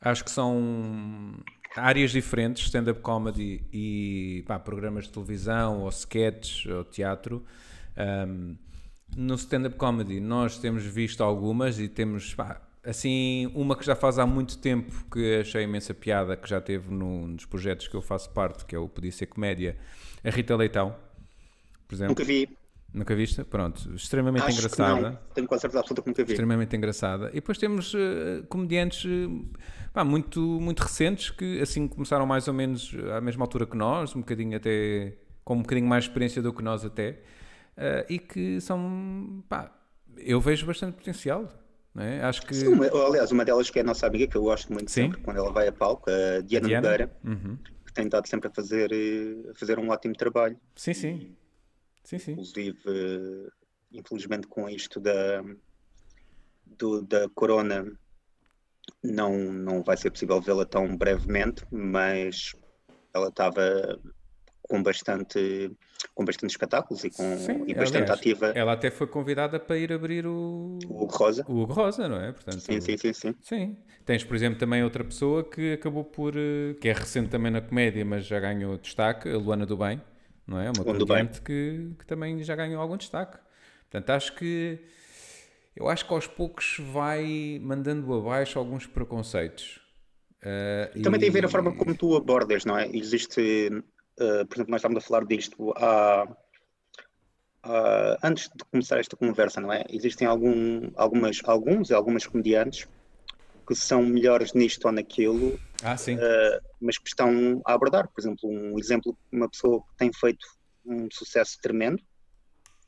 Acho 0.00 0.24
que 0.24 0.30
são 0.30 1.34
áreas 1.76 2.10
diferentes, 2.10 2.64
stand-up 2.64 3.00
comedy 3.00 3.64
e 3.72 4.44
pá, 4.46 4.58
programas 4.58 5.04
de 5.04 5.10
televisão, 5.10 5.80
ou 5.80 5.88
sketches, 5.88 6.66
ou 6.66 6.84
teatro. 6.84 7.44
Um, 7.96 8.56
no 9.16 9.34
stand-up 9.34 9.76
comedy 9.76 10.20
nós 10.20 10.58
temos 10.58 10.84
visto 10.84 11.22
algumas 11.22 11.78
e 11.78 11.88
temos, 11.88 12.34
pá, 12.34 12.60
assim, 12.84 13.50
uma 13.54 13.76
que 13.76 13.84
já 13.84 13.94
faz 13.94 14.18
há 14.18 14.26
muito 14.26 14.58
tempo 14.58 14.92
que 15.10 15.40
achei 15.40 15.62
imensa 15.62 15.94
piada, 15.94 16.36
que 16.36 16.48
já 16.48 16.60
teve 16.60 16.92
num 16.92 17.34
dos 17.34 17.46
projetos 17.46 17.86
que 17.86 17.94
eu 17.94 18.02
faço 18.02 18.30
parte, 18.30 18.64
que 18.64 18.74
é 18.74 18.78
o 18.78 18.88
Podia 18.88 19.12
Ser 19.12 19.26
Comédia, 19.26 19.76
a 20.24 20.30
Rita 20.30 20.56
Leitão, 20.56 20.96
por 21.86 21.94
exemplo. 21.94 22.10
Nunca 22.10 22.24
vi. 22.24 22.48
Nunca 22.92 23.14
viste? 23.14 23.42
Pronto, 23.44 23.94
extremamente 23.94 24.44
Acho 24.44 24.58
engraçada. 24.58 25.20
Tenho 25.34 25.48
quase 25.48 25.62
certeza 25.62 25.80
absoluta 25.80 26.02
que 26.02 26.08
nunca 26.08 26.24
vi. 26.24 26.32
Extremamente 26.32 26.76
engraçada. 26.76 27.30
E 27.30 27.36
depois 27.36 27.56
temos 27.56 27.94
uh, 27.94 28.44
comediantes 28.48 29.04
uh, 29.04 29.48
pá, 29.94 30.04
muito, 30.04 30.40
muito 30.40 30.80
recentes 30.80 31.30
que 31.30 31.60
assim 31.60 31.88
começaram 31.88 32.26
mais 32.26 32.48
ou 32.48 32.54
menos 32.54 32.94
à 33.16 33.20
mesma 33.20 33.44
altura 33.44 33.66
que 33.66 33.76
nós, 33.76 34.14
um 34.14 34.20
bocadinho 34.20 34.56
até 34.56 35.16
com 35.42 35.54
um 35.54 35.62
bocadinho 35.62 35.86
mais 35.86 36.04
experiência 36.04 36.42
do 36.42 36.52
que 36.52 36.62
nós 36.62 36.84
até, 36.84 37.20
uh, 37.78 38.04
e 38.10 38.18
que 38.18 38.60
são 38.60 39.42
pá, 39.48 39.72
eu 40.18 40.38
vejo 40.40 40.66
bastante 40.66 40.96
potencial. 40.96 41.48
É? 41.96 42.22
Acho 42.22 42.46
que... 42.46 42.54
Sim, 42.54 42.72
aliás, 43.06 43.30
uma 43.32 43.44
delas 43.44 43.68
que 43.68 43.78
é 43.78 43.82
a 43.82 43.84
nossa 43.84 44.06
amiga, 44.06 44.26
que 44.26 44.36
eu 44.36 44.42
gosto 44.42 44.72
muito 44.72 44.90
Sim. 44.90 45.02
sempre, 45.04 45.20
quando 45.20 45.36
ela 45.36 45.52
vai 45.52 45.68
a 45.68 45.72
palco, 45.72 46.10
a 46.10 46.40
Diana, 46.40 46.66
Diana? 46.66 46.88
Nogueira, 46.88 47.16
uhum. 47.22 47.58
que 47.86 47.92
tem 47.92 48.06
estado 48.06 48.26
sempre 48.26 48.48
a 48.48 48.50
fazer, 48.50 48.90
a 49.50 49.54
fazer 49.54 49.78
um 49.78 49.90
ótimo 49.90 50.14
trabalho. 50.14 50.56
Sim, 50.74 50.94
sim. 50.94 51.36
Sim, 52.04 52.18
sim. 52.18 52.32
Inclusive, 52.32 52.80
infelizmente, 53.92 54.46
com 54.46 54.68
isto 54.68 55.00
da, 55.00 55.42
do, 56.66 57.02
da 57.02 57.28
Corona, 57.30 57.84
não, 59.02 59.38
não 59.38 59.82
vai 59.82 59.96
ser 59.96 60.10
possível 60.10 60.40
vê-la 60.40 60.64
tão 60.64 60.96
brevemente, 60.96 61.64
mas 61.70 62.52
ela 63.14 63.28
estava 63.28 64.00
com 64.62 64.82
bastante 64.82 65.70
com 66.14 66.24
bastante 66.24 66.50
espetáculos 66.50 67.04
e 67.04 67.10
com 67.10 67.36
Sim, 67.36 67.64
e 67.66 67.74
bastante 67.74 68.10
aliás, 68.10 68.18
ativa. 68.18 68.52
Ela 68.54 68.72
até 68.72 68.90
foi 68.90 69.06
convidada 69.06 69.60
para 69.60 69.78
ir 69.78 69.92
abrir 69.92 70.26
o 70.26 70.78
o 70.88 71.02
Hugo 71.02 71.16
Rosa. 71.16 71.44
O 71.48 71.62
Hugo 71.62 71.72
Rosa, 71.72 72.08
não 72.08 72.16
é? 72.20 72.32
Portanto, 72.32 72.60
sim, 72.60 72.80
sim, 72.80 72.96
sim, 72.96 73.12
sim. 73.12 73.34
Sim. 73.40 73.76
Tens, 74.04 74.24
por 74.24 74.34
exemplo, 74.34 74.58
também 74.58 74.82
outra 74.82 75.04
pessoa 75.04 75.44
que 75.48 75.74
acabou 75.74 76.04
por 76.04 76.34
eh, 76.36 76.74
que 76.80 76.88
é 76.88 76.92
recente 76.92 77.28
também 77.28 77.52
na 77.52 77.60
comédia, 77.60 78.04
mas 78.04 78.24
já 78.24 78.40
ganhou 78.40 78.76
destaque, 78.78 79.28
a 79.28 79.36
Luana 79.36 79.64
do 79.64 79.76
Bem 79.76 80.00
não 80.46 80.60
é? 80.60 80.70
Uma 80.70 80.84
comediante 80.84 81.40
que, 81.40 81.90
que 81.98 82.06
também 82.06 82.42
já 82.42 82.54
ganhou 82.54 82.80
algum 82.80 82.96
destaque. 82.96 83.38
Portanto, 83.90 84.10
acho 84.10 84.34
que 84.34 84.78
eu 85.74 85.88
acho 85.88 86.06
que 86.06 86.12
aos 86.12 86.26
poucos 86.26 86.76
vai 86.92 87.58
mandando 87.62 88.12
abaixo 88.14 88.58
alguns 88.58 88.86
preconceitos. 88.86 89.80
Uh, 90.42 91.02
também 91.02 91.18
e... 91.18 91.20
tem 91.20 91.28
a 91.30 91.32
ver 91.32 91.44
a 91.44 91.48
forma 91.48 91.74
como 91.74 91.94
tu 91.94 92.16
abordas, 92.16 92.64
não 92.64 92.76
é? 92.76 92.88
Existe, 92.92 93.68
uh, 93.68 94.46
por 94.46 94.56
exemplo, 94.56 94.70
nós 94.70 94.80
estamos 94.80 94.98
a 94.98 95.06
falar 95.06 95.24
disto 95.24 95.72
há, 95.76 96.26
uh, 97.64 98.18
antes 98.22 98.50
de 98.54 98.64
começar 98.70 98.98
esta 98.98 99.16
conversa, 99.16 99.60
não 99.60 99.72
é? 99.72 99.84
Existem 99.88 100.26
algum, 100.26 100.90
algumas, 100.96 101.40
alguns 101.44 101.90
e 101.90 101.94
algumas 101.94 102.26
comediantes 102.26 102.88
que 103.66 103.74
são 103.74 104.02
melhores 104.02 104.52
nisto 104.52 104.86
ou 104.86 104.92
naquilo, 104.92 105.58
ah. 105.82 105.96
Uh, 105.96 106.64
mas 106.80 106.96
que 106.96 107.08
estão 107.08 107.60
a 107.66 107.74
abordar. 107.74 108.08
Por 108.08 108.20
exemplo, 108.20 108.48
um 108.48 108.78
exemplo 108.78 109.16
de 109.30 109.36
uma 109.36 109.48
pessoa 109.48 109.80
que 109.80 109.96
tem 109.96 110.12
feito 110.12 110.46
um 110.86 111.08
sucesso 111.10 111.58
tremendo, 111.60 112.02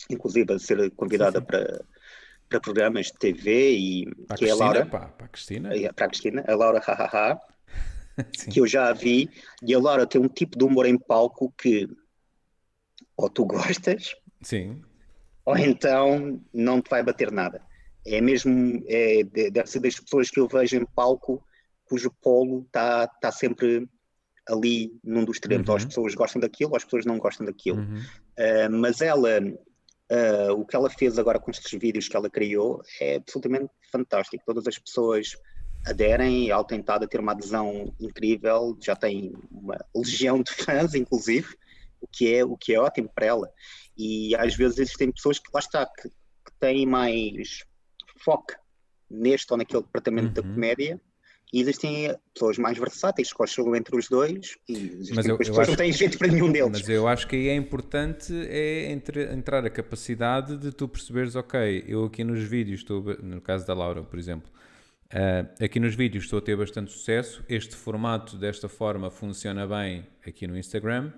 inclusive 0.08 0.52
a 0.52 0.58
ser 0.58 0.90
convidada 0.92 1.40
sim, 1.40 1.44
sim. 1.44 1.46
Para, 1.46 1.84
para 2.48 2.60
programas 2.60 3.06
de 3.06 3.14
TV 3.14 3.72
e 3.72 4.14
para 4.26 4.36
que 4.36 4.44
a 4.44 4.48
é 4.48 4.50
a 4.52 4.54
Laura. 4.54 4.86
Pá, 4.86 5.08
para 5.08 5.26
a 5.26 5.28
Cristina. 5.28 5.70
Para 5.94 6.06
a 6.06 6.08
Cristina, 6.08 6.44
a 6.46 6.54
Laura 6.54 6.80
Hahaha, 6.80 7.40
que 8.52 8.60
eu 8.60 8.66
já 8.66 8.88
a 8.88 8.92
vi, 8.92 9.28
e 9.62 9.74
a 9.74 9.78
Laura 9.78 10.06
tem 10.06 10.20
um 10.20 10.28
tipo 10.28 10.56
de 10.56 10.64
humor 10.64 10.86
em 10.86 10.98
palco 10.98 11.52
que 11.58 11.88
ou 13.16 13.28
tu 13.28 13.44
gostas, 13.44 14.14
sim. 14.42 14.82
ou 15.44 15.56
então 15.56 16.40
não 16.52 16.80
te 16.80 16.90
vai 16.90 17.02
bater 17.02 17.30
nada 17.30 17.60
é 18.06 18.20
mesmo, 18.20 18.82
é, 18.86 19.24
deve 19.24 19.66
ser 19.66 19.80
das 19.80 19.98
pessoas 19.98 20.30
que 20.30 20.38
eu 20.38 20.46
vejo 20.46 20.76
em 20.76 20.84
palco 20.84 21.42
cujo 21.86 22.10
polo 22.22 22.62
está 22.62 23.06
tá 23.06 23.30
sempre 23.30 23.88
ali 24.48 24.92
num 25.02 25.24
dos 25.24 25.36
extremos. 25.36 25.66
Uhum. 25.66 25.72
Ou 25.72 25.76
as 25.76 25.84
pessoas 25.84 26.14
gostam 26.14 26.40
daquilo, 26.40 26.70
ou 26.70 26.76
as 26.76 26.84
pessoas 26.84 27.06
não 27.06 27.18
gostam 27.18 27.46
daquilo. 27.46 27.78
Uhum. 27.78 27.98
Uh, 27.98 28.70
mas 28.70 29.00
ela, 29.00 29.40
uh, 29.40 30.52
o 30.52 30.66
que 30.66 30.76
ela 30.76 30.90
fez 30.90 31.18
agora 31.18 31.38
com 31.38 31.50
estes 31.50 31.78
vídeos 31.78 32.08
que 32.08 32.16
ela 32.16 32.30
criou 32.30 32.82
é 33.00 33.16
absolutamente 33.16 33.70
fantástico. 33.90 34.42
Todas 34.44 34.66
as 34.66 34.78
pessoas 34.78 35.36
aderem, 35.86 36.50
ela 36.50 36.64
tem 36.64 36.80
estado 36.80 37.04
a 37.04 37.08
ter 37.08 37.20
uma 37.20 37.32
adesão 37.32 37.94
incrível, 38.00 38.76
já 38.80 38.96
tem 38.96 39.34
uma 39.50 39.78
legião 39.94 40.42
de 40.42 40.52
fãs, 40.52 40.94
inclusive, 40.94 41.48
o 42.00 42.06
que 42.06 42.34
é, 42.34 42.44
o 42.44 42.56
que 42.56 42.74
é 42.74 42.80
ótimo 42.80 43.10
para 43.14 43.26
ela. 43.26 43.50
E 43.96 44.34
às 44.36 44.54
vezes 44.54 44.78
existem 44.78 45.12
pessoas 45.12 45.38
que 45.38 45.50
lá 45.52 45.60
está, 45.60 45.86
que, 45.86 46.08
que 46.08 46.52
têm 46.58 46.86
mais 46.86 47.64
foco 48.24 48.54
neste 49.10 49.52
ou 49.52 49.58
naquele 49.58 49.82
departamento 49.82 50.40
uhum. 50.40 50.48
da 50.48 50.54
comédia 50.54 51.00
e 51.52 51.60
existem 51.60 52.12
pessoas 52.32 52.58
mais 52.58 52.76
versáteis 52.76 53.32
que 53.32 53.40
oscilam 53.40 53.76
entre 53.76 53.96
os 53.96 54.08
dois 54.08 54.56
e 54.68 55.12
mas 55.14 55.24
eu, 55.24 55.38
pessoas 55.38 55.56
eu 55.56 55.62
acho, 55.62 55.70
não 55.70 55.76
têm 55.76 55.92
jeito 55.92 56.18
para 56.18 56.26
nenhum 56.26 56.50
deles. 56.50 56.80
Mas 56.80 56.88
eu 56.88 57.06
acho 57.06 57.28
que 57.28 57.36
aí 57.36 57.48
é 57.48 57.54
importante 57.54 58.32
é 58.48 58.90
entre, 58.90 59.32
entrar 59.32 59.64
a 59.64 59.70
capacidade 59.70 60.56
de 60.56 60.72
tu 60.72 60.88
perceberes, 60.88 61.36
ok, 61.36 61.84
eu 61.86 62.06
aqui 62.06 62.24
nos 62.24 62.42
vídeos 62.42 62.80
estou, 62.80 63.04
no 63.22 63.40
caso 63.40 63.64
da 63.66 63.72
Laura, 63.72 64.02
por 64.02 64.18
exemplo, 64.18 64.50
uh, 65.12 65.64
aqui 65.64 65.78
nos 65.78 65.94
vídeos 65.94 66.24
estou 66.24 66.40
a 66.40 66.42
ter 66.42 66.56
bastante 66.56 66.90
sucesso, 66.90 67.44
este 67.48 67.76
formato 67.76 68.36
desta 68.36 68.68
forma 68.68 69.08
funciona 69.08 69.64
bem 69.64 70.06
aqui 70.26 70.48
no 70.48 70.58
Instagram, 70.58 71.12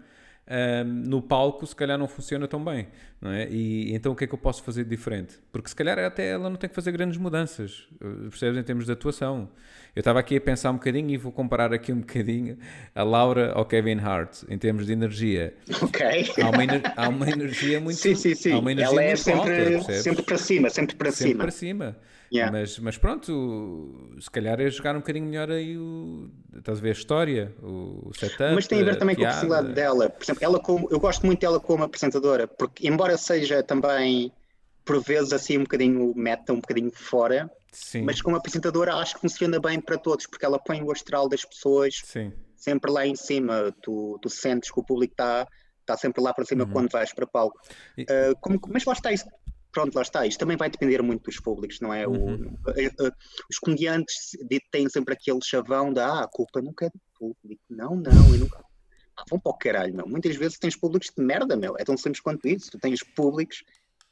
um, 0.48 0.84
no 0.84 1.20
palco 1.20 1.66
se 1.66 1.74
calhar 1.74 1.98
não 1.98 2.06
funciona 2.06 2.46
tão 2.46 2.64
bem, 2.64 2.86
não 3.20 3.30
é? 3.30 3.48
E 3.50 3.92
então 3.94 4.12
o 4.12 4.16
que 4.16 4.24
é 4.24 4.26
que 4.26 4.34
eu 4.34 4.38
posso 4.38 4.62
fazer 4.62 4.84
de 4.84 4.90
diferente? 4.90 5.38
Porque 5.50 5.68
se 5.68 5.74
calhar 5.74 5.98
até 5.98 6.28
ela 6.28 6.48
não 6.48 6.56
tem 6.56 6.68
que 6.68 6.74
fazer 6.74 6.92
grandes 6.92 7.18
mudanças, 7.18 7.88
eh, 8.00 8.28
percebes, 8.28 8.58
em 8.58 8.62
termos 8.62 8.86
de 8.86 8.92
atuação. 8.92 9.48
Eu 9.94 10.00
estava 10.00 10.20
aqui 10.20 10.36
a 10.36 10.40
pensar 10.40 10.70
um 10.70 10.74
bocadinho 10.74 11.10
e 11.10 11.16
vou 11.16 11.32
comparar 11.32 11.72
aqui 11.72 11.90
um 11.90 12.00
bocadinho 12.00 12.58
a 12.94 13.02
Laura 13.02 13.52
ao 13.52 13.64
Kevin 13.64 13.98
Hart, 13.98 14.42
em 14.48 14.58
termos 14.58 14.86
de 14.86 14.92
energia. 14.92 15.54
Ok. 15.82 16.06
Há 16.42 16.50
uma, 16.50 16.92
há 16.96 17.08
uma 17.08 17.30
energia 17.30 17.80
muito 17.80 17.96
Sim, 17.96 18.14
sim, 18.14 18.34
sim. 18.34 18.52
ela 18.78 19.02
é 19.02 19.16
sempre, 19.16 19.74
alta, 19.74 19.92
sempre 19.94 20.22
para 20.22 20.38
cima, 20.38 20.70
sempre 20.70 20.96
para 20.96 21.10
sempre 21.10 21.28
cima. 21.30 21.42
para 21.42 21.50
cima. 21.50 21.96
Yeah. 22.32 22.50
Mas, 22.50 22.78
mas 22.78 22.98
pronto, 22.98 24.16
se 24.20 24.30
calhar 24.30 24.60
é 24.60 24.68
jogar 24.68 24.94
um 24.96 25.00
bocadinho 25.00 25.26
melhor 25.26 25.50
aí 25.50 25.78
o. 25.78 26.30
Estás 26.56 26.78
a 26.78 26.82
ver 26.82 26.88
a 26.88 26.92
história, 26.92 27.54
o 27.62 28.10
setup. 28.14 28.54
Mas 28.54 28.66
tem 28.66 28.80
a 28.80 28.84
ver 28.84 28.96
também 28.96 29.14
a 29.14 29.18
com 29.18 29.24
a 29.24 29.28
personalidade 29.28 29.74
dela. 29.74 30.10
Por 30.10 30.24
exemplo, 30.24 30.44
ela 30.44 30.60
como, 30.60 30.88
eu 30.90 30.98
gosto 30.98 31.24
muito 31.24 31.40
dela 31.40 31.60
como 31.60 31.84
apresentadora, 31.84 32.46
porque 32.46 32.88
embora 32.88 33.16
seja 33.16 33.62
também 33.62 34.32
por 34.84 35.02
vezes 35.02 35.32
assim 35.32 35.58
um 35.58 35.62
bocadinho 35.62 36.12
meta, 36.14 36.52
um 36.52 36.60
bocadinho 36.60 36.92
fora, 36.92 37.50
Sim. 37.72 38.02
mas 38.02 38.22
como 38.22 38.36
apresentadora 38.36 38.94
acho 38.94 39.14
que 39.16 39.20
funciona 39.20 39.58
bem 39.60 39.80
para 39.80 39.98
todos, 39.98 40.26
porque 40.26 40.44
ela 40.44 40.58
põe 40.58 40.82
o 40.82 40.92
astral 40.92 41.28
das 41.28 41.44
pessoas 41.44 42.02
Sim. 42.04 42.32
sempre 42.56 42.90
lá 42.90 43.06
em 43.06 43.16
cima. 43.16 43.74
Tu, 43.82 44.18
tu 44.22 44.28
sentes 44.28 44.70
que 44.70 44.80
o 44.80 44.84
público 44.84 45.12
está 45.12 45.46
está 45.86 45.96
sempre 45.96 46.20
lá 46.20 46.34
para 46.34 46.44
cima 46.44 46.64
uhum. 46.64 46.70
quando 46.70 46.90
vais 46.90 47.14
para 47.14 47.26
palco. 47.26 47.56
E... 47.96 48.02
Uh, 48.02 48.36
como, 48.40 48.60
mas 48.68 48.84
lá 48.84 48.92
está, 48.92 49.12
isso 49.12 49.24
pronto, 49.76 49.94
lá 49.94 50.00
está. 50.00 50.26
Isto 50.26 50.38
também 50.38 50.56
vai 50.56 50.70
depender 50.70 51.02
muito 51.02 51.24
dos 51.24 51.38
públicos, 51.38 51.80
não 51.82 51.92
é? 51.92 52.08
Uhum. 52.08 52.56
O, 52.66 52.70
eh, 52.70 52.86
eh, 52.86 53.10
os 53.50 53.58
comediantes 53.58 54.30
têm 54.70 54.88
sempre 54.88 55.12
aquele 55.12 55.40
chavão 55.44 55.92
da 55.92 56.06
ah, 56.06 56.24
a 56.24 56.28
culpa 56.28 56.62
nunca 56.62 56.86
é 56.86 56.88
do 56.88 57.00
público. 57.18 57.62
Não, 57.68 57.94
não, 57.94 58.32
eu 58.32 58.38
nunca. 58.38 58.64
Ah, 59.14 59.24
vão 59.28 59.38
para 59.38 59.50
o 59.50 59.58
caralho, 59.58 59.94
meu. 59.94 60.08
Muitas 60.08 60.34
vezes 60.36 60.58
tens 60.58 60.74
públicos 60.74 61.12
de 61.14 61.22
merda, 61.22 61.56
meu. 61.56 61.76
É 61.78 61.84
tão 61.84 61.94
simples 61.94 62.20
quanto 62.20 62.48
isso. 62.48 62.70
Tu 62.70 62.78
tens 62.78 63.02
públicos 63.02 63.62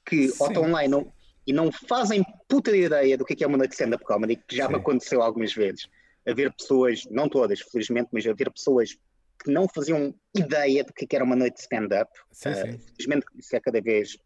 que 0.05 0.29
Sim. 0.29 0.37
ou 0.39 0.49
estão 0.49 0.71
lá 0.71 0.85
e 0.85 0.89
não, 0.89 1.11
e 1.47 1.53
não 1.53 1.73
fazem 1.73 2.23
puta 2.47 2.71
de 2.71 2.83
ideia 2.83 3.17
do 3.17 3.25
que 3.25 3.43
é, 3.43 3.45
é 3.45 3.47
uma 3.47 3.57
noite 3.57 3.71
de 3.71 3.77
stand-up 3.77 4.05
comedy, 4.05 4.37
que 4.37 4.55
já 4.55 4.67
Sim. 4.67 4.73
me 4.73 4.79
aconteceu 4.79 5.23
algumas 5.23 5.55
vezes. 5.55 5.89
Haver 6.29 6.53
pessoas, 6.53 7.05
não 7.11 7.27
todas, 7.27 7.61
felizmente, 7.61 8.11
mas 8.13 8.27
haver 8.27 8.51
pessoas 8.51 8.99
que 9.43 9.51
não 9.51 9.67
faziam 9.67 10.15
ideia 10.35 10.85
do 10.85 10.93
que 10.93 11.07
é 11.11 11.17
era 11.17 11.25
uma 11.25 11.37
noite 11.37 11.55
de 11.55 11.61
stand-up. 11.63 12.11
Uh, 12.33 12.79
felizmente 12.97 13.27
isso 13.35 13.57
é 13.57 13.61
cada 13.61 13.81
vez 13.81 14.19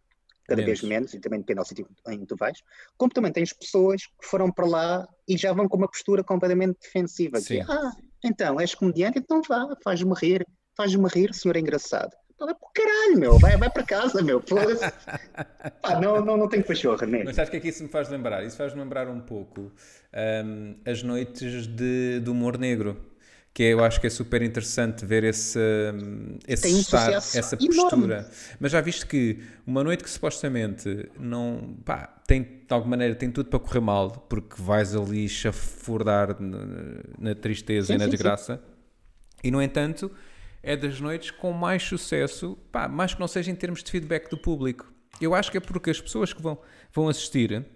cada 0.48 0.62
menos. 0.62 0.80
vez 0.80 0.88
menos, 0.88 1.14
e 1.14 1.20
também 1.20 1.40
depende 1.40 1.60
do 1.60 1.66
sítio 1.66 1.86
em 2.08 2.20
que 2.20 2.26
tu 2.26 2.36
vais, 2.36 2.58
como 2.96 3.12
também 3.12 3.30
tens 3.30 3.52
pessoas 3.52 4.06
que 4.06 4.26
foram 4.26 4.50
para 4.50 4.66
lá 4.66 5.08
e 5.28 5.36
já 5.36 5.52
vão 5.52 5.68
com 5.68 5.76
uma 5.76 5.88
postura 5.88 6.24
completamente 6.24 6.78
defensiva. 6.80 7.40
Que, 7.40 7.60
ah, 7.60 7.92
então, 8.24 8.58
és 8.58 8.74
comediante, 8.74 9.18
então 9.18 9.42
vá, 9.46 9.76
faz-me 9.84 10.14
rir, 10.14 10.46
faz-me 10.74 11.06
rir, 11.08 11.34
senhor 11.34 11.56
é 11.56 11.60
engraçado. 11.60 12.10
Vai 12.38 12.54
para 12.54 12.68
caralho, 12.72 13.18
meu, 13.18 13.38
vai, 13.38 13.56
vai 13.56 13.68
para 13.68 13.82
casa, 13.82 14.22
meu. 14.22 14.40
Pá, 15.82 16.00
não, 16.00 16.24
não, 16.24 16.36
não 16.36 16.48
tenho 16.48 16.62
pachorra 16.62 17.04
mesmo. 17.04 17.26
Mas 17.26 17.34
sabes 17.34 17.48
o 17.48 17.50
que 17.50 17.56
é 17.56 17.60
que 17.60 17.68
isso 17.68 17.82
me 17.82 17.88
faz 17.88 18.08
lembrar? 18.08 18.44
Isso 18.44 18.56
faz 18.56 18.72
lembrar 18.74 19.08
um 19.08 19.20
pouco 19.20 19.72
um, 20.14 20.76
as 20.86 21.02
noites 21.02 21.66
de, 21.66 22.20
de 22.20 22.30
humor 22.30 22.56
negro 22.56 22.96
que 23.59 23.64
eu 23.64 23.85
acho 23.85 24.01
que 24.01 24.06
é 24.06 24.10
super 24.10 24.40
interessante 24.40 25.05
ver 25.05 25.24
esse, 25.24 25.59
esse 26.47 26.72
um 26.72 26.78
estar, 26.78 27.10
essa 27.10 27.56
postura. 27.56 28.18
Enorme. 28.18 28.24
Mas 28.60 28.70
já 28.70 28.80
viste 28.80 29.05
que 29.05 29.40
uma 29.66 29.82
noite 29.82 30.05
que 30.05 30.09
supostamente 30.09 31.10
não 31.18 31.76
pá, 31.85 32.06
tem 32.24 32.43
de 32.43 32.66
alguma 32.68 32.90
maneira 32.90 33.16
tem 33.16 33.32
tudo 33.32 33.51
para 33.51 33.59
correr 33.59 33.80
mal, 33.80 34.12
porque 34.12 34.62
vais 34.62 34.94
ali 34.94 35.28
chafurdar 35.28 36.40
na, 36.40 36.60
na 37.18 37.35
tristeza 37.35 37.89
sim, 37.89 37.94
e 37.94 37.98
na 37.98 38.05
sim, 38.05 38.10
desgraça, 38.12 38.59
sim. 38.59 39.40
e 39.43 39.51
no 39.51 39.60
entanto 39.60 40.09
é 40.62 40.76
das 40.76 41.01
noites 41.01 41.32
com 41.32 41.51
mais 41.51 41.82
sucesso, 41.82 42.56
pá, 42.70 42.86
mais 42.86 43.14
que 43.14 43.18
não 43.18 43.26
seja 43.26 43.51
em 43.51 43.56
termos 43.56 43.82
de 43.82 43.90
feedback 43.90 44.30
do 44.30 44.39
público. 44.39 44.86
Eu 45.20 45.35
acho 45.35 45.51
que 45.51 45.56
é 45.56 45.60
porque 45.60 45.90
as 45.90 46.01
pessoas 46.01 46.32
que 46.32 46.40
vão, 46.40 46.60
vão 46.93 47.09
assistir 47.09 47.66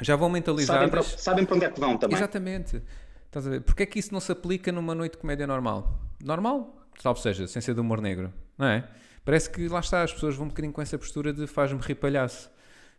já 0.00 0.16
vão 0.16 0.30
mentalizadas. 0.30 0.80
Sabem 0.80 0.90
para, 0.90 1.02
sabem 1.02 1.44
para 1.44 1.56
onde 1.56 1.64
é 1.66 1.70
que 1.70 1.78
vão 1.78 1.98
também. 1.98 2.16
Exatamente. 2.16 2.82
Estás 3.30 3.46
a 3.46 3.50
ver? 3.50 3.60
Porquê 3.60 3.84
é 3.84 3.86
que 3.86 3.96
isso 3.96 4.12
não 4.12 4.18
se 4.18 4.32
aplica 4.32 4.72
numa 4.72 4.92
noite 4.92 5.12
de 5.12 5.18
comédia 5.18 5.46
normal? 5.46 6.00
Normal, 6.20 6.84
salvo 7.00 7.20
seja, 7.20 7.46
sem 7.46 7.62
ser 7.62 7.74
de 7.74 7.80
humor 7.80 8.00
negro, 8.00 8.32
não 8.58 8.66
é? 8.66 8.88
Parece 9.24 9.48
que 9.48 9.68
lá 9.68 9.78
está, 9.78 10.02
as 10.02 10.12
pessoas 10.12 10.34
vão 10.34 10.46
um 10.46 10.48
bocadinho 10.48 10.72
com 10.72 10.82
essa 10.82 10.98
postura 10.98 11.32
de 11.32 11.46
faz-me 11.46 11.80
rir 11.80 11.94
palhaço, 11.94 12.50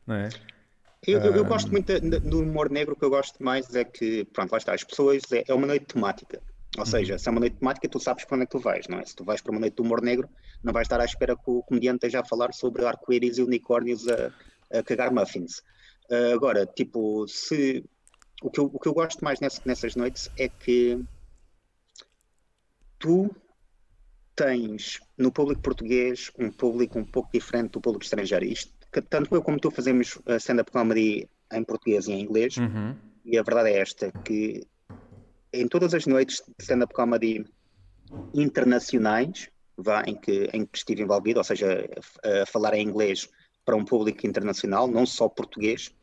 não 0.07 0.15
é? 0.15 0.29
Eu, 1.05 1.19
eu, 1.19 1.35
eu 1.35 1.43
gosto 1.43 1.69
muito 1.69 1.99
do 2.21 2.39
humor 2.39 2.69
negro, 2.69 2.93
o 2.93 2.95
que 2.95 3.03
eu 3.03 3.09
gosto 3.09 3.43
mais 3.43 3.75
é 3.75 3.83
que, 3.83 4.23
pronto, 4.23 4.53
lá 4.53 4.57
está, 4.57 4.73
as 4.73 4.85
pessoas, 4.85 5.21
é, 5.33 5.43
é 5.45 5.53
uma 5.53 5.67
noite 5.67 5.87
temática. 5.87 6.41
Ou 6.77 6.85
uhum. 6.85 6.85
seja, 6.85 7.17
se 7.17 7.27
é 7.27 7.31
uma 7.31 7.41
noite 7.41 7.57
temática, 7.57 7.89
tu 7.89 7.99
sabes 7.99 8.23
para 8.23 8.35
onde 8.35 8.43
é 8.43 8.45
que 8.45 8.51
tu 8.53 8.59
vais, 8.59 8.87
não 8.87 8.99
é? 8.99 9.05
Se 9.05 9.13
tu 9.13 9.25
vais 9.25 9.41
para 9.41 9.51
uma 9.51 9.59
noite 9.59 9.75
de 9.75 9.81
humor 9.81 10.01
negro, 10.01 10.29
não 10.63 10.71
vais 10.71 10.85
estar 10.85 11.01
à 11.01 11.03
espera 11.03 11.35
que 11.35 11.43
o 11.51 11.61
comediante 11.63 11.97
esteja 11.97 12.21
a 12.21 12.23
falar 12.23 12.53
sobre 12.53 12.85
arco-íris 12.85 13.37
e 13.37 13.41
unicórnios 13.41 14.07
a, 14.07 14.31
a 14.79 14.81
cagar 14.81 15.11
muffins. 15.11 15.59
Uh, 16.09 16.33
agora, 16.33 16.65
tipo, 16.65 17.27
se 17.27 17.83
o 18.41 18.49
que 18.49 18.59
eu, 18.59 18.65
o 18.65 18.79
que 18.79 18.87
eu 18.87 18.93
gosto 18.93 19.23
mais 19.23 19.39
nessas, 19.39 19.63
nessas 19.63 19.95
noites 19.95 20.29
é 20.37 20.49
que 20.49 20.99
tu 22.97 23.33
tens 24.35 24.99
no 25.17 25.31
público 25.31 25.61
português 25.61 26.31
um 26.37 26.51
público 26.51 26.97
um 26.97 27.05
pouco 27.05 27.29
diferente 27.31 27.71
do 27.73 27.81
público 27.81 28.03
estrangeiro. 28.03 28.45
Isto, 28.45 28.73
tanto 29.09 29.33
eu 29.35 29.41
como 29.41 29.59
tu 29.59 29.69
fazemos 29.69 30.19
stand-up 30.39 30.71
comedy 30.71 31.29
em 31.53 31.63
português 31.63 32.07
e 32.07 32.13
em 32.13 32.21
inglês, 32.21 32.57
uhum. 32.57 32.95
e 33.23 33.37
a 33.37 33.43
verdade 33.43 33.69
é 33.69 33.79
esta, 33.79 34.11
que 34.11 34.65
em 35.53 35.67
todas 35.67 35.93
as 35.93 36.05
noites 36.05 36.41
de 36.47 36.63
stand-up 36.63 36.93
comedy 36.93 37.45
internacionais, 38.33 39.49
vá, 39.77 40.03
em, 40.07 40.15
que, 40.15 40.49
em 40.53 40.65
que 40.65 40.77
estive 40.77 41.03
envolvido, 41.03 41.39
ou 41.39 41.43
seja, 41.43 41.87
a, 42.23 42.41
a 42.41 42.45
falar 42.45 42.73
em 42.73 42.87
inglês 42.87 43.29
para 43.63 43.75
um 43.75 43.85
público 43.85 44.25
internacional, 44.25 44.87
não 44.87 45.05
só 45.05 45.29
português, 45.29 45.93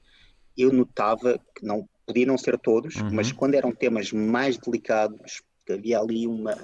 eu 0.57 0.73
notava 0.73 1.41
que 1.55 1.65
não 1.65 1.89
podia 2.09 2.27
não 2.27 2.39
ser 2.39 2.59
todos, 2.59 2.97
uhum. 2.97 3.11
mas 3.13 3.31
quando 3.31 3.55
eram 3.55 3.71
temas 3.71 4.11
mais 4.11 4.57
delicados, 4.57 5.43
havia 5.71 6.01
ali 6.01 6.27
uma, 6.27 6.57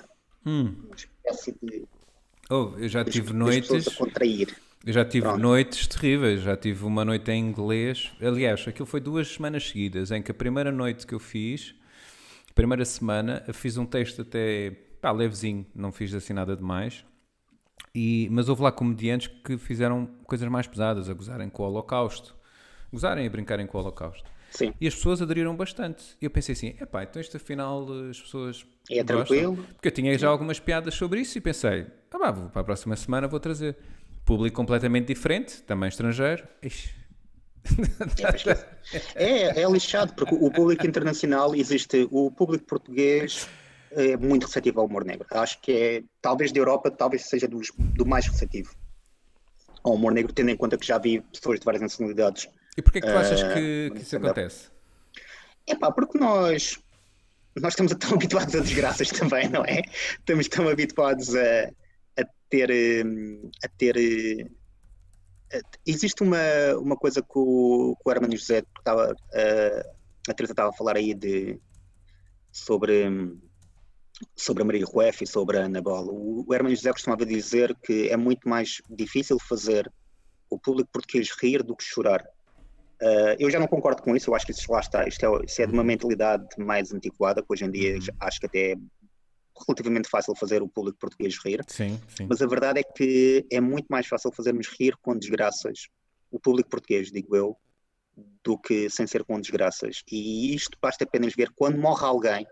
hum. 0.44 0.74
uma 0.86 0.96
espécie 0.96 1.54
de. 1.62 1.84
Oh, 2.50 2.72
eu 2.78 2.88
já 2.88 3.04
tive 3.04 3.32
noites. 3.32 3.86
A 3.88 3.94
contrair. 3.94 4.56
Eu 4.86 4.92
já 4.92 5.04
tive 5.04 5.26
Pronto. 5.26 5.40
noites 5.40 5.86
terríveis, 5.86 6.42
já 6.42 6.56
tive 6.56 6.84
uma 6.84 7.04
noite 7.04 7.30
em 7.30 7.40
inglês. 7.42 8.12
Aliás, 8.20 8.66
aquilo 8.68 8.84
foi 8.84 9.00
duas 9.00 9.28
semanas 9.28 9.68
seguidas, 9.68 10.10
em 10.10 10.22
que 10.22 10.30
a 10.30 10.34
primeira 10.34 10.70
noite 10.70 11.06
que 11.06 11.14
eu 11.14 11.18
fiz, 11.18 11.74
primeira 12.54 12.84
semana, 12.84 13.42
eu 13.46 13.54
fiz 13.54 13.78
um 13.78 13.86
texto 13.86 14.22
até 14.22 14.72
pá, 15.00 15.10
levezinho, 15.10 15.66
não 15.74 15.90
fiz 15.90 16.12
assim 16.12 16.34
nada 16.34 16.54
demais. 16.54 17.04
E, 17.94 18.28
mas 18.30 18.48
houve 18.48 18.62
lá 18.62 18.72
comediantes 18.72 19.28
que 19.28 19.56
fizeram 19.56 20.06
coisas 20.24 20.48
mais 20.48 20.66
pesadas, 20.66 21.08
a 21.08 21.14
gozarem 21.14 21.48
com 21.48 21.62
o 21.62 21.66
Holocausto. 21.66 22.34
Gozarem 22.92 23.24
e 23.24 23.28
brincarem 23.28 23.66
com 23.66 23.78
o 23.78 23.80
Holocausto. 23.80 24.33
Sim. 24.54 24.72
E 24.80 24.86
as 24.86 24.94
pessoas 24.94 25.20
aderiram 25.20 25.54
bastante. 25.56 26.16
E 26.22 26.24
eu 26.24 26.30
pensei 26.30 26.52
assim, 26.52 26.68
epá, 26.80 27.02
então 27.02 27.20
isto 27.20 27.36
afinal 27.36 27.86
as 28.08 28.20
pessoas 28.20 28.64
É 28.88 29.02
gostam. 29.02 29.16
tranquilo. 29.16 29.56
Porque 29.74 29.88
eu 29.88 29.92
tinha 29.92 30.16
já 30.16 30.28
algumas 30.28 30.60
piadas 30.60 30.94
sobre 30.94 31.20
isso 31.20 31.36
e 31.36 31.40
pensei, 31.40 31.86
ah 32.12 32.18
pá, 32.18 32.32
para 32.32 32.60
a 32.60 32.64
próxima 32.64 32.94
semana 32.96 33.26
vou 33.26 33.40
trazer. 33.40 33.76
Público 34.24 34.56
completamente 34.56 35.08
diferente, 35.08 35.62
também 35.62 35.88
estrangeiro. 35.88 36.46
Ixi. 36.62 36.90
É, 39.14 39.62
é 39.62 39.70
lixado, 39.70 40.14
porque 40.14 40.34
o 40.34 40.50
público 40.50 40.86
internacional 40.86 41.54
existe, 41.54 42.06
o 42.10 42.30
público 42.30 42.64
português 42.64 43.48
é 43.90 44.16
muito 44.16 44.46
receptivo 44.46 44.80
ao 44.80 44.86
humor 44.86 45.04
negro. 45.04 45.26
Acho 45.30 45.60
que 45.60 45.72
é, 45.72 46.02
talvez 46.20 46.52
da 46.52 46.60
Europa, 46.60 46.90
talvez 46.90 47.22
seja 47.22 47.48
dos, 47.48 47.72
do 47.76 48.06
mais 48.06 48.26
receptivo 48.26 48.74
ao 49.82 49.94
humor 49.94 50.12
negro, 50.12 50.32
tendo 50.32 50.50
em 50.50 50.56
conta 50.56 50.76
que 50.78 50.86
já 50.86 50.98
vi 50.98 51.20
pessoas 51.20 51.58
de 51.58 51.64
várias 51.64 51.82
nacionalidades 51.82 52.48
e 52.76 52.82
porquê 52.82 53.00
que 53.00 53.06
tu 53.06 53.16
achas 53.16 53.42
uh, 53.42 53.54
que, 53.54 53.90
que 53.94 54.02
isso 54.02 54.16
acontece? 54.16 54.68
É 55.66 55.74
pá, 55.76 55.92
porque 55.92 56.18
nós, 56.18 56.78
nós 57.56 57.72
estamos 57.72 57.94
tão 57.94 58.14
habituados 58.14 58.54
a 58.54 58.60
desgraças 58.60 59.08
também, 59.10 59.48
não 59.48 59.64
é? 59.64 59.82
Estamos 60.18 60.48
tão 60.48 60.68
habituados 60.68 61.34
a, 61.34 61.70
a 62.18 62.24
ter. 62.48 62.70
A 63.64 63.68
ter 63.68 63.96
a, 65.52 65.60
existe 65.86 66.22
uma, 66.22 66.38
uma 66.78 66.96
coisa 66.96 67.22
que 67.22 67.36
o, 67.36 67.96
que 67.96 68.08
o 68.08 68.12
Hermano 68.12 68.36
José 68.36 68.64
estava. 68.78 69.14
A, 69.32 70.30
a 70.30 70.34
Teresa 70.34 70.52
estava 70.52 70.70
a 70.70 70.72
falar 70.76 70.96
aí 70.96 71.14
de. 71.14 71.58
sobre 72.50 73.08
sobre 74.36 74.62
a 74.62 74.66
Maria 74.66 74.84
Rueff 74.86 75.24
e 75.24 75.26
sobre 75.26 75.58
a 75.58 75.62
Ana 75.62 75.82
Bola. 75.82 76.12
O, 76.12 76.44
o 76.46 76.54
Hermano 76.54 76.74
José 76.74 76.92
costumava 76.92 77.26
dizer 77.26 77.74
que 77.82 78.08
é 78.08 78.16
muito 78.16 78.48
mais 78.48 78.80
difícil 78.88 79.38
fazer 79.38 79.90
o 80.48 80.58
público 80.58 80.90
português 80.92 81.30
rir 81.40 81.62
do 81.62 81.76
que 81.76 81.84
chorar. 81.84 82.24
Uh, 83.02 83.36
eu 83.38 83.50
já 83.50 83.58
não 83.58 83.66
concordo 83.66 84.02
com 84.02 84.14
isso, 84.16 84.30
eu 84.30 84.34
acho 84.34 84.46
que 84.46 84.52
isso 84.52 84.70
lá 84.70 84.80
está. 84.80 85.06
Isto 85.06 85.26
é, 85.26 85.44
isso 85.44 85.62
é 85.62 85.66
de 85.66 85.72
uma 85.72 85.82
uhum. 85.82 85.86
mentalidade 85.86 86.46
mais 86.58 86.92
antiquada, 86.92 87.42
que 87.42 87.46
hoje 87.50 87.64
em 87.64 87.70
dia 87.70 87.94
uhum. 87.94 88.06
acho 88.20 88.40
que 88.40 88.46
até 88.46 88.72
é 88.72 88.76
relativamente 89.66 90.08
fácil 90.08 90.34
fazer 90.34 90.62
o 90.62 90.68
público 90.68 90.98
português 90.98 91.36
rir. 91.44 91.64
Sim, 91.68 92.00
sim. 92.16 92.26
Mas 92.28 92.42
a 92.42 92.46
verdade 92.46 92.80
é 92.80 92.82
que 92.82 93.46
é 93.50 93.60
muito 93.60 93.86
mais 93.88 94.06
fácil 94.06 94.32
fazermos 94.32 94.68
rir 94.68 94.96
com 95.00 95.16
desgraças, 95.16 95.88
o 96.30 96.38
público 96.40 96.70
português, 96.70 97.10
digo 97.10 97.36
eu, 97.36 97.56
do 98.42 98.58
que 98.58 98.88
sem 98.90 99.06
ser 99.06 99.24
com 99.24 99.40
desgraças. 99.40 100.02
E 100.10 100.54
isto 100.54 100.76
basta 100.80 101.04
apenas 101.04 101.34
ver 101.34 101.50
quando 101.54 101.78
morre 101.78 102.04
alguém 102.04 102.46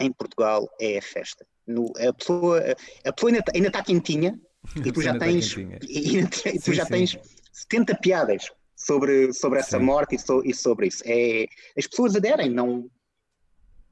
em 0.00 0.12
Portugal 0.12 0.68
é 0.80 0.98
a 0.98 1.02
festa. 1.02 1.46
No, 1.66 1.92
a 1.98 2.12
pessoa, 2.12 2.60
a 3.04 3.12
pessoa 3.12 3.30
ainda, 3.30 3.40
está, 3.40 3.52
ainda 3.54 3.68
está 3.68 3.82
quentinha, 3.82 4.38
e 4.76 4.92
tu 4.92 5.00
já 5.00 5.18
tens, 5.18 5.56
e, 5.56 6.18
e, 6.18 6.28
tu 6.28 6.60
sim, 6.60 6.74
já 6.74 6.84
sim. 6.84 6.90
tens 6.90 7.18
70 7.52 7.96
piadas 7.96 8.50
sobre, 8.84 9.32
sobre 9.32 9.58
essa 9.58 9.78
sim. 9.78 9.84
morte 9.84 10.16
e, 10.16 10.18
so, 10.18 10.42
e, 10.44 10.54
sobre 10.54 10.88
isso. 10.88 11.02
É, 11.06 11.46
as 11.76 11.86
pessoas 11.86 12.14
aderem, 12.14 12.50
não, 12.50 12.88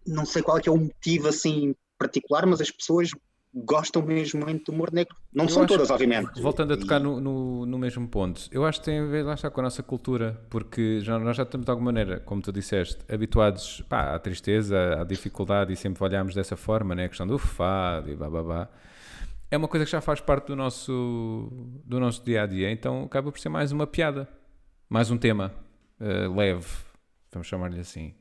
não 0.07 0.25
sei 0.25 0.43
qual 0.43 0.59
é, 0.59 0.63
é 0.67 0.71
o 0.71 0.77
motivo 0.77 1.29
assim 1.29 1.75
particular, 1.99 2.47
mas 2.47 2.61
as 2.61 2.71
pessoas 2.71 3.11
gostam 3.55 4.03
mesmo 4.03 4.45
muito 4.45 4.65
do 4.71 4.75
humor 4.75 4.93
negro. 4.93 5.15
Não 5.33 5.45
eu 5.45 5.51
são 5.51 5.67
todas, 5.67 5.91
obviamente. 5.91 6.41
Voltando 6.41 6.73
a 6.73 6.77
tocar 6.77 7.01
e... 7.01 7.03
no, 7.03 7.21
no, 7.21 7.67
no, 7.67 7.79
mesmo 7.79 8.09
ponto, 8.09 8.49
eu 8.51 8.65
acho 8.65 8.81
que 8.81 8.87
tem 8.87 8.99
a 8.99 9.05
ver 9.05 9.23
lá 9.23 9.35
está 9.35 9.51
com 9.51 9.61
a 9.61 9.65
nossa 9.65 9.83
cultura, 9.83 10.43
porque 10.49 11.01
já, 11.01 11.19
nós 11.19 11.37
já 11.37 11.43
estamos 11.43 11.65
de 11.65 11.71
alguma 11.71 11.93
maneira, 11.93 12.21
como 12.21 12.41
tu 12.41 12.51
disseste, 12.51 12.99
habituados 13.13 13.83
pá, 13.89 14.15
à 14.15 14.19
tristeza, 14.19 15.01
à 15.01 15.05
dificuldade 15.05 15.73
e 15.73 15.77
sempre 15.77 16.03
olhamos 16.03 16.35
dessa 16.35 16.57
forma, 16.57 16.95
né? 16.95 17.05
a 17.05 17.09
questão 17.09 17.27
do 17.27 17.39
fado 17.39 18.11
e 18.11 18.17
blá. 18.17 18.69
É 19.51 19.57
uma 19.57 19.69
coisa 19.69 19.85
que 19.85 19.93
já 19.93 20.01
faz 20.01 20.19
parte 20.19 20.47
do 20.47 20.57
nosso, 20.57 21.51
do 21.85 22.01
nosso 22.01 22.25
dia 22.25 22.43
a 22.43 22.47
dia, 22.47 22.71
então 22.71 23.05
acaba 23.05 23.31
por 23.31 23.39
ser 23.39 23.51
mais 23.51 23.71
uma 23.71 23.87
piada, 23.87 24.27
mais 24.93 25.11
um 25.11 25.17
tema 25.17 25.55
uh, 25.99 26.37
leve, 26.37 26.67
vamos 27.33 27.49
chamar-lhe 27.49 27.81
assim. 27.81 28.15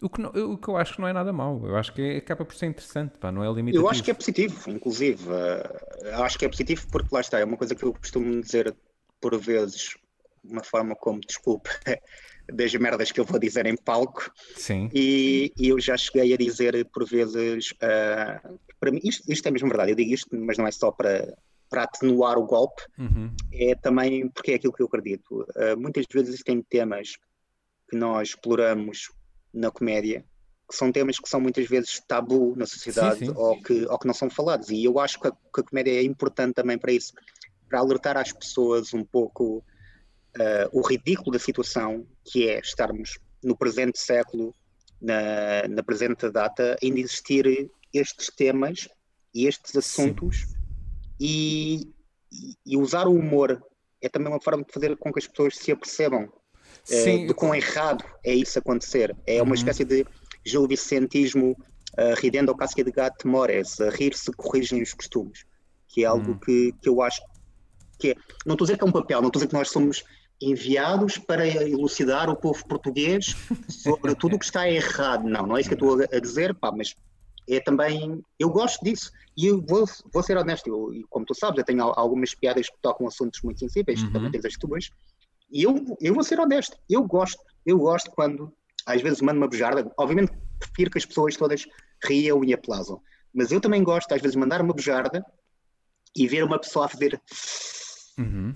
O 0.00 0.08
que, 0.08 0.20
não, 0.20 0.30
o 0.30 0.56
que 0.56 0.68
eu 0.68 0.76
acho 0.76 0.94
que 0.94 1.00
não 1.00 1.08
é 1.08 1.12
nada 1.12 1.32
mau. 1.32 1.66
Eu 1.66 1.76
acho 1.76 1.92
que 1.92 2.00
é, 2.00 2.16
acaba 2.18 2.44
por 2.44 2.54
ser 2.54 2.66
interessante, 2.66 3.18
pá, 3.18 3.32
não 3.32 3.42
é 3.42 3.52
limitativo. 3.52 3.84
Eu 3.84 3.90
acho 3.90 4.00
que 4.00 4.12
é 4.12 4.14
positivo, 4.14 4.70
inclusive. 4.70 5.24
Uh, 5.28 6.22
acho 6.22 6.38
que 6.38 6.44
é 6.44 6.48
positivo 6.48 6.86
porque 6.92 7.08
lá 7.12 7.20
está, 7.20 7.40
é 7.40 7.44
uma 7.44 7.56
coisa 7.56 7.74
que 7.74 7.82
eu 7.82 7.92
costumo 7.92 8.40
dizer 8.40 8.72
por 9.20 9.36
vezes, 9.40 9.96
uma 10.44 10.62
forma 10.62 10.94
como 10.94 11.18
desculpa 11.18 11.70
das 12.52 12.72
merdas 12.74 13.10
que 13.10 13.18
eu 13.18 13.24
vou 13.24 13.40
dizer 13.40 13.66
em 13.66 13.76
palco. 13.76 14.30
Sim. 14.54 14.88
E, 14.94 15.52
e 15.58 15.70
eu 15.70 15.80
já 15.80 15.96
cheguei 15.96 16.32
a 16.32 16.36
dizer 16.36 16.84
por 16.92 17.04
vezes, 17.08 17.72
uh, 17.72 18.60
para 18.78 18.92
mim, 18.92 19.00
isto, 19.02 19.24
isto, 19.32 19.48
é 19.48 19.50
mesmo 19.50 19.68
verdade, 19.68 19.90
eu 19.90 19.96
digo 19.96 20.14
isto, 20.14 20.28
mas 20.32 20.58
não 20.58 20.66
é 20.66 20.70
só 20.70 20.92
para, 20.92 21.36
para 21.68 21.84
atenuar 21.84 22.38
o 22.38 22.46
golpe, 22.46 22.82
uhum. 22.98 23.34
é 23.52 23.74
também 23.74 24.28
porque 24.28 24.52
é 24.52 24.54
aquilo 24.54 24.72
que 24.72 24.82
eu 24.82 24.86
acredito. 24.86 25.46
Uh, 25.56 25.78
muitas 25.78 26.04
vezes 26.12 26.28
existem 26.28 26.62
temas 26.62 27.16
que 27.88 27.96
nós 27.96 28.28
exploramos 28.28 29.10
na 29.52 29.70
comédia, 29.70 30.24
que 30.68 30.76
são 30.76 30.90
temas 30.90 31.18
que 31.18 31.28
são 31.28 31.40
muitas 31.40 31.66
vezes 31.68 32.00
tabu 32.06 32.54
na 32.56 32.66
sociedade 32.66 33.20
sim, 33.20 33.26
sim. 33.26 33.32
Ou, 33.36 33.60
que, 33.62 33.86
ou 33.86 33.98
que 33.98 34.06
não 34.06 34.14
são 34.14 34.30
falados. 34.30 34.70
E 34.70 34.84
eu 34.84 34.98
acho 34.98 35.20
que 35.20 35.28
a, 35.28 35.30
que 35.30 35.60
a, 35.60 35.62
comédia 35.62 35.92
é 35.92 36.02
importante 36.02 36.54
também 36.54 36.78
para 36.78 36.92
isso, 36.92 37.12
para 37.68 37.78
alertar 37.78 38.16
às 38.16 38.32
pessoas 38.32 38.94
um 38.94 39.04
pouco 39.04 39.58
uh, 39.58 40.68
o 40.72 40.80
ridículo 40.86 41.32
da 41.32 41.38
situação, 41.38 42.06
que 42.24 42.48
é 42.48 42.60
estarmos 42.60 43.18
no 43.42 43.56
presente 43.56 43.98
século, 43.98 44.54
na, 45.00 45.68
na 45.68 45.82
presente 45.82 46.30
data, 46.30 46.76
ainda 46.82 47.00
existir 47.00 47.70
estes 47.92 48.30
temas 48.34 48.88
e 49.34 49.46
estes 49.46 49.76
assuntos 49.76 50.54
e, 51.20 51.92
e 52.66 52.76
usar 52.76 53.06
o 53.06 53.14
humor 53.14 53.62
é 54.02 54.08
também 54.08 54.28
uma 54.28 54.40
forma 54.40 54.64
de 54.64 54.72
fazer 54.72 54.96
com 54.96 55.12
que 55.12 55.18
as 55.18 55.26
pessoas 55.26 55.56
se 55.56 55.72
apercebam 55.72 56.28
Sim. 56.84 57.26
de 57.26 57.34
quão 57.34 57.54
errado 57.54 58.04
é 58.22 58.34
isso 58.34 58.58
acontecer. 58.58 59.16
É 59.26 59.40
uma 59.40 59.50
uhum. 59.50 59.54
espécie 59.54 59.84
de 59.84 60.06
Gil 60.44 60.66
Vicentismo 60.68 61.56
uh, 61.98 62.14
ridendo 62.18 62.50
ao 62.50 62.56
casca 62.56 62.84
de 62.84 62.90
gato 62.90 63.26
mores, 63.26 63.80
a 63.80 63.90
rir 63.90 64.14
se 64.14 64.30
corrigem 64.32 64.82
os 64.82 64.92
costumes, 64.92 65.46
que 65.88 66.04
é 66.04 66.06
algo 66.06 66.32
uhum. 66.32 66.38
que, 66.38 66.74
que 66.80 66.88
eu 66.88 67.00
acho 67.00 67.20
que 67.98 68.10
é, 68.10 68.14
não 68.44 68.54
estou 68.54 68.64
a 68.64 68.66
dizer 68.66 68.78
que 68.78 68.84
é 68.84 68.86
um 68.86 68.92
papel, 68.92 69.20
não 69.20 69.28
estou 69.28 69.38
a 69.38 69.40
dizer 69.40 69.48
que 69.48 69.54
nós 69.54 69.70
somos 69.70 70.04
enviados 70.42 71.16
para 71.16 71.46
elucidar 71.46 72.28
o 72.28 72.36
povo 72.36 72.66
português 72.66 73.34
sobre 73.70 74.14
tudo 74.14 74.36
o 74.36 74.38
que 74.38 74.44
está 74.44 74.68
errado. 74.68 75.28
Não, 75.28 75.46
não 75.46 75.56
é 75.56 75.60
isso 75.60 75.70
que 75.70 75.82
eu 75.82 75.96
estou 75.96 76.16
a 76.16 76.20
dizer, 76.20 76.54
pá, 76.54 76.72
mas 76.72 76.94
é 77.48 77.60
também, 77.60 78.22
eu 78.38 78.48
gosto 78.48 78.82
disso 78.84 79.10
e 79.36 79.46
eu 79.46 79.60
vou, 79.60 79.84
vou 80.12 80.22
ser 80.22 80.36
honesto, 80.36 80.68
eu, 80.68 81.06
como 81.10 81.26
tu 81.26 81.34
sabes, 81.34 81.58
eu 81.58 81.64
tenho 81.64 81.82
algumas 81.82 82.34
piadas 82.34 82.68
que 82.68 82.76
tocam 82.80 83.06
assuntos 83.06 83.40
muito 83.42 83.60
sensíveis, 83.60 84.02
uhum. 84.02 84.12
também 84.12 84.30
tens 84.30 84.44
as 84.44 84.56
tuas, 84.56 84.90
e 85.50 85.62
eu, 85.62 85.96
eu 86.00 86.14
vou 86.14 86.22
ser 86.22 86.38
honesto, 86.40 86.76
eu 86.88 87.02
gosto, 87.04 87.42
eu 87.66 87.78
gosto 87.78 88.10
quando 88.10 88.52
às 88.86 89.02
vezes 89.02 89.20
mando 89.20 89.38
uma 89.38 89.48
bujarda, 89.48 89.90
obviamente 89.98 90.32
prefiro 90.58 90.90
que 90.90 90.98
as 90.98 91.06
pessoas 91.06 91.36
todas 91.36 91.66
riam 92.04 92.44
e 92.44 92.54
aplaudam, 92.54 93.00
mas 93.32 93.50
eu 93.50 93.60
também 93.60 93.82
gosto 93.82 94.12
às 94.12 94.22
vezes 94.22 94.36
mandar 94.36 94.62
uma 94.62 94.72
bujarda 94.72 95.24
e 96.16 96.28
ver 96.28 96.44
uma 96.44 96.58
pessoa 96.58 96.86
a 96.86 96.88
fazer 96.88 97.20
uhum. 98.18 98.54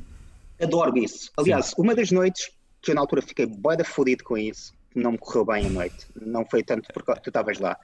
adoro 0.62 0.96
isso. 0.96 1.30
Aliás, 1.36 1.66
Sim. 1.66 1.74
uma 1.78 1.94
das 1.94 2.10
noites 2.10 2.50
que 2.80 2.92
eu 2.92 2.94
na 2.94 3.00
altura 3.00 3.20
fiquei 3.20 3.46
boeda 3.46 3.84
fodido 3.84 4.22
com 4.22 4.38
isso, 4.38 4.72
não 4.94 5.12
me 5.12 5.18
correu 5.18 5.44
bem 5.44 5.66
a 5.66 5.70
noite, 5.70 6.06
não 6.14 6.44
foi 6.48 6.62
tanto 6.62 6.88
porque 6.92 7.20
tu 7.20 7.30
estavas 7.30 7.58
lá, 7.58 7.76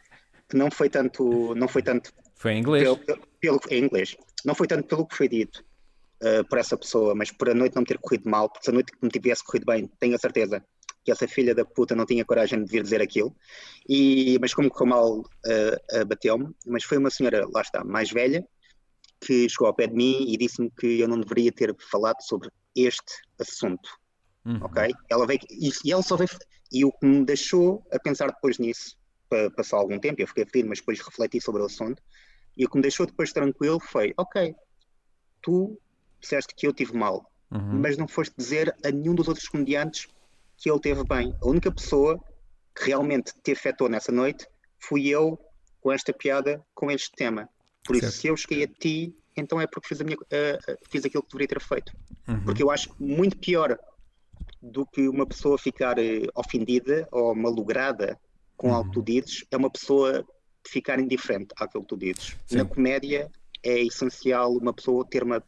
que 0.49 0.57
não 0.57 0.71
foi 0.71 0.89
tanto, 0.89 1.55
não 1.55 1.69
foi 1.69 1.83
tanto 1.83 2.13
foi 2.37 2.53
em 2.53 2.59
inglês. 2.59 2.85
Pelo, 2.85 3.19
pelo, 3.41 3.61
em 3.71 3.85
inglês. 3.85 4.17
Não 4.45 4.55
foi 4.55 4.67
tanto 4.67 4.87
pelo 4.87 5.07
que 5.07 5.17
foi 5.17 5.29
dito, 5.29 5.65
uh, 6.23 6.47
por 6.49 6.59
essa 6.59 6.77
pessoa, 6.77 7.15
mas 7.15 7.31
por 7.31 7.49
a 7.49 7.55
noite 7.55 7.75
não 7.75 7.81
me 7.81 7.87
ter 7.87 7.99
corrido 7.99 8.29
mal, 8.29 8.51
porque 8.51 8.65
se 8.65 8.71
a 8.71 8.75
noite 8.75 8.93
me 9.01 9.09
tivesse 9.09 9.43
corrido 9.43 9.65
bem, 9.65 9.91
tenho 9.99 10.15
a 10.15 10.19
certeza 10.19 10.63
que 11.05 11.13
essa 11.13 11.29
filha 11.29 11.55
da 11.55 11.65
puta 11.65 11.95
não 11.95 12.07
tinha 12.07 12.25
coragem 12.25 12.65
de 12.65 12.71
vir 12.71 12.83
dizer 12.83 13.03
aquilo. 13.03 13.35
E, 13.89 14.39
mas 14.41 14.55
como 14.55 14.71
correu 14.71 14.87
mal, 14.87 15.19
uh, 15.21 16.01
uh, 16.01 16.07
bateu-me. 16.07 16.51
Mas 16.67 16.85
foi 16.85 16.97
uma 16.99 17.11
senhora, 17.11 17.47
lá 17.53 17.61
está, 17.61 17.85
mais 17.85 18.11
velha, 18.11 18.47
que 19.21 19.49
chegou 19.49 19.67
ao 19.67 19.75
pé 19.75 19.87
de 19.87 19.95
mim 19.95 20.25
e 20.29 20.37
disse-me 20.37 20.71
que 20.71 21.01
eu 21.01 21.09
não 21.09 21.21
deveria 21.21 21.53
ter 21.53 21.75
falado 21.91 22.21
sobre 22.23 22.51
este 22.75 23.13
assunto. 23.39 23.89
Uhum. 24.45 24.61
Ok? 24.63 24.93
Ela 25.11 25.27
veio, 25.27 25.41
e, 25.51 25.71
e 25.85 25.93
ela 25.93 26.03
só 26.03 26.17
veio, 26.17 26.29
e 26.73 26.85
o 26.85 26.93
que 26.93 27.07
me 27.07 27.25
deixou 27.25 27.87
a 27.93 27.99
pensar 27.99 28.29
depois 28.29 28.59
nisso, 28.59 28.97
passou 29.57 29.79
algum 29.79 29.99
tempo, 29.99 30.21
eu 30.21 30.27
fiquei 30.27 30.45
fedido, 30.45 30.69
mas 30.69 30.79
depois 30.79 31.01
refleti 31.01 31.41
sobre 31.41 31.63
o 31.63 31.67
assunto, 31.67 32.03
e 32.57 32.65
o 32.65 32.69
que 32.69 32.77
me 32.77 32.83
deixou 32.83 33.07
depois 33.07 33.33
tranquilo 33.33 33.81
foi: 33.81 34.13
ok, 34.17 34.55
tu 35.43 35.79
disseste 36.21 36.55
que 36.55 36.67
eu 36.67 36.73
tive 36.73 36.97
mal, 36.97 37.31
uhum. 37.51 37.81
mas 37.81 37.97
não 37.97 38.09
foste 38.09 38.35
dizer 38.37 38.75
a 38.85 38.91
nenhum 38.91 39.15
dos 39.15 39.29
outros 39.29 39.49
comediantes 39.49 40.09
que 40.57 40.71
ele 40.71 40.81
teve 40.81 41.05
bem. 41.05 41.35
A 41.43 41.47
única 41.47 41.71
pessoa 41.71 42.23
que 42.75 42.87
realmente 42.87 43.33
te 43.43 43.53
afetou 43.53 43.89
nessa 43.89 44.11
noite 44.11 44.47
fui 44.79 45.09
eu 45.09 45.39
com 45.81 45.93
esta 45.93 46.13
piada, 46.13 46.65
com 46.75 46.91
este 46.91 47.13
tema. 47.13 47.49
Por 47.85 47.95
certo. 47.97 48.09
isso, 48.09 48.21
se 48.21 48.27
eu 48.29 48.37
cheguei 48.37 48.65
a 48.65 48.69
ti, 48.69 49.15
então 49.37 49.61
é 49.61 49.67
porque 49.67 49.89
fiz, 49.89 50.01
a 50.01 50.05
minha, 50.05 50.17
uh, 50.17 50.89
fiz 50.91 51.05
aquilo 51.05 51.23
que 51.23 51.29
deveria 51.29 51.49
ter 51.49 51.61
feito. 51.61 51.93
Uhum. 52.27 52.45
Porque 52.45 52.63
eu 52.63 52.71
acho 52.71 52.95
muito 52.99 53.37
pior 53.37 53.79
do 54.63 54.87
que 54.87 55.07
uma 55.09 55.27
pessoa 55.27 55.59
ficar 55.59 55.99
uh, 55.99 56.29
ofendida 56.35 57.07
ou 57.13 57.35
malograda 57.35 58.19
com 58.57 58.69
uhum. 58.69 58.75
algo 58.75 58.91
que 58.91 58.95
tu 58.95 59.03
dizes, 59.03 59.45
é 59.51 59.57
uma 59.57 59.71
pessoa 59.71 60.27
ficar 60.67 60.99
indiferente 60.99 61.55
àquilo 61.59 61.83
que 61.83 61.89
tu 61.89 61.97
dizes. 61.97 62.37
Sim. 62.47 62.57
Na 62.57 62.65
comédia 62.65 63.31
é 63.63 63.81
essencial 63.83 64.53
uma 64.53 64.73
pessoa 64.73 65.05
ter 65.05 65.23
uma 65.23 65.43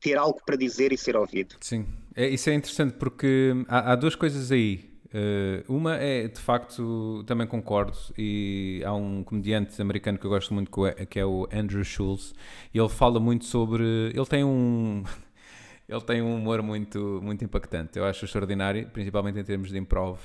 ter 0.00 0.18
algo 0.18 0.40
para 0.44 0.56
dizer 0.56 0.92
e 0.92 0.98
ser 0.98 1.16
ouvido. 1.16 1.54
Sim, 1.60 1.86
é, 2.14 2.28
isso 2.28 2.50
é 2.50 2.54
interessante 2.54 2.94
porque 2.94 3.52
há, 3.68 3.92
há 3.92 3.94
duas 3.94 4.14
coisas 4.14 4.50
aí. 4.50 4.90
Uh, 5.14 5.72
uma 5.72 5.96
é, 5.96 6.26
de 6.26 6.40
facto, 6.40 7.22
também 7.26 7.46
concordo, 7.46 7.96
e 8.16 8.82
há 8.84 8.94
um 8.94 9.22
comediante 9.22 9.80
americano 9.80 10.18
que 10.18 10.24
eu 10.24 10.30
gosto 10.30 10.54
muito, 10.54 10.70
que 11.08 11.20
é 11.20 11.24
o 11.24 11.46
Andrew 11.52 11.84
Schultz, 11.84 12.34
e 12.72 12.78
ele 12.78 12.88
fala 12.88 13.20
muito 13.20 13.44
sobre. 13.44 13.84
Ele 14.14 14.26
tem 14.26 14.42
um. 14.42 15.04
ele 15.86 16.00
tem 16.00 16.22
um 16.22 16.34
humor 16.34 16.62
muito, 16.62 17.20
muito 17.22 17.44
impactante, 17.44 17.98
eu 17.98 18.04
acho 18.06 18.24
extraordinário, 18.24 18.88
principalmente 18.88 19.38
em 19.38 19.44
termos 19.44 19.70
de 19.70 19.78
improv. 19.78 20.18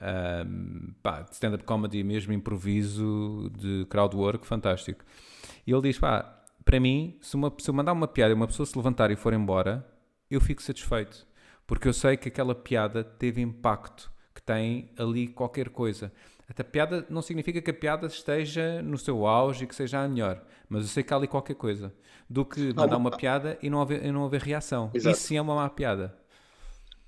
Um, 0.00 0.92
pá, 1.02 1.24
stand-up 1.30 1.64
comedy 1.64 2.02
mesmo, 2.02 2.32
improviso, 2.32 3.50
de 3.56 3.86
crowd 3.88 4.16
work, 4.16 4.46
fantástico. 4.46 5.04
E 5.66 5.72
ele 5.72 5.82
diz: 5.82 5.98
pá, 5.98 6.44
para 6.64 6.80
mim, 6.80 7.16
se, 7.20 7.36
uma, 7.36 7.52
se 7.58 7.68
eu 7.68 7.74
mandar 7.74 7.92
uma 7.92 8.08
piada 8.08 8.32
e 8.32 8.34
uma 8.34 8.46
pessoa 8.46 8.66
se 8.66 8.76
levantar 8.76 9.10
e 9.10 9.16
for 9.16 9.32
embora, 9.32 9.86
eu 10.30 10.40
fico 10.40 10.62
satisfeito. 10.62 11.26
Porque 11.66 11.88
eu 11.88 11.92
sei 11.92 12.16
que 12.16 12.28
aquela 12.28 12.54
piada 12.54 13.02
teve 13.04 13.40
impacto, 13.40 14.10
que 14.34 14.42
tem 14.42 14.90
ali 14.98 15.28
qualquer 15.28 15.70
coisa. 15.70 16.12
Até 16.48 16.62
a 16.62 16.64
piada 16.64 17.06
não 17.08 17.22
significa 17.22 17.62
que 17.62 17.70
a 17.70 17.74
piada 17.74 18.06
esteja 18.06 18.82
no 18.82 18.98
seu 18.98 19.26
auge 19.26 19.64
e 19.64 19.66
que 19.66 19.74
seja 19.74 20.02
a 20.02 20.08
melhor, 20.08 20.42
mas 20.68 20.82
eu 20.82 20.88
sei 20.88 21.02
que 21.02 21.14
há 21.14 21.16
ali 21.16 21.26
qualquer 21.26 21.54
coisa. 21.54 21.94
Do 22.28 22.44
que 22.44 22.74
mandar 22.74 22.96
uma 22.96 23.10
piada 23.10 23.58
e 23.62 23.70
não 23.70 23.80
haver, 23.80 24.04
e 24.04 24.12
não 24.12 24.24
haver 24.24 24.42
reação. 24.42 24.90
Exato. 24.92 25.16
Isso 25.16 25.26
sim 25.26 25.36
é 25.36 25.42
uma 25.42 25.54
má 25.54 25.68
piada. 25.70 26.14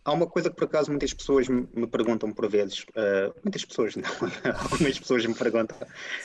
Há 0.06 0.12
uma 0.12 0.28
coisa 0.28 0.48
que 0.48 0.54
por 0.54 0.66
acaso 0.66 0.88
muitas 0.88 1.12
pessoas 1.12 1.48
me 1.48 1.84
perguntam 1.88 2.32
por 2.32 2.48
vezes, 2.48 2.84
uh, 2.90 3.34
muitas 3.42 3.64
pessoas 3.64 3.96
não, 3.96 4.04
algumas 4.70 5.00
pessoas 5.00 5.26
me 5.26 5.34
perguntam, 5.34 5.76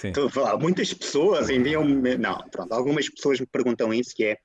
estou 0.03 0.27
a 0.27 0.29
falar, 0.29 0.57
muitas 0.59 0.93
pessoas 0.93 1.49
enviam-me, 1.49 2.15
não, 2.15 2.47
pronto, 2.49 2.71
algumas 2.73 3.09
pessoas 3.09 3.39
me 3.39 3.47
perguntam 3.47 3.91
isso, 3.91 4.15
que 4.15 4.23
é 4.23 4.37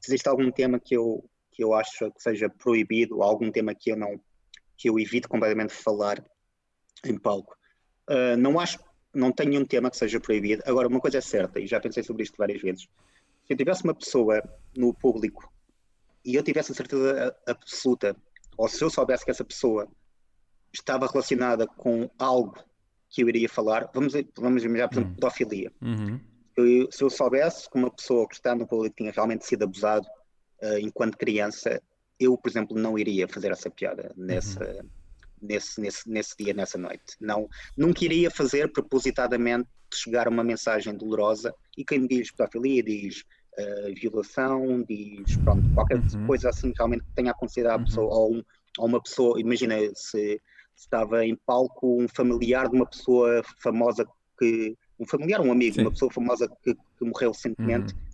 se 0.00 0.10
existe 0.10 0.28
algum 0.28 0.50
tema 0.50 0.80
que 0.80 0.96
eu, 0.96 1.24
que 1.52 1.62
eu 1.62 1.72
acho 1.72 2.10
que 2.10 2.20
seja 2.20 2.48
proibido, 2.48 3.18
ou 3.18 3.22
algum 3.22 3.52
tema 3.52 3.76
que 3.76 3.92
eu 3.92 3.96
não, 3.96 4.20
que 4.76 4.90
eu 4.90 4.98
evito 4.98 5.28
completamente 5.28 5.72
falar 5.72 6.20
em 7.06 7.16
palco. 7.16 7.54
Uh, 8.10 8.36
não 8.36 8.58
acho, 8.58 8.80
não 9.14 9.30
tenho 9.30 9.50
nenhum 9.50 9.64
tema 9.64 9.88
que 9.88 9.98
seja 9.98 10.18
proibido, 10.18 10.64
agora 10.66 10.88
uma 10.88 10.98
coisa 10.98 11.18
é 11.18 11.20
certa, 11.20 11.60
e 11.60 11.66
já 11.68 11.78
pensei 11.78 12.02
sobre 12.02 12.24
isto 12.24 12.34
várias 12.36 12.60
vezes, 12.60 12.88
se 13.44 13.52
eu 13.52 13.56
tivesse 13.56 13.84
uma 13.84 13.94
pessoa 13.94 14.42
no 14.76 14.92
público 14.92 15.48
e 16.24 16.34
eu 16.34 16.42
tivesse 16.42 16.72
a 16.72 16.74
certeza 16.74 17.36
absoluta 17.46 18.16
ou 18.60 18.68
se 18.68 18.84
eu 18.84 18.90
soubesse 18.90 19.24
que 19.24 19.30
essa 19.30 19.42
pessoa 19.42 19.88
estava 20.70 21.06
relacionada 21.06 21.66
com 21.66 22.10
algo 22.18 22.62
que 23.08 23.22
eu 23.22 23.28
iria 23.30 23.48
falar, 23.48 23.90
vamos, 23.94 24.12
vamos 24.36 24.62
imaginar, 24.62 24.88
por 24.88 24.96
exemplo, 24.96 25.08
uhum. 25.08 25.14
pedofilia. 25.14 25.72
Uhum. 25.80 26.20
Eu, 26.54 26.92
se 26.92 27.02
eu 27.02 27.08
soubesse 27.08 27.70
que 27.70 27.78
uma 27.78 27.90
pessoa 27.90 28.28
que 28.28 28.34
está 28.34 28.54
no 28.54 28.66
público 28.66 28.96
tinha 28.96 29.12
realmente 29.12 29.46
sido 29.46 29.62
abusado 29.62 30.06
uh, 30.62 30.78
enquanto 30.78 31.16
criança, 31.16 31.82
eu, 32.18 32.36
por 32.36 32.50
exemplo, 32.50 32.78
não 32.78 32.98
iria 32.98 33.26
fazer 33.26 33.50
essa 33.50 33.70
piada 33.70 34.12
nessa, 34.14 34.62
uhum. 34.62 34.88
nesse, 35.40 35.80
nesse, 35.80 36.10
nesse 36.10 36.36
dia, 36.38 36.52
nessa 36.52 36.76
noite. 36.76 37.16
Não, 37.18 37.48
nunca 37.74 38.04
iria 38.04 38.30
fazer 38.30 38.70
propositadamente 38.70 39.70
chegar 39.90 40.28
uma 40.28 40.44
mensagem 40.44 40.94
dolorosa 40.94 41.54
e 41.78 41.82
quem 41.82 42.06
diz 42.06 42.30
pedofilia 42.30 42.82
diz 42.82 43.24
uh, 43.58 43.94
violação, 43.94 44.82
diz 44.88 45.36
pronto, 45.38 45.62
qualquer 45.74 45.98
uhum. 45.98 46.26
coisa 46.26 46.48
assim 46.48 46.72
realmente 46.76 47.04
que 47.04 47.14
tenha 47.14 47.30
acontecido 47.30 47.66
à 47.66 47.76
uhum. 47.76 47.84
pessoa 47.84 48.14
ou, 48.14 48.34
um, 48.34 48.42
ou 48.78 48.86
uma 48.86 49.02
pessoa, 49.02 49.40
imagina 49.40 49.76
se, 49.94 49.94
se 49.94 50.40
estava 50.76 51.24
em 51.24 51.36
palco 51.46 52.02
um 52.02 52.08
familiar 52.08 52.68
de 52.68 52.76
uma 52.76 52.86
pessoa 52.86 53.42
famosa 53.62 54.06
que 54.38 54.76
um 54.98 55.06
familiar, 55.06 55.40
um 55.40 55.50
amigo, 55.50 55.76
Sim. 55.76 55.82
uma 55.82 55.90
pessoa 55.90 56.10
famosa 56.12 56.48
que, 56.62 56.74
que 56.74 57.04
morreu 57.04 57.32
recentemente. 57.32 57.94
Uhum 57.94 58.10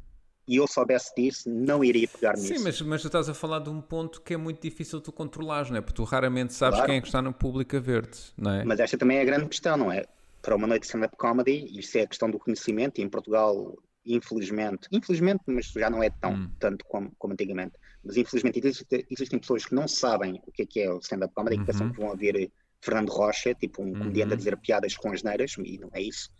e 0.48 0.56
eu 0.56 0.66
soubesse 0.66 1.12
disso, 1.16 1.50
não 1.50 1.82
iria 1.82 2.06
pegar 2.06 2.34
nisso. 2.34 2.54
Sim, 2.54 2.62
mas, 2.62 2.80
mas 2.80 3.02
tu 3.02 3.08
estás 3.08 3.28
a 3.28 3.34
falar 3.34 3.58
de 3.58 3.68
um 3.68 3.80
ponto 3.80 4.20
que 4.20 4.34
é 4.34 4.36
muito 4.36 4.62
difícil 4.62 5.00
tu 5.00 5.10
controlares, 5.10 5.70
não 5.70 5.78
é? 5.78 5.80
Porque 5.80 5.96
tu 5.96 6.04
raramente 6.04 6.54
sabes 6.54 6.76
claro. 6.76 6.88
quem 6.88 6.98
é 6.98 7.00
que 7.00 7.08
está 7.08 7.20
no 7.20 7.32
público 7.32 7.76
a 7.76 7.80
ver-te, 7.80 8.32
não 8.36 8.52
é? 8.52 8.64
Mas 8.64 8.78
esta 8.78 8.96
também 8.96 9.18
é 9.18 9.22
a 9.22 9.24
grande 9.24 9.46
questão, 9.46 9.76
não 9.76 9.90
é? 9.90 10.04
Para 10.40 10.54
uma 10.54 10.68
noite 10.68 10.82
de 10.82 10.86
stand-up 10.86 11.16
comedy, 11.16 11.66
isso 11.76 11.98
é 11.98 12.02
a 12.02 12.06
questão 12.06 12.30
do 12.30 12.38
conhecimento, 12.38 13.00
e 13.00 13.02
em 13.04 13.08
Portugal, 13.08 13.76
infelizmente, 14.06 14.88
infelizmente, 14.92 15.42
mas 15.46 15.66
já 15.66 15.90
não 15.90 16.02
é 16.02 16.10
tão 16.10 16.32
hum. 16.32 16.50
tanto 16.58 16.84
como, 16.84 17.12
como 17.18 17.32
antigamente, 17.32 17.74
mas 18.04 18.16
infelizmente 18.16 18.60
existem, 18.60 19.04
existem 19.10 19.38
pessoas 19.38 19.66
que 19.66 19.74
não 19.74 19.88
sabem 19.88 20.40
o 20.46 20.52
que 20.52 20.62
é 20.62 20.66
que 20.66 20.80
é 20.80 20.92
o 20.92 20.98
stand-up 20.98 21.34
comedy, 21.34 21.56
uhum. 21.56 21.64
que 21.64 21.72
pensam 21.72 21.90
que 21.90 21.98
vão 21.98 22.10
ouvir 22.10 22.50
Fernando 22.80 23.10
Rocha, 23.10 23.54
tipo 23.54 23.82
um 23.82 23.86
uhum. 23.86 23.98
comediante 23.98 24.34
a 24.34 24.36
dizer 24.36 24.56
piadas 24.58 24.96
com 24.96 25.12
as 25.12 25.22
neiras, 25.22 25.54
e 25.58 25.78
não 25.78 25.90
é 25.92 26.02
isso. 26.02 26.30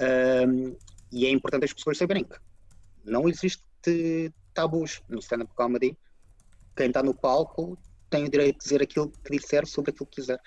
Um, 0.00 0.76
e 1.12 1.26
é 1.26 1.30
importante 1.30 1.64
as 1.64 1.72
pessoas 1.72 1.98
saberem 1.98 2.24
que 2.24 2.36
não 3.04 3.28
existe 3.28 3.62
tabus 4.54 5.02
no 5.08 5.18
stand-up 5.18 5.52
comedy. 5.54 5.96
Quem 6.76 6.86
está 6.88 7.02
no 7.02 7.14
palco 7.14 7.78
tem 8.08 8.24
o 8.24 8.30
direito 8.30 8.58
de 8.58 8.64
dizer 8.64 8.82
aquilo 8.82 9.10
que 9.10 9.36
disser 9.36 9.66
sobre 9.66 9.90
aquilo 9.90 10.06
que 10.06 10.20
quiser. 10.20 10.40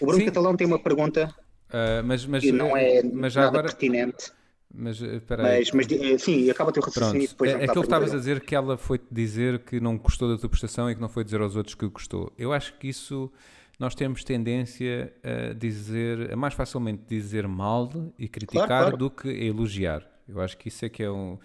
O 0.00 0.06
Bruno 0.06 0.20
sim, 0.20 0.26
Catalão 0.26 0.56
tem 0.56 0.66
uma 0.66 0.78
pergunta 0.78 1.34
uh, 1.68 2.04
mas, 2.04 2.26
mas, 2.26 2.42
que 2.42 2.52
não 2.52 2.76
é 2.76 3.02
mas 3.02 3.34
nada 3.34 3.48
agora... 3.48 3.64
pertinente. 3.64 4.32
Mas, 4.74 5.00
eh, 5.00 5.22
mas, 5.28 5.70
mas, 5.70 5.86
eh, 5.90 6.18
sim, 6.18 6.50
acaba 6.50 6.70
o 6.70 6.72
teu 6.72 6.82
raciocínio 6.82 7.28
depois. 7.28 7.50
É, 7.50 7.54
aquilo 7.54 7.74
que 7.74 7.80
estavas 7.80 8.12
a 8.12 8.16
dizer 8.18 8.40
que 8.40 8.54
ela 8.54 8.76
foi 8.76 9.00
dizer 9.10 9.60
que 9.60 9.80
não 9.80 9.96
gostou 9.96 10.28
da 10.28 10.38
tua 10.38 10.48
prestação 10.48 10.90
e 10.90 10.94
que 10.94 11.00
não 11.00 11.08
foi 11.08 11.24
dizer 11.24 11.40
aos 11.40 11.56
outros 11.56 11.74
que 11.74 11.86
gostou. 11.88 12.32
Eu 12.36 12.52
acho 12.52 12.76
que 12.78 12.88
isso 12.88 13.32
nós 13.78 13.94
temos 13.94 14.24
tendência 14.24 15.12
a 15.22 15.52
dizer, 15.52 16.32
a 16.32 16.36
mais 16.36 16.54
facilmente 16.54 17.02
dizer 17.08 17.46
mal 17.46 17.90
e 18.18 18.28
criticar 18.28 18.66
claro, 18.66 18.82
claro. 18.84 18.96
do 18.96 19.10
que 19.10 19.28
elogiar. 19.28 20.06
Eu 20.28 20.40
acho 20.40 20.56
que 20.56 20.68
isso 20.68 20.84
é 20.84 20.88
que 20.88 21.02
é 21.02 21.10
um 21.10 21.38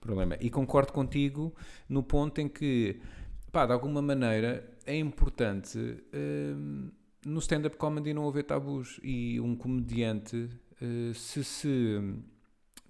problema. 0.00 0.36
E 0.40 0.50
concordo 0.50 0.92
contigo 0.92 1.54
no 1.88 2.02
ponto 2.02 2.40
em 2.40 2.48
que, 2.48 3.00
pá, 3.50 3.66
de 3.66 3.72
alguma 3.72 4.02
maneira 4.02 4.68
é 4.84 4.96
importante 4.96 5.78
hum, 6.14 6.90
no 7.24 7.40
stand-up 7.40 7.76
comedy 7.76 8.14
não 8.14 8.28
haver 8.28 8.44
tabus 8.44 9.00
e 9.02 9.40
um 9.40 9.56
comediante 9.56 10.48
uh, 10.80 11.14
se 11.14 11.42
se 11.42 12.00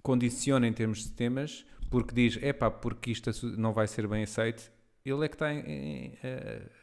condiciona 0.01 0.67
em 0.67 0.73
termos 0.73 1.03
de 1.03 1.11
temas 1.11 1.65
porque 1.89 2.13
diz, 2.13 2.37
é 2.41 2.53
pá, 2.53 2.69
porque 2.69 3.11
isto 3.11 3.31
não 3.57 3.73
vai 3.73 3.87
ser 3.87 4.07
bem 4.07 4.23
aceito, 4.23 4.71
ele 5.05 5.25
é 5.25 5.27
que 5.27 5.35
está 5.35 5.53
em, 5.53 5.59
em, 5.59 6.17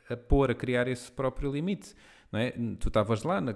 a, 0.08 0.14
a 0.14 0.16
pôr, 0.16 0.50
a 0.50 0.54
criar 0.54 0.88
esse 0.88 1.10
próprio 1.10 1.52
limite. 1.52 1.94
Não 2.32 2.40
é? 2.40 2.50
Tu 2.50 2.88
estavas 2.88 3.22
lá 3.22 3.40
na, 3.40 3.54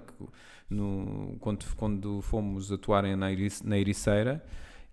no, 0.69 1.35
quando, 1.39 1.65
quando 1.75 2.21
fomos 2.21 2.71
atuar 2.71 3.03
na, 3.03 3.17
na 3.17 3.77
Ericeira 3.77 4.43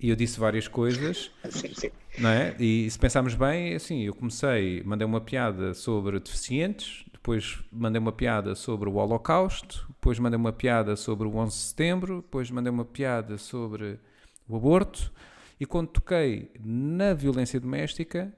e 0.00 0.08
eu 0.08 0.16
disse 0.16 0.40
várias 0.40 0.66
coisas, 0.66 1.30
sim, 1.48 1.72
sim. 1.72 1.90
não 2.18 2.30
é? 2.30 2.56
E 2.58 2.90
se 2.90 2.98
pensarmos 2.98 3.34
bem, 3.34 3.74
assim, 3.74 4.02
eu 4.02 4.14
comecei, 4.14 4.82
mandei 4.82 5.06
uma 5.06 5.20
piada 5.20 5.72
sobre 5.72 6.18
deficientes, 6.18 7.04
depois 7.12 7.62
mandei 7.70 8.00
uma 8.00 8.12
piada 8.12 8.54
sobre 8.54 8.88
o 8.88 8.94
Holocausto, 8.94 9.86
depois 9.88 10.18
mandei 10.18 10.36
uma 10.38 10.52
piada 10.52 10.96
sobre 10.96 11.28
o 11.28 11.36
11 11.36 11.56
de 11.56 11.62
Setembro, 11.62 12.16
depois 12.16 12.50
mandei 12.50 12.72
uma 12.72 12.84
piada 12.84 13.38
sobre 13.38 14.00
o 14.48 14.56
aborto, 14.56 15.12
e 15.58 15.66
quando 15.66 15.88
toquei 15.88 16.50
na 16.62 17.14
violência 17.14 17.58
doméstica, 17.58 18.32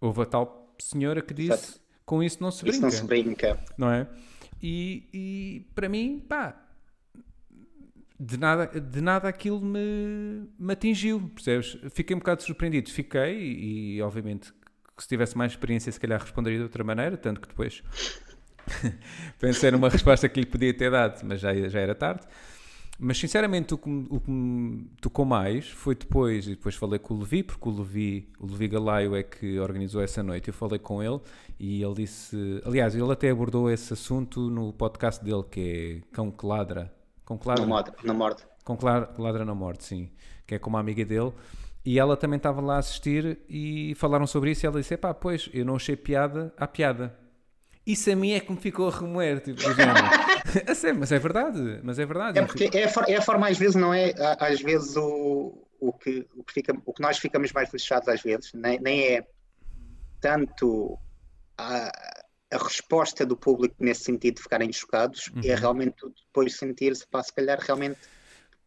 houve 0.00 0.22
a 0.22 0.26
tal 0.26 0.74
senhora 0.80 1.20
que 1.22 1.34
disse, 1.34 1.52
Exato. 1.52 1.80
com 2.04 2.22
isso 2.22 2.42
não 2.42 2.50
se 2.50 2.62
brinca. 2.62 2.76
Isso 2.76 2.82
não 2.82 2.90
se 2.90 3.04
brinca. 3.04 3.58
Não 3.76 3.90
é? 3.90 4.08
E, 4.62 5.08
e 5.12 5.66
para 5.74 5.88
mim, 5.88 6.24
pá, 6.26 6.62
de 8.18 8.38
nada, 8.38 8.66
de 8.80 9.00
nada 9.00 9.28
aquilo 9.28 9.60
me, 9.60 10.48
me 10.58 10.72
atingiu, 10.72 11.30
percebes? 11.34 11.76
Fiquei 11.90 12.14
um 12.14 12.20
bocado 12.20 12.42
surpreendido, 12.42 12.90
fiquei 12.90 13.36
e, 13.36 13.96
e 13.96 14.02
obviamente 14.02 14.52
que 14.96 15.02
se 15.02 15.08
tivesse 15.08 15.36
mais 15.36 15.52
experiência 15.52 15.90
se 15.90 15.98
calhar 15.98 16.20
responderia 16.20 16.58
de 16.58 16.64
outra 16.64 16.84
maneira, 16.84 17.16
tanto 17.16 17.40
que 17.40 17.48
depois 17.48 17.82
pensei 19.40 19.70
numa 19.72 19.88
resposta 19.88 20.28
que 20.28 20.40
lhe 20.40 20.46
podia 20.46 20.72
ter 20.72 20.90
dado, 20.90 21.20
mas 21.24 21.40
já, 21.40 21.52
já 21.68 21.80
era 21.80 21.94
tarde. 21.94 22.24
Mas 22.98 23.18
sinceramente 23.18 23.74
o 23.74 23.78
que, 23.78 23.88
o 24.10 24.20
que 24.20 24.30
me 24.30 24.90
tocou 25.00 25.24
mais 25.24 25.68
foi 25.68 25.94
depois, 25.94 26.46
e 26.46 26.50
depois 26.50 26.76
falei 26.76 26.98
com 26.98 27.14
o 27.14 27.18
Levi, 27.18 27.42
porque 27.42 27.68
o 27.68 27.72
Levi, 27.72 28.28
o 28.38 28.46
Levi 28.46 28.68
Galaio 28.68 29.16
é 29.16 29.22
que 29.22 29.58
organizou 29.58 30.02
essa 30.02 30.22
noite, 30.22 30.48
eu 30.48 30.54
falei 30.54 30.78
com 30.78 31.02
ele 31.02 31.20
e 31.58 31.82
ele 31.82 31.94
disse, 31.94 32.62
aliás, 32.64 32.94
ele 32.94 33.10
até 33.10 33.30
abordou 33.30 33.70
esse 33.70 33.92
assunto 33.92 34.48
no 34.48 34.72
podcast 34.72 35.24
dele, 35.24 35.42
que 35.50 36.02
é 36.04 36.12
Cão 36.12 36.30
que 36.30 36.46
Ladra, 36.46 36.92
com 37.24 37.38
Clara, 37.38 37.60
não 37.60 37.68
morde, 37.68 37.92
não 38.04 38.14
morde. 38.14 38.42
Com 38.64 38.76
Clara, 38.76 39.10
Ladra 39.18 39.44
não 39.44 39.54
morde, 39.54 39.84
sim. 39.84 40.10
Que 40.46 40.56
é 40.56 40.58
com 40.58 40.70
uma 40.70 40.80
amiga 40.80 41.04
dele. 41.04 41.32
E 41.84 41.98
ela 41.98 42.16
também 42.16 42.36
estava 42.36 42.60
lá 42.60 42.76
a 42.76 42.78
assistir 42.78 43.38
e 43.48 43.94
falaram 43.96 44.26
sobre 44.26 44.50
isso. 44.50 44.64
E 44.64 44.66
ela 44.66 44.80
disse: 44.80 44.96
pá, 44.96 45.14
pois, 45.14 45.48
eu 45.52 45.64
não 45.64 45.76
achei 45.76 45.96
piada 45.96 46.52
à 46.56 46.66
piada. 46.66 47.16
Isso 47.84 48.10
a 48.10 48.14
mim 48.14 48.32
é 48.32 48.40
que 48.40 48.52
me 48.52 48.58
ficou 48.58 48.88
a 48.88 48.90
remoer, 48.92 49.40
tipo, 49.40 49.60
mas 50.98 51.12
é 51.12 51.18
verdade, 51.18 51.80
mas 51.82 51.98
é 51.98 52.06
verdade. 52.06 52.38
É 52.38 52.44
porque 52.44 52.70
é 52.72 52.84
a, 52.84 52.92
é 53.08 53.16
a 53.16 53.22
forma, 53.22 53.48
às 53.48 53.58
vezes, 53.58 53.74
não 53.74 53.92
é? 53.92 54.12
Às 54.38 54.60
vezes 54.60 54.96
o, 54.96 55.66
o, 55.80 55.92
que, 55.92 56.26
o, 56.36 56.44
que, 56.44 56.52
fica, 56.52 56.74
o 56.84 56.92
que 56.92 57.02
nós 57.02 57.18
ficamos 57.18 57.52
mais 57.52 57.70
fechados, 57.70 58.08
às 58.08 58.22
vezes, 58.22 58.52
nem, 58.54 58.78
nem 58.80 59.00
é 59.02 59.26
tanto 60.20 60.98
a, 61.58 61.90
a 62.52 62.58
resposta 62.58 63.26
do 63.26 63.36
público 63.36 63.74
nesse 63.80 64.04
sentido 64.04 64.36
de 64.36 64.42
ficarem 64.42 64.72
chocados 64.72 65.30
é 65.36 65.38
uhum. 65.38 65.52
é 65.52 65.54
realmente 65.54 65.96
depois 66.26 66.56
sentir-se, 66.56 67.06
pá, 67.06 67.22
se 67.22 67.34
calhar 67.34 67.58
realmente. 67.58 67.98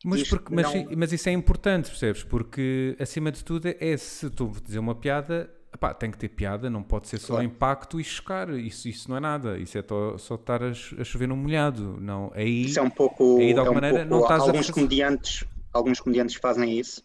Mas, 0.04 0.28
porque, 0.28 0.54
mas, 0.54 0.74
não... 0.74 0.88
mas, 0.98 1.14
isso 1.14 1.30
é 1.30 1.32
importante, 1.32 1.90
percebes? 1.90 2.24
Porque 2.24 2.96
acima 3.00 3.32
de 3.32 3.44
tudo 3.44 3.74
é 3.80 3.98
se 3.98 4.30
tu 4.30 4.52
dizer 4.64 4.80
uma 4.80 4.94
piada, 4.94 5.50
pá, 5.78 5.94
tem 5.94 6.12
que 6.12 6.18
ter 6.18 6.30
piada, 6.30 6.70
não 6.70 6.84
pode 6.84 7.08
ser 7.08 7.20
só 7.20 7.34
claro. 7.34 7.46
impacto 7.46 8.00
e 8.00 8.04
chocar. 8.04 8.50
Isso, 8.52 8.88
isso 8.88 9.10
não 9.10 9.18
é 9.18 9.20
nada. 9.20 9.58
Isso 9.58 9.78
é 9.78 9.84
só 10.18 10.36
estar 10.36 10.64
a, 10.64 10.70
a, 10.70 11.04
chover 11.04 11.28
no 11.28 11.36
molhado. 11.36 11.98
Não, 12.00 12.32
aí, 12.36 12.66
isso 12.66 12.80
é 12.80 12.82
um 12.82 12.90
pouco. 12.90 13.40
Aí, 13.40 13.54
de 13.54 13.60
alguma 13.60 13.78
é 13.78 13.78
um 13.78 13.82
maneira, 13.82 13.98
pouco, 14.08 14.16
não 14.16 14.22
estás 14.22 14.42
alguns 14.42 14.70
a 14.70 14.74
comediantes 14.74 15.46
Alguns 15.76 16.00
comediantes 16.00 16.36
fazem 16.36 16.80
isso 16.80 17.04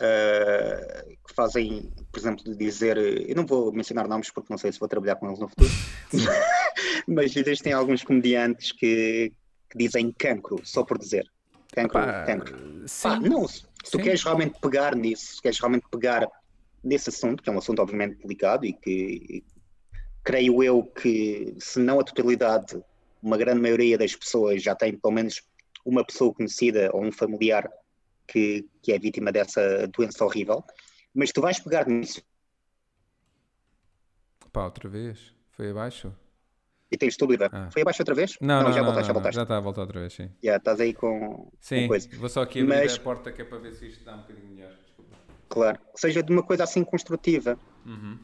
uh, 0.00 1.16
que 1.24 1.32
fazem, 1.36 1.88
por 2.10 2.18
exemplo, 2.18 2.42
de 2.42 2.56
dizer, 2.56 2.98
eu 2.98 3.36
não 3.36 3.46
vou 3.46 3.72
mencionar 3.72 4.08
nomes 4.08 4.28
porque 4.28 4.52
não 4.52 4.58
sei 4.58 4.72
se 4.72 4.80
vou 4.80 4.88
trabalhar 4.88 5.14
com 5.14 5.28
eles 5.28 5.38
no 5.38 5.48
futuro, 5.48 5.70
mas 7.06 7.36
existem 7.36 7.72
alguns 7.72 8.02
comediantes 8.02 8.72
que, 8.72 9.32
que, 9.70 9.78
dizem 9.78 10.10
cancro, 10.10 10.60
só 10.64 10.82
por 10.82 10.98
dizer. 10.98 11.24
Cancro, 11.72 12.00
Epá, 12.00 12.24
cancro. 12.24 12.58
Pá, 13.00 13.20
não, 13.20 13.46
se 13.46 13.62
tu 13.84 13.98
sim. 13.98 14.02
queres 14.02 14.24
realmente 14.24 14.58
pegar 14.60 14.96
nisso, 14.96 15.36
se 15.36 15.40
queres 15.40 15.60
realmente 15.60 15.86
pegar 15.88 16.26
nesse 16.82 17.10
assunto, 17.10 17.42
que 17.42 17.48
é 17.48 17.52
um 17.52 17.58
assunto 17.58 17.80
obviamente 17.80 18.20
delicado 18.22 18.64
e 18.66 18.72
que 18.72 19.44
creio 20.24 20.62
eu 20.62 20.84
que, 20.84 21.54
se 21.58 21.78
não 21.78 22.00
a 22.00 22.04
totalidade, 22.04 22.82
uma 23.22 23.36
grande 23.36 23.60
maioria 23.60 23.98
das 23.98 24.14
pessoas 24.14 24.62
já 24.62 24.74
tem 24.74 24.96
pelo 24.96 25.14
menos 25.14 25.42
uma 25.84 26.04
pessoa 26.04 26.32
conhecida 26.32 26.90
ou 26.92 27.04
um 27.04 27.12
familiar 27.12 27.70
que, 28.26 28.68
que 28.82 28.92
é 28.92 28.98
vítima 28.98 29.32
dessa 29.32 29.86
doença 29.88 30.24
horrível, 30.24 30.64
mas 31.14 31.32
tu 31.32 31.40
vais 31.40 31.58
pegar 31.58 31.86
nisso. 31.86 32.22
Pá, 34.52 34.64
outra 34.64 34.88
vez? 34.88 35.34
Foi 35.50 35.70
abaixo? 35.70 36.14
E 36.90 36.96
tens 36.96 37.16
tudo, 37.16 37.32
Ivan. 37.32 37.48
Ah. 37.50 37.70
Foi 37.72 37.82
abaixo 37.82 38.02
outra 38.02 38.14
vez? 38.14 38.36
Não, 38.40 38.56
não, 38.56 38.64
não 38.64 38.72
já 38.72 38.82
voltaste, 38.82 39.06
já 39.06 39.12
voltaste. 39.14 39.36
Já 39.36 39.42
está 39.42 39.56
a 39.56 39.60
voltar 39.60 39.80
outra 39.80 40.00
vez, 40.00 40.12
sim. 40.12 40.30
Já 40.42 40.56
estás 40.56 40.78
aí 40.78 40.92
com, 40.92 41.50
sim, 41.58 41.82
com 41.82 41.88
coisa. 41.88 42.08
vou 42.16 42.28
só 42.28 42.42
aqui 42.42 42.60
abrir 42.60 42.68
mas... 42.68 42.94
a 42.94 43.00
porta 43.00 43.32
que 43.32 43.40
é 43.40 43.44
para 43.44 43.58
ver 43.58 43.72
se 43.72 43.86
isto 43.86 44.04
dá 44.04 44.14
um 44.14 44.20
bocadinho 44.20 44.48
melhor. 44.48 44.76
Claro, 45.52 45.78
que 45.94 46.00
seja 46.00 46.22
de 46.22 46.32
uma 46.32 46.42
coisa 46.42 46.64
assim 46.64 46.82
construtiva. 46.82 47.58
Uhum. 47.84 48.18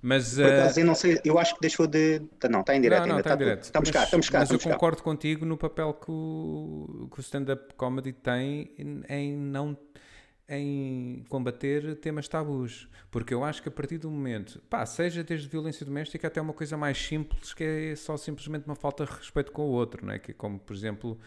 Mas, 0.00 0.36
Por 0.36 0.46
acaso, 0.46 0.78
uh... 0.78 0.80
eu 0.80 0.86
não 0.86 0.94
sei, 0.94 1.20
eu 1.22 1.38
acho 1.38 1.54
que 1.54 1.60
deixou 1.60 1.86
de. 1.86 2.22
Não, 2.48 2.60
está 2.60 2.74
em 2.74 2.80
direto 2.80 3.00
não, 3.00 3.08
não, 3.08 3.16
ainda. 3.16 3.20
Está, 3.20 3.34
está 3.34 3.36
direto. 3.36 3.64
Estamos 3.64 3.88
mas, 3.90 3.94
cá, 3.94 4.04
estamos 4.04 4.30
cá. 4.30 4.38
Mas 4.38 4.48
estamos 4.48 4.64
eu 4.64 4.72
concordo 4.72 4.96
cá. 4.96 5.02
contigo 5.02 5.44
no 5.44 5.58
papel 5.58 5.92
que 5.92 6.10
o, 6.10 7.08
que 7.12 7.18
o 7.18 7.20
stand-up 7.20 7.74
comedy 7.74 8.14
tem 8.14 8.72
em 9.10 9.36
não 9.36 9.76
em 10.48 11.26
combater 11.28 11.96
temas 11.96 12.26
tabus, 12.26 12.88
porque 13.10 13.34
eu 13.34 13.44
acho 13.44 13.62
que 13.62 13.68
a 13.68 13.72
partir 13.72 13.98
do 13.98 14.10
momento, 14.10 14.62
pá, 14.70 14.86
seja 14.86 15.22
desde 15.22 15.46
violência 15.46 15.84
doméstica 15.84 16.26
até 16.26 16.40
uma 16.40 16.54
coisa 16.54 16.74
mais 16.74 16.96
simples, 16.96 17.52
que 17.52 17.62
é 17.62 17.94
só 17.94 18.16
simplesmente 18.16 18.64
uma 18.64 18.74
falta 18.74 19.04
de 19.04 19.12
respeito 19.12 19.52
com 19.52 19.66
o 19.66 19.70
outro, 19.72 20.06
não 20.06 20.14
é? 20.14 20.18
Que 20.18 20.30
é 20.30 20.34
como, 20.34 20.58
por 20.58 20.74
exemplo, 20.74 21.20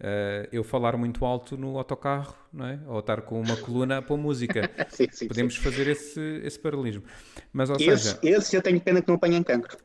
uh, 0.00 0.48
eu 0.52 0.62
falar 0.64 0.96
muito 0.96 1.24
alto 1.24 1.56
no 1.56 1.76
autocarro, 1.78 2.36
não 2.52 2.66
é? 2.66 2.80
Ou 2.86 3.00
estar 3.00 3.22
com 3.22 3.40
uma 3.40 3.56
coluna 3.56 4.02
para 4.02 4.16
música. 4.16 4.70
sim, 4.90 5.08
sim, 5.10 5.28
Podemos 5.28 5.54
sim. 5.54 5.60
fazer 5.60 5.86
esse, 5.88 6.20
esse 6.44 6.58
paralelismo. 6.58 7.04
Mas, 7.52 7.70
ou 7.70 7.76
Esse, 7.76 7.98
seja, 7.98 8.18
esse 8.22 8.56
eu 8.56 8.62
tenho 8.62 8.80
pena 8.80 9.00
que 9.00 9.08
não 9.08 9.16
apanhem 9.16 9.42
cancro. 9.42 9.76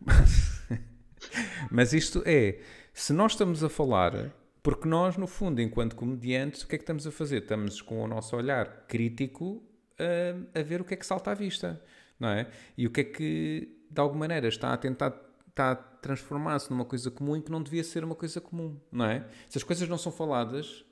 mas 1.72 1.94
isto 1.94 2.24
é, 2.26 2.60
se 2.94 3.14
nós 3.14 3.34
estamos 3.34 3.64
a 3.64 3.70
falar, 3.70 4.32
porque 4.62 4.88
nós, 4.88 5.18
no 5.18 5.28
fundo, 5.28 5.62
enquanto 5.62 5.96
comediantes, 5.96 6.62
o 6.64 6.68
que 6.68 6.76
é 6.76 6.78
que 6.78 6.84
estamos 6.84 7.08
a 7.08 7.12
fazer? 7.12 7.40
Estamos 7.40 7.82
com 7.82 8.02
o 8.02 8.08
nosso 8.08 8.36
olhar 8.36 8.86
crítico 8.88 9.64
a, 9.98 10.60
a 10.60 10.64
ver 10.64 10.82
o 10.82 10.84
que 10.84 10.94
é 10.94 10.98
que 10.98 11.06
salta 11.06 11.32
à 11.32 11.34
vista, 11.34 11.82
não 12.20 12.30
é? 12.30 12.48
E 12.78 12.86
o 12.86 12.92
que 12.92 13.02
é 13.02 13.04
que, 13.04 13.78
de 13.90 14.02
alguma 14.02 14.22
maneira, 14.22 14.48
está 14.48 14.74
a 14.74 14.78
tentar 14.78 15.31
está 15.52 15.72
a 15.72 15.76
transformar-se 15.76 16.70
numa 16.72 16.84
coisa 16.84 17.12
comum 17.12 17.38
e 17.38 17.42
que 17.42 17.52
não 17.52 17.62
devia 17.62 17.84
ser 17.84 18.04
uma 18.04 18.16
coisa 18.16 18.42
comum, 18.42 18.78
não 18.92 19.06
é? 19.06 19.28
Se 19.48 19.58
as 19.58 19.64
coisas 19.64 19.88
não 19.88 19.98
são 19.98 20.12
faladas, 20.12 20.84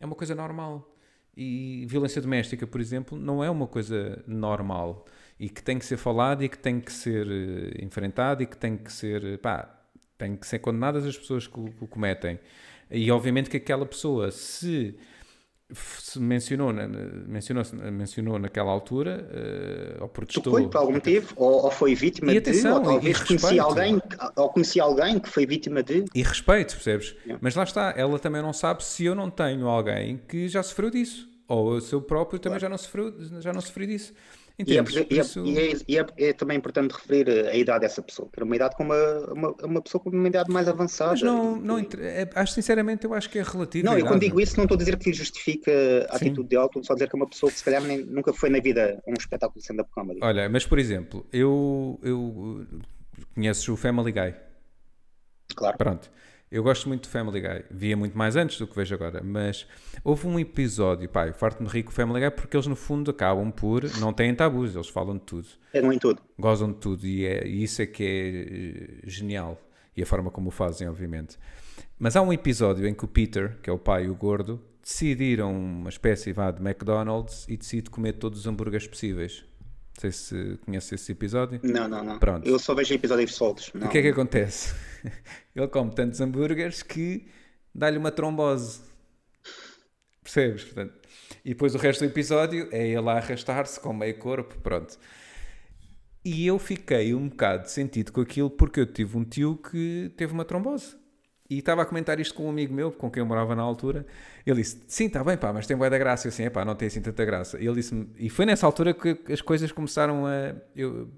é 0.00 0.06
uma 0.06 0.16
coisa 0.16 0.34
normal. 0.34 0.92
E 1.36 1.84
violência 1.86 2.20
doméstica, 2.20 2.66
por 2.66 2.80
exemplo, 2.80 3.18
não 3.18 3.44
é 3.44 3.50
uma 3.50 3.66
coisa 3.66 4.22
normal 4.26 5.04
e 5.38 5.50
que 5.50 5.62
tem 5.62 5.78
que 5.78 5.84
ser 5.84 5.98
falada 5.98 6.44
e 6.44 6.48
que 6.48 6.58
tem 6.58 6.80
que 6.80 6.90
ser 6.90 7.26
eh, 7.26 7.84
enfrentada 7.84 8.42
e 8.42 8.46
que 8.46 8.56
tem 8.56 8.76
que 8.76 8.90
ser, 8.90 9.38
pá, 9.38 9.68
tem 10.16 10.34
que 10.34 10.46
ser 10.46 10.60
condenadas 10.60 11.04
as 11.04 11.16
pessoas 11.16 11.46
que 11.46 11.60
o, 11.60 11.64
que 11.66 11.84
o 11.84 11.86
cometem. 11.86 12.40
E 12.90 13.10
obviamente 13.10 13.50
que 13.50 13.58
aquela 13.58 13.84
pessoa, 13.84 14.30
se 14.30 14.96
mencionou, 16.16 16.72
na- 16.72 16.86
mencionou, 16.86 17.64
mencionou 17.92 18.38
naquela 18.38 18.70
altura, 18.70 19.28
eh, 19.32 19.96
ou 20.00 20.08
protestou. 20.08 20.52
Foi 20.52 20.68
por 20.68 20.78
algum 20.78 20.92
motivo, 20.92 21.32
ou, 21.36 21.64
ou 21.64 21.70
foi 21.70 21.94
vítima 21.94 22.30
E 22.30 22.34
de, 22.34 22.38
atenção, 22.38 22.78
ou 22.78 22.82
talvez 22.84 23.20
conhecia 23.22 23.62
alguém, 23.62 24.00
ou 24.36 24.48
conhecia 24.48 24.82
alguém 24.82 25.18
que 25.18 25.28
foi 25.28 25.44
vítima 25.44 25.82
de. 25.82 26.04
E 26.14 26.22
respeito, 26.22 26.74
percebes? 26.74 27.16
Yeah. 27.24 27.38
Mas 27.40 27.54
lá 27.56 27.64
está, 27.64 27.92
ela 27.96 28.18
também 28.18 28.42
não 28.42 28.52
sabe 28.52 28.84
se 28.84 29.04
eu 29.04 29.14
não 29.14 29.28
tenho 29.28 29.66
alguém 29.66 30.20
que 30.28 30.48
já 30.48 30.62
sofreu 30.62 30.90
disso. 30.90 31.28
Ou 31.48 31.74
eu 31.74 31.80
seu 31.80 32.02
próprio 32.02 32.38
também 32.40 32.58
já 32.58 32.68
não 32.68 32.78
sofreu, 32.78 33.14
já 33.40 33.52
não 33.52 33.60
sofri 33.60 33.86
disso. 33.86 34.12
E, 34.58 34.62
é, 34.72 34.74
e 34.76 35.18
é- 35.18 35.20
isso- 35.20 35.44
e 35.44 35.58
é- 35.58 35.72
e 35.86 35.98
é- 35.98 36.06
é 36.28 36.32
também 36.32 36.56
importante 36.56 36.92
referir 36.92 37.28
a 37.46 37.54
idade 37.54 37.80
dessa 37.80 38.00
pessoa, 38.00 38.26
que 38.32 38.38
era 38.38 38.44
uma 38.46 38.56
idade 38.56 38.74
com 38.74 38.84
uma, 38.84 39.18
uma, 39.30 39.54
uma 39.62 39.82
pessoa 39.82 40.02
com 40.02 40.08
uma 40.08 40.26
idade 40.28 40.50
mais 40.50 40.66
avançada. 40.66 41.10
Mas 41.10 41.20
não, 41.20 41.56
não 41.56 41.78
é- 41.78 42.28
acho 42.34 42.54
sinceramente, 42.54 43.04
eu 43.04 43.12
acho 43.12 43.28
que 43.28 43.38
é 43.38 43.42
relativo. 43.42 43.84
Não, 43.84 43.98
eu 43.98 44.06
quando 44.06 44.20
digo 44.20 44.40
isso 44.40 44.56
não 44.56 44.64
estou 44.64 44.76
a 44.76 44.78
dizer 44.78 44.96
que 44.96 45.12
justifica 45.12 45.70
a 46.08 46.18
Sim. 46.18 46.28
atitude 46.28 46.48
dela, 46.48 46.64
estou 46.66 46.82
só 46.82 46.94
a 46.94 46.96
dizer 46.96 47.10
que 47.10 47.14
é 47.14 47.18
uma 47.18 47.28
pessoa 47.28 47.52
que 47.52 47.58
se 47.58 47.64
calhar 47.64 47.82
nem- 47.82 48.02
nunca 48.06 48.32
foi 48.32 48.48
na 48.48 48.58
vida 48.58 49.02
um 49.06 49.12
espetáculo 49.12 49.58
de 49.58 49.62
stand-up 49.62 49.90
comedy. 49.92 50.20
Olha, 50.22 50.48
mas 50.48 50.64
por 50.64 50.78
exemplo, 50.78 51.26
eu, 51.30 52.00
eu 52.02 52.18
uh, 52.18 52.66
conheces 53.34 53.68
o 53.68 53.76
Family 53.76 54.10
Guy. 54.12 54.34
Claro. 55.54 55.76
Pronto. 55.76 56.10
Eu 56.56 56.62
gosto 56.62 56.88
muito 56.88 57.02
do 57.02 57.10
Family 57.10 57.38
Guy. 57.38 57.64
Via 57.70 57.94
muito 57.94 58.16
mais 58.16 58.34
antes 58.34 58.58
do 58.58 58.66
que 58.66 58.74
vejo 58.74 58.94
agora. 58.94 59.22
Mas 59.22 59.66
houve 60.02 60.26
um 60.26 60.40
episódio, 60.40 61.06
eu 61.14 61.34
farto-me 61.34 61.68
rir 61.68 61.82
com 61.82 61.90
o 61.90 61.92
Family 61.92 62.18
Guy 62.18 62.30
porque 62.30 62.56
eles 62.56 62.66
no 62.66 62.74
fundo 62.74 63.10
acabam 63.10 63.50
por. 63.50 63.84
Não 63.98 64.10
têm 64.10 64.34
tabus, 64.34 64.74
eles 64.74 64.88
falam 64.88 65.18
de 65.18 65.24
tudo. 65.24 65.46
Pegam 65.70 65.92
em 65.92 65.98
tudo. 65.98 66.22
gozam 66.38 66.72
de 66.72 66.78
tudo 66.78 67.06
e, 67.06 67.26
é, 67.26 67.46
e 67.46 67.62
isso 67.62 67.82
é 67.82 67.86
que 67.86 68.02
é 68.02 68.08
eh, 68.08 69.00
genial 69.04 69.60
e 69.94 70.02
a 70.02 70.06
forma 70.06 70.30
como 70.30 70.48
o 70.48 70.50
fazem, 70.50 70.88
obviamente. 70.88 71.36
Mas 71.98 72.16
há 72.16 72.22
um 72.22 72.32
episódio 72.32 72.88
em 72.88 72.94
que 72.94 73.04
o 73.04 73.08
Peter, 73.08 73.58
que 73.62 73.68
é 73.68 73.72
o 73.72 73.78
pai 73.78 74.06
e 74.06 74.08
o 74.08 74.14
gordo, 74.14 74.58
decidiram 74.82 75.54
uma 75.54 75.90
espécie 75.90 76.32
vá, 76.32 76.50
de 76.50 76.66
McDonald's 76.66 77.46
e 77.50 77.58
decide 77.58 77.90
comer 77.90 78.14
todos 78.14 78.40
os 78.40 78.46
hambúrgueres 78.46 78.86
possíveis. 78.86 79.44
Não 79.96 80.00
sei 80.00 80.12
se 80.12 80.58
conhece 80.64 80.94
esse 80.94 81.12
episódio. 81.12 81.58
Não, 81.62 81.88
não, 81.88 82.04
não. 82.04 82.18
Pronto. 82.18 82.46
Eu 82.46 82.58
só 82.58 82.74
vejo 82.74 82.92
episódios 82.92 83.34
soltos. 83.34 83.70
Não. 83.72 83.86
O 83.86 83.90
que 83.90 83.98
é 83.98 84.02
que 84.02 84.08
acontece? 84.08 84.74
Ele 85.56 85.68
come 85.68 85.90
tantos 85.94 86.20
hambúrgueres 86.20 86.82
que 86.82 87.26
dá-lhe 87.74 87.96
uma 87.96 88.10
trombose. 88.10 88.80
Percebes? 90.22 90.64
Portanto, 90.64 90.94
e 91.42 91.50
depois 91.50 91.74
o 91.74 91.78
resto 91.78 92.00
do 92.00 92.10
episódio 92.10 92.68
é 92.72 92.88
ele 92.88 93.08
a 93.08 93.12
arrastar-se 93.12 93.78
com 93.78 93.92
meio 93.92 94.18
corpo, 94.18 94.58
pronto. 94.60 94.98
E 96.24 96.44
eu 96.46 96.58
fiquei 96.58 97.14
um 97.14 97.28
bocado 97.28 97.70
sentido 97.70 98.10
com 98.12 98.20
aquilo 98.20 98.50
porque 98.50 98.80
eu 98.80 98.86
tive 98.86 99.16
um 99.16 99.24
tio 99.24 99.56
que 99.56 100.12
teve 100.16 100.32
uma 100.32 100.44
trombose. 100.44 100.96
E 101.48 101.58
estava 101.58 101.82
a 101.82 101.86
comentar 101.86 102.18
isto 102.18 102.34
com 102.34 102.46
um 102.46 102.50
amigo 102.50 102.74
meu, 102.74 102.90
com 102.90 103.08
quem 103.08 103.20
eu 103.20 103.26
morava 103.26 103.54
na 103.54 103.62
altura. 103.62 104.04
Ele 104.46 104.62
disse: 104.62 104.80
Sim, 104.86 105.06
está 105.06 105.24
bem, 105.24 105.36
pá, 105.36 105.52
mas 105.52 105.66
tem 105.66 105.76
bué 105.76 105.90
da 105.90 105.98
graça. 105.98 106.26
Eu 106.26 106.30
assim, 106.30 106.44
é 106.44 106.50
pá, 106.50 106.64
não 106.64 106.76
tem 106.76 106.86
assim 106.86 107.02
tanta 107.02 107.24
graça. 107.24 107.58
E 107.60 107.66
ele 107.66 107.74
disse 107.74 108.06
e 108.16 108.30
foi 108.30 108.46
nessa 108.46 108.64
altura 108.64 108.94
que 108.94 109.18
as 109.32 109.40
coisas 109.42 109.72
começaram 109.72 110.24
a. 110.24 110.54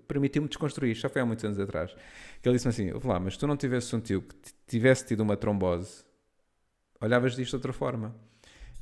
Permitiu-me 0.09 0.48
desconstruir, 0.48 0.94
já 0.94 1.09
foi 1.10 1.20
há 1.20 1.26
muitos 1.26 1.44
anos 1.44 1.59
atrás. 1.60 1.94
Que 2.40 2.48
ele 2.48 2.56
disse-me 2.56 2.70
assim: 2.70 2.90
Ouve 2.92 3.06
lá, 3.06 3.20
mas 3.20 3.36
tu 3.36 3.46
não 3.46 3.56
tivesses 3.56 3.92
um 3.92 4.00
tio 4.00 4.22
que 4.22 4.34
tivesse 4.66 5.05
tido 5.05 5.20
uma 5.20 5.36
trombose, 5.36 6.05
olhavas 7.00 7.36
disto 7.36 7.50
de 7.50 7.56
outra 7.56 7.72
forma. 7.72 8.14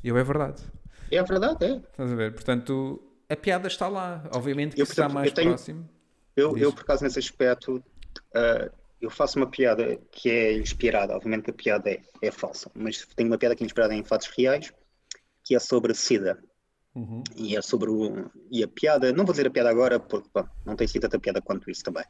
E 0.04 0.08
eu, 0.08 0.16
é 0.16 0.22
verdade. 0.22 0.62
É 1.10 1.22
verdade, 1.22 1.64
é. 1.64 1.76
Estás 1.76 2.12
a 2.12 2.14
ver? 2.14 2.32
Portanto, 2.32 3.02
a 3.28 3.34
piada 3.36 3.66
está 3.66 3.88
lá. 3.88 4.28
Obviamente 4.32 4.76
que 4.76 4.82
Eu, 4.82 4.86
se 4.86 4.92
está 4.92 5.02
portanto, 5.04 5.14
mais 5.14 5.28
eu 5.28 5.34
tenho- 5.34 5.48
próximo. 5.50 5.88
Eu, 6.36 6.56
eu, 6.58 6.72
por 6.72 6.82
acaso, 6.82 7.02
nesse 7.02 7.18
aspecto, 7.18 7.82
ah, 8.34 8.70
eu 9.00 9.10
faço 9.10 9.38
uma 9.38 9.46
piada 9.46 9.98
que 10.10 10.30
é 10.30 10.52
inspirada, 10.54 11.14
obviamente 11.14 11.50
a 11.50 11.52
piada 11.52 11.90
é, 11.90 12.00
é 12.22 12.30
falsa, 12.30 12.70
mas 12.74 13.06
tenho 13.14 13.28
uma 13.28 13.38
piada 13.38 13.54
que 13.54 13.62
é 13.62 13.66
inspirada 13.66 13.94
em 13.94 14.04
fatos 14.04 14.28
reais, 14.28 14.72
que 15.44 15.54
é 15.54 15.58
sobre 15.58 15.94
SIDA. 15.94 16.42
Uhum. 16.94 17.22
E 17.36 17.54
é 17.54 17.60
sobre 17.60 17.90
o. 17.90 18.30
E 18.50 18.64
a 18.64 18.68
piada, 18.68 19.12
não 19.12 19.26
vou 19.26 19.34
dizer 19.34 19.46
a 19.46 19.50
piada 19.50 19.68
agora, 19.68 20.00
porque 20.00 20.30
pá, 20.32 20.50
não 20.64 20.74
tem 20.74 20.88
sido 20.88 21.02
tanta 21.02 21.18
piada 21.18 21.42
quanto 21.42 21.70
isso 21.70 21.82
também, 21.84 22.04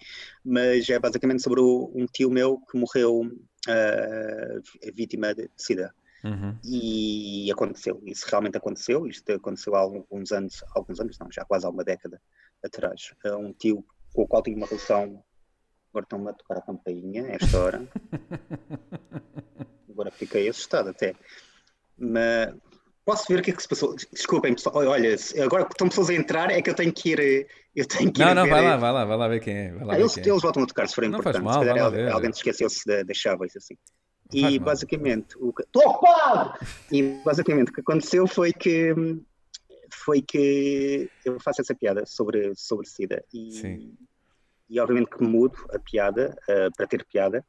mas 0.44 0.88
é 0.88 0.96
basicamente 0.96 1.42
sobre 1.42 1.60
o- 1.60 1.90
um 1.92 2.06
tio 2.06 2.30
meu 2.30 2.60
que 2.70 2.78
morreu 2.78 3.28
ah, 3.68 4.60
vítima 4.94 5.34
de 5.34 5.50
SIDA. 5.56 5.92
Uhum. 6.22 6.56
E 6.64 7.50
aconteceu, 7.52 8.00
isso 8.04 8.26
realmente 8.28 8.56
aconteceu, 8.56 9.06
isto 9.08 9.30
aconteceu 9.32 9.74
há 9.74 9.80
alguns 9.80 10.30
anos, 10.32 10.64
alguns 10.74 11.00
anos 11.00 11.18
não, 11.18 11.30
já 11.32 11.44
quase 11.44 11.66
há 11.66 11.68
uma 11.68 11.84
década 11.84 12.20
atrás. 12.64 13.12
Um 13.24 13.52
tio 13.52 13.84
com 14.14 14.22
o 14.22 14.28
qual 14.28 14.42
tinha 14.42 14.56
uma 14.56 14.66
relação, 14.66 15.22
agora 15.96 16.04
estão-me 16.04 16.30
a 16.30 16.32
tocar 16.34 16.58
a 16.58 16.62
campainha, 16.62 17.24
a 17.24 17.32
esta 17.32 17.58
hora. 17.58 17.88
Agora 19.90 20.10
fiquei 20.10 20.46
assustado 20.46 20.90
até. 20.90 21.14
Mas 21.96 22.54
posso 23.02 23.24
ver 23.28 23.40
o 23.40 23.42
que 23.42 23.50
é 23.50 23.54
que 23.54 23.62
se 23.62 23.68
passou? 23.68 23.96
Desculpem, 24.12 24.52
pessoal, 24.52 24.76
olha, 24.76 25.16
agora 25.42 25.64
que 25.64 25.72
estão 25.72 25.88
pessoas 25.88 26.10
a 26.10 26.14
entrar, 26.14 26.50
é 26.50 26.60
que 26.60 26.68
eu 26.68 26.74
tenho 26.74 26.92
que 26.92 27.12
ir, 27.12 27.48
eu 27.74 27.86
tenho 27.86 28.12
que 28.12 28.20
ir 28.20 28.24
Não, 28.26 28.34
não, 28.34 28.46
vai 28.46 28.62
lá, 28.62 28.76
vai 28.76 28.92
lá, 28.92 29.04
vai 29.06 29.16
lá 29.16 29.28
ver 29.28 29.40
quem 29.40 29.56
é. 29.56 29.72
Lá 29.72 29.94
ah, 29.94 29.98
eles, 29.98 30.14
quem 30.14 30.24
é. 30.24 30.28
eles 30.28 30.42
voltam 30.42 30.64
a 30.64 30.66
tocar 30.66 30.86
se 30.86 30.94
for 30.94 31.08
Não 31.08 31.22
faz 31.22 31.36
importante. 31.36 31.44
mal, 31.44 31.62
se 31.62 31.90
calhar 31.90 32.12
alguém, 32.12 32.32
se 32.32 32.38
esqueceu-se 32.40 32.86
da, 32.86 33.02
da 33.02 33.14
chave, 33.14 33.46
isso 33.46 33.56
assim. 33.56 33.74
Não 34.34 34.50
E 34.50 34.58
mal. 34.58 34.66
basicamente 34.66 35.34
o 35.38 35.52
que 35.52 35.62
estou 35.62 35.82
ocupado! 35.82 36.58
E 36.92 37.02
basicamente 37.24 37.70
o 37.70 37.72
que 37.72 37.80
aconteceu 37.80 38.26
foi 38.26 38.52
que 38.52 38.94
foi 40.04 40.20
que 40.20 41.08
eu 41.24 41.40
faço 41.40 41.62
essa 41.62 41.74
piada 41.74 42.04
sobre, 42.04 42.52
sobre 42.54 42.86
SIDA 42.86 43.24
e, 43.32 43.52
Sim. 43.52 43.96
E 44.68 44.80
obviamente 44.80 45.10
que 45.10 45.22
mudo 45.22 45.56
a 45.70 45.78
piada 45.78 46.36
ah, 46.48 46.68
para 46.76 46.86
ter 46.86 47.04
piada 47.04 47.44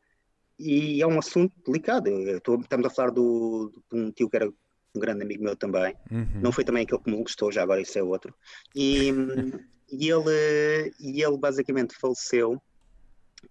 e 0.60 1.02
é 1.02 1.08
um 1.08 1.20
assunto 1.20 1.54
delicado. 1.66 2.10
Estou- 2.10 2.60
estamos 2.60 2.88
a 2.88 2.90
falar 2.90 3.12
do, 3.12 3.72
de 3.92 4.00
um 4.00 4.12
tio 4.12 4.30
que 4.30 4.38
era 4.38 4.50
um 4.50 5.00
grande 5.00 5.24
amigo 5.24 5.44
meu 5.44 5.56
também. 5.56 5.96
Uhum. 6.10 6.42
Não 6.42 6.52
foi 6.52 6.64
também 6.64 6.84
aquele 6.84 7.02
que 7.02 7.12
me 7.12 7.22
gostou, 7.22 7.52
já 7.52 7.62
agora 7.64 7.82
isso 7.82 7.98
é 7.98 8.04
outro. 8.04 8.34
E, 8.76 9.10
e, 9.92 10.10
ele, 10.10 10.94
e 11.00 11.22
ele 11.24 11.38
basicamente 11.38 11.96
faleceu 11.96 12.62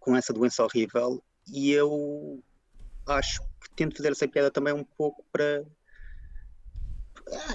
com 0.01 0.17
essa 0.17 0.33
doença 0.33 0.65
horrível 0.65 1.23
e 1.47 1.71
eu 1.71 2.43
acho 3.07 3.41
que 3.61 3.71
tento 3.77 3.97
fazer 3.97 4.11
essa 4.11 4.27
piada 4.27 4.51
também 4.51 4.75
um 4.75 4.85
pouco 4.85 5.25
para. 5.33 5.65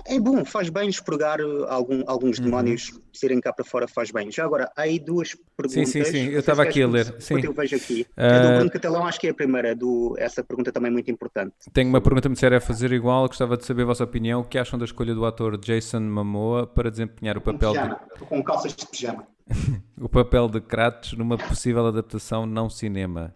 É 0.06 0.20
bom, 0.20 0.44
faz 0.44 0.70
bem 0.70 0.90
expurgar 0.90 1.40
algum, 1.70 2.04
alguns 2.06 2.38
Uhum. 2.38 2.46
demónios 2.46 3.00
serem 3.14 3.40
cá 3.40 3.54
para 3.54 3.64
fora, 3.64 3.88
faz 3.88 4.12
bem. 4.12 4.30
Já 4.30 4.44
agora, 4.44 4.70
há 4.76 4.82
aí 4.82 5.00
duas 5.00 5.34
perguntas. 5.56 5.72
sim, 5.72 5.86
sim, 5.86 6.00
eu 6.00 6.06
sei 6.06 6.32
se 6.32 6.38
estava 6.40 6.64
aqui 6.64 6.82
a 6.84 6.88
ler, 6.88 7.16
sim. 7.20 7.40
Eu 7.42 7.54
vejo 7.54 7.78
aqui. 7.78 8.06
Ah, 8.18 8.36
A 8.36 8.40
do 8.40 8.56
Bruno 8.56 8.72
Catalão, 8.72 9.06
acho 9.06 9.20
que 9.20 9.28
é 9.28 9.30
a 9.30 9.34
primeira. 9.34 9.74
Do, 9.74 10.14
essa 10.18 10.44
pergunta 10.44 10.72
também 10.74 10.90
é 10.90 10.92
muito 10.92 11.10
importante. 11.10 11.54
Tenho 11.72 11.88
uma 11.90 12.02
pergunta 12.02 12.28
muito 12.28 12.40
séria 12.40 12.58
a 12.58 12.62
fazer 12.62 12.92
igual. 12.92 13.28
Gostava 13.28 13.56
de 13.56 13.66
saber 13.66 13.84
a 13.84 13.86
vossa 13.86 14.04
opinião. 14.04 14.42
O 14.42 14.44
que 14.44 14.58
acham 14.58 14.78
da 14.78 14.84
escolha 14.84 15.16
do 15.16 15.26
ator 15.26 15.58
Jason 15.58 16.02
Momoa 16.02 16.68
para 16.68 16.92
desempenhar 16.92 17.38
o 17.38 17.42
papel 17.42 17.72
de, 17.72 17.80
Pijama, 17.80 18.00
com 18.28 18.44
calças 18.44 18.76
de 18.76 18.86
pijama. 18.88 19.26
o 20.00 20.10
papel 20.10 20.50
de 20.50 20.60
Kratos 20.60 21.14
numa 21.14 21.38
possível 21.38 21.86
adaptação 21.86 22.46
não 22.46 22.70
cinema 22.70 23.34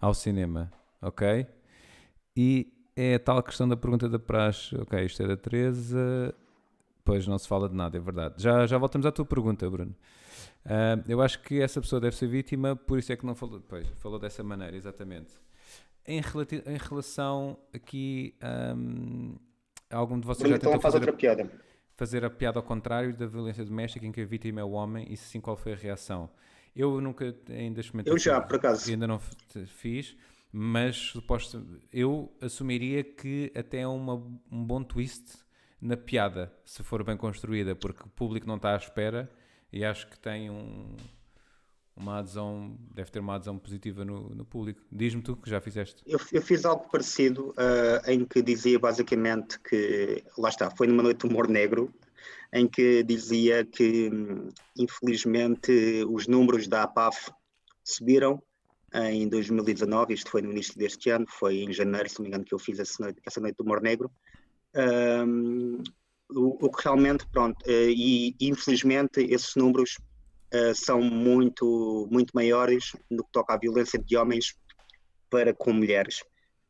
ao 0.00 0.14
cinema, 0.14 0.70
ok? 1.02 1.46
E 2.36 2.72
é 2.96 3.14
a 3.14 3.18
tal 3.18 3.42
questão 3.42 3.68
da 3.68 3.76
pergunta 3.76 4.08
da 4.08 4.18
praxe. 4.18 4.76
Ok, 4.76 5.04
isto 5.04 5.22
é 5.22 5.26
da 5.26 5.36
Teresa. 5.36 6.34
Pois 7.04 7.26
não 7.26 7.38
se 7.38 7.46
fala 7.46 7.68
de 7.68 7.74
nada, 7.74 7.96
é 7.96 8.00
verdade. 8.00 8.42
Já, 8.42 8.66
já 8.66 8.78
voltamos 8.78 9.06
à 9.06 9.12
tua 9.12 9.24
pergunta, 9.26 9.68
Bruno. 9.68 9.94
Ah, 10.64 10.98
eu 11.06 11.20
acho 11.20 11.40
que 11.42 11.60
essa 11.60 11.80
pessoa 11.80 12.00
deve 12.00 12.16
ser 12.16 12.26
vítima, 12.26 12.74
por 12.74 12.98
isso 12.98 13.12
é 13.12 13.16
que 13.16 13.26
não 13.26 13.34
falou. 13.34 13.60
Pois, 13.68 13.86
falou 13.98 14.18
dessa 14.18 14.42
maneira, 14.42 14.74
exatamente. 14.76 15.34
Em, 16.06 16.18
em 16.18 16.78
relação 16.78 17.58
aqui, 17.72 18.34
ahm, 18.40 19.34
algum 19.90 20.18
de 20.18 20.26
vocês 20.26 20.48
Bruno 20.48 20.54
já 20.54 20.58
tentou 20.58 20.72
Catalão 20.72 20.80
faz 20.80 20.94
fazer 20.94 21.06
outra 21.06 21.12
piada. 21.16 21.50
fazer 21.96 22.24
a 22.24 22.30
piada 22.30 22.58
ao 22.58 22.62
contrário 22.62 23.14
da 23.14 23.26
violência 23.26 23.64
doméstica 23.64 24.06
em 24.06 24.12
que 24.12 24.20
a 24.20 24.24
vítima 24.24 24.60
é 24.60 24.64
o 24.64 24.70
homem 24.70 25.06
e 25.10 25.16
se 25.16 25.24
sim, 25.24 25.40
qual 25.40 25.56
foi 25.56 25.72
a 25.72 25.76
reação? 25.76 26.30
Eu 26.74 27.00
nunca 27.00 27.34
ainda 27.48 27.80
experimentei. 27.80 28.12
Eu 28.12 28.18
já, 28.18 28.40
por 28.40 28.56
acaso. 28.56 28.90
Ainda 28.90 29.06
não 29.06 29.18
fiz, 29.66 30.16
mas 30.56 30.96
suposto, 30.96 31.66
eu 31.92 32.32
assumiria 32.40 33.02
que 33.02 33.50
até 33.56 33.80
é 33.80 33.88
uma, 33.88 34.14
um 34.14 34.64
bom 34.64 34.84
twist 34.84 35.24
na 35.80 35.96
piada, 35.96 36.52
se 36.64 36.80
for 36.84 37.02
bem 37.02 37.16
construída, 37.16 37.74
porque 37.74 38.04
o 38.04 38.08
público 38.08 38.46
não 38.46 38.54
está 38.54 38.72
à 38.72 38.76
espera 38.76 39.28
e 39.72 39.84
acho 39.84 40.08
que 40.08 40.16
tem 40.16 40.50
um, 40.50 40.94
uma 41.96 42.20
adesão, 42.20 42.78
deve 42.94 43.10
ter 43.10 43.18
uma 43.18 43.34
adesão 43.34 43.58
positiva 43.58 44.04
no, 44.04 44.28
no 44.32 44.44
público. 44.44 44.80
Diz-me 44.92 45.22
tu 45.22 45.34
que 45.34 45.50
já 45.50 45.60
fizeste. 45.60 46.04
Eu, 46.06 46.20
eu 46.30 46.40
fiz 46.40 46.64
algo 46.64 46.88
parecido 46.88 47.48
uh, 47.48 48.08
em 48.08 48.24
que 48.24 48.40
dizia 48.40 48.78
basicamente 48.78 49.58
que, 49.58 50.22
lá 50.38 50.50
está, 50.50 50.70
foi 50.70 50.86
numa 50.86 51.02
noite 51.02 51.26
de 51.26 51.32
humor 51.32 51.48
negro, 51.48 51.92
em 52.52 52.68
que 52.68 53.02
dizia 53.02 53.64
que 53.64 54.08
infelizmente 54.78 56.04
os 56.08 56.28
números 56.28 56.68
da 56.68 56.84
APAF 56.84 57.32
subiram 57.82 58.40
em 58.94 59.28
2019, 59.28 60.14
isto 60.14 60.30
foi 60.30 60.40
no 60.40 60.52
início 60.52 60.78
deste 60.78 61.10
ano, 61.10 61.26
foi 61.28 61.62
em 61.62 61.72
janeiro, 61.72 62.08
se 62.08 62.18
não 62.18 62.22
me 62.22 62.28
engano, 62.28 62.44
que 62.44 62.54
eu 62.54 62.58
fiz 62.58 62.78
essa 62.78 63.02
noite, 63.02 63.20
essa 63.26 63.40
noite 63.40 63.56
do 63.56 63.64
humor 63.64 63.82
negro. 63.82 64.10
Um, 64.76 65.82
o, 66.30 66.66
o, 66.66 66.70
que 66.70 66.82
realmente, 66.82 67.26
pronto, 67.26 67.60
uh, 67.66 67.90
e 67.90 68.36
infelizmente 68.40 69.20
esses 69.20 69.54
números 69.56 69.98
uh, 70.54 70.74
são 70.74 71.00
muito, 71.00 72.08
muito 72.10 72.32
maiores 72.34 72.92
no 73.10 73.24
que 73.24 73.32
toca 73.32 73.54
à 73.54 73.58
violência 73.58 73.98
de 73.98 74.16
homens 74.16 74.56
para 75.28 75.52
com 75.52 75.72
mulheres. 75.72 76.22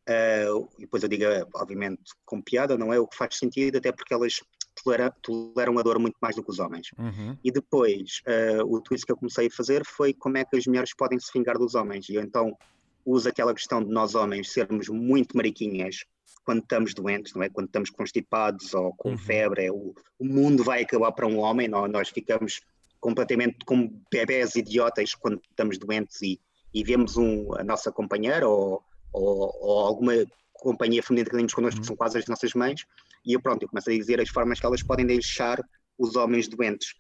Uh, 0.09 0.69
e 0.79 0.83
depois 0.83 1.03
eu 1.03 1.09
digo, 1.09 1.25
obviamente, 1.55 2.13
com 2.25 2.41
piada, 2.41 2.77
não 2.77 2.93
é 2.93 2.99
o 2.99 3.07
que 3.07 3.17
faz 3.17 3.37
sentido, 3.37 3.79
até 3.79 3.93
porque 3.93 4.13
elas 4.13 4.41
toleram, 4.85 5.13
toleram 5.23 5.79
a 5.79 5.83
dor 5.83 5.99
muito 5.99 6.17
mais 6.21 6.37
do 6.37 6.43
que 6.43 6.51
os 6.51 6.59
homens. 6.59 6.91
Uhum. 6.99 7.37
E 7.43 7.51
depois, 7.51 8.21
uh, 8.29 8.65
o 8.73 8.81
twist 8.81 9.07
que 9.07 9.13
eu 9.13 9.17
comecei 9.17 9.47
a 9.47 9.51
fazer 9.51 9.85
foi 9.85 10.13
como 10.13 10.37
é 10.37 10.45
que 10.45 10.57
as 10.57 10.67
mulheres 10.67 10.95
podem 10.95 11.19
se 11.19 11.31
vingar 11.35 11.59
dos 11.59 11.75
homens. 11.75 12.09
E 12.09 12.15
eu 12.15 12.23
então 12.23 12.57
uso 13.05 13.29
aquela 13.29 13.55
questão 13.55 13.83
de 13.83 13.91
nós 13.91 14.15
homens 14.15 14.53
sermos 14.53 14.89
muito 14.89 15.37
mariquinhas 15.37 16.05
quando 16.45 16.61
estamos 16.61 16.95
doentes, 16.95 17.35
não 17.35 17.43
é? 17.43 17.49
Quando 17.49 17.67
estamos 17.67 17.91
constipados 17.91 18.75
ou 18.75 18.95
com 18.95 19.11
uhum. 19.11 19.19
febre, 19.19 19.65
é 19.65 19.73
o, 19.73 19.95
o, 20.19 20.25
mundo 20.25 20.63
vai 20.63 20.83
acabar 20.83 21.11
para 21.13 21.27
um 21.27 21.39
homem, 21.39 21.69
não? 21.69 21.89
nós 21.89 22.11
ficamos 22.11 22.61
completamente 23.01 23.59
como 23.65 24.01
bebés 24.11 24.55
idiotas 24.55 25.15
quando 25.15 25.41
estamos 25.49 25.79
doentes 25.79 26.21
e, 26.23 26.39
e 26.73 26.85
vemos 26.85 27.17
um, 27.17 27.55
a 27.55 27.65
nossa 27.65 27.91
companheira 27.91 28.47
ou, 28.47 28.83
ou, 29.13 29.57
ou 29.61 29.87
alguma 29.87 30.13
companhia 30.55 31.03
feminina 31.03 31.29
que 31.29 31.37
temos 31.37 31.53
connosco, 31.53 31.81
que 31.81 31.85
uhum. 31.85 31.89
são 31.89 31.97
quase 31.97 32.19
as 32.19 32.27
nossas 32.27 32.55
mães, 32.55 32.85
e 33.25 33.33
eu 33.33 33.41
pronto, 33.41 33.63
eu 33.63 33.69
começo 33.69 33.91
a 33.91 33.93
dizer 33.93 34.21
as 34.21 34.29
formas 34.29 34.61
que 34.61 34.67
elas 34.67 34.83
podem 34.83 35.07
deixar 35.07 35.61
os 35.99 36.17
homens 36.17 36.49
doentes. 36.49 36.95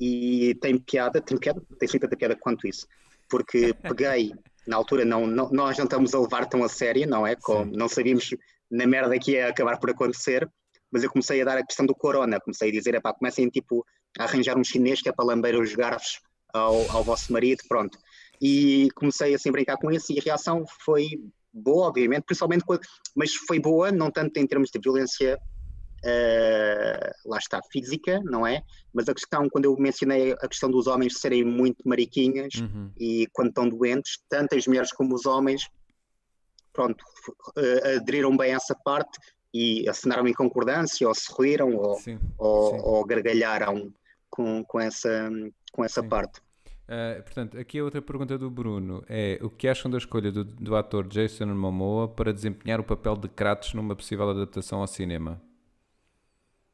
E 0.00 0.54
tem 0.60 0.78
piada, 0.78 1.20
tem 1.20 1.36
piada, 1.38 1.60
tem 1.78 1.88
tanta 1.88 2.16
piada 2.16 2.36
quanto 2.36 2.66
isso, 2.66 2.86
porque 3.28 3.74
peguei, 3.82 4.32
na 4.66 4.76
altura 4.76 5.04
não, 5.04 5.26
não, 5.26 5.50
nós 5.50 5.76
não 5.76 5.84
estamos 5.84 6.14
a 6.14 6.20
levar 6.20 6.46
tão 6.46 6.62
a 6.62 6.68
sério, 6.68 7.08
não 7.08 7.26
é? 7.26 7.34
Como, 7.34 7.76
não 7.76 7.88
sabíamos 7.88 8.30
na 8.70 8.86
merda 8.86 9.18
que 9.18 9.32
ia 9.32 9.48
acabar 9.48 9.78
por 9.78 9.90
acontecer, 9.90 10.48
mas 10.90 11.02
eu 11.02 11.10
comecei 11.10 11.40
a 11.42 11.44
dar 11.44 11.58
a 11.58 11.66
questão 11.66 11.86
do 11.86 11.94
corona, 11.94 12.40
comecei 12.40 12.68
a 12.68 12.72
dizer, 12.72 12.94
é 12.94 13.00
pá, 13.00 13.12
comecem 13.12 13.48
tipo 13.48 13.84
a 14.18 14.24
arranjar 14.24 14.56
um 14.56 14.64
chinês 14.64 15.02
que 15.02 15.08
é 15.08 15.12
para 15.12 15.24
lamber 15.24 15.58
os 15.58 15.74
garfos 15.74 16.20
ao, 16.52 16.90
ao 16.90 17.04
vosso 17.04 17.32
marido, 17.32 17.62
pronto. 17.68 17.98
E 18.40 18.88
comecei 18.94 19.34
assim 19.34 19.48
a 19.48 19.52
brincar 19.52 19.76
com 19.76 19.90
isso 19.90 20.12
e 20.12 20.18
a 20.18 20.22
reação 20.22 20.64
foi 20.84 21.08
boa, 21.52 21.88
obviamente, 21.88 22.24
principalmente 22.24 22.64
quando, 22.64 22.80
mas 23.14 23.34
foi 23.34 23.58
boa, 23.58 23.90
não 23.90 24.10
tanto 24.10 24.38
em 24.38 24.46
termos 24.46 24.70
de 24.70 24.78
violência 24.78 25.38
Uh, 25.98 27.10
lá 27.28 27.38
está, 27.38 27.60
física, 27.72 28.20
não 28.22 28.46
é? 28.46 28.62
Mas 28.94 29.08
a 29.08 29.14
questão, 29.14 29.48
quando 29.48 29.64
eu 29.64 29.76
mencionei 29.76 30.30
a 30.30 30.46
questão 30.46 30.70
dos 30.70 30.86
homens 30.86 31.18
serem 31.18 31.42
muito 31.42 31.82
mariquinhas 31.84 32.54
uhum. 32.54 32.92
e 32.96 33.26
quando 33.32 33.48
estão 33.48 33.68
doentes, 33.68 34.22
tanto 34.28 34.54
as 34.54 34.64
mulheres 34.68 34.92
como 34.92 35.12
os 35.12 35.26
homens, 35.26 35.68
pronto, 36.72 37.04
uh, 37.56 37.96
aderiram 37.96 38.36
bem 38.36 38.52
a 38.52 38.56
essa 38.58 38.76
parte 38.76 39.18
e 39.52 39.88
assinaram 39.88 40.28
em 40.28 40.32
concordância, 40.32 41.08
ou 41.08 41.14
se 41.14 41.32
riram, 41.36 41.74
ou, 41.74 41.96
sim, 41.96 42.16
ou, 42.38 42.70
sim. 42.70 42.80
ou 42.84 43.04
gargalharam 43.04 43.92
com, 44.30 44.62
com 44.64 44.78
essa, 44.78 45.28
com 45.72 45.84
essa 45.84 46.00
sim. 46.00 46.08
parte. 46.08 46.40
Uh, 46.88 47.22
portanto, 47.22 47.58
aqui 47.58 47.78
a 47.78 47.84
outra 47.84 48.00
pergunta 48.00 48.38
do 48.38 48.50
Bruno 48.50 49.04
é 49.10 49.38
o 49.42 49.50
que 49.50 49.68
acham 49.68 49.90
da 49.90 49.98
escolha 49.98 50.32
do, 50.32 50.42
do 50.42 50.74
ator 50.74 51.06
Jason 51.06 51.44
Momoa 51.46 52.08
para 52.08 52.32
desempenhar 52.32 52.80
o 52.80 52.84
papel 52.84 53.14
de 53.14 53.28
Kratos 53.28 53.74
numa 53.74 53.94
possível 53.94 54.30
adaptação 54.30 54.80
ao 54.80 54.86
cinema? 54.86 55.38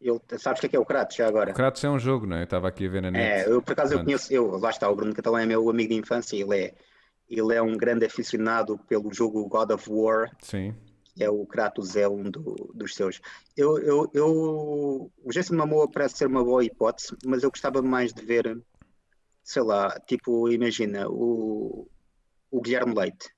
Ele, 0.00 0.20
sabes 0.38 0.58
o 0.58 0.60
que 0.60 0.66
é, 0.66 0.68
que 0.68 0.76
é 0.76 0.78
o 0.78 0.84
Kratos 0.84 1.16
já 1.16 1.26
agora? 1.26 1.50
O 1.50 1.54
Kratos 1.54 1.82
é 1.82 1.90
um 1.90 1.98
jogo, 1.98 2.26
não 2.26 2.36
é? 2.36 2.40
Eu 2.40 2.44
estava 2.44 2.68
aqui 2.68 2.86
a 2.86 2.90
ver 2.90 3.02
na 3.02 3.10
net. 3.10 3.24
É, 3.24 3.50
eu 3.50 3.60
por 3.60 3.72
acaso 3.72 3.94
eu 3.94 4.04
conheço, 4.04 4.32
eu, 4.32 4.56
lá 4.58 4.70
está, 4.70 4.88
o 4.88 4.94
Bruno 4.94 5.12
Catalão 5.14 5.38
é 5.38 5.46
meu 5.46 5.68
amigo 5.68 5.92
de 5.92 5.98
infância, 5.98 6.36
ele 6.36 6.56
é, 6.56 6.74
ele 7.28 7.52
é 7.52 7.60
um 7.60 7.76
grande 7.76 8.06
aficionado 8.06 8.78
pelo 8.86 9.12
jogo 9.12 9.48
God 9.48 9.70
of 9.70 9.90
War. 9.90 10.30
Sim. 10.40 10.74
É 11.18 11.28
o 11.30 11.46
Kratos 11.46 11.96
é 11.96 12.08
um 12.08 12.24
do, 12.24 12.70
dos 12.74 12.94
seus. 12.94 13.20
Eu, 13.56 13.78
eu, 13.78 14.10
eu, 14.12 15.10
o 15.22 15.30
Jason 15.30 15.56
Momoa 15.56 15.90
parece 15.90 16.18
ser 16.18 16.26
uma 16.26 16.44
boa 16.44 16.64
hipótese, 16.64 17.16
mas 17.24 17.42
eu 17.42 17.50
gostava 17.50 17.80
mais 17.80 18.12
de 18.12 18.24
ver, 18.24 18.60
sei 19.44 19.62
lá, 19.62 20.00
tipo, 20.08 20.50
imagina, 20.50 21.06
o, 21.08 21.88
o 22.50 22.60
Guilherme 22.60 22.94
Leite 22.94 23.28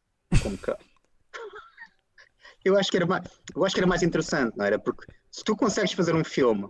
como 0.42 0.56
que 0.56 0.72
eu 2.64 2.78
acho 2.78 2.90
que 2.90 2.96
era 2.96 3.06
mais, 3.06 3.24
eu 3.54 3.64
acho 3.64 3.74
que 3.74 3.80
era 3.80 3.88
mais 3.88 4.02
interessante, 4.02 4.56
não 4.56 4.64
era? 4.64 4.78
Porque 4.78 5.12
se 5.30 5.44
tu 5.44 5.54
consegues 5.56 5.92
fazer 5.92 6.14
um 6.14 6.24
filme 6.24 6.68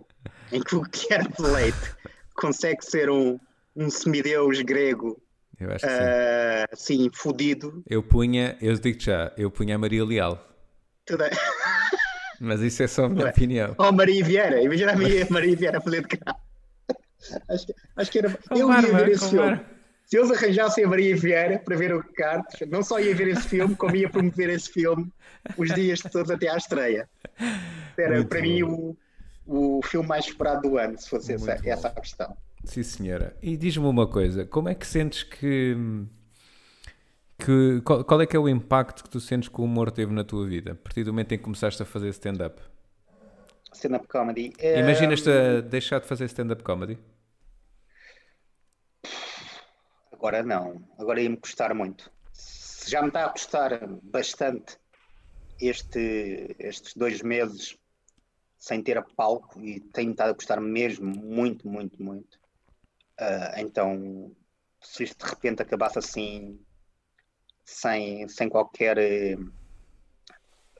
em 0.51 0.61
que 0.61 0.75
o 0.75 0.81
Guilherme 0.81 1.33
Leite 1.39 1.95
consegue 2.35 2.83
ser 2.83 3.09
um, 3.09 3.39
um 3.75 3.89
semideus 3.89 4.61
grego 4.61 5.21
eu 5.59 5.71
acho 5.71 5.87
que 5.87 5.91
uh, 5.91 6.67
assim, 6.71 7.09
fodido. 7.11 7.83
Eu 7.87 8.03
punha, 8.03 8.55
eu 8.61 8.75
digo 8.75 8.99
já, 9.01 9.33
eu 9.37 9.49
punha 9.49 9.75
a 9.75 9.77
Maria 9.77 10.05
Leal. 10.05 10.39
Tudo 11.05 11.23
é. 11.23 11.31
Mas 12.39 12.61
isso 12.61 12.83
é 12.83 12.87
só 12.87 13.05
a 13.05 13.09
minha 13.09 13.25
Ué. 13.25 13.31
opinião. 13.31 13.75
Oh, 13.79 13.91
Maria 13.91 14.23
Vieira, 14.23 14.61
imagina 14.61 14.91
a 14.91 14.95
Maria, 14.95 15.27
Maria 15.29 15.55
Vieira 15.55 15.77
a 15.79 15.81
fazer 15.81 16.01
de 16.05 16.17
cá. 16.17 16.35
Acho, 17.49 17.65
acho 17.95 18.11
que 18.11 18.19
era. 18.19 18.39
eu 18.51 18.71
ia 18.71 18.81
ver 18.81 19.09
esse 19.09 19.29
filme. 19.29 19.59
Se 20.05 20.17
eles 20.17 20.31
arranjassem 20.31 20.85
a 20.85 20.87
Maria 20.87 21.15
Vieira 21.17 21.59
para 21.59 21.75
ver 21.75 21.93
o 21.93 22.01
Cartes, 22.13 22.67
não 22.69 22.81
só 22.81 22.97
ia 22.97 23.13
ver 23.13 23.27
esse 23.27 23.41
filme, 23.41 23.75
como 23.75 23.93
ia 23.93 24.09
promover 24.09 24.49
esse 24.49 24.71
filme 24.71 25.11
os 25.57 25.73
dias 25.73 25.99
todos 26.01 26.31
até 26.31 26.49
à 26.49 26.55
estreia. 26.55 27.09
Era 27.97 28.15
Muito 28.15 28.29
para 28.29 28.39
bom. 28.39 28.45
mim 28.45 28.63
o, 28.63 28.97
o 29.45 29.81
filme 29.83 30.07
mais 30.07 30.25
esperado 30.25 30.69
do 30.69 30.77
ano, 30.77 30.97
se 30.97 31.09
fosse 31.09 31.33
essa, 31.33 31.59
essa, 31.63 31.87
a 31.89 31.91
questão. 31.91 32.37
Sim, 32.63 32.83
senhora. 32.83 33.35
E 33.41 33.57
diz-me 33.57 33.85
uma 33.85 34.07
coisa: 34.07 34.45
como 34.45 34.69
é 34.69 34.75
que 34.75 34.87
sentes 34.87 35.23
que. 35.23 35.75
que 37.37 37.81
qual, 37.83 38.03
qual, 38.03 38.21
é 38.21 38.25
que 38.25 38.35
é 38.35 38.39
o 38.39 38.47
impacto 38.47 39.03
que 39.03 39.09
tu 39.09 39.19
sentes 39.19 39.49
que 39.49 39.59
o 39.59 39.63
humor 39.63 39.91
teve 39.91 40.13
na 40.13 40.23
tua 40.23 40.47
vida, 40.47 40.71
a 40.71 40.75
partir 40.75 41.03
do 41.03 41.11
momento 41.11 41.33
em 41.33 41.37
que 41.37 41.43
começaste 41.43 41.81
a 41.81 41.85
fazer 41.85 42.09
stand-up? 42.09 42.61
Stand-up 43.77 44.07
comedy. 44.07 44.53
Imaginas-te 44.59 45.29
a 45.29 45.61
deixar 45.61 45.99
de 45.99 46.07
fazer 46.07 46.25
stand-up 46.25 46.63
comedy? 46.63 46.97
Agora 50.11 50.41
não, 50.41 50.83
agora 50.97 51.21
ia-me 51.21 51.37
custar 51.37 51.75
muito. 51.75 52.11
Já 52.87 53.01
me 53.01 53.09
está 53.09 53.25
a 53.25 53.29
custar 53.29 53.87
bastante 54.01 54.77
este, 55.61 56.55
estes 56.57 56.95
dois 56.95 57.21
meses 57.21 57.77
sem 58.57 58.81
ter 58.81 58.97
a 58.97 59.03
palco 59.03 59.61
e 59.61 59.79
tem 59.79 60.09
estado 60.09 60.31
a 60.31 60.33
custar 60.33 60.59
mesmo 60.59 61.05
muito, 61.15 61.67
muito, 61.67 62.01
muito. 62.01 62.39
Uh, 63.19 63.59
então, 63.59 64.35
se 64.81 65.03
isto 65.03 65.23
de 65.23 65.29
repente 65.29 65.61
acabasse 65.61 65.99
assim, 65.99 66.59
sem, 67.63 68.27
sem 68.27 68.49
qualquer, 68.49 68.97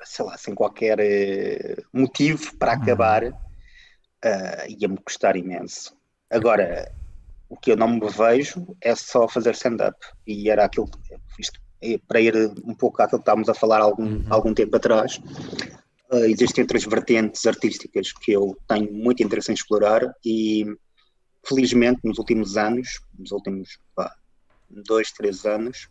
sei 0.03 0.25
lá, 0.25 0.37
sem 0.37 0.53
qualquer 0.53 0.97
motivo 1.93 2.55
para 2.57 2.75
uhum. 2.75 2.81
acabar, 2.81 3.23
uh, 3.25 4.75
ia-me 4.79 4.97
custar 4.97 5.35
imenso. 5.35 5.95
Agora, 6.29 6.91
o 7.49 7.55
que 7.55 7.71
eu 7.71 7.77
não 7.77 7.87
me 7.87 8.09
vejo 8.09 8.75
é 8.81 8.93
só 8.95 9.27
fazer 9.27 9.51
stand-up. 9.51 9.97
E 10.25 10.49
era 10.49 10.65
aquilo, 10.65 10.89
isto, 11.39 11.59
para 12.07 12.19
ir 12.19 12.35
um 12.65 12.75
pouco 12.75 13.01
àquilo 13.01 13.19
que 13.19 13.23
estávamos 13.23 13.49
a 13.49 13.53
falar 13.53 13.81
algum, 13.81 14.03
uhum. 14.03 14.25
algum 14.29 14.53
tempo 14.53 14.75
atrás, 14.75 15.21
uh, 16.11 16.25
existem 16.25 16.63
outras 16.63 16.83
vertentes 16.83 17.45
artísticas 17.45 18.11
que 18.11 18.31
eu 18.31 18.57
tenho 18.67 18.91
muito 18.91 19.23
interesse 19.23 19.51
em 19.51 19.55
explorar 19.55 20.01
e 20.25 20.65
felizmente 21.45 22.01
nos 22.03 22.17
últimos 22.17 22.57
anos, 22.57 22.99
nos 23.17 23.31
últimos 23.31 23.79
pá, 23.95 24.13
dois, 24.69 25.11
três 25.11 25.45
anos, 25.45 25.89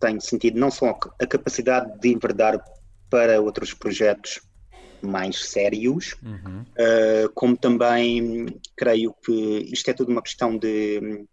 tenho 0.00 0.20
sentido 0.20 0.58
não 0.58 0.70
só 0.70 0.98
a 1.20 1.26
capacidade 1.26 1.98
de 2.00 2.08
enverdar 2.08 2.62
para 3.10 3.40
outros 3.40 3.74
projetos 3.74 4.40
mais 5.02 5.44
sérios, 5.44 6.16
uhum. 6.22 6.62
uh, 6.62 7.30
como 7.34 7.56
também 7.56 8.46
creio 8.76 9.14
que 9.24 9.32
isto 9.72 9.90
é 9.90 9.94
tudo 9.94 10.12
uma 10.12 10.22
questão 10.22 10.56
de. 10.56 11.26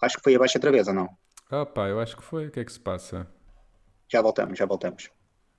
Acho 0.00 0.16
que 0.16 0.22
foi 0.22 0.34
abaixo 0.34 0.56
outra 0.56 0.72
vez, 0.72 0.88
ou 0.88 0.94
não? 0.94 1.08
Ah, 1.50 1.66
pá, 1.66 1.88
eu 1.88 2.00
acho 2.00 2.16
que 2.16 2.22
foi. 2.22 2.46
O 2.46 2.50
que 2.50 2.60
é 2.60 2.64
que 2.64 2.72
se 2.72 2.80
passa? 2.80 3.26
Já 4.08 4.22
voltamos, 4.22 4.58
já 4.58 4.66
voltamos. 4.66 5.10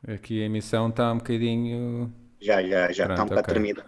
Aqui 0.07 0.41
a 0.41 0.45
emissão 0.45 0.89
está 0.89 1.11
um 1.11 1.17
bocadinho. 1.17 2.11
Já, 2.41 2.61
já, 2.63 2.91
já, 2.91 3.05
Pronto, 3.05 3.11
está 3.11 3.23
um 3.23 3.27
bocado 3.27 3.41
okay. 3.41 3.53
tremida. 3.53 3.85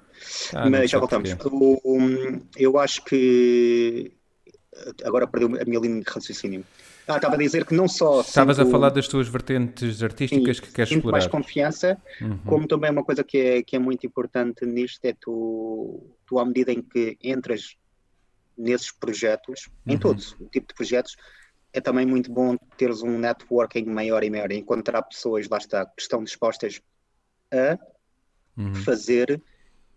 Ah, 0.53 0.69
Mas 0.69 0.91
já 0.91 0.99
voltamos. 0.99 1.35
O, 1.43 2.07
eu 2.55 2.77
acho 2.77 3.03
que. 3.03 4.13
Agora 5.03 5.27
perdi 5.27 5.45
a 5.45 5.65
minha 5.65 5.79
linha 5.79 6.01
de 6.01 6.09
raciocínio. 6.09 6.63
Ah, 7.07 7.17
estava 7.17 7.35
a 7.35 7.37
dizer 7.37 7.65
que 7.65 7.73
não 7.73 7.87
só. 7.87 8.21
Estavas 8.21 8.57
sinto, 8.57 8.67
a 8.67 8.71
falar 8.71 8.89
das 8.89 9.07
tuas 9.07 9.27
vertentes 9.27 10.01
artísticas 10.01 10.57
sim, 10.57 10.63
que 10.63 10.71
queres 10.71 10.91
explorar. 10.91 11.17
mais 11.17 11.27
confiança, 11.27 11.97
uhum. 12.21 12.37
como 12.39 12.67
também 12.67 12.91
uma 12.91 13.03
coisa 13.03 13.23
que 13.23 13.37
é, 13.37 13.63
que 13.63 13.75
é 13.75 13.79
muito 13.79 14.05
importante 14.07 14.65
nisto 14.65 15.03
é 15.05 15.13
tu, 15.13 16.01
tu, 16.25 16.39
à 16.39 16.45
medida 16.45 16.71
em 16.71 16.81
que 16.81 17.17
entras 17.21 17.75
nesses 18.57 18.91
projetos, 18.91 19.67
uhum. 19.85 19.93
em 19.93 19.97
todos 19.97 20.33
o 20.39 20.45
tipo 20.45 20.67
de 20.67 20.73
projetos, 20.75 21.15
é 21.73 21.81
também 21.81 22.05
muito 22.05 22.31
bom 22.31 22.55
teres 22.77 23.01
um 23.01 23.17
networking 23.17 23.85
maior 23.85 24.23
e 24.23 24.29
maior, 24.29 24.51
encontrar 24.51 25.01
pessoas, 25.01 25.49
lá 25.49 25.57
está, 25.57 25.85
que 25.85 26.01
estão 26.01 26.23
dispostas 26.23 26.79
a 27.51 27.77
uhum. 28.55 28.75
fazer 28.75 29.41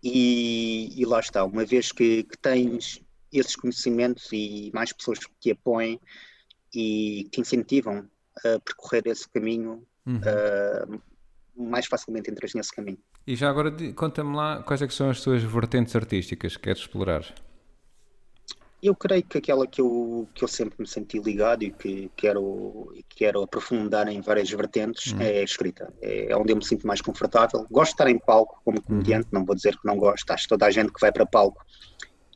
e, 0.03 0.93
e, 0.99 1.05
lá 1.05 1.19
está, 1.19 1.43
uma 1.43 1.65
vez 1.65 1.91
que, 1.91 2.23
que, 2.23 2.37
tens 2.37 3.01
esses 3.31 3.55
conhecimentos 3.55 4.29
e 4.31 4.71
mais 4.73 4.91
pessoas 4.93 5.19
que 5.19 5.31
te 5.39 5.51
apoiem 5.51 5.99
e 6.73 7.27
que 7.31 7.41
incentivam 7.41 8.07
a 8.45 8.59
percorrer 8.59 9.07
esse 9.07 9.27
caminho, 9.29 9.83
uhum. 10.05 10.17
uh, 10.17 11.01
mais 11.69 11.85
facilmente 11.85 12.29
entras 12.29 12.53
nesse 12.53 12.73
caminho. 12.75 12.99
E 13.25 13.35
já 13.35 13.49
agora 13.49 13.71
conta-me 13.93 14.35
lá 14.35 14.63
quais 14.63 14.81
é 14.81 14.87
que 14.87 14.93
são 14.93 15.09
as 15.09 15.21
tuas 15.21 15.43
vertentes 15.43 15.95
artísticas 15.95 16.55
que 16.55 16.63
queres 16.63 16.79
explorar? 16.79 17.25
Eu 18.81 18.95
creio 18.95 19.23
que 19.23 19.39
aquela 19.39 19.65
que 19.65 19.81
eu, 19.81 20.29
que 20.35 20.43
eu 20.43 20.47
sempre 20.47 20.75
me 20.79 20.87
senti 20.87 21.19
ligado 21.19 21.63
e 21.63 21.71
que 21.71 22.11
quero, 22.15 22.93
quero 23.09 23.41
aprofundar 23.41 24.07
em 24.07 24.21
várias 24.21 24.49
vertentes 24.51 25.11
uhum. 25.13 25.21
é 25.21 25.39
a 25.39 25.43
escrita. 25.43 25.91
É, 25.99 26.31
é 26.31 26.37
onde 26.37 26.53
eu 26.53 26.57
me 26.57 26.63
sinto 26.63 26.85
mais 26.85 27.01
confortável. 27.01 27.65
Gosto 27.71 27.89
de 27.89 27.93
estar 27.95 28.09
em 28.09 28.19
palco 28.19 28.61
como 28.63 28.81
comediante, 28.81 29.25
uhum. 29.25 29.39
não 29.39 29.45
vou 29.45 29.55
dizer 29.55 29.75
que 29.75 29.85
não 29.85 29.97
gosto. 29.97 30.29
Acho 30.29 30.43
que 30.43 30.49
toda 30.49 30.67
a 30.67 30.71
gente 30.71 30.93
que 30.93 31.01
vai 31.01 31.11
para 31.11 31.25
palco 31.25 31.65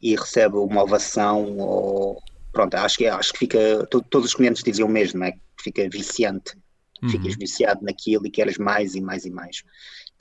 e 0.02 0.16
recebe 0.16 0.58
uma 0.58 0.82
ovação 0.82 1.58
ou 1.58 2.22
pronto, 2.52 2.76
acho 2.76 2.98
que, 2.98 3.08
acho 3.08 3.34
que 3.34 3.40
fica, 3.40 3.86
todos 3.88 4.30
os 4.30 4.34
comediantes 4.34 4.64
diziam 4.64 4.88
o 4.88 4.92
mesmo, 4.92 5.24
é? 5.24 5.32
que 5.32 5.40
fica 5.64 5.88
viciante. 5.90 6.56
Uhum. 7.02 7.10
Ficas 7.10 7.36
viciado 7.36 7.84
naquilo 7.84 8.28
e 8.28 8.32
queres 8.32 8.58
mais 8.58 8.94
e 8.94 9.02
mais 9.02 9.26
e 9.26 9.32
mais. 9.32 9.64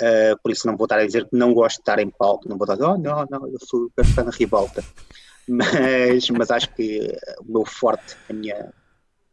Uh, 0.00 0.34
por 0.42 0.50
isso 0.50 0.66
não 0.66 0.76
vou 0.76 0.86
estar 0.86 0.98
a 0.98 1.04
dizer 1.04 1.28
que 1.28 1.36
não 1.36 1.52
gosto 1.52 1.76
de 1.76 1.82
estar 1.82 1.98
em 1.98 2.08
palco, 2.08 2.48
não 2.48 2.56
vou 2.56 2.64
estar 2.64 2.72
a 2.72 2.76
dizer, 2.76 2.88
oh 2.88 2.96
não, 2.96 3.26
não, 3.30 3.46
eu 3.46 3.58
sou 3.60 3.90
fã 4.14 4.24
da 4.24 4.30
ribalta 4.30 4.82
mas, 5.46 6.30
mas 6.30 6.50
acho 6.50 6.74
que 6.74 7.14
o 7.40 7.52
meu 7.52 7.66
forte, 7.66 8.16
a 8.28 8.32
minha, 8.32 8.72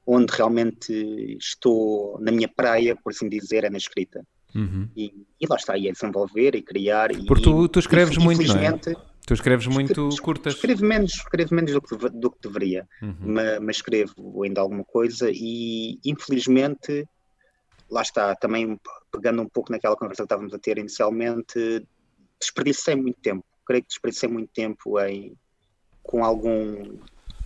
onde 0.05 0.33
realmente 0.35 1.37
estou 1.39 2.19
na 2.19 2.31
minha 2.31 2.49
praia, 2.49 2.95
por 2.95 3.11
assim 3.11 3.29
dizer, 3.29 3.63
é 3.63 3.69
na 3.69 3.77
escrita. 3.77 4.25
Uhum. 4.53 4.89
E, 4.95 5.25
e, 5.39 5.47
lá 5.47 5.55
está, 5.55 5.77
e 5.77 5.87
é 5.87 5.91
desenvolver 5.91 6.55
e 6.55 6.61
criar. 6.61 7.09
Porque 7.27 7.43
tu, 7.43 7.67
tu 7.67 7.79
escreves 7.79 8.17
e, 8.17 8.19
muito, 8.19 8.41
não 8.47 8.57
é? 8.57 8.79
Tu 9.27 9.33
escreves 9.33 9.67
muito 9.67 10.07
escrevo, 10.07 10.21
curtas. 10.23 10.53
Escrevo 10.53 10.85
menos, 10.85 11.11
escrevo 11.11 11.53
menos 11.53 11.73
do, 11.73 11.81
que, 11.81 11.95
do 11.97 12.31
que 12.31 12.47
deveria, 12.47 12.87
uhum. 13.01 13.17
mas, 13.19 13.59
mas, 13.59 13.75
escrevo 13.75 14.41
ainda 14.41 14.61
alguma 14.61 14.85
coisa 14.85 15.29
e 15.29 15.99
infelizmente, 16.05 17.05
lá 17.91 18.01
está, 18.01 18.33
também 18.37 18.79
pegando 19.11 19.41
um 19.41 19.49
pouco 19.49 19.69
naquela 19.69 19.97
conversa 19.97 20.23
que 20.23 20.27
estávamos 20.27 20.53
a 20.53 20.59
ter 20.59 20.77
inicialmente, 20.77 21.85
desperdicei 22.39 22.95
muito 22.95 23.19
tempo. 23.19 23.43
Creio 23.65 23.83
que 23.83 23.89
desperdicei 23.89 24.29
muito 24.29 24.49
tempo 24.53 24.97
em 25.01 25.35
com 26.01 26.23
algum, 26.23 26.97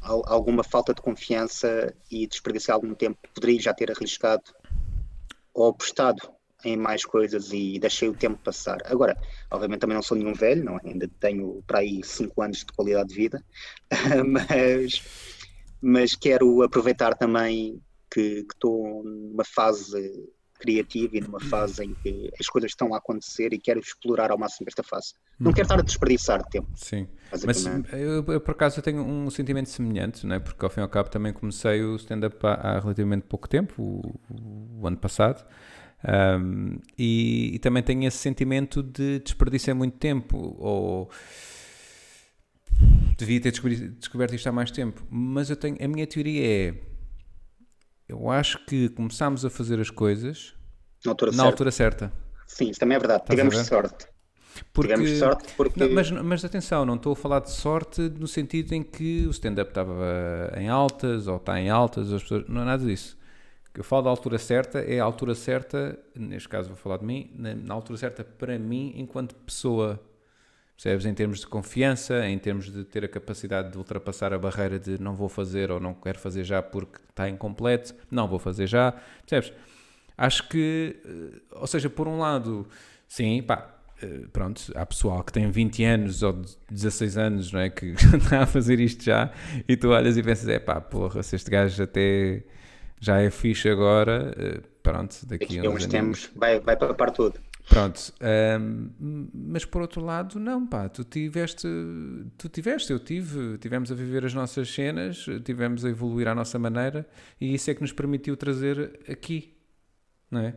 alguma 0.03 0.63
falta 0.63 0.93
de 0.93 1.01
confiança 1.01 1.91
e 2.11 2.27
desperdiciar 2.27 2.75
algum 2.75 2.93
tempo, 2.93 3.17
poderia 3.33 3.59
já 3.59 3.73
ter 3.73 3.89
arriscado 3.89 4.43
ou 5.51 5.69
apostado 5.69 6.31
em 6.63 6.77
mais 6.77 7.05
coisas 7.05 7.51
e 7.51 7.79
deixei 7.79 8.09
o 8.09 8.13
tempo 8.13 8.39
passar. 8.43 8.77
Agora, 8.85 9.15
obviamente 9.49 9.79
também 9.81 9.95
não 9.95 10.03
sou 10.03 10.17
nenhum 10.17 10.33
velho, 10.33 10.63
não, 10.63 10.77
é? 10.77 10.81
ainda 10.85 11.09
tenho 11.19 11.63
para 11.65 11.79
aí 11.79 12.01
5 12.03 12.41
anos 12.41 12.59
de 12.59 12.65
qualidade 12.65 13.09
de 13.09 13.15
vida, 13.15 13.43
mas, 14.25 15.01
mas 15.81 16.15
quero 16.15 16.61
aproveitar 16.61 17.15
também 17.15 17.81
que 18.09 18.45
estou 18.51 19.03
numa 19.03 19.45
fase 19.45 20.29
criativa 20.61 21.17
e 21.17 21.21
numa 21.21 21.39
fase 21.39 21.83
em 21.83 21.93
que 21.95 22.31
as 22.39 22.45
coisas 22.47 22.71
estão 22.71 22.93
a 22.93 22.99
acontecer 22.99 23.51
e 23.51 23.57
quero 23.57 23.79
explorar 23.79 24.29
ao 24.29 24.37
máximo 24.37 24.67
esta 24.69 24.83
fase. 24.83 25.15
Não 25.39 25.51
quero 25.51 25.65
estar 25.65 25.79
a 25.79 25.81
desperdiçar 25.81 26.43
tempo. 26.45 26.67
Sim, 26.75 27.07
mas 27.43 27.65
eu, 27.65 28.23
eu, 28.27 28.39
por 28.39 28.51
acaso 28.51 28.77
eu 28.77 28.83
tenho 28.83 29.01
um 29.01 29.27
sentimento 29.31 29.69
semelhante, 29.69 30.25
não 30.25 30.35
é? 30.35 30.39
porque 30.39 30.63
ao 30.63 30.69
fim 30.69 30.81
e 30.81 30.83
ao 30.83 30.89
cabo 30.89 31.09
também 31.09 31.33
comecei 31.33 31.81
o 31.83 31.95
stand-up 31.95 32.37
há, 32.45 32.53
há, 32.53 32.79
relativamente 32.79 33.23
pouco 33.23 33.49
tempo, 33.49 33.81
o, 33.81 34.79
o 34.79 34.87
ano 34.87 34.97
passado, 34.97 35.43
um, 36.07 36.79
e, 36.97 37.51
e, 37.55 37.59
também 37.59 37.83
tenho 37.83 38.07
esse 38.07 38.17
sentimento 38.17 38.81
de 38.81 39.19
desperdício 39.19 39.75
muito 39.75 39.97
tempo, 39.97 40.55
ou 40.57 41.09
devia 43.17 43.39
ter 43.39 43.51
descoberto, 43.51 44.33
isto 44.33 44.47
há 44.49 44.51
mais 44.51 44.71
tempo, 44.71 45.05
mas 45.09 45.49
eu 45.49 45.55
tenho, 45.55 45.77
a 45.79 45.87
minha 45.87 46.07
teoria 46.07 46.45
é 46.45 46.91
eu 48.11 48.29
acho 48.29 48.65
que 48.65 48.89
começámos 48.89 49.45
a 49.45 49.49
fazer 49.49 49.79
as 49.79 49.89
coisas 49.89 50.53
na 51.05 51.11
altura, 51.11 51.31
na 51.31 51.37
certa. 51.37 51.49
altura 51.49 51.71
certa. 51.71 52.13
Sim, 52.45 52.69
isso 52.69 52.79
também 52.79 52.97
é 52.97 52.99
verdade. 52.99 53.21
Estás 53.21 53.39
Tivemos 53.39 53.67
sorte. 53.67 54.05
Porque, 54.73 54.93
Tivemos 54.93 55.17
sorte 55.17 55.53
porque. 55.55 55.79
Não, 55.79 55.93
mas, 55.93 56.11
mas 56.11 56.43
atenção, 56.43 56.85
não 56.85 56.95
estou 56.95 57.13
a 57.13 57.15
falar 57.15 57.39
de 57.39 57.51
sorte 57.51 58.01
no 58.01 58.27
sentido 58.27 58.73
em 58.73 58.83
que 58.83 59.25
o 59.25 59.31
stand-up 59.31 59.71
estava 59.71 60.51
em 60.57 60.67
altas 60.67 61.27
ou 61.27 61.37
está 61.37 61.57
em 61.57 61.69
altas, 61.69 62.11
as 62.11 62.21
pessoas. 62.21 62.43
Não 62.49 62.63
é 62.63 62.65
nada 62.65 62.85
disso. 62.85 63.17
Eu 63.73 63.83
falo 63.83 64.03
da 64.03 64.09
altura 64.09 64.37
certa 64.37 64.79
é 64.79 64.99
a 64.99 65.03
altura 65.03 65.33
certa, 65.33 65.97
neste 66.15 66.49
caso 66.49 66.69
vou 66.69 66.77
falar 66.77 66.97
de 66.97 67.05
mim, 67.05 67.31
na, 67.35 67.55
na 67.55 67.73
altura 67.73 67.97
certa 67.97 68.23
para 68.23 68.59
mim 68.59 68.93
enquanto 68.97 69.33
pessoa 69.35 69.99
Percebes? 70.81 71.05
Em 71.05 71.13
termos 71.13 71.41
de 71.41 71.45
confiança, 71.45 72.25
em 72.27 72.39
termos 72.39 72.71
de 72.71 72.83
ter 72.83 73.05
a 73.05 73.07
capacidade 73.07 73.71
de 73.71 73.77
ultrapassar 73.77 74.33
a 74.33 74.39
barreira 74.39 74.79
de 74.79 74.99
não 74.99 75.13
vou 75.13 75.29
fazer 75.29 75.69
ou 75.69 75.79
não 75.79 75.93
quero 75.93 76.17
fazer 76.17 76.43
já 76.43 76.59
porque 76.59 76.99
está 77.07 77.29
incompleto, 77.29 77.93
não 78.09 78.27
vou 78.27 78.39
fazer 78.39 78.65
já. 78.65 78.91
Percebes? 79.23 79.53
Acho 80.17 80.49
que, 80.49 80.99
eh, 81.05 81.39
ou 81.51 81.67
seja, 81.67 81.87
por 81.87 82.07
um 82.07 82.17
lado, 82.17 82.67
sim, 83.07 83.43
pá, 83.43 83.79
eh, 84.01 84.25
pronto, 84.33 84.71
há 84.73 84.83
pessoal 84.83 85.23
que 85.23 85.31
tem 85.31 85.51
20 85.51 85.83
anos 85.83 86.23
ou 86.23 86.41
16 86.71 87.15
anos, 87.15 87.51
não 87.51 87.59
é? 87.59 87.69
Que 87.69 87.91
está 88.17 88.41
a 88.41 88.47
fazer 88.47 88.79
isto 88.79 89.03
já 89.03 89.31
e 89.67 89.77
tu 89.77 89.89
olhas 89.89 90.17
e 90.17 90.23
pensas, 90.23 90.47
é 90.47 90.57
pá, 90.57 90.81
porra, 90.81 91.21
se 91.21 91.35
este 91.35 91.51
gajo 91.51 91.83
até 91.83 92.43
já 93.01 93.19
é 93.19 93.31
fixe 93.31 93.67
agora, 93.67 94.33
eh, 94.37 94.61
pronto, 94.83 95.25
daqui 95.25 95.59
a 95.59 95.69
uns 95.69 95.87
tempos 95.87 96.29
vai, 96.35 96.59
vai 96.59 96.77
papar 96.77 97.11
tudo. 97.11 97.39
Pronto, 97.67 98.13
um, 98.59 99.29
mas 99.33 99.65
por 99.65 99.81
outro 99.81 100.03
lado, 100.03 100.39
não, 100.39 100.67
pá, 100.67 100.87
tu 100.87 101.03
tiveste, 101.03 101.67
tu 102.37 102.49
tiveste, 102.49 102.91
eu 102.91 102.99
tive, 102.99 103.57
tivemos 103.57 103.91
a 103.91 103.95
viver 103.95 104.25
as 104.25 104.33
nossas 104.33 104.71
cenas, 104.71 105.25
tivemos 105.43 105.83
a 105.85 105.89
evoluir 105.89 106.27
à 106.27 106.35
nossa 106.35 106.59
maneira 106.59 107.07
e 107.39 107.53
isso 107.53 107.71
é 107.71 107.73
que 107.73 107.81
nos 107.81 107.91
permitiu 107.91 108.35
trazer 108.35 108.99
aqui, 109.09 109.55
não 110.29 110.41
é? 110.41 110.55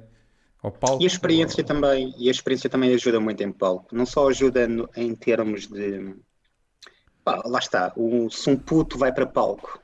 Ao 0.62 0.72
palco. 0.72 1.02
E 1.02 1.04
a 1.04 1.06
experiência 1.06 1.62
também, 1.62 2.14
e 2.18 2.28
a 2.28 2.30
experiência 2.30 2.68
também 2.68 2.92
ajuda 2.94 3.20
muito 3.20 3.42
em 3.42 3.52
palco, 3.52 3.94
não 3.94 4.04
só 4.04 4.28
ajuda 4.28 4.66
no, 4.66 4.88
em 4.96 5.14
termos 5.14 5.66
de, 5.66 6.14
pá, 7.22 7.42
lá 7.44 7.58
está, 7.58 7.92
o, 7.96 8.28
se 8.30 8.50
um 8.50 8.56
puto 8.56 8.98
vai 8.98 9.12
para 9.12 9.26
palco 9.26 9.83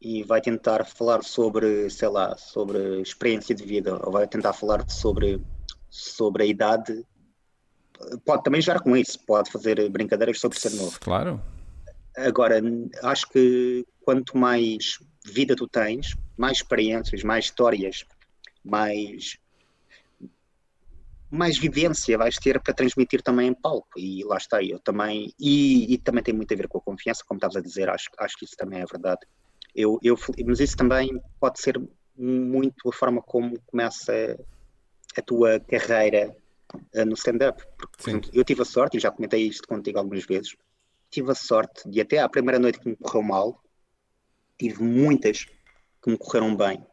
e 0.00 0.22
vai 0.22 0.40
tentar 0.40 0.84
falar 0.84 1.22
sobre, 1.22 1.90
sei 1.90 2.08
lá, 2.08 2.36
sobre 2.36 3.00
experiência 3.02 3.54
de 3.54 3.64
vida, 3.64 3.98
ou 4.02 4.12
vai 4.12 4.26
tentar 4.26 4.52
falar 4.52 4.88
sobre 4.88 5.40
sobre 5.90 6.44
a 6.44 6.46
idade, 6.46 7.04
pode 8.24 8.44
também 8.44 8.60
jogar 8.60 8.80
com 8.80 8.96
isso, 8.96 9.18
pode 9.26 9.50
fazer 9.50 9.88
brincadeiras 9.90 10.38
sobre 10.38 10.58
ser 10.58 10.72
novo. 10.74 10.98
Claro. 11.00 11.42
Agora, 12.16 12.60
acho 13.02 13.28
que 13.28 13.84
quanto 14.02 14.36
mais 14.36 14.98
vida 15.24 15.54
tu 15.54 15.68
tens, 15.68 16.16
mais 16.36 16.58
experiências, 16.58 17.22
mais 17.22 17.46
histórias, 17.46 18.04
mais 18.64 19.38
mais 21.32 21.56
vivência 21.56 22.18
vais 22.18 22.36
ter 22.38 22.60
para 22.60 22.74
transmitir 22.74 23.22
também 23.22 23.46
em 23.46 23.54
palco 23.54 23.96
e 23.96 24.24
lá 24.24 24.36
está 24.36 24.60
eu 24.64 24.80
também 24.80 25.32
e, 25.38 25.94
e 25.94 25.96
também 25.96 26.24
tem 26.24 26.34
muito 26.34 26.52
a 26.52 26.56
ver 26.56 26.66
com 26.66 26.78
a 26.78 26.80
confiança 26.80 27.22
como 27.24 27.38
estavas 27.38 27.54
a 27.54 27.60
dizer 27.60 27.88
acho, 27.88 28.10
acho 28.18 28.36
que 28.36 28.44
isso 28.44 28.56
também 28.56 28.80
é 28.80 28.84
verdade 28.84 29.20
eu, 29.74 29.98
eu 30.02 30.16
mas 30.46 30.60
isso 30.60 30.76
também 30.76 31.20
pode 31.38 31.60
ser 31.60 31.80
muito 32.16 32.88
a 32.88 32.92
forma 32.92 33.22
como 33.22 33.58
começa 33.66 34.38
a 35.16 35.22
tua 35.22 35.58
carreira 35.60 36.36
uh, 36.94 37.04
no 37.04 37.14
stand-up. 37.14 37.62
eu 38.32 38.44
tive 38.44 38.62
a 38.62 38.64
sorte, 38.64 38.96
e 38.96 39.00
já 39.00 39.10
comentei 39.10 39.46
isto 39.46 39.66
contigo 39.66 39.98
algumas 39.98 40.24
vezes, 40.24 40.56
tive 41.10 41.30
a 41.30 41.34
sorte 41.34 41.88
de 41.88 42.00
até 42.00 42.18
à 42.18 42.28
primeira 42.28 42.58
noite 42.58 42.78
que 42.78 42.88
me 42.88 42.96
correu 42.96 43.22
mal, 43.22 43.62
tive 44.58 44.82
muitas 44.82 45.46
que 46.02 46.10
me 46.10 46.16
correram 46.16 46.54
bem. 46.54 46.84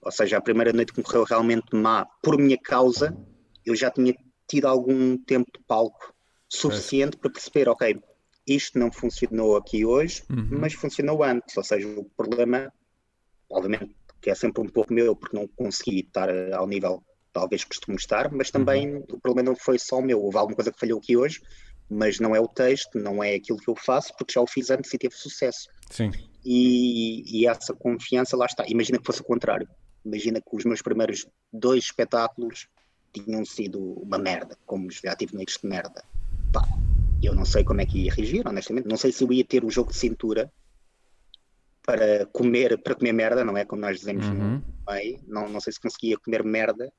Ou 0.00 0.12
seja, 0.12 0.36
a 0.36 0.40
primeira 0.40 0.72
noite 0.72 0.92
que 0.92 0.98
me 0.98 1.04
correu 1.04 1.24
realmente 1.24 1.74
má 1.74 2.06
por 2.22 2.38
minha 2.38 2.58
causa, 2.58 3.16
eu 3.64 3.74
já 3.74 3.90
tinha 3.90 4.14
tido 4.46 4.66
algum 4.66 5.16
tempo 5.16 5.50
de 5.52 5.64
palco 5.64 6.14
suficiente 6.48 7.16
é. 7.16 7.20
para 7.20 7.30
perceber, 7.30 7.68
ok, 7.68 8.00
isto 8.46 8.78
não 8.78 8.92
funcionou 8.92 9.56
aqui 9.56 9.84
hoje, 9.84 10.22
uhum. 10.30 10.58
mas 10.60 10.74
funcionou 10.74 11.22
antes. 11.22 11.56
Ou 11.56 11.64
seja, 11.64 11.88
o 11.88 12.04
problema, 12.16 12.72
obviamente, 13.50 13.94
que 14.20 14.30
é 14.30 14.34
sempre 14.34 14.62
um 14.62 14.68
pouco 14.68 14.92
meu, 14.92 15.16
porque 15.16 15.36
não 15.36 15.46
consegui 15.48 16.00
estar 16.00 16.28
ao 16.52 16.66
nível 16.66 17.02
talvez 17.32 17.64
costumo 17.64 17.96
estar, 17.96 18.30
mas 18.30 18.50
também 18.50 18.94
uhum. 18.94 19.04
o 19.10 19.20
problema 19.20 19.50
não 19.50 19.56
foi 19.56 19.78
só 19.78 19.98
o 19.98 20.02
meu. 20.02 20.22
Houve 20.22 20.38
alguma 20.38 20.54
coisa 20.54 20.70
que 20.70 20.78
falhou 20.78 20.98
aqui 20.98 21.16
hoje, 21.16 21.42
mas 21.90 22.20
não 22.20 22.34
é 22.34 22.40
o 22.40 22.46
texto, 22.46 22.98
não 22.98 23.22
é 23.22 23.34
aquilo 23.34 23.58
que 23.58 23.68
eu 23.68 23.74
faço, 23.74 24.14
porque 24.16 24.32
já 24.32 24.40
o 24.40 24.46
fiz 24.46 24.70
antes 24.70 24.92
e 24.94 24.98
teve 24.98 25.14
sucesso. 25.14 25.68
Sim. 25.90 26.10
e, 26.44 27.40
e 27.40 27.46
essa 27.46 27.74
confiança 27.74 28.36
lá 28.36 28.46
está. 28.46 28.64
Imagina 28.68 28.98
que 28.98 29.06
fosse 29.06 29.20
o 29.20 29.24
contrário. 29.24 29.68
Imagina 30.04 30.40
que 30.40 30.56
os 30.56 30.64
meus 30.64 30.82
primeiros 30.82 31.26
dois 31.52 31.84
espetáculos 31.84 32.68
tinham 33.12 33.44
sido 33.44 33.80
uma 33.80 34.18
merda, 34.18 34.58
como 34.66 34.90
já 34.90 35.14
tive 35.16 35.34
noites 35.34 35.58
de 35.60 35.68
merda. 35.68 36.04
Eu 37.24 37.34
não 37.34 37.44
sei 37.44 37.64
como 37.64 37.80
é 37.80 37.86
que 37.86 38.04
ia 38.04 38.12
reagir, 38.12 38.46
honestamente. 38.46 38.86
Não 38.88 38.96
sei 38.96 39.12
se 39.12 39.24
eu 39.24 39.32
ia 39.32 39.44
ter 39.44 39.64
o 39.64 39.70
jogo 39.70 39.90
de 39.90 39.96
cintura 39.98 40.52
para 41.86 42.26
comer, 42.26 42.80
para 42.82 42.94
comer 42.94 43.12
merda, 43.12 43.44
não 43.44 43.56
é? 43.56 43.64
Como 43.64 43.80
nós 43.82 43.98
dizemos 43.98 44.26
Uhum. 44.28 44.62
no 44.86 44.92
meio. 44.94 45.20
Não, 45.26 45.48
não 45.48 45.60
sei 45.60 45.72
se 45.72 45.80
conseguia 45.80 46.16
comer 46.18 46.42
merda 46.44 46.90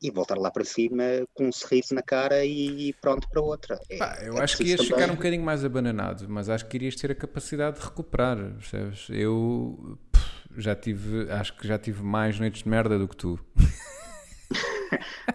e 0.00 0.10
voltar 0.10 0.36
lá 0.36 0.50
para 0.50 0.64
cima 0.64 1.02
com 1.34 1.46
um 1.48 1.52
sorriso 1.52 1.94
na 1.94 2.02
cara 2.02 2.44
e 2.44 2.92
pronto 3.00 3.28
para 3.28 3.40
outra. 3.40 3.78
É- 3.88 3.98
Pá, 3.98 4.18
eu 4.22 4.36
é 4.38 4.42
acho 4.42 4.56
que 4.56 4.64
ias 4.64 4.80
também- 4.80 4.92
ficar 5.00 5.10
um 5.12 5.16
bocadinho 5.16 5.44
mais 5.44 5.64
abananado, 5.64 6.28
mas 6.28 6.48
acho 6.48 6.66
que 6.66 6.76
irias 6.76 6.96
ter 6.96 7.10
a 7.10 7.14
capacidade 7.14 7.78
de 7.78 7.84
recuperar, 7.84 8.36
percebes? 8.54 9.06
Eu 9.10 9.98
pff, 10.12 10.60
já 10.60 10.74
tive, 10.74 11.30
acho 11.30 11.56
que 11.56 11.66
já 11.66 11.78
tive 11.78 12.02
mais 12.02 12.38
noites 12.38 12.62
de 12.64 12.68
merda 12.68 12.98
do 12.98 13.06
que 13.08 13.16
tu. 13.16 13.38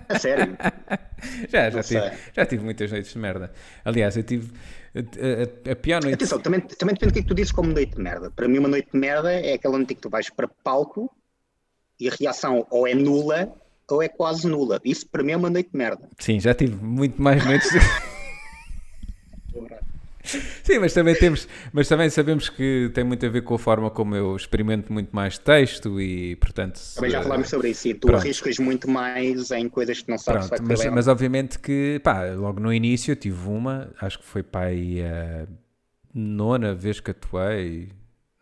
A 0.10 0.20
sério. 0.20 0.58
Já, 1.50 1.70
já 1.70 1.84
tive, 1.84 2.12
já 2.36 2.46
tive 2.46 2.64
muitas 2.64 2.92
noites 2.92 3.12
de 3.12 3.18
merda. 3.20 3.52
Aliás, 3.84 4.16
eu 4.18 4.24
tive 4.24 4.52
a, 4.96 5.00
a- 5.00 5.72
a 5.72 5.76
pior 5.76 6.02
noite. 6.02 6.16
Atenção, 6.16 6.40
também, 6.40 6.62
também 6.62 6.94
depende 6.94 7.12
do 7.12 7.14
que 7.14 7.20
é 7.20 7.22
que 7.24 7.28
tu 7.28 7.36
dizes 7.36 7.52
como 7.52 7.72
noite 7.72 7.96
de 7.96 8.02
merda. 8.02 8.30
Para 8.32 8.48
mim, 8.48 8.60
uma 8.60 8.70
noite 8.70 8.90
de 8.94 9.00
merda 9.00 9.32
é 9.34 9.54
aquela 9.54 9.78
noite 9.78 9.94
em 9.94 9.96
que 9.96 10.02
tu 10.02 10.10
vais 10.10 10.30
para 10.30 10.48
palco 10.48 11.12
e 12.00 12.08
a 12.08 12.12
reação 12.20 12.66
ou 12.70 12.88
é 12.88 12.94
nula 12.94 13.54
ou 13.90 14.04
é 14.04 14.08
quase 14.10 14.48
nula. 14.48 14.80
Isso 14.86 15.08
para 15.10 15.24
mim 15.24 15.32
é 15.32 15.38
uma 15.38 15.50
noite 15.50 15.72
de 15.72 15.78
merda. 15.78 16.08
Sim, 16.20 16.40
já 16.40 16.54
tive 16.54 16.76
muito 16.76 17.22
mais 17.22 17.44
noites. 17.46 17.70
Sim, 20.64 20.80
mas 20.80 20.94
também 20.94 21.16
temos, 21.16 21.48
mas 21.72 21.88
também 21.88 22.10
sabemos 22.10 22.50
que 22.50 22.92
tem 22.94 23.04
muito 23.04 23.26
a 23.26 23.30
ver 23.30 23.42
com 23.44 23.56
a 23.56 23.60
forma 23.60 23.90
como 23.90 24.16
eu 24.16 24.36
experimento 24.36 24.92
muito 24.92 25.16
mais 25.16 25.38
texto 25.38 26.00
e, 26.02 26.36
portanto, 26.38 26.78
Também 26.96 27.12
já 27.12 27.22
se- 27.22 27.24
falámos 27.24 27.50
sobre 27.50 27.70
isso 27.70 27.88
e 27.88 27.94
tu 27.94 28.08
Pronto. 28.08 28.16
arriscas 28.16 28.58
muito 28.60 28.90
mais 28.90 29.52
em 29.52 29.70
coisas 29.70 30.02
que 30.02 30.10
não 30.10 30.18
sabes 30.18 30.46
Pronto, 30.46 30.62
mas, 30.64 30.86
mas 30.88 31.08
obviamente 31.08 31.58
que, 31.58 32.02
pá, 32.04 32.26
logo 32.34 32.60
no 32.60 32.74
início 32.74 33.12
eu 33.14 33.16
tive 33.16 33.48
uma, 33.48 33.94
acho 34.02 34.20
que 34.20 34.26
foi 34.26 34.44
pá, 34.44 34.64
aí 34.66 35.02
a 35.02 35.48
nona 36.14 36.74
vez 36.76 37.00
que 37.00 37.12
atuei. 37.12 37.92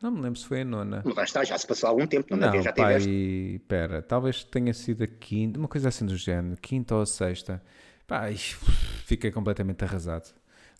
Não 0.02 0.12
me 0.12 0.22
lembro 0.22 0.40
se 0.40 0.48
foi 0.48 0.62
a 0.62 0.66
nona. 0.66 1.06
Mas 1.06 1.16
já 1.16 1.24
está, 1.24 1.44
já 1.45 1.57
se 1.57 1.68
passou 1.68 1.88
algum 1.90 2.06
tempo, 2.07 2.28
não, 2.32 2.38
Não, 2.40 2.52
não 2.57 2.62
já 2.62 2.74
pá, 2.74 2.74
tiveste. 2.74 3.10
e, 3.16 3.60
pera, 3.68 4.02
talvez 4.02 4.44
tenha 4.44 4.74
sido 4.74 5.03
a 5.03 5.07
quinta, 5.07 5.60
uma 5.60 5.68
coisa 5.68 5.90
assim 5.90 6.06
do 6.06 6.18
género, 6.18 6.57
quinta 6.62 6.95
ou 6.95 7.06
sexta. 7.06 7.62
Pá, 8.07 8.24
fiquei 9.06 9.32
completamente 9.32 9.84
arrasado. 9.84 10.34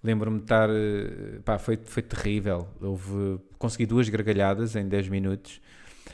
Lembro-me 0.06 0.38
de 0.38 0.44
estar, 0.44 0.70
eh, 0.70 1.40
pá, 1.44 1.58
foi, 1.58 1.80
foi 1.84 2.04
terrível. 2.04 2.68
Houve, 2.80 3.40
consegui 3.58 3.88
duas 3.88 4.08
gargalhadas 4.08 4.76
em 4.76 4.88
10 4.88 5.10
minutos, 5.10 5.60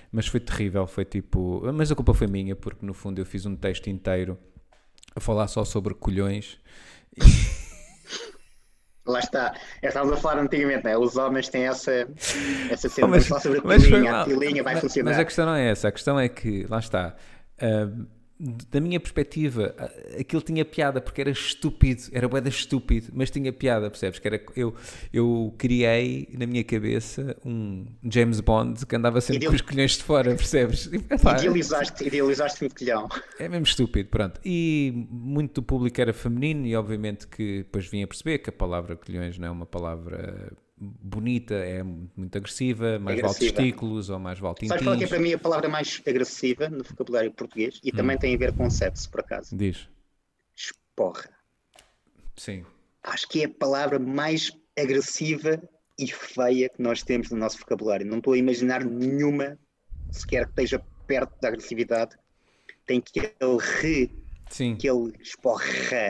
mas 0.10 0.28
foi 0.28 0.40
terrível. 0.40 0.88
Foi 0.88 1.04
tipo, 1.04 1.62
mas 1.74 1.92
a 1.92 1.96
culpa 1.96 2.14
foi 2.14 2.28
minha, 2.28 2.56
porque 2.56 2.86
no 2.86 2.94
fundo 2.94 3.20
eu 3.20 3.26
fiz 3.26 3.46
um 3.46 3.54
texto 3.54 3.90
inteiro 3.90 4.38
a 5.14 5.20
falar 5.20 5.48
só 5.48 5.66
sobre 5.66 5.94
colhões. 5.94 6.58
Lá 9.06 9.20
está. 9.20 9.54
É, 9.82 9.88
Estávamos 9.88 10.18
a 10.18 10.22
falar 10.22 10.42
antigamente, 10.42 10.86
né? 10.86 10.98
os 10.98 11.18
homens 11.18 11.50
têm 11.50 11.68
essa, 11.68 12.08
essa 12.70 12.88
cena. 12.88 13.08
Mas- 13.12 13.28
Vamos 13.28 13.28
falar 13.28 13.42
sobre 13.42 13.58
a 13.60 13.62
pilinha, 13.62 14.22
a 14.22 14.26
pilinha 14.26 14.64
vai 14.64 14.74
mas, 14.76 14.82
funcionar. 14.82 15.12
Mas 15.12 15.20
a 15.20 15.26
questão 15.26 15.46
não 15.48 15.56
é 15.56 15.70
essa, 15.70 15.88
a 15.90 15.92
questão 15.92 16.18
é 16.18 16.30
que, 16.30 16.66
lá 16.70 16.80
está, 16.80 17.16
ah, 17.60 17.90
da 18.70 18.80
minha 18.82 19.00
perspectiva, 19.00 19.76
aquilo 20.20 20.42
tinha 20.42 20.66
piada 20.66 21.00
porque 21.00 21.22
era 21.22 21.30
estúpido, 21.30 22.02
era 22.12 22.28
boeda 22.28 22.50
estúpido, 22.50 23.10
mas 23.14 23.30
tinha 23.30 23.54
piada, 23.54 23.90
percebes? 23.90 24.18
Que 24.20 24.28
era, 24.28 24.42
eu, 24.56 24.74
eu 25.14 25.54
criei 25.58 26.28
na 26.38 26.48
minha 26.48 26.64
cabeça 26.64 27.38
um 27.46 27.86
James 28.04 28.40
Bond 28.40 28.84
que 28.86 28.96
andava 28.96 29.22
sempre 29.22 29.38
Ideal- 29.38 29.52
com 29.52 29.56
os 29.56 29.62
colhões 29.62 29.98
de 29.98 30.04
fora, 30.04 30.36
percebes? 30.36 30.90
Idealizaste, 31.38 32.08
idealizaste 32.08 32.66
um 32.66 32.70
colhão. 32.70 33.08
é 33.38 33.48
mesmo 33.48 33.66
estúpido, 33.66 34.10
pronto. 34.10 34.40
E 34.44 35.06
muito 35.10 35.62
do 35.62 35.64
público 35.64 36.02
era 36.02 36.14
feminino 36.14 36.66
e 36.66 36.76
obviamente 36.76 37.28
que 37.28 37.60
depois 37.60 37.86
vinha 37.86 38.06
a 38.06 38.08
perceber 38.08 38.40
que 38.40 38.50
a 38.50 38.54
palavra 38.54 38.96
colhões 38.96 39.38
não 39.38 39.48
é 39.48 39.52
uma 39.52 39.66
palavra 39.66 40.52
bonita, 40.82 41.54
é 41.54 41.84
muito 41.84 42.36
agressiva, 42.36 42.98
mais 42.98 43.18
vale 43.22 43.30
Agressiva. 43.34 43.54
testículos 43.54 44.10
ou 44.10 44.18
mais 44.20 44.40
vale 44.40 44.56
Sabes 44.68 44.84
qual 44.84 44.96
é 44.96 44.98
que 44.98 45.04
é 45.04 45.08
tintins. 45.08 45.10
para 45.10 45.20
mim 45.20 45.34
a 45.34 45.38
palavra 45.38 45.70
mais 45.70 46.02
agressiva 46.08 46.70
no 46.70 46.84
vocabulário 46.84 47.32
português? 47.32 47.80
E 47.84 47.90
Hum. 47.92 47.96
também 47.96 48.18
tem 48.18 48.34
a 48.34 48.38
ver 48.38 48.52
com 48.54 48.70
sexo, 48.70 49.10
por 49.10 49.20
acaso. 49.22 49.56
Diz. 49.56 49.88
Esporra. 50.56 51.30
Sim. 52.36 52.66
Acho 53.04 53.28
que 53.30 53.42
é 53.42 53.46
a 53.46 53.50
palavra 53.50 54.00
mais 54.00 54.52
agressiva 54.78 55.62
e 56.00 56.08
feia 56.12 56.70
que 56.70 56.82
nós 56.82 57.04
temos 57.04 57.30
no 57.30 57.38
nosso 57.38 57.60
vocabulário. 57.60 58.06
Não 58.06 58.18
estou 58.18 58.34
a 58.34 58.38
imaginar 58.38 58.84
nenhuma 58.84 59.58
sequer 60.12 60.46
que 60.46 60.52
esteja 60.52 60.84
perto 61.06 61.40
da 61.42 61.50
agressividade. 61.50 62.16
Tem 62.86 62.98
aquele 63.00 63.58
re, 63.80 64.12
Sim. 64.50 64.74
aquele 64.74 65.14
esporra. 65.22 65.64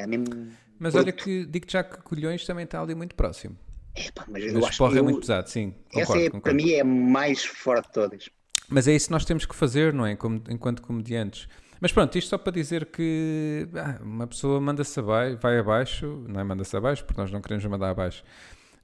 Mesmo... 0.07 0.51
Mas 0.79 0.95
olha 0.95 1.11
que 1.11 1.45
digo-te 1.45 1.73
já 1.73 1.83
que 1.83 1.97
colhões 2.01 2.45
também 2.45 2.63
está 2.65 2.81
ali 2.81 2.95
muito 2.95 3.15
próximo. 3.15 3.57
Epá, 3.95 4.25
mas 4.29 4.43
eu 4.43 4.53
Mas 4.53 4.63
acho 4.65 4.77
que 4.89 4.95
é 4.95 4.99
eu- 4.99 5.03
muito 5.03 5.19
pesado, 5.21 5.49
sim. 5.49 5.73
essa 5.93 6.05
Concordo, 6.07 6.21
é, 6.21 6.25
concordo. 6.29 6.41
para 6.43 6.53
mim 6.53 6.71
é 6.71 6.81
a 6.81 6.85
mais 6.85 7.43
forte 7.43 7.87
de 7.87 7.93
todas. 7.93 8.29
Mas 8.69 8.87
é 8.87 8.95
isso 8.95 9.07
que 9.07 9.11
nós 9.11 9.25
temos 9.25 9.45
que 9.45 9.55
fazer, 9.55 9.93
não 9.93 10.05
é? 10.05 10.15
Como- 10.15 10.41
enquanto 10.49 10.81
comediantes. 10.81 11.47
Mas 11.79 11.91
pronto, 11.91 12.15
isto 12.17 12.29
só 12.29 12.37
para 12.37 12.53
dizer 12.53 12.85
que 12.85 13.67
ah, 13.75 13.99
uma 14.01 14.27
pessoa 14.27 14.61
manda-se 14.61 14.97
abaixo, 14.99 15.37
vai 15.41 15.57
abaixo, 15.59 16.23
não 16.27 16.39
é? 16.39 16.43
Manda-se 16.43 16.77
abaixo, 16.77 17.03
porque 17.03 17.19
nós 17.19 17.31
não 17.31 17.41
queremos 17.41 17.65
mandar 17.65 17.89
abaixo. 17.89 18.23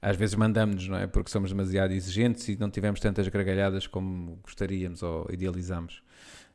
Às 0.02 0.16
vezes 0.16 0.34
mandamos-nos, 0.34 0.88
não 0.88 0.98
é? 0.98 1.06
Porque 1.06 1.30
somos 1.30 1.50
demasiado 1.50 1.92
exigentes 1.92 2.48
e 2.48 2.56
não 2.56 2.70
tivemos 2.70 3.00
tantas 3.00 3.26
gargalhadas 3.28 3.86
como 3.86 4.36
gostaríamos 4.42 5.02
ou 5.02 5.26
idealizamos. 5.30 6.02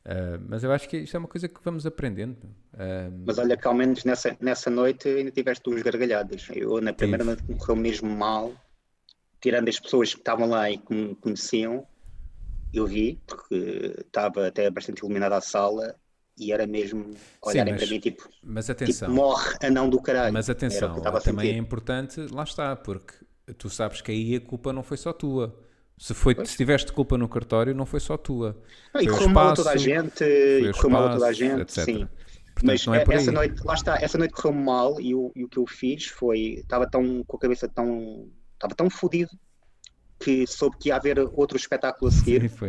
Ah, 0.05 0.37
mas 0.47 0.63
eu 0.63 0.71
acho 0.71 0.87
que 0.89 0.97
isto 0.97 1.15
é 1.15 1.19
uma 1.19 1.27
coisa 1.27 1.47
que 1.47 1.59
vamos 1.63 1.85
aprendendo. 1.85 2.37
Ah, 2.73 3.09
Mas 3.25 3.37
olha 3.37 3.55
que 3.57 3.67
ao 3.67 3.73
menos 3.73 4.03
nessa, 4.03 4.35
nessa 4.41 4.69
noite 4.69 5.07
ainda 5.07 5.31
tiveste 5.31 5.63
duas 5.63 5.81
gargalhadas. 5.81 6.47
Eu 6.53 6.81
na 6.81 6.91
primeira 6.93 7.23
noite 7.23 7.43
me 7.47 7.55
correu 7.55 7.75
mesmo 7.75 8.09
mal, 8.09 8.53
tirando 9.41 9.69
as 9.69 9.79
pessoas 9.79 10.13
que 10.13 10.19
estavam 10.19 10.47
lá 10.49 10.69
e 10.69 10.77
que 10.77 10.93
me 10.93 11.15
conheciam, 11.15 11.87
eu 12.73 12.85
vi, 12.87 13.21
porque 13.27 13.93
estava 13.99 14.47
até 14.47 14.69
bastante 14.69 14.99
iluminada 14.99 15.37
a 15.37 15.41
sala 15.41 15.95
e 16.37 16.51
era 16.51 16.65
mesmo 16.65 17.11
olharem 17.41 17.73
mas- 17.73 17.83
para 17.83 17.91
mim 17.91 17.99
tipo, 17.99 18.27
mas 18.43 18.65
tipo 18.65 18.71
atenção. 18.83 19.13
morre 19.13 19.55
anão 19.61 19.89
do 19.89 20.01
caralho. 20.01 20.33
Mas 20.33 20.49
atenção, 20.49 20.95
também 20.95 21.49
é 21.49 21.53
sentir. 21.53 21.55
importante, 21.55 22.19
lá 22.31 22.43
está, 22.43 22.75
porque 22.75 23.13
tu 23.57 23.69
sabes 23.69 24.01
que 24.01 24.11
aí 24.11 24.35
a 24.35 24.41
culpa 24.41 24.73
não 24.73 24.83
foi 24.83 24.97
só 24.97 25.13
tua. 25.13 25.57
Se, 26.03 26.13
foi, 26.13 26.35
se 26.45 26.57
tiveste 26.57 26.91
culpa 26.91 27.17
no 27.17 27.29
cartório, 27.29 27.73
não 27.73 27.85
foi 27.85 28.01
só 28.01 28.17
tua. 28.17 28.61
Não, 28.93 28.99
e 28.99 29.05
Foi 29.05 29.13
o 29.13 29.15
correu 29.15 29.29
mal 29.29 29.47
a 29.47 29.53
toda 29.53 29.71
a 29.71 29.77
gente, 29.77 30.17
foi 30.17 30.69
e 30.69 30.73
correu 30.73 30.89
mal 30.89 31.07
a 31.07 31.13
toda 31.13 31.27
a 31.27 31.31
gente, 31.31 31.61
etc. 31.61 31.85
sim. 31.85 31.97
Portanto, 31.99 32.61
Mas 32.61 32.85
não 32.85 32.93
é 32.93 33.05
por 33.05 33.13
essa 33.13 33.31
noite, 33.31 33.63
lá 33.63 33.73
está, 33.73 33.95
essa 33.95 34.17
noite 34.17 34.33
correu 34.33 34.51
mal 34.51 34.99
e 34.99 35.15
o, 35.15 35.31
e 35.33 35.45
o 35.45 35.47
que 35.47 35.57
eu 35.57 35.65
fiz 35.65 36.07
foi, 36.07 36.55
estava 36.55 36.85
tão 36.89 37.23
com 37.23 37.37
a 37.37 37.39
cabeça 37.39 37.69
tão, 37.69 38.29
estava 38.53 38.75
tão 38.75 38.89
fodido 38.89 39.31
que 40.19 40.45
soube 40.45 40.75
que 40.77 40.89
ia 40.89 40.97
haver 40.97 41.19
outro 41.19 41.55
espetáculo 41.55 42.11
a 42.11 42.13
seguir 42.13 42.49
Sim, 42.49 42.67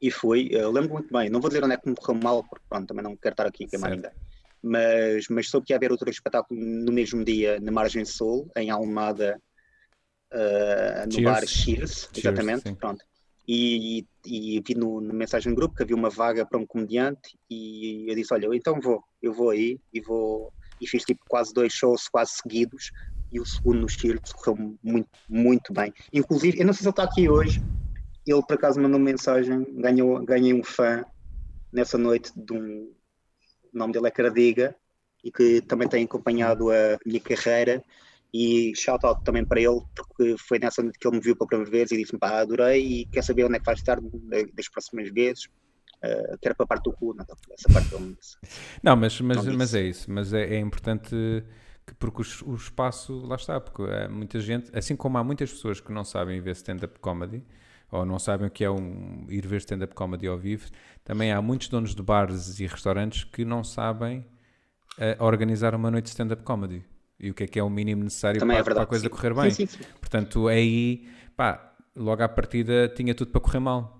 e. 0.00 0.08
Eu 0.52 0.70
lembro 0.70 0.92
muito 0.92 1.12
bem, 1.12 1.28
não 1.28 1.40
vou 1.40 1.50
dizer 1.50 1.64
onde 1.64 1.74
é 1.74 1.76
que 1.76 1.88
me 1.88 1.96
correu 1.96 2.22
mal, 2.22 2.44
porque 2.44 2.64
pronto, 2.68 2.86
também 2.86 3.02
não 3.02 3.16
quero 3.16 3.32
estar 3.32 3.46
aqui 3.46 3.64
a 3.64 3.68
queimar 3.68 3.90
Certo. 3.90 4.04
ninguém. 4.04 4.20
Mas, 4.62 5.26
mas 5.28 5.50
soube 5.50 5.66
que 5.66 5.72
ia 5.72 5.76
haver 5.76 5.90
outro 5.90 6.08
espetáculo 6.08 6.60
no 6.60 6.92
mesmo 6.92 7.24
dia 7.24 7.58
na 7.58 7.72
Margem 7.72 8.04
Sul, 8.04 8.48
em 8.56 8.70
Almada, 8.70 9.36
ah, 10.32 11.04
no 11.06 11.12
Cheers. 11.12 11.24
bar 11.24 11.46
Cheers, 11.46 12.10
exatamente. 12.16 12.62
sim. 12.62 12.74
pronto. 12.74 13.04
E, 13.48 14.04
e, 14.24 14.56
e 14.56 14.60
vi 14.66 14.74
no, 14.74 15.00
mensagem 15.00 15.52
do 15.52 15.56
grupo 15.56 15.76
que 15.76 15.82
havia 15.82 15.94
uma 15.94 16.10
vaga 16.10 16.44
para 16.44 16.58
um 16.58 16.66
comediante 16.66 17.38
e 17.48 18.04
eu 18.08 18.14
disse, 18.14 18.34
olha, 18.34 18.46
eu 18.46 18.54
então 18.54 18.80
vou, 18.80 19.02
eu 19.22 19.32
vou 19.32 19.50
aí 19.50 19.78
e 19.92 20.00
vou 20.00 20.52
e 20.80 20.86
fiz 20.86 21.04
tipo 21.04 21.20
quase 21.28 21.54
dois 21.54 21.72
shows 21.72 22.08
quase 22.08 22.32
seguidos 22.32 22.90
e 23.32 23.40
o 23.40 23.46
segundo 23.46 23.80
no 23.80 23.88
Cheers 23.88 24.32
correu 24.32 24.76
muito, 24.82 25.08
muito 25.28 25.72
bem. 25.72 25.92
Inclusive, 26.12 26.58
eu 26.58 26.66
não 26.66 26.72
sei 26.72 26.82
se 26.82 26.86
ele 26.86 26.90
está 26.90 27.04
aqui 27.04 27.28
hoje, 27.28 27.62
ele 28.26 28.42
por 28.42 28.54
acaso 28.54 28.80
mandou 28.80 28.98
uma 28.98 29.04
mensagem, 29.04 29.64
ganhou, 29.80 30.24
ganhei 30.24 30.52
um 30.52 30.64
fã 30.64 31.04
nessa 31.72 31.96
noite 31.96 32.32
de 32.34 32.52
um 32.52 32.92
o 33.72 33.78
nome 33.78 33.92
dele 33.92 34.06
é 34.06 34.10
Caradiga 34.10 34.74
e 35.22 35.30
que 35.30 35.60
também 35.60 35.86
tem 35.86 36.04
acompanhado 36.04 36.70
a 36.70 36.98
minha 37.04 37.20
carreira 37.20 37.84
e 38.36 38.74
shout 38.76 39.04
out 39.06 39.22
também 39.24 39.44
para 39.44 39.60
ele 39.60 39.80
porque 39.94 40.36
foi 40.38 40.58
nessa 40.58 40.82
noite 40.82 40.98
que 40.98 41.08
ele 41.08 41.16
me 41.16 41.22
viu 41.22 41.36
pela 41.36 41.48
primeira 41.48 41.70
vez 41.70 41.90
e 41.90 41.96
disse-me 41.96 42.18
pá, 42.18 42.40
adorei 42.40 42.84
e 42.84 43.06
quer 43.06 43.22
saber 43.22 43.44
onde 43.44 43.56
é 43.56 43.58
que 43.58 43.64
vais 43.64 43.78
estar 43.78 44.00
da- 44.00 44.44
das 44.54 44.68
próximas 44.68 45.08
vezes 45.10 45.44
uh, 46.04 46.38
que 46.40 46.46
era 46.48 46.54
para 46.54 46.64
a 46.64 46.66
parte 46.66 46.84
do 46.84 46.92
cu, 46.92 47.14
não, 47.14 47.24
essa 47.52 47.72
parte 47.72 47.94
ele 47.94 48.04
me 48.04 48.14
disse. 48.14 48.36
Não, 48.82 48.96
mas, 48.96 49.20
mas, 49.20 49.46
Não 49.46 49.56
mas 49.56 49.74
é 49.74 49.82
isso. 49.82 50.10
Mas 50.10 50.32
é, 50.32 50.56
é 50.56 50.58
importante 50.58 51.10
que, 51.86 51.94
porque 51.94 52.22
o, 52.22 52.50
o 52.50 52.54
espaço, 52.54 53.18
lá 53.26 53.36
está, 53.36 53.60
porque 53.60 53.82
há 53.82 54.08
muita 54.08 54.38
gente, 54.40 54.70
assim 54.76 54.96
como 54.96 55.18
há 55.18 55.24
muitas 55.24 55.52
pessoas 55.52 55.80
que 55.80 55.92
não 55.92 56.04
sabem 56.04 56.40
ver 56.40 56.52
stand-up 56.52 56.98
comedy, 57.00 57.42
ou 57.90 58.04
não 58.04 58.18
sabem 58.18 58.48
o 58.48 58.50
que 58.50 58.64
é 58.64 58.70
um, 58.70 59.26
ir 59.28 59.46
ver 59.46 59.58
stand-up 59.58 59.94
comedy 59.94 60.26
ao 60.26 60.36
vivo, 60.36 60.68
também 61.04 61.32
há 61.32 61.40
muitos 61.40 61.68
donos 61.68 61.94
de 61.94 62.02
bares 62.02 62.58
e 62.58 62.66
restaurantes 62.66 63.24
que 63.24 63.44
não 63.44 63.62
sabem 63.62 64.26
eh, 64.98 65.16
organizar 65.20 65.74
uma 65.74 65.90
noite 65.90 66.04
de 66.04 66.10
stand-up 66.10 66.42
comedy. 66.42 66.84
E 67.18 67.30
o 67.30 67.34
que 67.34 67.44
é 67.44 67.46
que 67.46 67.58
é 67.58 67.62
o 67.62 67.70
mínimo 67.70 68.04
necessário 68.04 68.38
Também 68.38 68.56
para, 68.56 68.60
é 68.60 68.64
verdade, 68.64 68.86
para 68.86 68.96
a 68.96 69.00
coisa 69.00 69.04
sim. 69.04 69.08
correr 69.10 69.34
bem. 69.34 69.50
Sim, 69.50 69.66
sim. 69.66 69.78
Portanto, 70.00 70.48
é 70.48 70.54
aí, 70.54 71.08
pá, 71.36 71.72
logo 71.94 72.22
à 72.22 72.28
partida 72.28 72.88
tinha 72.94 73.14
tudo 73.14 73.30
para 73.30 73.40
correr 73.40 73.60
mal. 73.60 73.96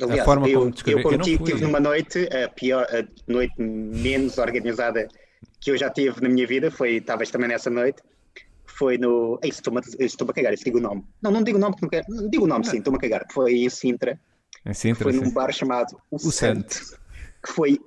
Aliás, 0.00 0.20
a 0.20 0.24
forma 0.24 0.48
eu, 0.48 0.60
como 0.60 0.72
descrevi, 0.72 1.02
eu 1.02 1.08
contigo 1.10 1.44
tive 1.44 1.60
numa 1.62 1.78
noite, 1.78 2.28
a 2.34 2.48
pior, 2.48 2.84
a 2.90 3.06
noite 3.30 3.54
menos 3.60 4.38
organizada 4.38 5.06
que 5.60 5.70
eu 5.70 5.76
já 5.76 5.88
tive 5.90 6.20
na 6.20 6.28
minha 6.28 6.46
vida, 6.46 6.70
foi, 6.70 6.96
estavas 6.96 7.30
também 7.30 7.48
nessa 7.48 7.70
noite, 7.70 8.02
foi 8.66 8.98
no. 8.98 9.38
Ei, 9.42 9.50
estou-me 9.50 9.78
a, 9.78 10.04
estou 10.04 10.28
a 10.28 10.32
cagar, 10.32 10.52
isso 10.52 10.64
digo 10.64 10.78
o 10.78 10.80
nome. 10.80 11.04
Não, 11.22 11.30
não 11.30 11.42
digo 11.44 11.58
o 11.58 11.60
nome, 11.60 11.76
porque 11.78 11.84
não 11.84 11.90
quero. 11.90 12.06
não, 12.08 12.28
Digo 12.28 12.44
o 12.44 12.48
nome, 12.48 12.64
sim, 12.66 12.78
estou-me 12.78 12.98
a 12.98 13.00
cagar. 13.00 13.24
Foi 13.32 13.54
em 13.54 13.70
Sintra, 13.70 14.18
Em 14.66 14.74
Sintra, 14.74 15.04
foi 15.04 15.12
sim. 15.12 15.20
num 15.20 15.32
bar 15.32 15.52
chamado 15.52 15.96
O, 16.10 16.16
O 16.16 16.18
Santo, 16.18 16.74
Santo. 16.74 17.00
que 17.44 17.52
foi 17.52 17.78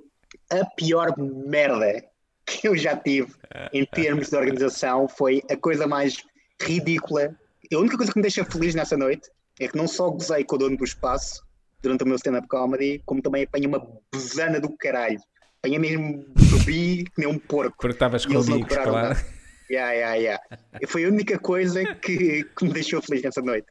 a 0.50 0.64
pior 0.76 1.14
merda 1.18 2.04
que 2.48 2.66
eu 2.66 2.76
já 2.76 2.96
tive 2.96 3.32
em 3.72 3.84
termos 3.84 4.30
de 4.30 4.36
organização. 4.36 5.06
Foi 5.06 5.42
a 5.50 5.56
coisa 5.56 5.86
mais 5.86 6.24
ridícula. 6.60 7.36
A 7.72 7.78
única 7.78 7.96
coisa 7.96 8.10
que 8.10 8.18
me 8.18 8.22
deixa 8.22 8.44
feliz 8.44 8.74
nessa 8.74 8.96
noite 8.96 9.30
é 9.60 9.68
que 9.68 9.76
não 9.76 9.86
só 9.86 10.10
gozei 10.10 10.44
com 10.44 10.56
o 10.56 10.58
dono 10.58 10.76
do 10.76 10.84
espaço 10.84 11.42
durante 11.82 12.02
o 12.02 12.06
meu 12.06 12.16
stand-up 12.16 12.48
comedy, 12.48 13.02
como 13.04 13.22
também 13.22 13.44
apanhei 13.44 13.68
uma 13.68 13.86
besana 14.12 14.60
do 14.60 14.74
caralho. 14.76 15.20
Apanhei 15.58 15.78
mesmo, 15.78 16.24
bebi 16.34 17.04
que 17.04 17.18
nem 17.18 17.28
um 17.28 17.38
porco. 17.38 17.76
Porque 17.78 17.94
estavas 17.94 18.24
comigo, 18.24 18.60
cobraram 18.60 18.92
claro. 18.92 19.08
nada. 19.08 19.26
Yeah, 19.70 19.92
yeah, 19.92 20.14
yeah. 20.14 20.44
E 20.80 20.86
Foi 20.86 21.04
a 21.04 21.08
única 21.08 21.38
coisa 21.38 21.84
que, 21.96 22.44
que 22.44 22.64
me 22.64 22.72
deixou 22.72 23.02
feliz 23.02 23.22
nessa 23.22 23.42
noite. 23.42 23.66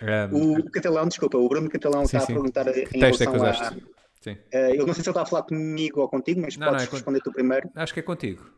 Um, 0.00 0.58
O 0.58 0.70
Catalão, 0.70 1.08
desculpa, 1.08 1.38
o 1.38 1.48
Bruno 1.48 1.68
Catalão 1.68 2.06
Sim, 2.06 2.18
está 2.18 2.20
sim. 2.20 2.32
a 2.32 2.36
perguntar 2.36 2.68
em 2.68 3.00
texto 3.00 3.22
é 3.22 3.30
relação 3.30 3.66
a... 3.66 3.76
Sim. 4.20 4.36
Eh, 4.52 4.72
eu 4.76 4.86
não 4.86 4.94
sei 4.94 5.02
se 5.02 5.08
ele 5.08 5.10
está 5.10 5.22
a 5.22 5.26
falar 5.26 5.42
comigo 5.44 6.00
ou 6.00 6.08
contigo, 6.08 6.40
mas 6.40 6.56
Não, 6.56 6.66
podes 6.68 6.82
não, 6.84 6.88
é 6.90 6.92
responder 6.92 7.20
tu 7.20 7.32
primeiro. 7.32 7.70
Acho 7.74 7.94
que 7.94 8.00
é 8.00 8.02
contigo. 8.02 8.50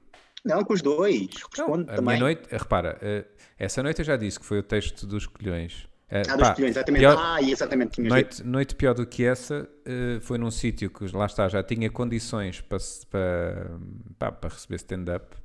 Não, 0.45 0.65
com 0.65 0.73
os 0.73 0.81
dois. 0.81 1.21
Não, 1.59 1.67
Responde 1.67 1.91
a 1.91 1.95
também. 1.97 2.05
minha 2.17 2.19
noite, 2.21 2.49
repara, 2.51 2.99
eh, 3.03 3.25
essa 3.59 3.83
noite 3.83 3.99
eu 4.01 4.05
já 4.05 4.17
disse 4.17 4.41
que 4.41 4.47
foi 4.47 4.59
o 4.59 4.63
texto 4.63 5.07
dos 5.07 5.27
colhões. 5.27 5.87
Eh, 6.09 6.23
Ah, 6.29 6.39
pá, 6.39 6.49
dos 6.49 6.51
colhões, 6.57 6.71
exatamente. 6.77 7.01
pior- 7.03 7.17
Ah, 7.19 7.43
exatamente. 7.43 8.01
Noite, 8.01 8.43
noite 8.43 8.75
pior 8.75 8.95
do 8.95 9.07
que 9.07 9.25
essa 9.25 9.69
eh, 9.85 10.19
foi 10.23 10.39
num 10.39 10.51
sítio 10.51 10.91
que 10.91 11.05
lá 11.15 11.27
está, 11.27 11.47
já 11.49 11.63
tinha 11.63 11.91
condições 11.91 12.61
para, 12.63 12.79
para, 13.11 13.71
pá, 14.19 14.33
para 14.33 14.51
receber 14.51 14.77
stand-up 14.77 15.37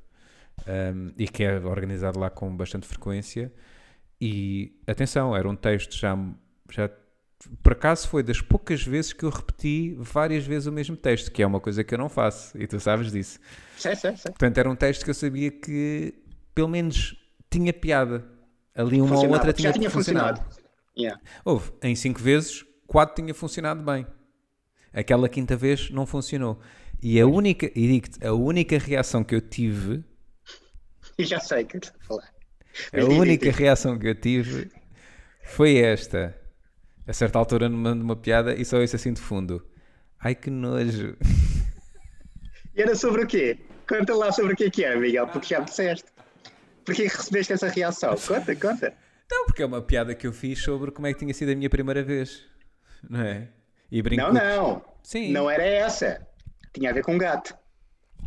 ehm, 0.66 1.10
e 1.18 1.28
que 1.28 1.44
é 1.44 1.58
organizado 1.58 2.18
lá 2.18 2.30
com 2.30 2.56
bastante 2.56 2.86
frequência. 2.86 3.52
E 4.20 4.72
atenção, 4.86 5.36
era 5.36 5.46
um 5.48 5.54
texto 5.54 5.94
já, 5.94 6.16
já 6.72 6.88
por 7.62 7.72
acaso 7.72 8.08
foi 8.08 8.22
das 8.22 8.40
poucas 8.40 8.82
vezes 8.82 9.12
que 9.12 9.24
eu 9.24 9.30
repeti 9.30 9.94
várias 9.98 10.44
vezes 10.46 10.66
o 10.66 10.72
mesmo 10.72 10.96
texto, 10.96 11.30
que 11.30 11.42
é 11.42 11.46
uma 11.46 11.60
coisa 11.60 11.84
que 11.84 11.94
eu 11.94 11.98
não 11.98 12.08
faço 12.08 12.56
e 12.60 12.66
tu 12.66 12.80
sabes 12.80 13.12
disso. 13.12 13.38
Sei, 13.76 13.94
sei, 13.94 14.16
sei. 14.16 14.32
Portanto, 14.32 14.58
era 14.58 14.70
um 14.70 14.76
texto 14.76 15.04
que 15.04 15.10
eu 15.10 15.14
sabia 15.14 15.50
que 15.50 16.14
pelo 16.54 16.68
menos 16.68 17.14
tinha 17.50 17.72
piada. 17.72 18.24
Ali 18.74 19.00
uma 19.00 19.16
ou 19.18 19.28
outra 19.30 19.52
tinha, 19.52 19.68
Já 19.68 19.72
tinha 19.72 19.90
funcionado. 19.90 20.40
funcionado. 20.40 20.66
Yeah. 20.98 21.20
Houve, 21.44 21.72
em 21.82 21.94
cinco 21.94 22.20
vezes, 22.20 22.64
quatro 22.86 23.22
tinha 23.22 23.34
funcionado 23.34 23.82
bem. 23.82 24.06
Aquela 24.92 25.28
quinta 25.28 25.56
vez 25.56 25.90
não 25.90 26.06
funcionou. 26.06 26.58
E 27.02 27.20
a 27.20 27.26
única, 27.26 27.66
e 27.66 27.86
digo-te, 27.88 28.26
a 28.26 28.32
única 28.32 28.78
reação 28.78 29.22
que 29.22 29.34
eu 29.34 29.40
tive, 29.40 30.02
E 31.18 31.24
já 31.24 31.40
sei 31.40 31.64
o 31.64 31.66
que 31.66 31.76
estás 31.78 31.94
a 32.00 32.04
falar. 32.06 32.34
a 32.92 33.00
Mas 33.00 33.08
diz, 33.08 33.18
única 33.18 33.50
diz, 33.50 33.56
diz. 33.56 33.56
reação 33.56 33.98
que 33.98 34.08
eu 34.08 34.14
tive 34.14 34.70
foi 35.42 35.78
esta. 35.78 36.36
A 37.06 37.12
certa 37.12 37.38
altura 37.38 37.68
me 37.68 37.76
mando 37.76 38.02
uma 38.04 38.16
piada 38.16 38.54
e 38.54 38.64
só 38.64 38.82
isso 38.82 38.96
assim 38.96 39.12
de 39.12 39.20
fundo. 39.20 39.64
Ai 40.20 40.34
que 40.34 40.50
nojo. 40.50 41.16
E 42.74 42.82
era 42.82 42.94
sobre 42.94 43.22
o 43.24 43.26
quê? 43.26 43.58
Conta 43.88 44.14
lá 44.14 44.32
sobre 44.32 44.54
o 44.54 44.56
que 44.56 44.64
é 44.64 44.70
que 44.70 44.84
era, 44.84 44.98
Miguel, 44.98 45.28
porque 45.28 45.46
já 45.46 45.60
me 45.60 45.66
disseste. 45.66 46.04
Porquê 46.84 47.08
que 47.08 47.16
recebeste 47.16 47.52
essa 47.52 47.68
reação? 47.68 48.14
Conta, 48.16 48.54
conta. 48.56 48.94
Não, 49.30 49.46
porque 49.46 49.62
é 49.62 49.66
uma 49.66 49.82
piada 49.82 50.14
que 50.14 50.26
eu 50.26 50.32
fiz 50.32 50.62
sobre 50.62 50.90
como 50.90 51.06
é 51.06 51.12
que 51.12 51.18
tinha 51.20 51.32
sido 51.34 51.52
a 51.52 51.54
minha 51.54 51.70
primeira 51.70 52.02
vez. 52.02 52.44
Não 53.08 53.20
é? 53.20 53.48
E 53.90 54.02
brinco. 54.02 54.22
Não, 54.22 54.32
não. 54.32 54.84
Sim. 55.02 55.32
Não 55.32 55.48
era 55.50 55.62
essa. 55.64 56.26
Tinha 56.72 56.90
a 56.90 56.92
ver 56.92 57.04
com 57.04 57.16
gato. 57.16 57.54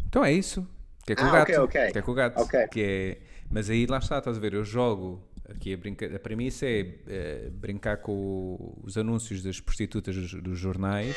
Então 0.08 0.24
é 0.24 0.32
isso. 0.32 0.68
Que 1.06 1.14
é 1.14 1.16
com 1.16 1.24
Ah, 1.24 1.30
o 1.30 1.32
gato. 1.32 1.42
ok, 1.50 1.58
ok. 1.60 1.92
Que 1.92 1.98
é 1.98 2.02
com 2.02 2.12
o 2.12 2.14
gato. 2.16 2.42
Ok. 2.42 2.68
Que 2.70 2.84
é... 2.84 3.18
Mas 3.52 3.70
aí 3.70 3.86
lá 3.86 3.98
está, 3.98 4.20
estás 4.20 4.38
a 4.38 4.40
ver? 4.40 4.54
Eu 4.54 4.64
jogo. 4.64 5.28
Aqui 5.50 5.74
a, 5.74 5.78
brinca... 5.78 6.16
a 6.16 6.20
premissa 6.20 6.66
é 6.66 6.96
eh, 7.08 7.50
brincar 7.52 7.98
com 7.98 8.78
os 8.84 8.98
anúncios 8.98 9.42
das 9.44 9.60
prostitutas 9.60 10.16
dos, 10.16 10.34
dos 10.34 10.58
jornais. 10.58 11.16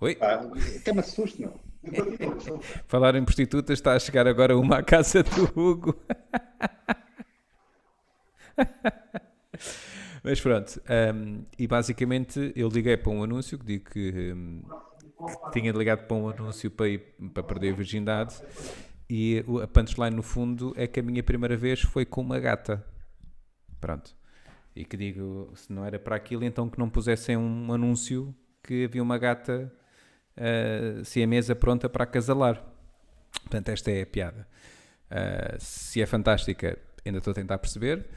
Oi? 0.00 0.16
Ah, 0.20 0.42
até 0.76 0.92
me 0.92 1.00
assusto, 1.00 1.40
meu. 1.40 1.60
Falar 2.86 3.14
em 3.16 3.24
prostitutas, 3.24 3.78
está 3.78 3.94
a 3.94 3.98
chegar 3.98 4.26
agora 4.26 4.56
uma 4.56 4.78
à 4.78 4.82
casa 4.82 5.22
do 5.22 5.44
Hugo. 5.58 6.00
Mas 10.24 10.40
pronto, 10.40 10.80
hum, 11.14 11.44
e 11.58 11.66
basicamente 11.66 12.52
eu 12.54 12.68
liguei 12.68 12.96
para 12.96 13.10
um 13.10 13.24
anúncio 13.24 13.58
que 13.58 13.64
digo 13.64 13.90
que, 13.90 14.32
hum, 14.32 14.62
que 15.26 15.50
tinha 15.58 15.72
ligado 15.72 16.06
para 16.06 16.16
um 16.16 16.28
anúncio 16.28 16.70
para, 16.70 16.88
ir, 16.88 17.00
para 17.34 17.42
perder 17.42 17.72
a 17.72 17.76
virgindade 17.76 18.40
e 19.10 19.44
a 19.62 19.66
punchline 19.66 20.14
no 20.14 20.22
fundo 20.22 20.72
é 20.76 20.86
que 20.86 21.00
a 21.00 21.02
minha 21.02 21.22
primeira 21.22 21.56
vez 21.56 21.80
foi 21.80 22.04
com 22.04 22.20
uma 22.20 22.38
gata. 22.38 22.84
Pronto. 23.82 24.14
E 24.74 24.86
que 24.86 24.96
digo, 24.96 25.52
se 25.56 25.72
não 25.72 25.84
era 25.84 25.98
para 25.98 26.16
aquilo, 26.16 26.44
então 26.44 26.70
que 26.70 26.78
não 26.78 26.88
pusessem 26.88 27.36
um 27.36 27.72
anúncio 27.74 28.34
que 28.62 28.86
havia 28.86 29.02
uma 29.02 29.18
gata 29.18 29.70
uh, 30.38 31.04
se 31.04 31.22
a 31.22 31.26
mesa 31.26 31.54
pronta 31.54 31.90
para 31.90 32.04
acasalar. 32.04 32.64
Portanto, 33.42 33.68
esta 33.70 33.90
é 33.90 34.02
a 34.02 34.06
piada. 34.06 34.48
Uh, 35.10 35.56
se 35.58 36.00
é 36.00 36.06
fantástica, 36.06 36.78
ainda 37.04 37.18
estou 37.18 37.32
a 37.32 37.34
tentar 37.34 37.58
perceber, 37.58 38.08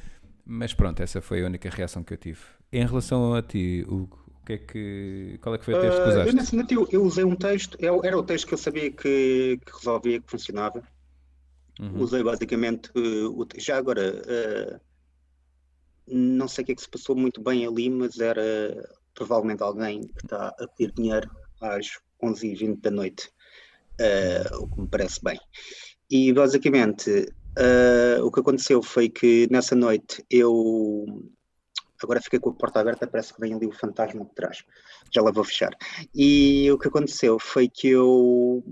mas 0.45 0.73
pronto, 0.73 1.01
essa 1.03 1.19
foi 1.21 1.43
a 1.43 1.47
única 1.47 1.69
reação 1.69 2.03
que 2.03 2.13
eu 2.13 2.17
tive. 2.17 2.39
Em 2.71 2.85
relação 2.85 3.33
a 3.33 3.41
ti, 3.41 3.83
Hugo, 3.87 4.23
o 4.41 4.45
que 4.45 4.53
é 4.53 4.57
que, 4.59 5.39
qual 5.41 5.55
é 5.55 5.57
que 5.57 5.65
foi 5.65 5.73
o 5.73 5.77
texto 5.79 6.01
que 6.01 6.07
Ah, 6.07 6.11
eu, 6.11 6.11
usaste? 6.21 6.35
nesse 6.35 6.53
momento 6.55 6.73
eu, 6.73 6.87
eu 6.91 7.03
usei 7.03 7.25
um 7.25 7.35
texto, 7.35 7.77
eu- 7.81 8.01
era 8.05 8.17
o 8.17 8.23
texto 8.23 8.47
que 8.47 8.53
eu 8.53 8.57
sabia 8.57 8.91
que, 8.91 9.59
que 9.65 9.71
resolvia, 9.73 10.21
que 10.21 10.29
funcionava. 10.31 10.83
Uhum. 11.79 11.99
Usei 11.99 12.23
basicamente 12.23 12.89
uh, 12.95 13.45
te- 13.45 13.59
já 13.59 13.77
agora 13.77 14.01
uh, 14.23 14.79
não 16.07 16.47
sei 16.47 16.63
o 16.63 16.65
que 16.65 16.71
é 16.71 16.75
que 16.75 16.81
se 16.81 16.89
passou 16.89 17.15
muito 17.15 17.41
bem 17.41 17.65
ali, 17.65 17.89
mas 17.89 18.19
era 18.19 18.43
provavelmente 19.13 19.63
alguém 19.63 20.01
que 20.01 20.25
está 20.25 20.47
a 20.59 20.67
pedir 20.67 20.93
dinheiro 20.93 21.29
às 21.61 21.99
11h20 22.21 22.81
da 22.81 22.91
noite, 22.91 23.29
uh, 23.99 24.63
o 24.63 24.67
que 24.67 24.81
me 24.81 24.87
parece 24.87 25.19
bem. 25.23 25.39
E 26.09 26.31
basicamente 26.33 27.09
uh, 27.57 28.23
o 28.23 28.31
que 28.31 28.39
aconteceu 28.39 28.81
foi 28.83 29.09
que 29.09 29.47
nessa 29.49 29.75
noite 29.75 30.23
eu 30.29 31.05
agora 32.03 32.21
fiquei 32.21 32.39
com 32.39 32.49
a 32.49 32.53
porta 32.53 32.79
aberta, 32.79 33.07
parece 33.07 33.33
que 33.33 33.39
vem 33.39 33.53
ali 33.53 33.65
o 33.65 33.71
fantasma 33.71 34.23
de 34.23 34.35
trás. 34.35 34.63
Já 35.11 35.21
lá 35.21 35.31
vou 35.31 35.43
fechar. 35.43 35.75
E 36.13 36.69
o 36.71 36.77
que 36.77 36.87
aconteceu 36.87 37.39
foi 37.39 37.67
que 37.67 37.89
eu 37.89 38.63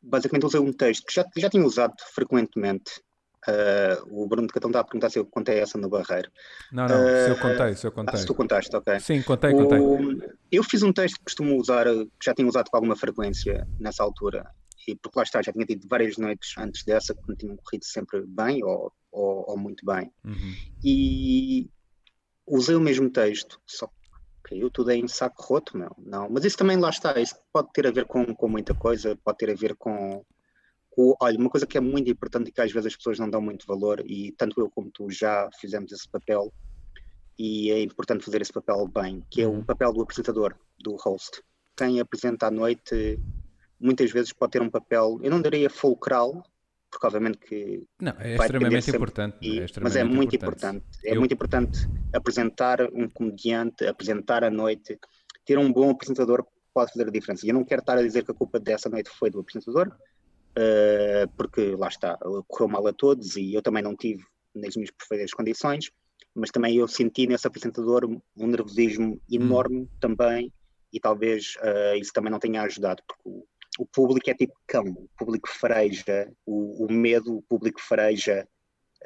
basicamente 0.00 0.46
usei 0.46 0.60
um 0.60 0.72
texto 0.72 1.06
que 1.06 1.14
já, 1.14 1.24
já 1.36 1.48
tinha 1.48 1.64
usado 1.64 1.94
frequentemente. 2.14 3.00
Uh, 3.48 4.22
o 4.22 4.26
Bruno 4.28 4.46
de 4.46 4.52
Catão 4.52 4.70
está 4.70 4.80
a 4.80 4.84
perguntar 4.84 5.10
se 5.10 5.18
eu 5.18 5.26
contei 5.26 5.58
essa 5.58 5.76
no 5.76 5.88
Barreiro. 5.88 6.30
Não, 6.70 6.88
não, 6.88 7.06
se 7.08 7.28
eu 7.30 7.34
Ah, 7.34 7.38
contei, 7.38 7.74
se 7.74 7.86
eu 7.86 7.90
Ah, 7.90 7.94
contei. 7.94 8.20
se 8.20 8.26
tu 8.26 8.34
contaste, 8.34 8.76
ok. 8.76 9.00
Sim, 9.00 9.22
contei, 9.22 9.52
contei. 9.52 9.78
O- 9.80 10.16
eu 10.50 10.62
fiz 10.62 10.82
um 10.82 10.92
texto 10.92 11.16
que 11.16 11.24
costumo 11.24 11.58
usar, 11.58 11.86
que 11.86 12.08
já 12.24 12.34
tinha 12.34 12.46
usado 12.46 12.70
com 12.70 12.76
alguma 12.76 12.94
frequência 12.94 13.66
nessa 13.80 14.02
altura, 14.04 14.48
e 14.86 14.94
porque 14.94 15.18
lá 15.18 15.22
está, 15.24 15.42
já 15.42 15.52
tinha 15.52 15.66
tido 15.66 15.88
várias 15.88 16.16
noites 16.16 16.50
antes 16.56 16.84
dessa 16.84 17.14
que 17.14 17.20
me 17.28 17.36
tinham 17.36 17.56
corrido 17.56 17.84
sempre 17.84 18.24
bem 18.26 18.62
ou, 18.62 18.92
ou, 19.10 19.44
ou 19.48 19.58
muito 19.58 19.84
bem. 19.84 20.12
Uhum. 20.24 20.54
E 20.84 21.68
usei 22.46 22.74
o 22.76 22.80
mesmo 22.80 23.10
texto, 23.10 23.60
só 23.66 23.86
que 23.86 23.92
caiu 24.44 24.70
tudo 24.70 24.90
em 24.90 25.06
saco 25.08 25.42
roto, 25.42 25.76
meu. 25.76 25.94
Não, 25.98 26.28
mas 26.30 26.44
isso 26.44 26.56
também 26.58 26.76
lá 26.76 26.90
está, 26.90 27.18
isso 27.20 27.34
pode 27.52 27.72
ter 27.72 27.86
a 27.86 27.90
ver 27.92 28.04
com, 28.06 28.24
com 28.34 28.48
muita 28.48 28.74
coisa, 28.74 29.16
pode 29.24 29.38
ter 29.38 29.50
a 29.50 29.54
ver 29.54 29.74
com. 29.76 30.24
Olha, 30.96 31.38
uma 31.38 31.48
coisa 31.50 31.66
que 31.66 31.78
é 31.78 31.80
muito 31.80 32.10
importante 32.10 32.48
e 32.48 32.52
que 32.52 32.60
às 32.60 32.70
vezes 32.70 32.86
as 32.88 32.96
pessoas 32.96 33.18
não 33.18 33.28
dão 33.30 33.40
muito 33.40 33.66
valor, 33.66 34.02
e 34.06 34.32
tanto 34.32 34.60
eu 34.60 34.70
como 34.70 34.90
tu 34.90 35.10
já 35.10 35.48
fizemos 35.60 35.90
esse 35.92 36.08
papel, 36.08 36.52
e 37.38 37.70
é 37.70 37.80
importante 37.82 38.24
fazer 38.24 38.42
esse 38.42 38.52
papel 38.52 38.86
bem, 38.88 39.24
que 39.30 39.42
é 39.42 39.46
o 39.46 39.52
Uhum. 39.52 39.64
papel 39.64 39.92
do 39.92 40.02
apresentador, 40.02 40.54
do 40.78 40.96
host. 40.96 41.42
Quem 41.76 41.98
apresenta 42.00 42.46
à 42.48 42.50
noite 42.50 43.18
muitas 43.80 44.10
vezes 44.12 44.32
pode 44.32 44.52
ter 44.52 44.62
um 44.62 44.70
papel, 44.70 45.18
eu 45.22 45.30
não 45.30 45.40
diria 45.40 45.68
fulcral, 45.70 46.42
porque 46.90 47.06
obviamente 47.06 47.38
que 47.38 47.86
Não, 48.00 48.12
é 48.20 48.36
extremamente 48.36 48.84
sempre 48.84 48.98
importante. 48.98 49.38
e- 49.40 49.48
é 49.48 49.60
mas 49.60 49.60
é 49.60 49.64
extremamente 49.64 50.14
muito 50.14 50.36
importante. 50.36 50.84
É 51.04 51.14
Eu- 51.14 51.20
muito 51.20 51.32
importante 51.32 51.88
apresentar 52.12 52.82
um 52.92 53.08
comediante, 53.08 53.86
apresentar 53.86 54.44
a 54.44 54.50
noite, 54.50 54.98
ter 55.46 55.58
um 55.58 55.72
bom 55.72 55.88
apresentador 55.90 56.46
pode 56.74 56.92
fazer 56.92 57.08
a 57.08 57.10
diferença. 57.10 57.44
E 57.46 57.48
eu 57.48 57.54
não 57.54 57.64
quero 57.64 57.80
estar 57.80 57.96
a 57.98 58.02
dizer 58.02 58.24
que 58.24 58.30
a 58.30 58.34
culpa 58.34 58.60
dessa 58.60 58.88
noite 58.90 59.08
foi 59.10 59.30
do 59.30 59.40
apresentador, 59.40 59.90
eh, 60.56 61.26
porque 61.36 61.74
lá 61.76 61.88
está, 61.88 62.18
correu 62.46 62.68
mal 62.68 62.86
a 62.86 62.92
todos 62.92 63.36
e 63.36 63.54
eu 63.54 63.62
também 63.62 63.82
não 63.82 63.96
tive 63.96 64.24
nas 64.54 64.76
minhas 64.76 64.90
perfeitas 64.90 65.32
condições, 65.32 65.90
mas 66.34 66.50
também 66.50 66.76
eu 66.76 66.86
senti 66.88 67.26
nesse 67.26 67.46
apresentador 67.46 68.04
um 68.04 68.46
nervosismo 68.46 69.20
enorme 69.30 69.88
também 70.00 70.52
e 70.92 71.00
talvez 71.00 71.54
eh, 71.62 71.96
isso 71.98 72.12
também 72.12 72.30
não 72.30 72.38
tenha 72.38 72.62
ajudado, 72.62 73.02
porque 73.06 73.22
o, 73.24 73.46
o 73.78 73.86
público 73.86 74.28
é 74.28 74.34
tipo 74.34 74.54
cão, 74.66 74.84
o 74.84 75.08
público 75.16 75.48
fareja, 75.48 76.30
o, 76.44 76.84
o 76.84 76.92
medo, 76.92 77.36
o 77.38 77.42
público 77.42 77.80
fareja 77.80 78.46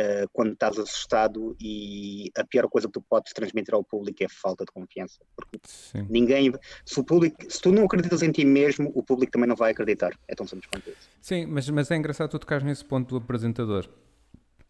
uh, 0.01 0.29
quando 0.33 0.53
estás 0.53 0.79
assustado 0.79 1.57
e 1.61 2.31
a 2.37 2.45
pior 2.45 2.69
coisa 2.69 2.87
que 2.87 2.93
tu 2.93 3.01
podes 3.03 3.33
transmitir 3.33 3.75
ao 3.75 3.85
público 3.85 4.23
é 4.23 4.29
falta 4.29 4.65
de 4.65 4.73
confiança. 4.73 5.21
Porque 5.35 5.59
Sim. 5.65 6.07
ninguém, 6.09 6.53
se 6.85 7.01
o 7.01 7.05
público, 7.05 7.37
se 7.49 7.61
tu 7.61 7.73
não 7.73 7.85
acreditas 7.85 8.23
em 8.23 8.31
ti 8.31 8.45
mesmo, 8.45 8.91
o 8.95 9.03
público 9.03 9.33
também 9.33 9.49
não 9.49 9.57
vai 9.57 9.73
acreditar. 9.73 10.13
É 10.29 10.35
tão 10.35 10.47
simples 10.47 10.69
quanto 10.71 10.91
isso. 10.91 11.09
Sim, 11.21 11.47
mas, 11.47 11.69
mas 11.69 11.91
é 11.91 11.97
engraçado 11.97 12.31
tu 12.31 12.39
tocares 12.39 12.65
nesse 12.65 12.85
ponto 12.85 13.09
do 13.09 13.17
apresentador. 13.25 13.89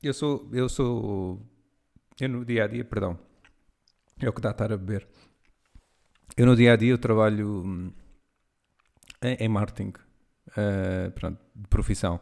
Eu 0.02 0.14
sou, 0.14 0.48
eu 0.52 0.68
sou, 0.68 1.40
eu 2.20 2.28
no 2.28 2.44
dia 2.44 2.64
a 2.64 2.66
dia, 2.66 2.84
perdão, 2.84 3.18
é 4.20 4.28
o 4.28 4.32
que 4.32 4.40
dá 4.40 4.50
a 4.50 4.52
estar 4.52 4.72
a 4.72 4.76
beber. 4.76 5.06
Eu 6.36 6.46
no 6.46 6.54
dia 6.54 6.74
a 6.74 6.76
dia 6.76 6.90
eu 6.90 6.98
trabalho 6.98 7.62
hum, 7.64 7.92
em, 9.22 9.34
em 9.40 9.48
marketing, 9.48 9.92
uh, 10.48 11.10
pronto, 11.12 11.40
de 11.54 11.68
profissão. 11.68 12.20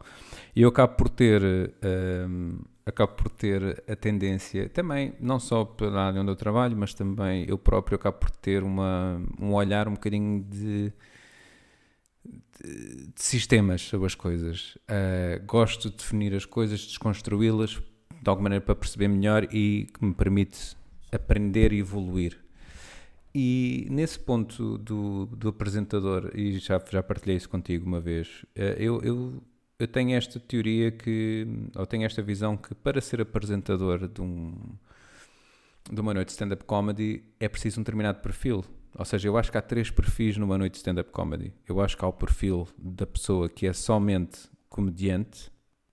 E 0.55 0.61
eu 0.61 0.69
acabo 0.69 0.95
por 0.95 1.09
ter, 1.09 1.41
uh, 1.43 2.65
acabo 2.85 3.13
por 3.13 3.29
ter 3.29 3.83
a 3.87 3.95
tendência, 3.95 4.69
também, 4.69 5.13
não 5.19 5.39
só 5.39 5.65
pela 5.65 6.07
área 6.07 6.21
onde 6.21 6.31
eu 6.31 6.35
trabalho, 6.35 6.77
mas 6.77 6.93
também 6.93 7.45
eu 7.47 7.57
próprio 7.57 7.95
acabo 7.95 8.17
por 8.17 8.29
ter 8.29 8.63
uma, 8.63 9.21
um 9.39 9.53
olhar 9.53 9.87
um 9.87 9.93
bocadinho 9.93 10.43
de, 10.43 10.93
de, 12.23 13.07
de 13.07 13.21
sistemas 13.21 13.81
sobre 13.81 14.05
as 14.05 14.13
coisas. 14.13 14.77
Uh, 14.89 15.43
gosto 15.45 15.89
de 15.89 15.97
definir 15.97 16.35
as 16.35 16.45
coisas, 16.45 16.85
desconstruí-las 16.85 17.81
de 18.21 18.29
alguma 18.29 18.45
maneira 18.45 18.63
para 18.63 18.75
perceber 18.75 19.07
melhor 19.07 19.43
e 19.53 19.87
que 19.93 20.05
me 20.05 20.13
permite 20.13 20.77
aprender 21.11 21.73
e 21.73 21.79
evoluir. 21.79 22.39
E 23.33 23.87
nesse 23.89 24.17
ponto 24.17 24.77
do, 24.77 25.25
do 25.25 25.49
apresentador, 25.49 26.31
e 26.33 26.57
já, 26.57 26.81
já 26.89 27.03
partilhei 27.03 27.35
isso 27.35 27.49
contigo 27.49 27.85
uma 27.85 27.99
vez, 27.99 28.45
eh, 28.55 28.77
eu, 28.79 29.01
eu, 29.01 29.43
eu 29.77 29.87
tenho 29.87 30.15
esta 30.15 30.39
teoria 30.39 30.91
que, 30.91 31.47
ou 31.75 31.85
tenho 31.85 32.05
esta 32.05 32.21
visão 32.21 32.55
que 32.55 32.73
para 32.73 33.01
ser 33.01 33.21
apresentador 33.21 34.07
de, 34.07 34.21
um, 34.21 34.55
de 35.91 35.99
uma 35.99 36.13
noite 36.13 36.27
de 36.27 36.33
stand-up 36.33 36.63
comedy 36.63 37.23
é 37.39 37.49
preciso 37.49 37.79
um 37.79 37.83
determinado 37.83 38.19
perfil. 38.19 38.63
Ou 38.97 39.03
seja, 39.03 39.27
eu 39.27 39.37
acho 39.37 39.51
que 39.51 39.57
há 39.57 39.61
três 39.61 39.91
perfis 39.91 40.37
numa 40.37 40.57
noite 40.57 40.73
de 40.73 40.77
stand-up 40.77 41.11
comedy. 41.11 41.53
Eu 41.67 41.81
acho 41.81 41.97
que 41.97 42.05
há 42.05 42.07
o 42.07 42.13
perfil 42.13 42.67
da 42.77 43.05
pessoa 43.05 43.49
que 43.49 43.67
é 43.67 43.73
somente 43.73 44.49
comediante, 44.69 45.51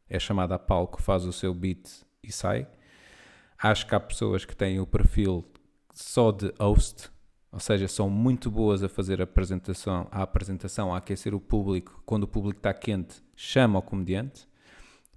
é 0.08 0.18
chamada 0.18 0.54
a 0.54 0.58
palco, 0.58 1.02
faz 1.02 1.24
o 1.24 1.32
seu 1.32 1.52
beat 1.52 1.88
e 2.22 2.30
sai. 2.30 2.68
Acho 3.58 3.86
que 3.86 3.94
há 3.94 4.00
pessoas 4.00 4.44
que 4.44 4.54
têm 4.54 4.78
o 4.78 4.86
perfil 4.86 5.44
só 5.92 6.30
de 6.30 6.52
host, 6.58 7.10
ou 7.52 7.60
seja, 7.60 7.86
são 7.86 8.08
muito 8.08 8.50
boas 8.50 8.82
a 8.82 8.88
fazer 8.88 9.20
a 9.20 9.24
apresentação, 9.24 10.08
a 10.10 10.22
apresentação, 10.22 10.94
a 10.94 10.96
aquecer 10.96 11.34
o 11.34 11.40
público. 11.40 12.02
Quando 12.06 12.22
o 12.22 12.26
público 12.26 12.58
está 12.58 12.72
quente, 12.72 13.22
chama 13.36 13.78
o 13.78 13.82
comediante. 13.82 14.48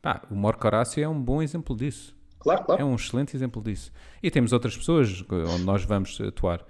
Pá, 0.01 0.21
o 0.29 0.35
Marco 0.35 0.67
Horácio 0.67 1.01
é 1.01 1.07
um 1.07 1.19
bom 1.19 1.41
exemplo 1.41 1.73
disso. 1.73 2.13
Claro, 2.37 2.65
claro. 2.65 2.81
É 2.81 2.85
um 2.85 2.93
excelente 2.93 3.37
exemplo 3.37 3.63
disso. 3.63 3.89
E 4.21 4.29
temos 4.29 4.51
outras 4.51 4.75
pessoas 4.75 5.23
onde 5.31 5.63
nós 5.63 5.85
vamos 5.85 6.19
atuar. 6.19 6.63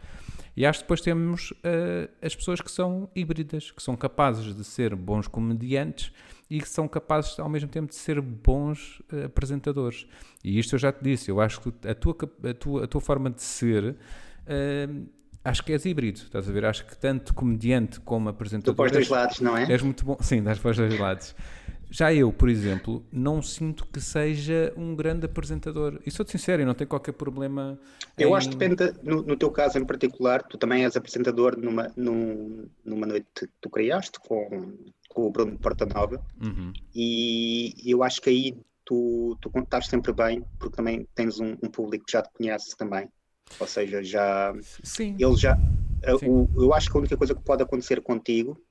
E 0.56 0.66
acho 0.68 0.80
que 0.80 0.84
depois 0.84 1.02
temos 1.02 1.52
uh, 1.52 2.10
as 2.22 2.36
pessoas 2.36 2.62
que 2.62 2.72
são 2.72 3.10
híbridas, 3.16 3.72
que 3.72 3.82
são 3.82 3.98
capazes 3.98 4.56
de 4.56 4.64
ser 4.64 4.96
bons 4.96 5.28
comediantes 5.28 6.14
e 6.48 6.62
que 6.62 6.70
são 6.70 6.88
capazes 6.88 7.38
ao 7.40 7.50
mesmo 7.50 7.70
tempo 7.70 7.90
de 7.90 7.96
ser 7.96 8.22
bons 8.22 9.02
uh, 9.12 9.26
apresentadores. 9.26 10.06
E 10.44 10.60
isto 10.60 10.76
eu 10.76 10.80
já 10.80 10.94
te 10.94 11.04
disse, 11.04 11.30
eu 11.30 11.42
acho 11.42 11.60
que 11.60 11.74
a 11.88 11.96
tua, 11.96 12.16
a 12.50 12.54
tua, 12.54 12.84
a 12.84 12.88
tua 12.88 13.02
forma 13.02 13.32
de 13.32 13.42
ser. 13.42 13.98
Uh, 14.46 15.15
acho 15.46 15.64
que 15.64 15.72
és 15.72 15.86
híbrido, 15.86 16.20
estás 16.20 16.50
a 16.50 16.52
ver? 16.52 16.66
Acho 16.66 16.86
que 16.86 16.98
tanto 16.98 17.34
comediante 17.34 18.00
como 18.02 18.30
apresentador. 18.30 18.74
Tu 18.74 18.78
para 18.78 18.86
os 18.88 18.92
dois 18.92 19.10
lados, 19.10 19.40
não 19.40 19.56
é? 19.56 19.72
És 19.72 19.82
muito 19.82 20.04
bom. 20.04 20.18
Sim, 20.20 20.44
dás 20.44 20.60
para 20.60 20.72
os 20.72 20.78
dois 20.78 21.00
lados. 21.00 21.36
Já 21.90 22.14
eu, 22.14 22.34
por 22.34 22.50
exemplo, 22.50 23.06
não 23.12 23.42
sinto 23.42 23.86
que 23.86 24.02
seja 24.02 24.74
um 24.76 24.96
grande 24.96 25.28
apresentador. 25.28 26.00
E 26.06 26.12
sou-te 26.12 26.32
sincero, 26.32 26.62
e 26.62 26.66
não 26.66 26.74
tenho 26.74 26.90
qualquer 26.90 27.14
problema. 27.14 27.80
Eu 28.18 28.30
em... 28.30 28.34
acho 28.34 28.50
que 28.50 28.58
depende, 28.58 28.94
no, 29.04 29.22
no, 29.22 29.38
teu 29.38 29.52
caso 29.52 29.78
em 29.78 29.86
particular, 29.86 30.42
tu 30.44 30.58
também 30.58 30.84
és 30.84 30.98
apresentador 30.98 31.56
numa, 31.58 31.92
num, 31.96 32.68
numa 32.84 33.06
noite 33.06 33.28
que 33.36 33.48
tu 33.62 33.70
criaste 33.70 34.20
com, 34.20 34.74
com 35.08 35.28
o 35.28 35.32
Bruno 35.32 35.58
Portanova. 35.60 36.22
Uhum. 36.44 36.74
E 36.94 37.74
eu 37.86 38.04
acho 38.04 38.20
que 38.20 38.30
aí 38.30 38.58
tu, 38.84 39.38
tu 39.40 39.52
estás 39.60 39.88
sempre 39.88 40.12
bem, 40.12 40.44
porque 40.60 40.76
também 40.76 41.08
tens 41.16 41.40
um, 41.40 41.52
um 41.64 41.70
público 41.70 42.06
que 42.06 42.12
já 42.14 42.22
te 42.22 42.30
conhece 42.34 42.76
também. 42.76 43.10
Ou 43.60 43.68
seja, 43.68 44.04
já. 44.04 44.54
Sim. 44.84 45.16
Ele 45.20 45.36
já. 45.36 45.58
Sim. 46.20 46.30
O, 46.30 46.50
eu 46.58 46.74
acho 46.74 46.90
que 46.90 46.98
a 46.98 47.00
única 47.00 47.18
coisa 47.18 47.34
que 47.34 47.42
pode 47.42 47.64
acontecer 47.64 48.02
contigo 48.02 48.62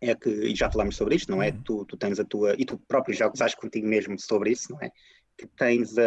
é 0.00 0.14
que, 0.14 0.28
e 0.28 0.54
já 0.54 0.70
falamos 0.70 0.96
sobre 0.96 1.14
isto, 1.14 1.30
não 1.30 1.42
é? 1.42 1.50
Uhum. 1.50 1.62
Tu, 1.62 1.84
tu 1.86 1.96
tens 1.96 2.18
a 2.18 2.24
tua. 2.24 2.54
E 2.58 2.64
tu 2.64 2.76
próprio 2.88 3.14
já 3.14 3.30
usaste 3.32 3.56
contigo 3.56 3.86
mesmo 3.86 4.18
sobre 4.18 4.50
isso, 4.50 4.72
não 4.72 4.80
é? 4.80 4.90
Que 5.38 5.46
tens 5.46 5.96
a. 5.96 6.02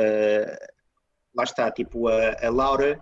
Lá 1.33 1.43
está, 1.43 1.71
tipo, 1.71 2.07
a, 2.07 2.45
a 2.45 2.49
Laura 2.49 3.01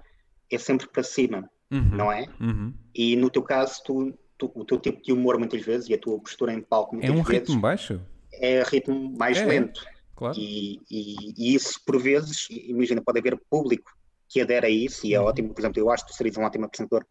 é 0.52 0.58
sempre 0.58 0.88
para 0.88 1.04
cima, 1.04 1.50
uhum. 1.72 1.96
não 1.96 2.12
é? 2.12 2.28
Uhum. 2.40 2.74
E 2.94 3.16
no 3.16 3.30
teu 3.30 3.44
caso, 3.44 3.82
tu, 3.84 4.14
tu, 4.38 4.52
o 4.56 4.66
teu 4.66 4.80
tipo 4.80 5.02
de 5.02 5.12
humor 5.12 5.38
muitas 5.38 5.62
vezes 5.62 5.90
e 5.90 5.94
a 5.94 5.98
tua 5.98 6.20
postura 6.20 6.54
em 6.54 6.62
palco 6.62 6.96
muitas 6.96 7.12
vezes. 7.12 7.20
É 7.20 7.28
um 7.28 7.32
vezes, 7.32 7.48
ritmo 7.48 7.62
baixo? 7.62 8.02
É 8.34 8.64
ritmo 8.64 9.16
mais 9.18 9.38
é, 9.38 9.46
lento. 9.46 9.86
Claro. 10.16 10.38
E, 10.38 10.80
e, 10.90 11.16
e, 11.38 11.56
isso, 11.56 11.80
por 11.86 12.02
vezes, 12.02 12.48
imagina, 12.50 13.02
pode 13.02 13.20
haver 13.20 13.40
público 13.50 13.92
que 14.30 14.42
adere 14.42 14.68
a 14.68 14.70
isso 14.70 15.06
e 15.06 15.14
é 15.14 15.20
uhum. 15.20 15.28
ótimo. 15.28 15.54
Por 15.54 15.62
exemplo, 15.62 15.80
eu 15.80 15.92
acho 15.92 16.06
que 16.06 16.12
tu 16.12 16.16
serias 16.16 16.38
um 16.38 16.44
ótimo 16.44 16.66
apresentador 16.66 17.06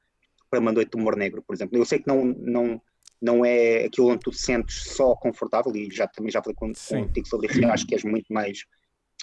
para 0.50 0.60
uma 0.60 0.72
noite 0.72 0.90
de 0.90 1.00
humor 1.00 1.16
negro, 1.16 1.42
por 1.46 1.54
exemplo. 1.54 1.78
Eu 1.78 1.84
sei 1.84 1.98
que 1.98 2.06
não, 2.06 2.24
não, 2.24 2.80
não 3.20 3.44
é 3.44 3.84
aquilo 3.86 4.08
onde 4.08 4.20
tu 4.20 4.30
te 4.30 4.38
sentes 4.38 4.82
só 4.94 5.14
confortável 5.14 5.74
e 5.74 5.90
já 5.90 6.06
também 6.06 6.30
já 6.30 6.42
falei 6.42 6.54
contigo 6.54 7.26
sobre 7.26 7.46
isso. 7.46 7.64
acho 7.66 7.86
que 7.86 7.94
és 7.94 8.04
muito 8.04 8.32
mais 8.32 8.64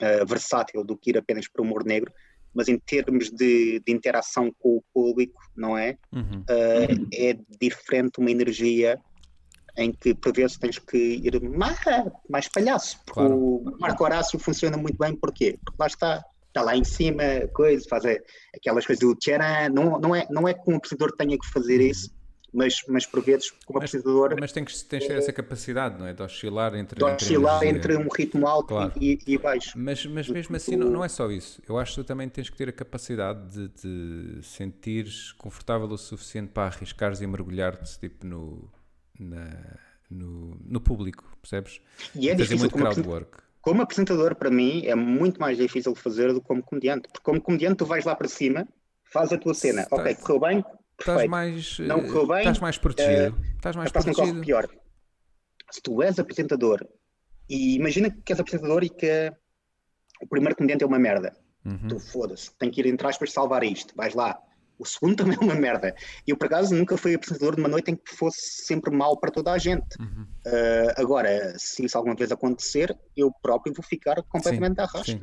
uh, 0.02 0.26
versátil 0.26 0.84
do 0.84 0.98
que 0.98 1.12
ir 1.12 1.18
apenas 1.18 1.48
para 1.48 1.62
o 1.62 1.66
humor 1.66 1.86
negro. 1.86 2.12
Mas 2.52 2.68
em 2.68 2.80
termos 2.80 3.30
de, 3.30 3.80
de 3.80 3.92
interação 3.92 4.52
com 4.58 4.78
o 4.78 4.84
público, 4.92 5.40
não 5.56 5.78
é? 5.78 5.98
Uhum. 6.12 6.42
Uh, 6.42 7.08
é 7.14 7.38
diferente 7.60 8.20
uma 8.20 8.32
energia 8.32 9.00
em 9.78 9.92
que 9.94 10.14
por 10.14 10.34
vezes 10.34 10.58
tens 10.58 10.80
que 10.80 10.98
ir 10.98 11.40
mais, 11.50 11.78
mais 12.28 12.48
palhaço. 12.50 13.00
Claro. 13.06 13.36
O 13.36 13.78
Marco 13.80 14.04
Horácio 14.04 14.40
funciona 14.40 14.78
muito 14.78 14.98
bem, 14.98 15.16
porquê? 15.16 15.58
Porque 15.64 15.78
lá 15.80 15.88
está, 15.88 16.26
lá 16.62 16.76
em 16.76 16.84
cima, 16.84 17.24
coisa, 17.54 17.86
faz 17.90 18.04
aquelas 18.56 18.86
coisas 18.86 19.00
do 19.00 19.16
tcharam, 19.16 19.74
não, 19.74 20.00
não, 20.00 20.16
é, 20.16 20.28
não 20.30 20.48
é 20.48 20.54
que 20.54 20.70
um 20.70 20.76
apresentador 20.76 21.16
tenha 21.16 21.38
que 21.38 21.48
fazer 21.48 21.82
isso, 21.82 22.12
mas, 22.54 22.82
mas 22.88 23.06
por 23.06 23.24
vezes, 23.24 23.52
como 23.66 23.80
mas, 23.80 23.90
apresentador. 23.90 24.36
Mas 24.40 24.52
tem 24.52 24.66
que 24.66 24.74
tens 24.86 25.06
ter 25.06 25.18
essa 25.18 25.32
capacidade, 25.32 26.00
não 26.00 26.08
é? 26.08 26.14
De 26.14 26.22
oscilar 26.22 26.76
entre. 26.76 26.98
De 26.98 27.04
oscilar 27.04 27.64
entre, 27.64 27.94
entre 27.94 27.98
um 27.98 28.08
ritmo 28.10 28.48
alto 28.48 28.70
claro. 28.70 28.94
e, 29.00 29.20
e, 29.26 29.38
baixo. 29.38 29.74
Mas, 29.76 30.06
mas 30.06 30.28
mesmo 30.28 30.56
assim, 30.56 30.76
não, 30.76 30.90
não, 30.90 31.06
é 31.06 31.10
só 31.10 31.30
isso. 31.30 31.62
Eu 31.68 31.78
acho 31.78 31.96
que 31.96 32.02
tu 32.02 32.04
também 32.04 32.28
tens 32.28 32.50
que 32.50 32.58
ter 32.58 32.70
a 32.70 32.74
capacidade 32.74 33.50
de, 33.50 33.68
de 33.68 34.44
sentires 34.44 35.32
confortável 35.34 35.88
o 35.88 35.98
suficiente 35.98 36.50
para 36.52 36.64
arriscares 36.64 37.22
e 37.22 37.28
mergulhar-te 37.28 38.00
tipo, 38.00 38.26
no, 38.26 38.70
na, 39.20 39.78
no, 40.10 40.58
no 40.66 40.82
público, 40.82 41.24
percebes? 41.42 41.80
E 42.16 42.30
é 42.30 42.32
Fazer 42.32 42.44
difícil 42.44 42.60
muito 42.60 42.76
crowdwork 42.76 43.49
como 43.62 43.82
apresentador, 43.82 44.36
para 44.36 44.50
mim, 44.50 44.86
é 44.86 44.96
muito 44.96 45.40
mais 45.40 45.58
difícil 45.58 45.94
fazer 45.96 46.34
do 46.34 46.42
que 46.42 46.48
como 46.48 46.64
comediante. 46.64 47.10
Porque 47.12 47.24
como 47.24 47.42
comediante, 47.42 47.78
tu 47.78 47.86
vais 47.86 48.06
lá 48.06 48.16
para 48.16 48.28
cima, 48.28 48.68
faz 49.04 49.32
a 49.34 49.38
tua 49.38 49.54
cena. 49.54 49.88
Ok, 49.92 50.16
correu 50.16 50.40
bem, 50.40 50.66
Estás 51.00 51.28
mais, 51.30 51.80
não 51.80 52.02
correu 52.02 52.28
bem, 52.28 52.40
estás 52.40 52.60
mais 52.60 52.78
protegido. 52.78 53.38
Uh, 53.38 53.56
estás 53.56 53.76
mais 53.76 53.92
protegido. 53.92 54.42
pior. 54.42 54.70
Se 55.72 55.82
tu 55.82 56.04
és 56.04 56.20
apresentador, 56.20 56.86
e 57.50 57.76
imagina 57.76 58.10
que 58.10 58.34
és 58.34 58.40
apresentador 58.40 58.84
e 58.84 58.90
que 58.90 59.32
o 60.22 60.28
primeiro 60.28 60.56
comediante 60.56 60.84
é 60.84 60.88
uma 60.88 61.00
merda. 61.00 61.36
Uhum. 61.66 61.88
Tu 61.88 62.00
foda-se, 62.00 62.52
tem 62.58 62.70
que 62.70 62.82
ir 62.82 62.88
entre 62.88 63.08
aspas 63.08 63.32
salvar 63.32 63.64
isto. 63.64 63.94
Vais 63.96 64.14
lá, 64.14 64.40
o 64.80 64.86
segundo 64.86 65.18
também 65.24 65.38
é 65.40 65.44
uma 65.44 65.56
merda. 65.56 65.94
Eu, 66.26 66.38
por 66.38 66.46
acaso, 66.46 66.74
nunca 66.74 66.98
fui 66.98 67.14
apresentador 67.14 67.56
de 67.56 67.62
uma 67.62 67.70
noite 67.70 67.92
em 67.92 67.96
que 67.96 68.16
fosse 68.16 68.64
sempre 68.66 68.96
mal 68.96 69.18
para 69.20 69.30
toda 69.30 69.52
a 69.52 69.58
gente. 69.58 70.00
Uhum. 70.00 70.26
Uh, 70.46 70.94
agora, 70.96 71.54
se 71.58 71.86
isso 71.86 71.98
alguma 71.98 72.16
vez 72.16 72.32
acontecer, 72.32 72.98
eu 73.16 73.32
próprio 73.42 73.74
vou 73.74 73.84
ficar 73.84 74.24
completamente 74.24 74.76
sim, 74.76 74.82
rasca. 74.82 75.04
Sim. 75.04 75.22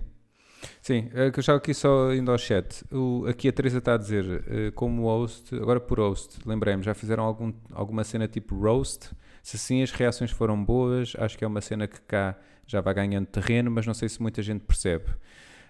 Sim, 0.80 1.10
é 1.14 1.26
eu 1.26 1.40
estava 1.40 1.58
aqui 1.58 1.74
só 1.74 2.12
indo 2.12 2.30
ao 2.30 2.38
chat. 2.38 2.84
O, 2.92 3.26
aqui 3.26 3.48
a 3.48 3.52
Teresa 3.52 3.78
está 3.78 3.94
a 3.94 3.96
dizer, 3.96 4.24
uh, 4.24 4.72
como 4.74 5.02
host, 5.02 5.54
agora 5.54 5.80
por 5.80 5.98
host, 5.98 6.38
lembrei-me, 6.44 6.82
já 6.82 6.94
fizeram 6.94 7.24
algum, 7.24 7.52
alguma 7.72 8.04
cena 8.04 8.28
tipo 8.28 8.54
roast? 8.58 9.10
Se 9.42 9.56
sim, 9.58 9.82
as 9.82 9.92
reações 9.92 10.30
foram 10.30 10.62
boas, 10.62 11.12
acho 11.18 11.38
que 11.38 11.44
é 11.44 11.46
uma 11.46 11.60
cena 11.60 11.86
que 11.86 12.00
cá 12.00 12.36
já 12.66 12.80
vai 12.80 12.92
ganhando 12.92 13.26
terreno, 13.26 13.70
mas 13.70 13.86
não 13.86 13.94
sei 13.94 14.08
se 14.08 14.20
muita 14.20 14.42
gente 14.42 14.62
percebe. 14.64 15.04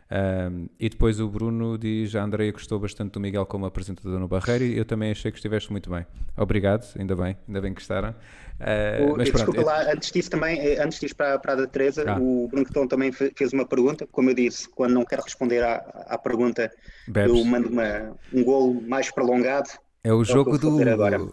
Um, 0.09 0.69
e 0.79 0.89
depois 0.89 1.19
o 1.19 1.29
Bruno 1.29 1.77
diz: 1.77 2.15
A 2.15 2.23
Andreia 2.23 2.53
gostou 2.53 2.79
bastante 2.79 3.13
do 3.13 3.21
Miguel 3.21 3.45
como 3.45 3.67
apresentador 3.67 4.21
no 4.21 4.29
Barreiro 4.29 4.65
e 4.65 4.79
eu 4.79 4.85
também 4.85 5.11
achei 5.11 5.33
que 5.33 5.39
estiveste 5.39 5.71
muito 5.73 5.91
bem. 5.91 6.07
Obrigado, 6.37 6.87
ainda 6.97 7.17
bem, 7.17 7.37
ainda 7.47 7.61
bem 7.61 7.75
que 7.75 7.81
gostaram. 7.81 8.11
Uh, 8.11 9.13
o, 9.13 9.17
mas 9.17 9.31
desculpa 9.31 9.53
pronto, 9.53 9.67
lá, 9.67 9.93
antes 9.93 10.13
disso 10.13 10.31
também, 10.31 10.59
eh, 10.61 10.83
antes 10.83 11.01
disso 11.01 11.17
para, 11.17 11.39
para 11.39 11.53
a 11.55 11.57
da 11.57 11.67
Teresa, 11.67 12.05
ah. 12.07 12.19
o 12.21 12.47
Bruno 12.49 12.65
Cotão 12.65 12.87
também 12.87 13.11
fez 13.11 13.53
uma 13.53 13.67
pergunta. 13.67 14.07
Como 14.07 14.31
eu 14.31 14.35
disse, 14.35 14.69
quando 14.69 14.93
não 14.93 15.05
quero 15.05 15.23
responder 15.23 15.65
à, 15.65 15.77
à 16.07 16.17
pergunta, 16.17 16.71
Bebes. 17.09 17.37
eu 17.37 17.45
mando 17.45 17.69
uma, 17.69 18.17
um 18.33 18.45
golo 18.45 18.81
mais 18.83 19.11
prolongado. 19.11 19.71
É 20.05 20.13
o 20.13 20.23
é 20.23 20.25
jogo 20.25 20.57
do. 20.57 20.81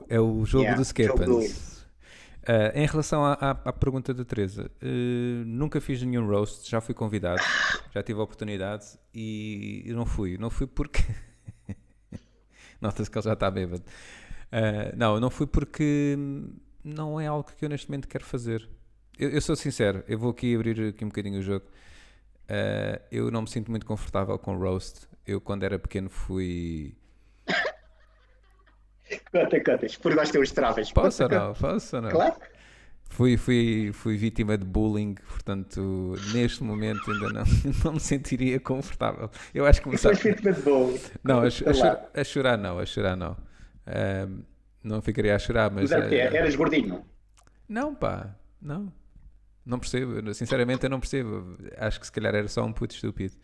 É 0.10 0.20
o 0.20 0.44
jogo 0.46 0.64
yeah, 0.64 0.76
do 0.76 0.84
Scarpans. 0.84 1.73
Uh, 2.44 2.78
em 2.78 2.86
relação 2.86 3.24
à, 3.24 3.34
à, 3.34 3.52
à, 3.52 3.72
pergunta 3.72 4.14
da 4.14 4.26
Teresa, 4.26 4.70
uh, 4.82 5.46
nunca 5.46 5.80
fiz 5.80 6.04
nenhum 6.04 6.28
roast, 6.28 6.70
já 6.70 6.82
fui 6.82 6.94
convidado, 6.94 7.42
já 7.94 8.04
tive 8.04 8.20
a 8.20 8.24
oportunidade 8.24 9.00
e 9.16 9.86
não 9.88 10.06
fui. 10.06 10.38
Não 10.38 10.50
fui 10.50 10.68
porque. 10.68 11.02
Nota-se 12.82 13.10
que 13.10 13.18
ele 13.18 13.24
já 13.24 13.32
está 13.32 13.50
bêbado. 13.50 13.84
Uh, 14.52 14.94
não, 14.98 15.22
não 15.22 15.30
fui 15.30 15.48
porque 15.48 16.18
não 16.84 17.18
é 17.18 17.28
algo 17.28 17.50
que 17.58 17.64
eu 17.64 17.70
neste 17.70 17.90
momento 17.90 18.10
quero 18.10 18.26
fazer. 18.26 18.70
Eu, 19.18 19.30
eu 19.30 19.42
sou 19.42 19.56
sincero, 19.56 20.04
eu 20.06 20.20
vou 20.20 20.32
aqui 20.32 20.54
abrir 20.54 20.90
aqui 20.90 21.06
um 21.06 21.08
bocadinho 21.08 21.40
o 21.40 21.42
jogo. 21.42 21.66
eu 23.10 23.32
não 23.32 23.44
me 23.44 23.50
sinto 23.50 23.72
muito 23.72 23.86
confortável 23.86 24.38
com 24.38 24.58
roast. 24.58 25.08
Eu, 25.26 25.40
quando 25.40 25.64
era 25.64 25.80
pequeno, 25.80 26.10
fui 26.10 26.94
Conta, 29.32 29.64
conta. 29.64 29.88
Por 30.02 30.16
nós 30.16 30.32
temos 30.32 30.52
travas. 30.52 30.92
Posso 30.92 31.24
ou 31.24 31.30
não? 31.30 31.54
Posso 31.54 31.96
ou 31.96 32.02
não? 32.02 32.10
Claro. 32.10 32.36
Fui, 33.14 33.38
fui, 33.38 33.92
fui 33.94 34.18
vítima 34.18 34.58
de 34.58 34.66
bullying, 34.66 35.14
portanto, 35.14 36.16
neste 36.34 36.64
momento 36.64 37.12
ainda 37.12 37.30
não, 37.30 37.44
não 37.86 37.94
me 37.94 38.00
sentiria 38.00 38.60
confortável. 38.60 39.30
Eu 39.54 39.68
acho 39.68 39.82
que 39.82 39.84
começar... 39.84 40.16
Foi 40.16 40.32
vítima 40.32 40.52
de 40.52 40.62
bullying. 40.64 41.00
Não, 41.24 41.42
a, 41.42 41.46
a, 41.46 41.50
chorar, 41.52 42.10
a, 42.12 42.24
chorar 42.24 42.58
não, 42.58 42.80
a 42.80 42.86
chorar 42.88 43.16
não. 43.16 43.38
Um, 43.88 44.44
não 44.84 45.00
ficaria 45.00 45.36
a 45.36 45.38
chorar, 45.38 45.70
mas... 45.70 45.92
Mas 45.92 45.92
era, 45.92 46.08
uh, 46.08 46.36
eras 46.38 46.56
gordinho? 46.56 47.06
Não, 47.70 47.94
pá, 47.94 48.36
não. 48.60 48.92
Não 49.64 49.78
percebo, 49.78 50.34
sinceramente 50.34 50.84
eu 50.84 50.90
não 50.90 51.00
percebo. 51.00 51.56
Acho 51.78 52.00
que 52.00 52.08
se 52.08 52.12
calhar 52.12 52.34
era 52.34 52.48
só 52.48 52.66
um 52.66 52.74
puto 52.74 52.96
estúpido. 52.96 53.36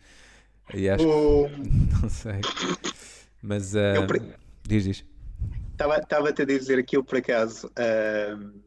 E 0.74 0.88
acho 0.88 1.04
que... 1.04 1.70
Não 2.02 2.08
sei. 2.08 2.40
Mas... 3.40 3.74
Uh, 3.74 4.06
pre... 4.06 4.20
Diz, 4.62 4.84
diz. 4.84 5.04
Estava-te 5.80 6.42
a 6.42 6.44
dizer 6.44 6.84
que 6.84 6.94
eu, 6.94 7.02
por 7.02 7.16
acaso, 7.16 7.68
uh, 7.68 8.60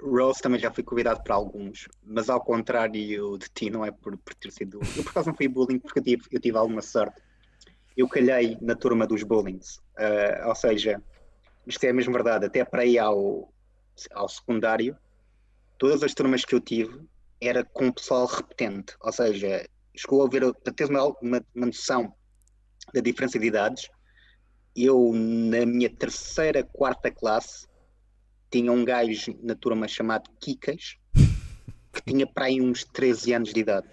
Rose 0.00 0.40
também 0.40 0.58
já 0.58 0.72
fui 0.72 0.82
convidado 0.82 1.22
para 1.22 1.34
alguns, 1.34 1.88
mas 2.02 2.30
ao 2.30 2.40
contrário 2.40 3.36
de 3.36 3.48
ti, 3.54 3.68
não 3.68 3.84
é 3.84 3.90
por, 3.90 4.16
por 4.16 4.34
ter 4.34 4.50
sido. 4.50 4.80
Eu, 4.96 5.04
por 5.04 5.10
acaso, 5.10 5.28
não 5.28 5.36
fui 5.36 5.46
bullying 5.46 5.78
porque 5.78 5.98
eu 5.98 6.02
tive, 6.02 6.22
eu 6.32 6.40
tive 6.40 6.56
alguma 6.56 6.80
sorte. 6.80 7.20
Eu 7.94 8.08
calhei 8.08 8.56
na 8.62 8.74
turma 8.74 9.06
dos 9.06 9.22
bullings. 9.22 9.76
Uh, 9.98 10.48
ou 10.48 10.54
seja, 10.54 11.02
isto 11.66 11.84
é 11.84 11.90
a 11.90 11.94
mesma 11.94 12.14
verdade, 12.14 12.46
até 12.46 12.64
para 12.64 12.86
ir 12.86 12.98
ao, 12.98 13.52
ao 14.12 14.28
secundário, 14.28 14.96
todas 15.76 16.02
as 16.02 16.14
turmas 16.14 16.46
que 16.46 16.54
eu 16.54 16.60
tive 16.60 16.98
era 17.42 17.62
com 17.62 17.92
pessoal 17.92 18.24
repetente. 18.24 18.96
Ou 19.02 19.12
seja, 19.12 19.68
chegou 19.94 20.24
a 20.24 20.28
ver, 20.30 20.50
para 20.54 20.72
teres 20.72 20.88
uma, 20.88 21.08
uma, 21.20 21.44
uma 21.54 21.66
noção 21.66 22.14
da 22.94 23.02
diferença 23.02 23.38
de 23.38 23.46
idades 23.46 23.90
eu, 24.76 25.12
na 25.14 25.64
minha 25.66 25.90
terceira, 25.90 26.62
quarta 26.62 27.10
classe, 27.10 27.66
tinha 28.50 28.70
um 28.70 28.84
gajo 28.84 29.36
na 29.42 29.54
turma 29.54 29.88
chamado 29.88 30.30
Kikas, 30.40 30.96
que 31.92 32.02
tinha 32.06 32.26
para 32.26 32.46
aí 32.46 32.60
uns 32.60 32.84
13 32.84 33.34
anos 33.34 33.52
de 33.52 33.60
idade, 33.60 33.86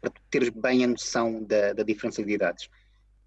para 0.00 0.10
tu 0.10 0.20
teres 0.30 0.50
bem 0.50 0.84
a 0.84 0.86
noção 0.86 1.42
da, 1.42 1.72
da 1.72 1.82
diferença 1.82 2.22
de 2.22 2.32
idades. 2.32 2.68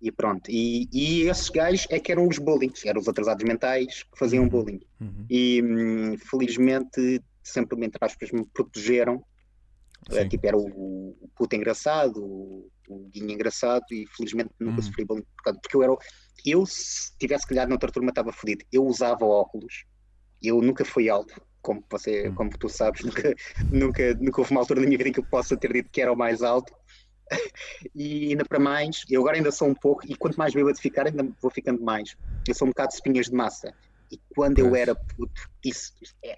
E 0.01 0.11
pronto, 0.11 0.51
e, 0.51 0.87
e 0.91 1.23
esses 1.23 1.49
gajos 1.49 1.87
é 1.89 1.99
que 1.99 2.11
eram 2.11 2.27
os 2.27 2.37
bullying, 2.37 2.71
eram 2.85 2.99
os 2.99 3.07
atrasados 3.07 3.43
mentais 3.43 4.03
que 4.03 4.17
faziam 4.17 4.43
uhum. 4.43 4.49
bullying. 4.49 4.81
Uhum. 4.99 5.25
E 5.29 5.63
hum, 5.63 6.17
felizmente, 6.17 7.21
sempre, 7.41 7.83
entre 7.83 7.97
aspas, 8.01 8.31
me 8.31 8.45
protegeram. 8.45 9.23
É, 10.11 10.27
tipo, 10.27 10.45
era 10.45 10.57
o, 10.57 11.17
o 11.19 11.29
puto 11.35 11.55
engraçado, 11.55 12.23
o, 12.23 12.69
o 12.87 13.09
guinho 13.09 13.31
engraçado, 13.31 13.83
e 13.91 14.05
felizmente 14.15 14.51
nunca 14.59 14.77
uhum. 14.77 14.81
sofri 14.81 15.05
bullying, 15.05 15.25
porque 15.43 15.75
eu 15.75 15.83
era 15.83 15.97
eu, 16.45 16.65
se 16.65 17.17
tivesse 17.17 17.47
calhado 17.47 17.69
noutra 17.69 17.91
turma, 17.91 18.09
estava 18.09 18.31
fodido. 18.31 18.63
Eu 18.71 18.85
usava 18.85 19.25
óculos, 19.25 19.85
eu 20.41 20.61
nunca 20.61 20.85
fui 20.85 21.09
alto, 21.09 21.41
como, 21.61 21.83
você, 21.89 22.29
hum. 22.29 22.35
como 22.35 22.49
tu 22.51 22.69
sabes, 22.69 23.01
nunca, 23.05 23.35
nunca, 23.71 24.13
nunca 24.15 24.41
houve 24.41 24.51
uma 24.51 24.61
altura 24.61 24.81
na 24.81 24.87
minha 24.87 24.97
vida 24.97 25.09
em 25.09 25.13
que 25.13 25.19
eu 25.19 25.25
possa 25.25 25.57
ter 25.57 25.73
dito 25.73 25.89
que 25.91 26.01
era 26.01 26.11
o 26.11 26.17
mais 26.17 26.43
alto. 26.43 26.73
e 27.95 28.29
ainda 28.29 28.45
para 28.45 28.59
mais, 28.59 29.03
eu 29.09 29.21
agora 29.21 29.37
ainda 29.37 29.51
sou 29.51 29.67
um 29.67 29.73
pouco, 29.73 30.05
e 30.05 30.15
quanto 30.15 30.37
mais 30.37 30.53
bêbado 30.53 30.77
ficar, 30.79 31.07
ainda 31.07 31.27
vou 31.41 31.49
ficando 31.49 31.81
mais. 31.81 32.15
Eu 32.47 32.53
sou 32.53 32.67
um 32.67 32.71
bocado 32.71 32.89
de 32.89 32.95
espinhas 32.95 33.27
de 33.27 33.33
massa. 33.33 33.73
E 34.11 34.19
quando 34.35 34.59
eu 34.59 34.75
era 34.75 34.93
puto, 34.93 35.49
isso, 35.63 35.93
é, 36.23 36.37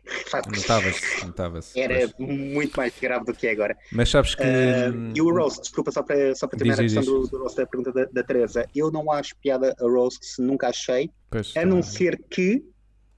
notava-se, 1.26 1.80
Era 1.80 2.08
pois. 2.10 2.30
muito 2.30 2.76
mais 2.78 2.94
grave 3.00 3.26
do 3.26 3.34
que 3.34 3.48
é 3.48 3.52
agora. 3.52 3.78
Mas 3.92 4.10
sabes 4.10 4.36
que. 4.36 4.44
Uh, 4.44 5.14
e 5.16 5.22
o 5.22 5.34
Roast, 5.34 5.62
desculpa, 5.62 5.92
só 5.92 6.02
para, 6.02 6.34
só 6.34 6.48
para 6.48 6.58
terminar 6.58 6.82
diz, 6.82 6.94
a 6.94 7.00
questão 7.02 7.22
diz. 7.22 7.30
do, 7.30 7.38
do 7.38 7.44
Roast 7.44 7.58
da 7.58 7.68
pergunta 7.68 7.92
da, 7.92 8.06
da 8.06 8.24
Teresa. 8.24 8.66
Eu 8.74 8.90
não 8.92 9.12
acho 9.12 9.36
piada 9.38 9.76
a 9.80 9.84
Roast, 9.84 10.26
se 10.26 10.42
nunca 10.42 10.70
achei, 10.70 11.10
pois, 11.30 11.56
a 11.58 11.66
não 11.66 11.84
ser 11.84 12.18
que, 12.30 12.64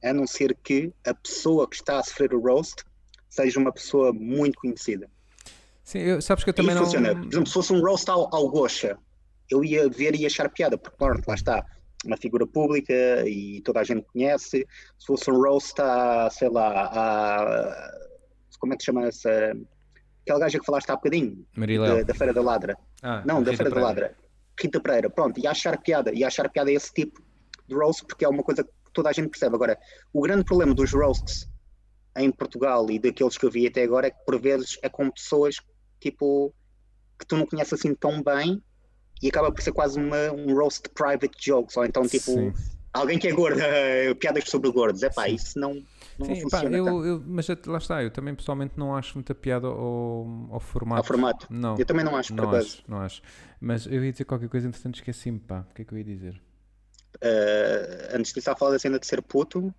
a 0.03 0.13
não 0.13 0.25
ser 0.25 0.57
que 0.63 0.91
a 1.05 1.13
pessoa 1.13 1.69
que 1.69 1.75
está 1.75 1.99
a 1.99 2.03
sofrer 2.03 2.33
o 2.33 2.41
Roast 2.41 2.83
seja 3.29 3.59
uma 3.59 3.71
pessoa 3.71 4.11
muito 4.11 4.59
conhecida. 4.59 5.07
Sim, 5.83 5.99
eu, 5.99 6.21
sabes 6.21 6.43
que 6.43 6.49
eu 6.49 6.53
também 6.53 6.71
Aí 6.71 6.75
não. 6.75 6.85
Funciona. 6.85 7.15
Por 7.15 7.27
exemplo, 7.27 7.47
se 7.47 7.53
fosse 7.53 7.73
um 7.73 7.81
Roast 7.81 8.09
ao, 8.09 8.33
ao 8.33 8.49
Gosha, 8.49 8.97
eu 9.49 9.63
ia 9.63 9.89
ver 9.89 10.15
e 10.15 10.25
achar 10.25 10.49
piada, 10.49 10.77
porque, 10.77 10.95
pronto, 10.97 11.27
lá 11.27 11.35
está 11.35 11.65
uma 12.05 12.17
figura 12.17 12.47
pública 12.47 12.93
e 13.27 13.61
toda 13.61 13.79
a 13.79 13.83
gente 13.83 14.05
conhece. 14.11 14.65
Se 14.97 15.05
fosse 15.05 15.29
um 15.29 15.41
roast 15.41 15.79
a, 15.81 16.29
sei 16.31 16.49
lá, 16.49 16.85
a, 16.85 17.91
como 18.59 18.73
é 18.73 18.77
que 18.77 18.83
se 18.83 18.87
chama 18.87 19.07
essa? 19.07 19.29
Aquela 20.21 20.39
gaja 20.39 20.59
que 20.59 20.65
falaste 20.65 20.89
há 20.89 20.95
bocadinho, 20.95 21.45
da, 21.55 22.03
da, 22.03 22.13
Feira 22.13 22.33
da 22.33 22.41
Ladra. 22.41 22.77
Ah, 23.01 23.23
Não, 23.25 23.41
da 23.41 23.51
Rita 23.51 23.63
Feira 23.63 23.71
Pereira. 23.71 23.75
da 23.75 23.81
Ladra. 23.81 24.15
Rita 24.61 24.79
Pereira, 24.79 25.09
pronto, 25.09 25.39
e 25.39 25.47
achar 25.47 25.77
piada, 25.81 26.13
e 26.13 26.23
achar 26.23 26.49
piada 26.49 26.69
a 26.69 26.73
esse 26.73 26.93
tipo 26.93 27.21
de 27.67 27.75
roast, 27.75 28.05
porque 28.05 28.25
é 28.25 28.29
uma 28.29 28.43
coisa 28.43 28.63
que 28.63 28.69
toda 28.93 29.09
a 29.09 29.13
gente 29.13 29.29
percebe. 29.29 29.55
Agora, 29.55 29.77
o 30.13 30.21
grande 30.21 30.43
problema 30.43 30.73
dos 30.73 30.91
roasts 30.91 31.47
em 32.17 32.31
Portugal 32.31 32.89
e 32.89 32.99
daqueles 32.99 33.37
que 33.37 33.45
eu 33.45 33.51
vi 33.51 33.67
até 33.67 33.83
agora 33.83 34.07
é 34.07 34.11
que 34.11 34.25
por 34.25 34.39
vezes 34.39 34.77
é 34.81 34.89
com 34.89 35.09
pessoas 35.09 35.55
tipo 35.99 36.53
que 37.17 37.25
tu 37.25 37.37
não 37.37 37.45
conheces 37.45 37.73
assim 37.73 37.93
tão 37.93 38.21
bem 38.21 38.61
e 39.21 39.27
acaba 39.27 39.51
por 39.51 39.61
ser 39.61 39.71
quase 39.71 39.99
uma, 39.99 40.31
um 40.31 40.53
roast 40.55 40.89
private 40.89 41.31
jokes, 41.39 41.75
ou 41.77 41.85
então 41.85 42.03
tipo 42.03 42.31
Sim. 42.31 42.53
alguém 42.93 43.17
que 43.17 43.27
é 43.27 43.31
gordo, 43.31 43.59
piadas 44.19 44.45
sobre 44.49 44.71
gordos, 44.71 45.03
é 45.03 45.09
pá, 45.09 45.27
isso 45.27 45.59
não, 45.59 45.73
não 46.17 46.25
Sim, 46.25 46.41
funciona. 46.41 46.69
Pá, 46.69 46.77
eu, 46.77 47.05
eu, 47.05 47.23
mas 47.25 47.47
lá 47.65 47.77
está, 47.77 48.03
eu 48.03 48.11
também 48.11 48.33
pessoalmente 48.35 48.73
não 48.77 48.95
acho 48.95 49.15
muita 49.15 49.35
piada 49.35 49.67
ao, 49.67 50.49
ao 50.51 50.59
formato. 50.59 51.01
Ao 51.01 51.03
formato? 51.03 51.47
Não. 51.49 51.77
Eu 51.77 51.85
também 51.85 52.05
não 52.05 52.15
acho, 52.15 52.33
não 52.33 52.49
acho, 52.51 52.83
não 52.87 52.99
acho. 52.99 53.21
Mas 53.59 53.85
eu 53.85 54.03
ia 54.03 54.11
dizer 54.11 54.25
qualquer 54.25 54.49
coisa, 54.49 54.67
entretanto 54.67 54.95
esqueci-me, 54.95 55.39
pá, 55.39 55.65
o 55.69 55.73
que 55.73 55.81
é 55.81 55.85
que 55.85 55.93
eu 55.93 55.97
ia 55.97 56.03
dizer? 56.03 56.41
Uh, 57.15 58.15
antes 58.15 58.31
de 58.31 58.39
estar 58.39 58.53
a 58.53 58.55
falar 58.55 58.71
da 58.71 58.79
cena 58.79 58.99
de 58.99 59.05
ser 59.05 59.21
puto, 59.21 59.73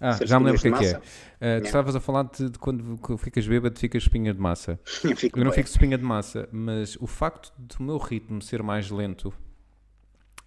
ah, 0.00 0.18
já 0.24 0.38
me 0.38 0.46
lembro 0.46 0.58
o 0.58 0.62
que 0.62 0.68
é 0.68 0.72
que 0.72 0.86
é. 0.86 0.98
Uh, 0.98 1.60
tu 1.60 1.66
estavas 1.66 1.94
a 1.94 2.00
falar 2.00 2.24
de, 2.24 2.50
de 2.50 2.58
quando 2.58 2.98
ficas 3.18 3.46
bêbado, 3.46 3.78
ficas 3.78 4.02
espinha 4.02 4.32
de 4.32 4.40
massa. 4.40 4.78
eu, 5.02 5.16
fico 5.16 5.38
eu 5.38 5.44
não 5.44 5.52
fico 5.52 5.68
espinha 5.68 5.98
de 5.98 6.04
massa, 6.04 6.48
mas 6.52 6.96
o 6.96 7.06
facto 7.06 7.52
do 7.58 7.82
meu 7.82 7.98
ritmo 7.98 8.40
ser 8.40 8.62
mais 8.62 8.90
lento. 8.90 9.32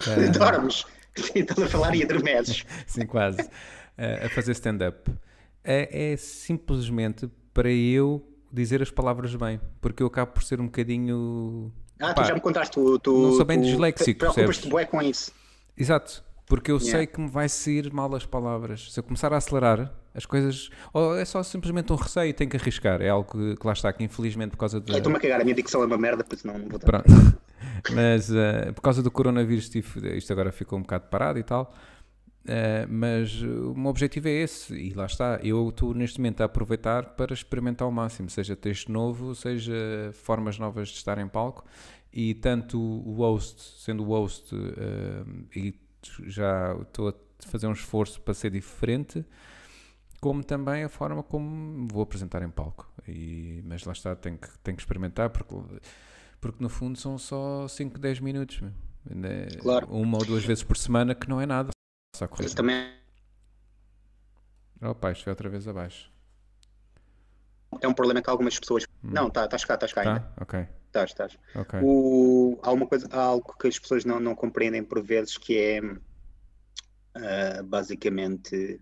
Uh... 0.06 0.32
Dormes. 0.38 0.86
Estás 1.34 1.60
a 1.60 1.68
falar 1.68 1.96
e 1.96 2.04
adormeces. 2.04 2.66
Sim, 2.86 3.06
quase. 3.06 3.42
Uh, 3.42 4.26
a 4.26 4.30
fazer 4.30 4.52
stand-up. 4.52 5.12
É, 5.64 6.12
é, 6.12 6.18
simplesmente 6.18 7.30
para 7.54 7.72
eu 7.72 8.26
dizer 8.52 8.82
as 8.82 8.92
palavras 8.92 9.36
bem, 9.36 9.60
porque 9.82 10.02
eu 10.02 10.08
acabo 10.08 10.32
por 10.34 10.44
ser 10.44 10.62
um 10.62 10.66
bocadinho. 10.66 11.72
Ah, 12.00 12.14
Pá, 12.14 12.24
tu 12.24 12.28
já 12.28 12.34
me 12.34 12.40
contaste, 12.40 12.74
tu, 12.74 13.00
tu 13.00 13.18
não 13.18 13.34
sou 13.34 13.46
bem 13.46 13.60
tu, 13.60 13.66
disléxico. 13.66 14.20
Preocupas-te 14.20 14.70
bué 14.70 14.86
com 14.86 15.02
isso. 15.02 15.32
Exato. 15.76 16.24
Porque 16.48 16.72
eu 16.72 16.78
yeah. 16.78 16.98
sei 16.98 17.08
que 17.08 17.20
me 17.20 17.30
vai 17.30 17.50
sair 17.50 17.92
mal 17.92 18.14
as 18.16 18.26
palavras. 18.26 18.94
Se 18.94 19.00
eu 19.00 19.04
começar 19.04 19.34
a 19.34 19.38
acelerar, 19.38 19.94
as 20.18 20.26
coisas. 20.26 20.70
Ou 20.92 21.16
é 21.16 21.24
só 21.24 21.44
simplesmente 21.44 21.94
um 21.94 21.96
receio, 21.96 22.34
tenho 22.34 22.50
que 22.50 22.58
arriscar. 22.58 23.02
É 23.02 23.10
algo 23.10 23.30
que, 23.30 23.56
que 23.56 23.68
lá 23.68 23.74
está, 23.74 23.94
que 23.94 24.04
infelizmente 24.04 24.52
por 24.52 24.58
causa 24.58 24.82
de. 24.82 24.92
Estou-me 24.92 25.18
a 25.18 25.22
cagar, 25.22 25.42
a 25.42 25.44
minha 25.44 25.56
dicção 25.56 25.84
é 25.84 25.86
uma 25.86 25.98
merda, 25.98 26.24
por 26.24 26.36
isso 26.36 26.48
não, 26.48 26.58
não 26.58 26.68
vou 26.68 26.80
Pronto. 26.80 27.06
mas 27.94 28.30
uh, 28.32 28.74
por 28.74 28.82
causa 28.82 29.04
do 29.04 29.12
coronavírus, 29.12 29.70
isto 29.76 30.34
agora 30.34 30.52
ficou 30.52 30.80
um 30.80 30.82
bocado 30.82 31.06
parado 31.10 31.38
e 31.38 31.44
tal. 31.44 31.74
Uh, 32.46 32.88
mas 32.90 33.42
o 33.42 33.76
meu 33.76 33.92
objetivo 33.92 34.30
é 34.30 34.32
esse, 34.32 34.74
e 34.74 34.94
lá 34.94 35.06
está. 35.06 35.40
Eu 35.44 35.70
estou 35.70 35.94
neste 35.94 36.20
momento 36.20 36.42
a 36.42 36.46
aproveitar 36.46 37.16
para 37.16 37.34
experimentar 37.34 37.86
ao 37.86 37.92
máximo, 37.92 38.30
seja 38.30 38.56
texto 38.56 38.92
novo, 38.92 39.36
seja 39.36 39.76
formas 40.14 40.58
novas 40.58 40.88
de 40.88 40.96
estar 40.96 41.18
em 41.20 41.28
palco. 41.28 41.66
E 42.12 42.34
tanto 42.34 42.80
o 42.80 43.16
host, 43.18 43.84
sendo 43.84 44.04
o 44.04 44.08
host 44.08 44.56
uh, 44.56 45.46
e 45.54 45.76
já 46.26 46.76
estou 46.82 47.10
a 47.10 47.14
fazer 47.48 47.68
um 47.68 47.74
esforço 47.74 48.22
para 48.22 48.34
ser 48.34 48.52
diferente, 48.52 49.26
como 50.20 50.44
também 50.44 50.84
a 50.84 50.90
forma 50.90 51.22
como 51.24 51.88
vou 51.88 52.02
apresentar 52.02 52.42
em 52.42 52.50
palco. 52.50 52.92
E, 53.08 53.62
mas 53.66 53.84
lá 53.84 53.94
está, 53.94 54.16
tenho 54.16 54.38
que, 54.38 54.48
tenho 54.60 54.76
que 54.76 54.84
experimentar, 54.84 55.30
porque, 55.30 55.56
porque 56.42 56.62
no 56.62 56.70
fundo 56.70 56.98
são 56.98 57.18
só 57.18 57.68
5, 57.68 58.00
10 58.00 58.20
minutos. 58.20 58.62
É 59.24 59.58
claro. 59.58 59.88
Uma 59.88 60.18
ou 60.18 60.26
duas 60.26 60.44
vezes 60.44 60.64
por 60.64 60.78
semana, 60.78 61.16
que 61.16 61.30
não 61.30 61.40
é 61.40 61.46
nada. 61.46 61.70
Só 62.16 62.28
Isso 62.40 62.56
também. 62.56 62.94
Pai, 65.00 65.14
isto 65.14 65.24
foi 65.24 65.32
outra 65.32 65.50
vez 65.50 65.68
abaixo. 65.68 66.12
É 67.82 67.88
um 67.88 67.94
problema 67.94 68.22
que 68.22 68.30
algumas 68.30 68.60
pessoas. 68.60 68.84
Hum. 69.04 69.12
Não, 69.12 69.28
estás 69.28 69.62
tá, 69.62 69.68
cá, 69.68 69.74
estás 69.76 69.94
cá 69.94 70.04
tá? 70.04 70.14
ainda. 70.14 70.34
Ok. 70.42 70.68
Estás, 71.04 71.12
estás. 71.12 71.38
Okay. 71.56 71.80
O, 71.84 72.60
há, 72.64 72.72
uma 72.72 72.88
coisa, 72.88 73.08
há 73.12 73.22
algo 73.22 73.56
que 73.60 73.68
as 73.68 73.78
pessoas 73.78 74.04
não, 74.04 74.20
não 74.20 74.34
compreendem 74.34 74.84
por 74.84 75.02
vezes 75.04 75.38
que 75.38 75.58
é 75.58 75.80
uh, 75.82 77.64
basicamente 77.64 78.82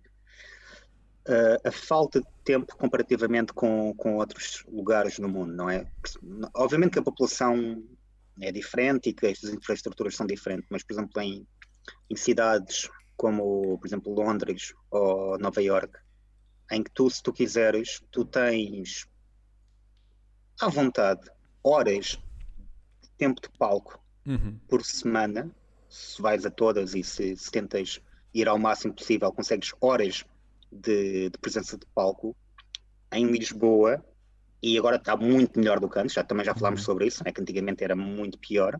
uh, 1.27 1.67
a 1.67 1.71
falta 1.71 2.21
de 2.21 2.27
tempo 2.43 2.75
comparativamente 2.77 3.51
com, 3.51 3.93
com 3.95 4.15
outros 4.15 4.63
lugares 4.67 5.19
no 5.19 5.27
mundo, 5.27 5.53
não 5.53 5.69
é? 5.69 5.85
Obviamente 6.53 6.93
que 6.93 6.99
a 6.99 7.03
população 7.03 7.83
é 8.41 8.51
diferente 8.51 9.09
e 9.09 9.13
que 9.13 9.27
as 9.27 9.43
infraestruturas 9.43 10.15
são 10.15 10.25
diferentes, 10.25 10.67
mas, 10.69 10.83
por 10.83 10.93
exemplo, 10.93 11.21
em, 11.21 11.45
em 12.09 12.15
cidades 12.15 12.89
como, 13.17 13.77
por 13.77 13.87
exemplo, 13.87 14.13
Londres 14.13 14.73
ou 14.89 15.37
Nova 15.37 15.61
York, 15.61 15.97
em 16.71 16.81
que 16.81 16.91
tu, 16.91 17.09
se 17.09 17.21
tu 17.21 17.33
quiseres, 17.33 18.01
tu 18.11 18.25
tens 18.25 19.05
à 20.59 20.69
vontade 20.69 21.34
horas 21.65 22.19
de 23.01 23.09
tempo 23.17 23.41
de 23.41 23.49
palco 23.57 23.99
uhum. 24.25 24.59
por 24.67 24.85
semana, 24.85 25.49
se 25.89 26.21
vais 26.21 26.45
a 26.45 26.51
todas 26.51 26.93
e 26.93 27.03
se, 27.03 27.35
se 27.35 27.49
tentas 27.49 27.99
ir 28.33 28.47
ao 28.47 28.59
máximo 28.59 28.93
possível, 28.93 29.31
consegues 29.31 29.73
horas 29.81 30.23
de, 30.71 31.29
de 31.31 31.37
presença 31.39 31.75
de 31.77 31.85
palco 31.87 32.35
em 33.11 33.25
Lisboa 33.25 34.05
e 34.61 34.77
agora 34.77 34.97
está 34.97 35.17
muito 35.17 35.57
melhor 35.59 35.79
do 35.79 35.89
que 35.89 35.97
antes, 35.97 36.13
já, 36.13 36.23
também 36.23 36.45
já 36.45 36.53
falámos 36.53 36.81
uhum. 36.81 36.85
sobre 36.85 37.07
isso, 37.07 37.23
né, 37.23 37.31
que 37.31 37.41
antigamente 37.41 37.83
era 37.83 37.95
muito 37.95 38.37
pior, 38.37 38.79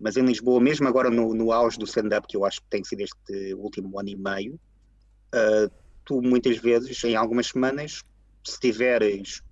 mas 0.00 0.16
em 0.16 0.24
Lisboa, 0.24 0.60
mesmo 0.60 0.88
agora 0.88 1.10
no, 1.10 1.32
no 1.32 1.52
auge 1.52 1.78
do 1.78 1.84
stand-up, 1.84 2.26
que 2.26 2.36
eu 2.36 2.44
acho 2.44 2.60
que 2.60 2.68
tem 2.68 2.82
sido 2.82 3.00
este 3.00 3.54
último 3.54 3.98
ano 3.98 4.08
e 4.08 4.16
meio, 4.16 4.54
uh, 5.34 5.70
tu 6.04 6.20
muitas 6.20 6.58
vezes, 6.58 7.02
em 7.04 7.16
algumas 7.16 7.48
semanas, 7.48 8.02
se 8.44 8.60
tiveres 8.60 9.42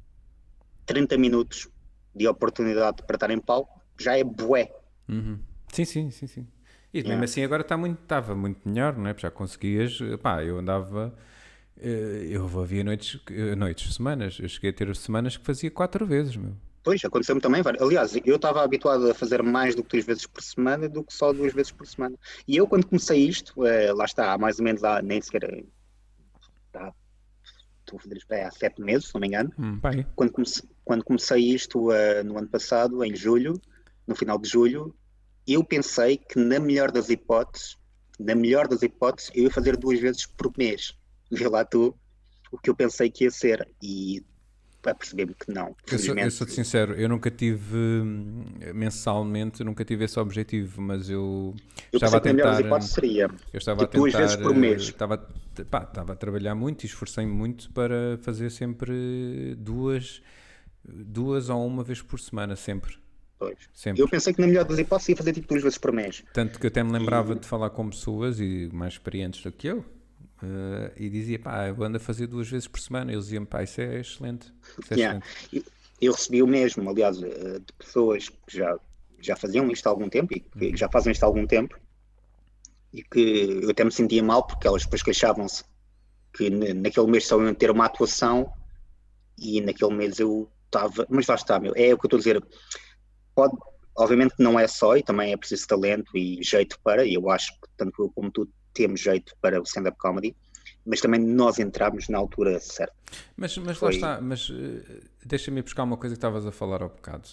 30 0.87 1.17
minutos 1.17 1.69
de 2.15 2.29
oportunidade 2.29 3.03
para 3.03 3.17
estar 3.17 3.31
em 3.31 3.39
palco, 3.39 3.81
já 3.99 4.17
é 4.17 4.25
bué. 4.25 4.71
Uhum. 5.09 5.39
Sim, 5.73 5.85
sim, 5.85 6.11
sim, 6.11 6.27
sim. 6.27 6.47
E 6.93 6.99
mesmo 6.99 7.09
yeah. 7.09 7.25
assim 7.25 7.43
agora 7.43 7.63
está 7.63 7.77
muito, 7.77 8.01
estava 8.01 8.35
muito 8.37 8.69
melhor, 8.69 8.97
não 8.97 9.11
é? 9.11 9.15
Já 9.19 9.31
conseguias, 9.31 9.99
pá, 10.23 10.45
eu 10.45 10.59
andava, 10.59 11.13
eh, 11.81 12.29
eu 12.31 12.45
havia 12.61 12.85
noites, 12.85 13.21
eh, 13.31 13.57
noites, 13.57 13.95
semanas, 13.95 14.39
eu 14.41 14.49
cheguei 14.49 14.71
a 14.71 14.73
ter 14.73 14.95
semanas 14.95 15.37
que 15.37 15.45
fazia 15.45 15.71
quatro 15.71 16.07
vezes, 16.07 16.37
meu. 16.37 16.55
Pois, 16.85 17.03
aconteceu-me 17.05 17.41
também. 17.41 17.63
Aliás, 17.81 18.15
eu 18.25 18.37
estava 18.37 18.63
habituado 18.63 19.11
a 19.11 19.15
fazer 19.15 19.43
mais 19.43 19.75
do 19.75 19.83
que 19.83 19.89
três 19.89 20.05
vezes 20.05 20.27
por 20.27 20.43
semana 20.43 20.87
do 20.87 21.03
que 21.03 21.15
só 21.15 21.33
duas 21.33 21.53
vezes 21.53 21.73
por 21.73 21.87
semana. 21.87 22.15
E 22.47 22.57
eu, 22.59 22.67
quando 22.67 22.87
comecei 22.87 23.27
isto, 23.27 23.67
é, 23.67 23.91
lá 23.93 24.05
está, 24.05 24.37
mais 24.37 24.59
ou 24.59 24.65
menos, 24.65 24.85
há, 24.85 25.01
nem 25.01 25.21
sequer. 25.21 25.65
Estou 27.85 27.99
a 27.99 28.03
fazer 28.03 28.17
isto 28.17 28.33
há 28.33 28.51
sete 28.51 28.81
meses, 28.81 29.09
se 29.09 29.15
não 29.15 29.21
me 29.21 29.29
engano. 29.29 29.53
Hum, 29.59 29.79
quando, 30.15 30.33
comecei, 30.33 30.69
quando 30.85 31.05
comecei 31.05 31.41
isto 31.55 31.91
uh, 31.91 32.25
no 32.25 32.39
ano 32.39 32.49
passado, 32.49 33.05
em 33.05 33.15
julho, 33.15 33.61
no 34.07 34.15
final 34.15 34.39
de 34.39 34.49
julho, 34.49 34.95
eu 35.47 35.63
pensei 35.63 36.17
que, 36.17 36.39
na 36.39 36.59
melhor 36.59 36.91
das 36.91 37.11
hipóteses, 37.11 37.77
na 38.19 38.35
melhor 38.35 38.69
das 38.69 38.83
hipóteses, 38.83 39.31
eu 39.35 39.45
ia 39.45 39.51
fazer 39.51 39.77
duas 39.77 40.01
vezes 40.01 40.27
por 40.27 40.53
mês. 40.57 40.97
Vê 41.31 41.49
lá 41.49 41.65
tu 41.65 41.95
o 42.51 42.59
que 42.59 42.71
eu 42.71 42.75
pensei 42.75 43.11
que 43.11 43.25
ia 43.25 43.31
ser. 43.31 43.69
E 43.83 44.25
a 44.93 44.95
perceber-me 44.95 45.35
que 45.35 45.53
não. 45.53 45.75
Eu 45.91 45.99
sou, 45.99 46.15
eu 46.15 46.31
sou 46.31 46.49
sincero, 46.49 46.95
eu 46.95 47.09
nunca 47.09 47.31
tive 47.31 48.03
mensalmente, 48.75 49.63
nunca 49.65 49.85
tive 49.85 50.05
esse 50.05 50.19
objetivo, 50.19 50.81
mas 50.81 51.09
eu, 51.09 51.55
eu 51.93 51.97
estava 51.97 52.19
a 52.19 52.21
tentar. 52.21 52.63
Que 52.63 52.69
a 52.69 52.81
seria 52.81 53.31
eu 53.53 53.59
estava 53.59 53.87
tipo, 53.87 53.99
a 53.99 54.11
tentar. 54.11 54.19
Duas 54.19 54.31
vezes 54.31 54.37
por 54.37 54.55
mês. 54.55 54.83
Estava, 54.83 55.19
pá, 55.71 55.83
estava 55.83 56.13
a 56.13 56.17
trabalhar 56.17 56.55
muito 56.55 56.85
e 56.85 56.87
esforcei-me 56.87 57.33
muito 57.33 57.71
para 57.73 58.19
fazer 58.23 58.51
sempre 58.51 59.55
duas, 59.57 60.23
duas 60.85 61.49
ou 61.49 61.67
uma 61.67 61.83
vez 61.83 62.03
por 62.03 62.21
semana. 62.21 62.57
Sempre. 62.57 63.05
Eu 63.97 64.09
pensei 64.09 64.33
que 64.33 64.41
na 64.41 64.47
melhor 64.47 64.65
das 64.65 64.79
hipóteses 64.79 65.11
ia 65.11 65.17
fazer 65.17 65.33
tipo 65.33 65.49
duas 65.49 65.63
vezes 65.63 65.77
por 65.77 65.93
mês. 65.93 66.25
Tanto 66.33 66.59
que 66.59 66.67
eu 66.67 66.69
até 66.69 66.83
me 66.83 66.93
lembrava 66.93 67.35
e... 67.35 67.39
de 67.39 67.47
falar 67.47 67.71
com 67.71 67.91
pessoas 67.91 68.41
e 68.41 68.71
mais 68.73 68.95
experientes 68.95 69.43
do 69.43 69.53
que 69.53 69.67
eu, 69.67 69.85
Uh, 70.45 70.93
e 70.97 71.09
dizia, 71.09 71.39
pá, 71.39 71.69
eu 71.69 71.83
ando 71.83 71.97
a 71.97 72.01
fazer 72.01 72.27
duas 72.27 72.49
vezes 72.49 72.69
por 72.69 72.79
semana. 72.79 73.11
Eles 73.11 73.25
diziam, 73.25 73.45
pá, 73.47 73.63
isso 73.63 73.81
é 73.81 74.01
excelente. 74.01 74.53
Isso 74.79 74.93
é 74.93 74.97
yeah. 74.97 75.19
excelente. 75.19 75.73
Eu, 76.01 76.13
recebi 76.13 76.43
o 76.43 76.47
mesmo, 76.47 76.91
aliás, 76.91 77.23
eh, 77.23 77.61
de 77.61 77.73
pessoas 77.79 78.29
que 78.29 78.59
já, 78.59 78.79
já 79.21 79.37
faziam 79.37 79.71
isto 79.71 79.87
há 79.87 79.91
algum 79.91 80.09
tempo 80.09 80.35
e 80.37 80.41
que 80.41 80.67
uhum. 80.67 80.77
já 80.77 80.89
fazem 80.91 81.13
isto 81.13 81.23
há 81.23 81.27
algum 81.27 81.47
tempo 81.47 81.79
e 82.93 83.03
que 83.03 83.61
eu 83.63 83.71
até 83.71 83.85
me 83.85 83.91
sentia 83.91 84.23
mal 84.23 84.47
porque 84.47 84.67
elas 84.67 84.83
depois 84.83 85.03
queixavam-se 85.03 85.65
que 86.35 86.51
naquele 86.51 87.07
mês 87.07 87.27
só 87.27 87.41
iam 87.41 87.55
ter 87.55 87.71
uma 87.71 87.87
atuação 87.87 88.53
e 89.39 89.61
naquele 89.61 89.95
mês 89.95 90.19
eu 90.19 90.51
estava. 90.67 91.07
Mas 91.09 91.27
lá 91.27 91.37
está, 91.37 91.59
meu, 91.59 91.73
é 91.75 91.95
o 91.95 91.99
que 91.99 92.07
eu 92.07 92.09
estou 92.09 92.17
a 92.17 92.21
dizer. 92.21 92.45
Pode, 93.35 93.57
obviamente 93.97 94.35
não 94.39 94.59
é 94.59 94.67
só 94.67 94.97
e 94.97 95.03
também 95.03 95.33
é 95.33 95.37
preciso 95.37 95.67
talento 95.67 96.17
e 96.19 96.43
jeito 96.43 96.79
para, 96.83 97.07
e 97.07 97.15
eu 97.15 97.31
acho 97.31 97.53
que 97.53 97.69
tanto 97.77 98.03
eu 98.03 98.11
como 98.11 98.31
tu 98.31 98.49
temos 98.75 99.01
jeito 99.01 99.35
para 99.41 99.61
o 99.61 99.63
stand-up 99.63 99.97
comedy, 99.99 100.37
mas 100.85 101.01
também 101.01 101.21
nós 101.21 101.59
entramos 101.59 102.09
na 102.09 102.19
altura 102.19 102.59
certa. 102.61 102.95
Mas, 103.37 103.57
mas 103.59 103.79
Foi... 103.79 103.91
lá 103.91 103.95
está, 103.95 104.21
mas 104.21 104.51
uh, 104.51 104.83
deixa-me 105.25 105.63
buscar 105.63 105.85
uma 105.85 105.97
coisa 105.97 106.15
que 106.15 106.19
estavas 106.19 106.47
a 106.47 106.53
falar 106.53 106.83
ao 106.83 106.89
bocado, 106.89 107.29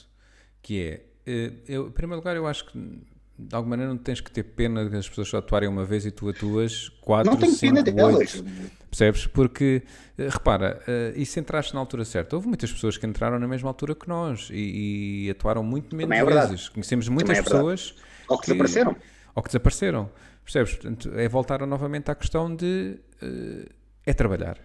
que 0.61 0.81
é, 1.27 1.49
uh, 1.49 1.57
eu, 1.67 1.87
em 1.87 1.91
primeiro 1.91 2.19
lugar, 2.19 2.35
eu 2.35 2.47
acho 2.47 2.65
que 2.65 3.01
de 3.37 3.55
alguma 3.55 3.71
maneira 3.71 3.91
não 3.91 3.97
tens 3.97 4.21
que 4.21 4.29
ter 4.29 4.43
pena 4.43 4.87
de 4.87 4.95
as 4.95 5.09
pessoas 5.09 5.27
só 5.27 5.37
atuarem 5.37 5.67
uma 5.67 5.83
vez 5.83 6.05
e 6.05 6.11
tu 6.11 6.29
atuas 6.29 6.89
quatro, 7.01 7.33
não 7.33 7.49
cinco, 7.49 7.77
oito. 7.77 8.45
Percebes? 8.87 9.25
Porque, 9.25 9.81
uh, 10.19 10.29
repara, 10.29 10.81
e 11.15 11.25
se 11.25 11.39
entraste 11.39 11.73
na 11.73 11.79
altura 11.79 12.05
certa? 12.05 12.35
Houve 12.35 12.47
muitas 12.47 12.71
pessoas 12.71 12.97
que 12.97 13.07
entraram 13.07 13.39
na 13.39 13.47
mesma 13.47 13.69
altura 13.69 13.95
que 13.95 14.07
nós 14.07 14.49
e, 14.51 15.25
e 15.25 15.29
atuaram 15.31 15.63
muito 15.63 15.95
menos 15.95 16.15
é 16.15 16.23
vezes. 16.23 16.69
Conhecemos 16.69 17.07
muitas 17.09 17.39
é 17.39 17.41
pessoas. 17.41 17.95
Ou 18.27 18.37
que, 18.37 18.45
que 18.45 18.51
desapareceram. 18.51 18.95
Ou 19.33 19.41
que 19.41 19.49
desapareceram. 19.49 20.09
Percebes? 20.43 20.73
Portanto, 20.73 21.11
é 21.15 21.27
voltar 21.27 21.65
novamente 21.65 22.09
à 22.11 22.15
questão 22.15 22.53
de 22.53 22.99
uh, 23.21 23.69
é 24.05 24.13
trabalhar. 24.13 24.57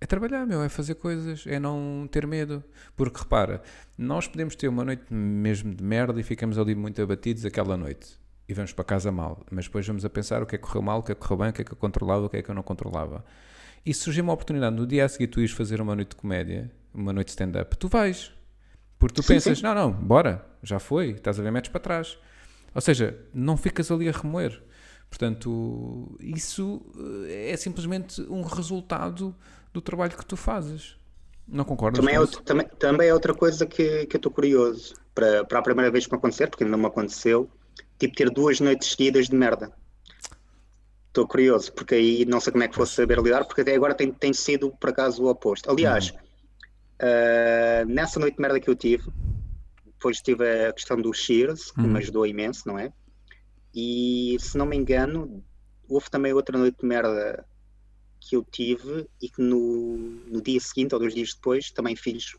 É 0.00 0.06
trabalhar, 0.06 0.46
meu, 0.46 0.62
é 0.62 0.68
fazer 0.68 0.94
coisas, 0.96 1.46
é 1.46 1.58
não 1.58 2.06
ter 2.10 2.26
medo. 2.26 2.62
Porque 2.94 3.18
repara, 3.18 3.62
nós 3.96 4.28
podemos 4.28 4.54
ter 4.54 4.68
uma 4.68 4.84
noite 4.84 5.12
mesmo 5.12 5.74
de 5.74 5.82
merda 5.82 6.20
e 6.20 6.22
ficamos 6.22 6.58
ali 6.58 6.74
muito 6.74 7.00
abatidos 7.00 7.44
aquela 7.44 7.76
noite. 7.76 8.18
E 8.48 8.54
vamos 8.54 8.72
para 8.72 8.84
casa 8.84 9.10
mal. 9.10 9.44
Mas 9.50 9.64
depois 9.64 9.86
vamos 9.86 10.04
a 10.04 10.10
pensar 10.10 10.42
o 10.42 10.46
que 10.46 10.54
é 10.54 10.58
que 10.58 10.64
correu 10.64 10.82
mal, 10.82 11.00
o 11.00 11.02
que 11.02 11.12
é 11.12 11.14
que 11.14 11.20
correu 11.20 11.38
bem, 11.38 11.48
o 11.48 11.52
que 11.52 11.62
é 11.62 11.64
que 11.64 11.72
eu 11.72 11.76
controlava, 11.76 12.26
o 12.26 12.28
que 12.28 12.36
é 12.36 12.42
que 12.42 12.50
eu 12.50 12.54
não 12.54 12.62
controlava. 12.62 13.24
E 13.84 13.94
se 13.94 14.00
surgir 14.00 14.20
uma 14.20 14.32
oportunidade 14.32 14.76
no 14.76 14.86
dia 14.86 15.04
a 15.04 15.08
seguir 15.08 15.28
tu 15.28 15.40
ires 15.40 15.52
fazer 15.52 15.80
uma 15.80 15.94
noite 15.94 16.10
de 16.10 16.16
comédia, 16.16 16.70
uma 16.92 17.12
noite 17.12 17.28
de 17.28 17.30
stand-up, 17.32 17.76
tu 17.76 17.88
vais. 17.88 18.32
Porque 18.98 19.14
tu 19.14 19.22
sim, 19.22 19.34
pensas, 19.34 19.58
sim. 19.58 19.64
não, 19.64 19.74
não, 19.74 19.92
bora, 19.92 20.44
já 20.62 20.78
foi, 20.78 21.10
estás 21.10 21.38
a 21.38 21.42
ver, 21.42 21.50
metes 21.50 21.70
para 21.70 21.80
trás. 21.80 22.18
Ou 22.74 22.80
seja, 22.80 23.18
não 23.32 23.56
ficas 23.56 23.90
ali 23.90 24.08
a 24.08 24.12
remoer. 24.12 24.62
Portanto, 25.08 26.16
isso 26.20 26.82
eh, 27.28 27.52
é 27.52 27.56
simplesmente 27.56 28.20
um 28.22 28.42
resultado 28.42 29.34
do 29.72 29.80
trabalho 29.80 30.16
que 30.16 30.26
tu 30.26 30.36
fazes. 30.36 30.96
Não 31.46 31.64
concordas? 31.64 32.00
Também, 32.00 32.16
é, 32.16 32.20
outro, 32.20 32.42
também, 32.42 32.68
também 32.78 33.08
é 33.08 33.14
outra 33.14 33.32
coisa 33.32 33.66
que, 33.66 34.06
que 34.06 34.16
eu 34.16 34.18
estou 34.18 34.32
curioso 34.32 34.94
para, 35.14 35.44
para 35.44 35.60
a 35.60 35.62
primeira 35.62 35.90
vez 35.90 36.06
que 36.06 36.12
me 36.12 36.18
acontecer, 36.18 36.48
porque 36.48 36.64
ainda 36.64 36.76
não 36.76 36.82
me 36.82 36.88
aconteceu, 36.88 37.48
tipo 37.98 38.16
ter 38.16 38.30
duas 38.30 38.60
noites 38.60 38.90
seguidas 38.90 39.28
de 39.28 39.36
merda. 39.36 39.72
Estou 41.08 41.26
curioso, 41.26 41.72
porque 41.72 41.94
aí 41.94 42.24
não 42.26 42.40
sei 42.40 42.52
como 42.52 42.64
é 42.64 42.68
que 42.68 42.74
fosse 42.74 42.94
saber 42.94 43.18
lidar, 43.18 43.44
porque 43.44 43.62
até 43.62 43.74
agora 43.74 43.94
tem, 43.94 44.12
tem 44.12 44.32
sido 44.32 44.70
por 44.72 44.90
acaso 44.90 45.22
o 45.22 45.30
oposto. 45.30 45.70
Aliás, 45.70 46.10
uhum. 46.10 46.18
uh, 46.18 47.86
nessa 47.86 48.20
noite 48.20 48.36
de 48.36 48.42
merda 48.42 48.60
que 48.60 48.68
eu 48.68 48.74
tive, 48.74 49.04
depois 49.86 50.20
tive 50.20 50.66
a 50.66 50.72
questão 50.72 51.00
do 51.00 51.12
Shears, 51.14 51.70
que 51.70 51.80
uhum. 51.80 51.88
me 51.88 51.98
ajudou 51.98 52.26
imenso, 52.26 52.68
não 52.68 52.78
é? 52.78 52.92
E 53.76 54.38
se 54.40 54.56
não 54.56 54.64
me 54.64 54.74
engano, 54.74 55.44
houve 55.86 56.10
também 56.10 56.32
outra 56.32 56.56
noite 56.56 56.78
de 56.80 56.86
merda 56.86 57.46
que 58.18 58.34
eu 58.34 58.42
tive 58.42 59.06
e 59.20 59.28
que 59.28 59.42
no, 59.42 59.98
no 60.26 60.40
dia 60.40 60.58
seguinte 60.58 60.94
ou 60.94 60.98
dois 60.98 61.14
dias 61.14 61.34
depois 61.34 61.70
também 61.70 61.94
fiz 61.94 62.34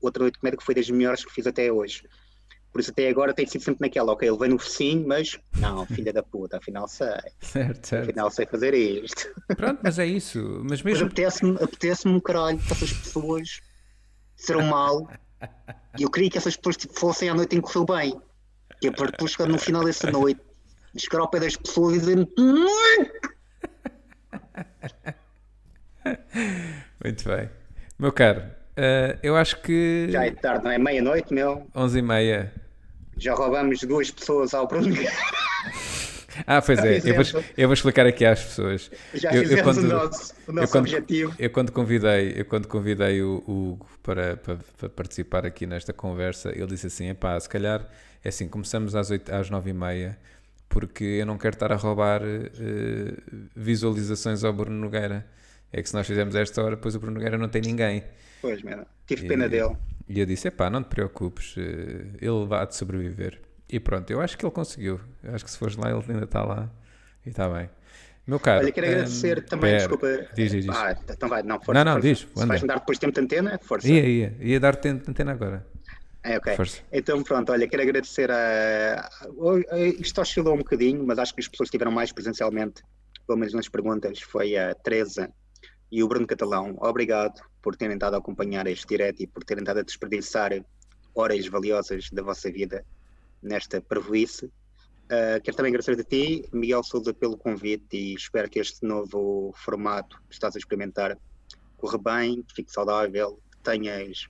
outra 0.00 0.22
noite 0.22 0.36
de 0.36 0.40
merda 0.42 0.56
que 0.56 0.64
foi 0.64 0.74
das 0.74 0.88
melhores 0.88 1.22
que 1.22 1.30
fiz 1.30 1.46
até 1.46 1.70
hoje. 1.70 2.08
Por 2.72 2.80
isso 2.80 2.92
até 2.92 3.10
agora 3.10 3.34
tem 3.34 3.46
sido 3.46 3.62
sempre 3.62 3.86
naquela, 3.86 4.12
ok, 4.12 4.26
ele 4.26 4.38
vem 4.38 4.48
no 4.48 4.58
focinho, 4.58 5.06
mas 5.06 5.38
não, 5.58 5.84
filha 5.86 6.14
da 6.14 6.22
puta, 6.22 6.56
afinal 6.56 6.88
sei. 6.88 7.08
Certo, 7.40 7.86
certo. 7.86 8.08
Afinal 8.08 8.30
sei 8.30 8.46
fazer 8.46 8.72
isto. 8.72 9.28
Pronto, 9.56 9.80
mas 9.84 9.98
é 9.98 10.06
isso. 10.06 10.62
Mas 10.64 10.82
mesmo. 10.82 11.04
Apetece-me 11.04 11.56
apetece 11.56 12.08
um 12.08 12.18
caralho 12.18 12.58
que 12.58 12.72
essas 12.72 12.92
pessoas 12.94 13.60
serão 14.34 14.62
mal. 14.62 15.10
E 15.98 16.04
eu 16.04 16.10
queria 16.10 16.30
que 16.30 16.38
essas 16.38 16.56
pessoas 16.56 16.78
tipo, 16.78 16.98
fossem 16.98 17.28
à 17.28 17.34
noite 17.34 17.54
em 17.54 17.60
que 17.60 17.70
correu 17.70 17.84
bem. 17.84 18.20
Que 18.80 18.88
é 18.88 18.90
para 18.90 19.10
depois 19.10 19.36
no 19.36 19.58
final 19.58 19.84
dessa 19.84 20.10
noite 20.10 20.40
de 20.94 21.02
chegar 21.02 21.20
ao 21.20 21.28
pé 21.28 21.40
das 21.40 21.56
pessoas 21.56 21.96
e 21.96 22.00
dizer 22.00 22.16
Muito 27.04 27.28
bem. 27.28 27.50
Meu 27.98 28.12
caro, 28.12 28.40
uh, 28.40 29.18
eu 29.22 29.36
acho 29.36 29.60
que. 29.60 30.08
Já 30.10 30.24
é 30.24 30.30
tarde, 30.30 30.64
não 30.64 30.70
é? 30.70 30.78
Meia-noite, 30.78 31.32
meu. 31.32 31.66
Onze 31.74 31.98
e 31.98 32.02
meia. 32.02 32.52
Já 33.16 33.34
roubamos 33.34 33.80
duas 33.80 34.10
pessoas 34.10 34.54
ao 34.54 34.66
Bruno 34.66 34.94
Ah, 36.46 36.62
pois 36.62 36.78
é, 36.78 36.98
eu 36.98 37.14
vou, 37.14 37.44
eu 37.56 37.68
vou, 37.68 37.74
explicar 37.74 38.06
aqui 38.06 38.24
às 38.24 38.42
pessoas. 38.42 38.90
Já 39.12 39.30
eu, 39.32 39.42
eu 39.42 39.62
quando, 39.62 39.78
o 39.78 39.82
nosso, 39.82 40.34
o 40.46 40.52
nosso 40.52 40.64
eu 40.64 40.68
quando, 40.68 40.84
objetivo. 40.84 41.34
Eu 41.38 41.50
quando 41.50 41.72
convidei, 41.72 42.34
eu 42.36 42.44
quando 42.44 42.68
convidei 42.68 43.22
o, 43.22 43.42
o 43.46 43.72
Hugo 43.72 43.86
para, 44.02 44.36
para, 44.36 44.58
para, 44.78 44.88
participar 44.88 45.44
aqui 45.44 45.66
nesta 45.66 45.92
conversa, 45.92 46.50
ele 46.50 46.68
disse 46.68 46.86
assim: 46.86 47.12
pá, 47.14 47.38
se 47.38 47.48
calhar 47.48 47.86
é 48.24 48.28
assim, 48.28 48.48
começamos 48.48 48.94
às, 48.94 49.10
8, 49.10 49.34
às 49.34 49.50
9 49.50 49.70
e 49.70 49.72
meia 49.72 50.18
porque 50.70 51.04
eu 51.04 51.26
não 51.26 51.36
quero 51.36 51.56
estar 51.56 51.72
a 51.72 51.76
roubar 51.76 52.22
uh, 52.22 53.46
visualizações 53.54 54.44
ao 54.44 54.52
Bruno 54.52 54.80
Nogueira. 54.80 55.26
É 55.72 55.82
que 55.82 55.88
se 55.88 55.94
nós 55.94 56.06
fizermos 56.06 56.34
esta 56.34 56.62
hora, 56.62 56.76
depois 56.76 56.94
o 56.94 57.00
Bruno 57.00 57.14
Nogueira 57.14 57.36
não 57.36 57.48
tem 57.48 57.60
ninguém. 57.60 58.04
Pois, 58.40 58.62
mesmo. 58.62 58.86
Tive 59.04 59.26
pena 59.26 59.48
dele. 59.48 59.76
E 60.08 60.18
eu 60.20 60.26
disse: 60.26 60.48
epá, 60.48 60.70
não 60.70 60.82
te 60.82 60.88
preocupes, 60.88 61.54
eh, 61.58 62.06
ele 62.20 62.46
vai 62.46 62.66
de 62.66 62.74
sobreviver. 62.74 63.40
E 63.68 63.78
pronto, 63.78 64.10
eu 64.10 64.20
acho 64.20 64.38
que 64.38 64.44
ele 64.44 64.52
conseguiu. 64.52 65.00
Eu 65.22 65.34
acho 65.34 65.44
que 65.44 65.50
se 65.50 65.58
fores 65.58 65.76
lá, 65.76 65.90
ele 65.90 66.02
ainda 66.08 66.24
está 66.24 66.42
lá 66.42 66.70
e 67.26 67.30
está 67.30 67.48
bem. 67.48 67.68
Meu 68.26 68.38
caro. 68.38 68.60
Olha, 68.60 68.72
quero 68.72 68.86
agradecer 68.86 69.38
hum, 69.38 69.42
também, 69.42 69.70
pera, 69.70 69.78
desculpa. 69.78 70.26
Diz, 70.34 70.52
diz. 70.52 70.68
Ah, 70.68 70.96
então 71.08 71.28
vai, 71.28 71.42
não, 71.42 71.60
força. 71.60 71.72
Não, 71.74 71.84
não, 71.84 72.00
força. 72.00 72.08
diz, 72.08 72.28
Se 72.34 72.46
vais-me 72.46 72.68
dar 72.68 72.78
depois 72.78 72.98
tempo 72.98 73.12
de 73.12 73.20
antena, 73.20 73.58
força. 73.62 73.88
Ia, 73.88 74.06
ia, 74.06 74.36
ia 74.40 74.60
dar-te 74.60 74.88
antena 74.88 75.32
agora. 75.32 75.66
É, 76.22 76.36
ok. 76.36 76.56
Força. 76.56 76.82
Então, 76.92 77.22
pronto, 77.22 77.50
olha, 77.50 77.66
quero 77.66 77.82
agradecer 77.82 78.30
a. 78.30 79.08
Isto 79.98 80.20
oscilou 80.20 80.54
um 80.54 80.58
bocadinho, 80.58 81.04
mas 81.06 81.18
acho 81.18 81.34
que 81.34 81.40
as 81.40 81.48
pessoas 81.48 81.70
que 81.70 81.76
estiveram 81.76 81.92
mais 81.92 82.12
presencialmente, 82.12 82.82
pelo 83.26 83.38
menos 83.38 83.54
nas 83.54 83.68
perguntas, 83.68 84.20
foi 84.20 84.56
a 84.56 84.74
Teresa 84.74 85.32
e 85.90 86.02
o 86.02 86.08
Bruno 86.08 86.26
Catalão. 86.26 86.76
Obrigado 86.78 87.40
por 87.62 87.74
terem 87.74 87.94
estado 87.94 88.14
a 88.14 88.18
acompanhar 88.18 88.66
este 88.66 88.86
direto 88.86 89.22
e 89.22 89.26
por 89.26 89.44
terem 89.44 89.62
estado 89.62 89.80
a 89.80 89.82
desperdiçar 89.82 90.52
horas 91.14 91.46
valiosas 91.46 92.10
da 92.10 92.22
vossa 92.22 92.50
vida 92.50 92.84
nesta 93.42 93.80
prejuízo. 93.80 94.46
Uh, 95.06 95.42
quero 95.42 95.56
também 95.56 95.70
agradecer 95.70 95.98
a 96.00 96.04
ti, 96.04 96.48
Miguel 96.52 96.84
Souza, 96.84 97.12
pelo 97.12 97.36
convite 97.36 97.96
e 97.96 98.14
espero 98.14 98.48
que 98.48 98.60
este 98.60 98.86
novo 98.86 99.52
formato 99.56 100.16
que 100.28 100.34
estás 100.34 100.54
a 100.54 100.58
experimentar 100.58 101.18
corra 101.76 101.98
bem, 101.98 102.42
que 102.42 102.54
fique 102.54 102.70
saudável, 102.70 103.40
que 103.50 103.58
tenhas 103.58 104.28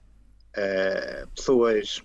pessoas 1.34 2.02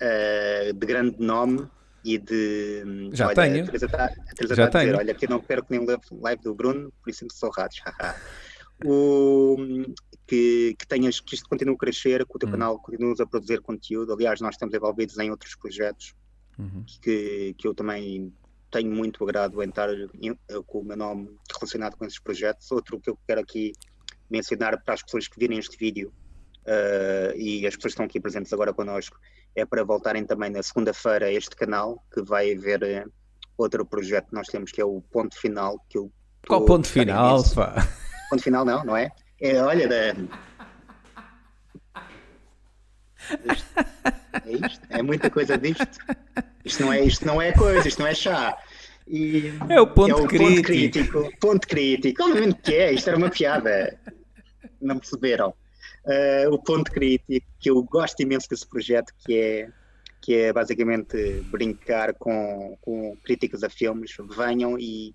uh, 0.00 0.72
de 0.72 0.86
grande 0.86 1.16
nome 1.20 1.68
e 2.04 2.18
de. 2.18 3.10
Já 3.12 3.26
olha, 3.28 3.34
tenho. 3.34 3.66
Já 3.78 3.86
está 3.86 4.04
a 4.06 4.34
dizer: 4.46 4.70
tenho. 4.70 4.96
olha, 4.98 5.14
que 5.14 5.26
eu 5.26 5.30
não 5.30 5.40
perco 5.40 5.68
nenhum 5.70 5.86
live 6.20 6.42
do 6.42 6.54
Bruno, 6.54 6.92
por 7.02 7.10
isso 7.10 7.24
me 7.24 7.32
sou 7.32 7.50
ratos. 7.50 7.78
haha." 7.84 8.16
o, 8.84 9.56
que, 10.26 10.74
que 10.76 10.86
tenhas 10.88 11.20
que 11.20 11.34
isto 11.36 11.48
continue 11.48 11.74
a 11.74 11.78
crescer, 11.78 12.26
que 12.26 12.34
o 12.34 12.38
teu 12.38 12.48
Hum. 12.48 12.52
canal 12.52 12.78
continue 12.80 13.14
a 13.20 13.26
produzir 13.26 13.60
conteúdo. 13.60 14.12
Aliás, 14.12 14.40
nós 14.40 14.54
estamos 14.54 14.74
envolvidos 14.74 15.16
em 15.18 15.30
outros 15.30 15.54
projetos 15.54 16.14
Uhum. 16.58 16.84
que, 17.00 17.54
que 17.56 17.66
eu 17.66 17.74
também 17.74 18.32
tenho 18.70 18.90
muito 18.90 19.22
agrado 19.24 19.62
em 19.62 19.68
estar 19.68 19.88
em- 20.20 20.36
com 20.66 20.80
o 20.80 20.84
meu 20.84 20.96
nome 20.96 21.30
relacionado 21.54 21.96
com 21.96 22.04
esses 22.04 22.18
projetos. 22.18 22.70
Outro 22.72 22.98
que 23.00 23.08
eu 23.08 23.18
quero 23.26 23.40
aqui 23.40 23.72
mencionar 24.28 24.82
para 24.82 24.94
as 24.94 25.02
pessoas 25.02 25.28
que 25.28 25.38
virem 25.38 25.58
este 25.58 25.76
vídeo 25.78 26.12
eh, 26.66 27.34
e 27.36 27.66
as 27.66 27.74
pessoas 27.76 27.82
que 27.82 27.88
estão 27.94 28.04
aqui 28.06 28.20
presentes 28.20 28.52
agora 28.52 28.72
connosco 28.72 29.18
é 29.54 29.64
para 29.64 29.84
voltarem 29.84 30.24
também 30.24 30.50
na 30.50 30.62
segunda-feira 30.62 31.26
a 31.26 31.32
este 31.32 31.54
canal 31.56 32.02
que 32.12 32.22
vai 32.22 32.52
haver 32.54 32.82
eh, 32.82 33.04
outro 33.58 33.84
projeto 33.84 34.28
que 34.28 34.34
nós 34.34 34.46
temos 34.48 34.70
que 34.70 34.80
é 34.80 34.84
o 34.84 35.00
Ponto 35.00 35.38
Final 35.38 35.78
que 35.88 35.98
eu 35.98 36.10
Qual 36.46 36.64
ponto 36.64 36.88
final, 36.88 37.42
pá? 37.54 37.86
Ponto 38.30 38.42
Final 38.42 38.64
não, 38.64 38.84
não 38.84 38.96
é? 38.96 39.10
É, 39.40 39.60
olha, 39.62 39.88
da... 39.88 40.14
É 44.44 44.52
isto, 44.66 44.86
é 44.90 45.02
muita 45.02 45.30
coisa 45.30 45.56
disto. 45.58 45.86
Isto 46.64 46.82
não 46.82 46.92
é, 46.92 47.00
isto 47.02 47.26
não 47.26 47.42
é 47.42 47.52
coisa, 47.52 47.86
isto 47.86 47.98
não 48.00 48.06
é 48.06 48.14
chá. 48.14 48.56
E- 49.06 49.52
É 49.68 49.80
o 49.80 49.86
ponto 49.86 50.14
ponto 50.14 50.28
crítico. 50.28 50.62
crítico. 50.66 51.32
Ponto 51.40 51.66
crítico. 51.68 52.22
Obviamente 52.22 52.60
que 52.62 52.74
é, 52.74 52.92
isto 52.92 53.08
era 53.08 53.16
uma 53.16 53.30
piada. 53.30 53.98
Não 54.80 54.98
perceberam? 54.98 55.54
Eh, 56.04 56.48
o 56.48 56.58
ponto 56.58 56.90
crítico, 56.90 57.46
que 57.60 57.70
eu 57.70 57.82
gosto 57.82 58.20
imenso 58.20 58.48
desse 58.48 58.66
projeto, 58.66 59.12
que 59.24 59.38
é, 59.38 59.68
que 60.20 60.34
é 60.34 60.52
basicamente 60.52 61.40
brincar 61.50 62.14
com, 62.14 62.76
com 62.80 63.16
críticas 63.22 63.62
a 63.62 63.70
filmes. 63.70 64.12
Venham 64.36 64.78
e 64.78 65.14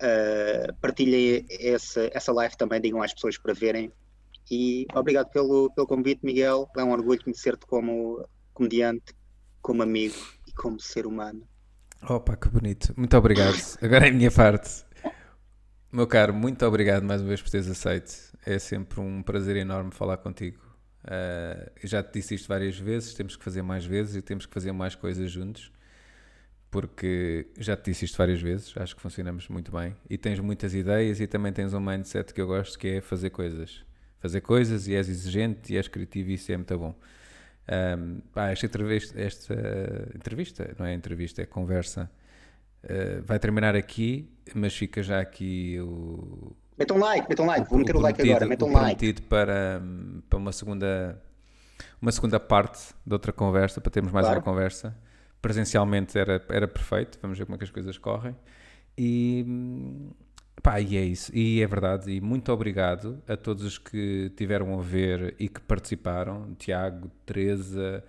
eh, 0.00 0.72
partilhem 0.80 1.46
essa, 1.48 2.10
essa 2.12 2.32
live 2.32 2.56
também, 2.56 2.80
digam 2.80 3.02
às 3.02 3.12
pessoas 3.12 3.38
para 3.38 3.52
verem. 3.52 3.92
E 4.50 4.86
obrigado 4.94 5.30
pelo, 5.30 5.70
pelo 5.70 5.86
convite, 5.86 6.24
Miguel. 6.24 6.68
É 6.76 6.82
um 6.82 6.90
orgulho 6.90 7.22
conhecer-te 7.22 7.64
como 7.66 8.26
comediante, 8.52 9.14
como 9.62 9.82
amigo 9.82 10.16
e 10.46 10.52
como 10.52 10.80
ser 10.80 11.06
humano. 11.06 11.46
Opa, 12.02 12.36
que 12.36 12.48
bonito. 12.48 12.92
Muito 12.96 13.16
obrigado. 13.16 13.56
Agora 13.80 14.06
é 14.06 14.10
a 14.10 14.12
minha 14.12 14.30
parte. 14.30 14.84
Meu 15.92 16.06
caro, 16.06 16.32
muito 16.32 16.64
obrigado 16.64 17.04
mais 17.04 17.20
uma 17.20 17.28
vez 17.28 17.42
por 17.42 17.50
teres 17.50 17.68
aceito. 17.68 18.29
É 18.44 18.58
sempre 18.58 19.00
um 19.00 19.22
prazer 19.22 19.56
enorme 19.56 19.90
falar 19.92 20.16
contigo. 20.18 20.58
Eu 21.82 21.88
já 21.88 22.02
te 22.02 22.14
disse 22.14 22.34
isto 22.34 22.48
várias 22.48 22.78
vezes, 22.78 23.14
temos 23.14 23.36
que 23.36 23.44
fazer 23.44 23.62
mais 23.62 23.84
vezes 23.84 24.16
e 24.16 24.22
temos 24.22 24.46
que 24.46 24.52
fazer 24.52 24.72
mais 24.72 24.94
coisas 24.94 25.30
juntos. 25.30 25.72
Porque 26.70 27.48
já 27.58 27.76
te 27.76 27.90
disse 27.90 28.04
isto 28.04 28.16
várias 28.16 28.40
vezes, 28.40 28.72
acho 28.76 28.94
que 28.94 29.02
funcionamos 29.02 29.48
muito 29.48 29.72
bem. 29.72 29.96
E 30.08 30.16
tens 30.16 30.38
muitas 30.38 30.72
ideias 30.72 31.20
e 31.20 31.26
também 31.26 31.52
tens 31.52 31.74
um 31.74 31.80
mindset 31.80 32.32
que 32.32 32.40
eu 32.40 32.46
gosto, 32.46 32.78
que 32.78 32.86
é 32.88 33.00
fazer 33.00 33.30
coisas. 33.30 33.84
Fazer 34.20 34.40
coisas 34.40 34.86
e 34.86 34.94
és 34.94 35.08
exigente 35.08 35.72
e 35.72 35.76
és 35.76 35.88
criativo 35.88 36.30
e 36.30 36.34
isso 36.34 36.52
é 36.52 36.56
muito 36.56 36.78
bom. 36.78 36.94
Um, 37.70 38.20
pá, 38.32 38.50
esta, 38.50 38.66
entrevista, 38.66 39.20
esta 39.20 39.54
entrevista, 40.14 40.74
não 40.78 40.86
é 40.86 40.94
entrevista, 40.94 41.42
é 41.42 41.46
conversa, 41.46 42.10
uh, 42.84 43.22
vai 43.22 43.38
terminar 43.38 43.76
aqui, 43.76 44.28
mas 44.54 44.76
fica 44.76 45.02
já 45.02 45.20
aqui 45.20 45.78
o. 45.80 46.56
Metam 46.80 46.96
um 46.96 47.00
like, 47.00 47.28
metam 47.28 47.44
um 47.44 47.48
like. 47.48 47.68
Vou 47.68 47.78
meter 47.78 47.94
o 47.96 48.00
like 48.00 48.22
agora, 48.22 48.46
metam 48.46 48.68
um 48.68 48.72
like. 48.72 48.96
prometido 48.96 49.22
para, 49.28 49.82
para 50.28 50.38
uma 50.38 50.50
segunda 50.50 51.22
uma 52.00 52.10
segunda 52.10 52.40
parte 52.40 52.94
de 53.06 53.12
outra 53.12 53.32
conversa, 53.32 53.80
para 53.82 53.90
termos 53.90 54.10
mais 54.10 54.24
Claro. 54.24 54.38
uma 54.40 54.44
conversa. 54.44 54.96
Presencialmente 55.42 56.18
era, 56.18 56.42
era 56.48 56.66
perfeito, 56.66 57.18
vamos 57.20 57.38
ver 57.38 57.44
como 57.44 57.56
é 57.56 57.58
que 57.58 57.64
as 57.64 57.70
coisas 57.70 57.98
correm. 57.98 58.34
E, 58.96 59.44
pá, 60.62 60.80
e 60.80 60.96
é 60.96 61.02
isso. 61.04 61.30
E 61.36 61.62
é 61.62 61.66
verdade. 61.66 62.10
E 62.12 62.20
muito 62.20 62.50
obrigado 62.52 63.22
a 63.28 63.36
todos 63.36 63.62
os 63.64 63.76
que 63.78 64.32
tiveram 64.36 64.78
a 64.78 64.82
ver 64.82 65.34
e 65.38 65.48
que 65.48 65.60
participaram. 65.60 66.54
Tiago, 66.58 67.10
Teresa, 67.26 68.02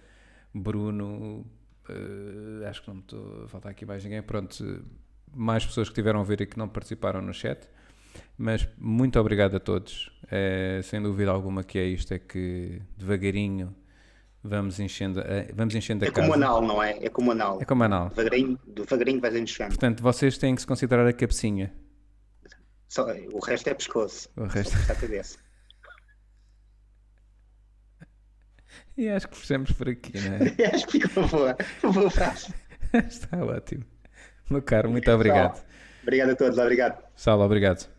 Bruno, 0.53 1.45
eh, 1.89 2.68
acho 2.69 2.81
que 2.81 2.88
não 2.88 2.95
me 2.95 3.02
estou 3.02 3.43
a 3.43 3.48
faltar 3.49 3.72
aqui 3.72 3.85
mais 3.85 4.03
ninguém. 4.03 4.22
Pronto, 4.22 4.85
mais 5.34 5.65
pessoas 5.65 5.88
que 5.89 5.95
tiveram 5.95 6.22
a 6.22 6.23
ver 6.23 6.39
e 6.41 6.45
que 6.45 6.57
não 6.57 6.68
participaram 6.69 7.22
no 7.22 7.34
chat. 7.34 7.68
Mas 8.38 8.68
muito 8.78 9.20
obrigado 9.20 9.56
a 9.56 9.60
todos. 9.60 10.12
Eh, 10.32 10.82
sem 10.84 11.02
dúvida 11.02 11.30
alguma 11.32 11.64
que 11.64 11.78
é 11.78 11.86
isto, 11.86 12.14
é 12.14 12.20
que 12.20 12.82
devagarinho 12.98 13.76
vamos 14.44 14.80
enchendo, 14.80 15.22
vamos 15.54 15.76
enchendo 15.76 16.04
a 16.04 16.08
É 16.08 16.12
casa. 16.12 16.34
anal, 16.34 16.62
não 16.62 16.82
é? 16.82 16.98
É 17.04 17.10
como 17.10 17.32
anal. 17.32 17.60
É 17.62 17.66
como 17.66 17.84
anal. 17.84 18.10
Devagarinho, 18.10 18.58
devagarinho 18.66 19.22
vais 19.22 19.36
enchendo. 19.36 19.70
Portanto, 19.70 20.02
vocês 20.02 20.38
têm 20.38 20.56
que 20.56 20.62
se 20.62 20.68
considerar 20.68 21.06
a 21.08 21.14
cabecinha. 21.14 21.72
Só, 22.88 23.06
o 23.32 23.40
resto 23.40 23.68
é 23.70 23.74
pescoço. 23.74 24.30
O 24.36 24.46
resto- 24.46 24.76
está 24.78 24.94
a 24.94 24.96
cabeça. 24.96 25.38
E 28.98 29.08
acho 29.10 29.28
que 29.30 29.38
fechamos 29.38 29.72
por 29.72 29.88
aqui, 29.90 30.12
não 30.20 30.36
é? 30.36 30.68
Acho 30.76 30.86
que 30.88 31.00
ficou 31.00 31.28
boa. 31.28 31.56
Boa 31.82 32.10
frase. 32.10 32.54
Está 33.08 33.38
ótimo. 33.44 33.84
Meu 34.50 34.62
caro, 34.62 34.90
muito 34.92 35.10
obrigado. 35.12 35.64
Obrigado 36.04 36.30
a 36.32 36.36
todos, 36.36 36.58
obrigado. 36.58 37.02
Saulo, 37.16 37.44
obrigado. 37.44 37.90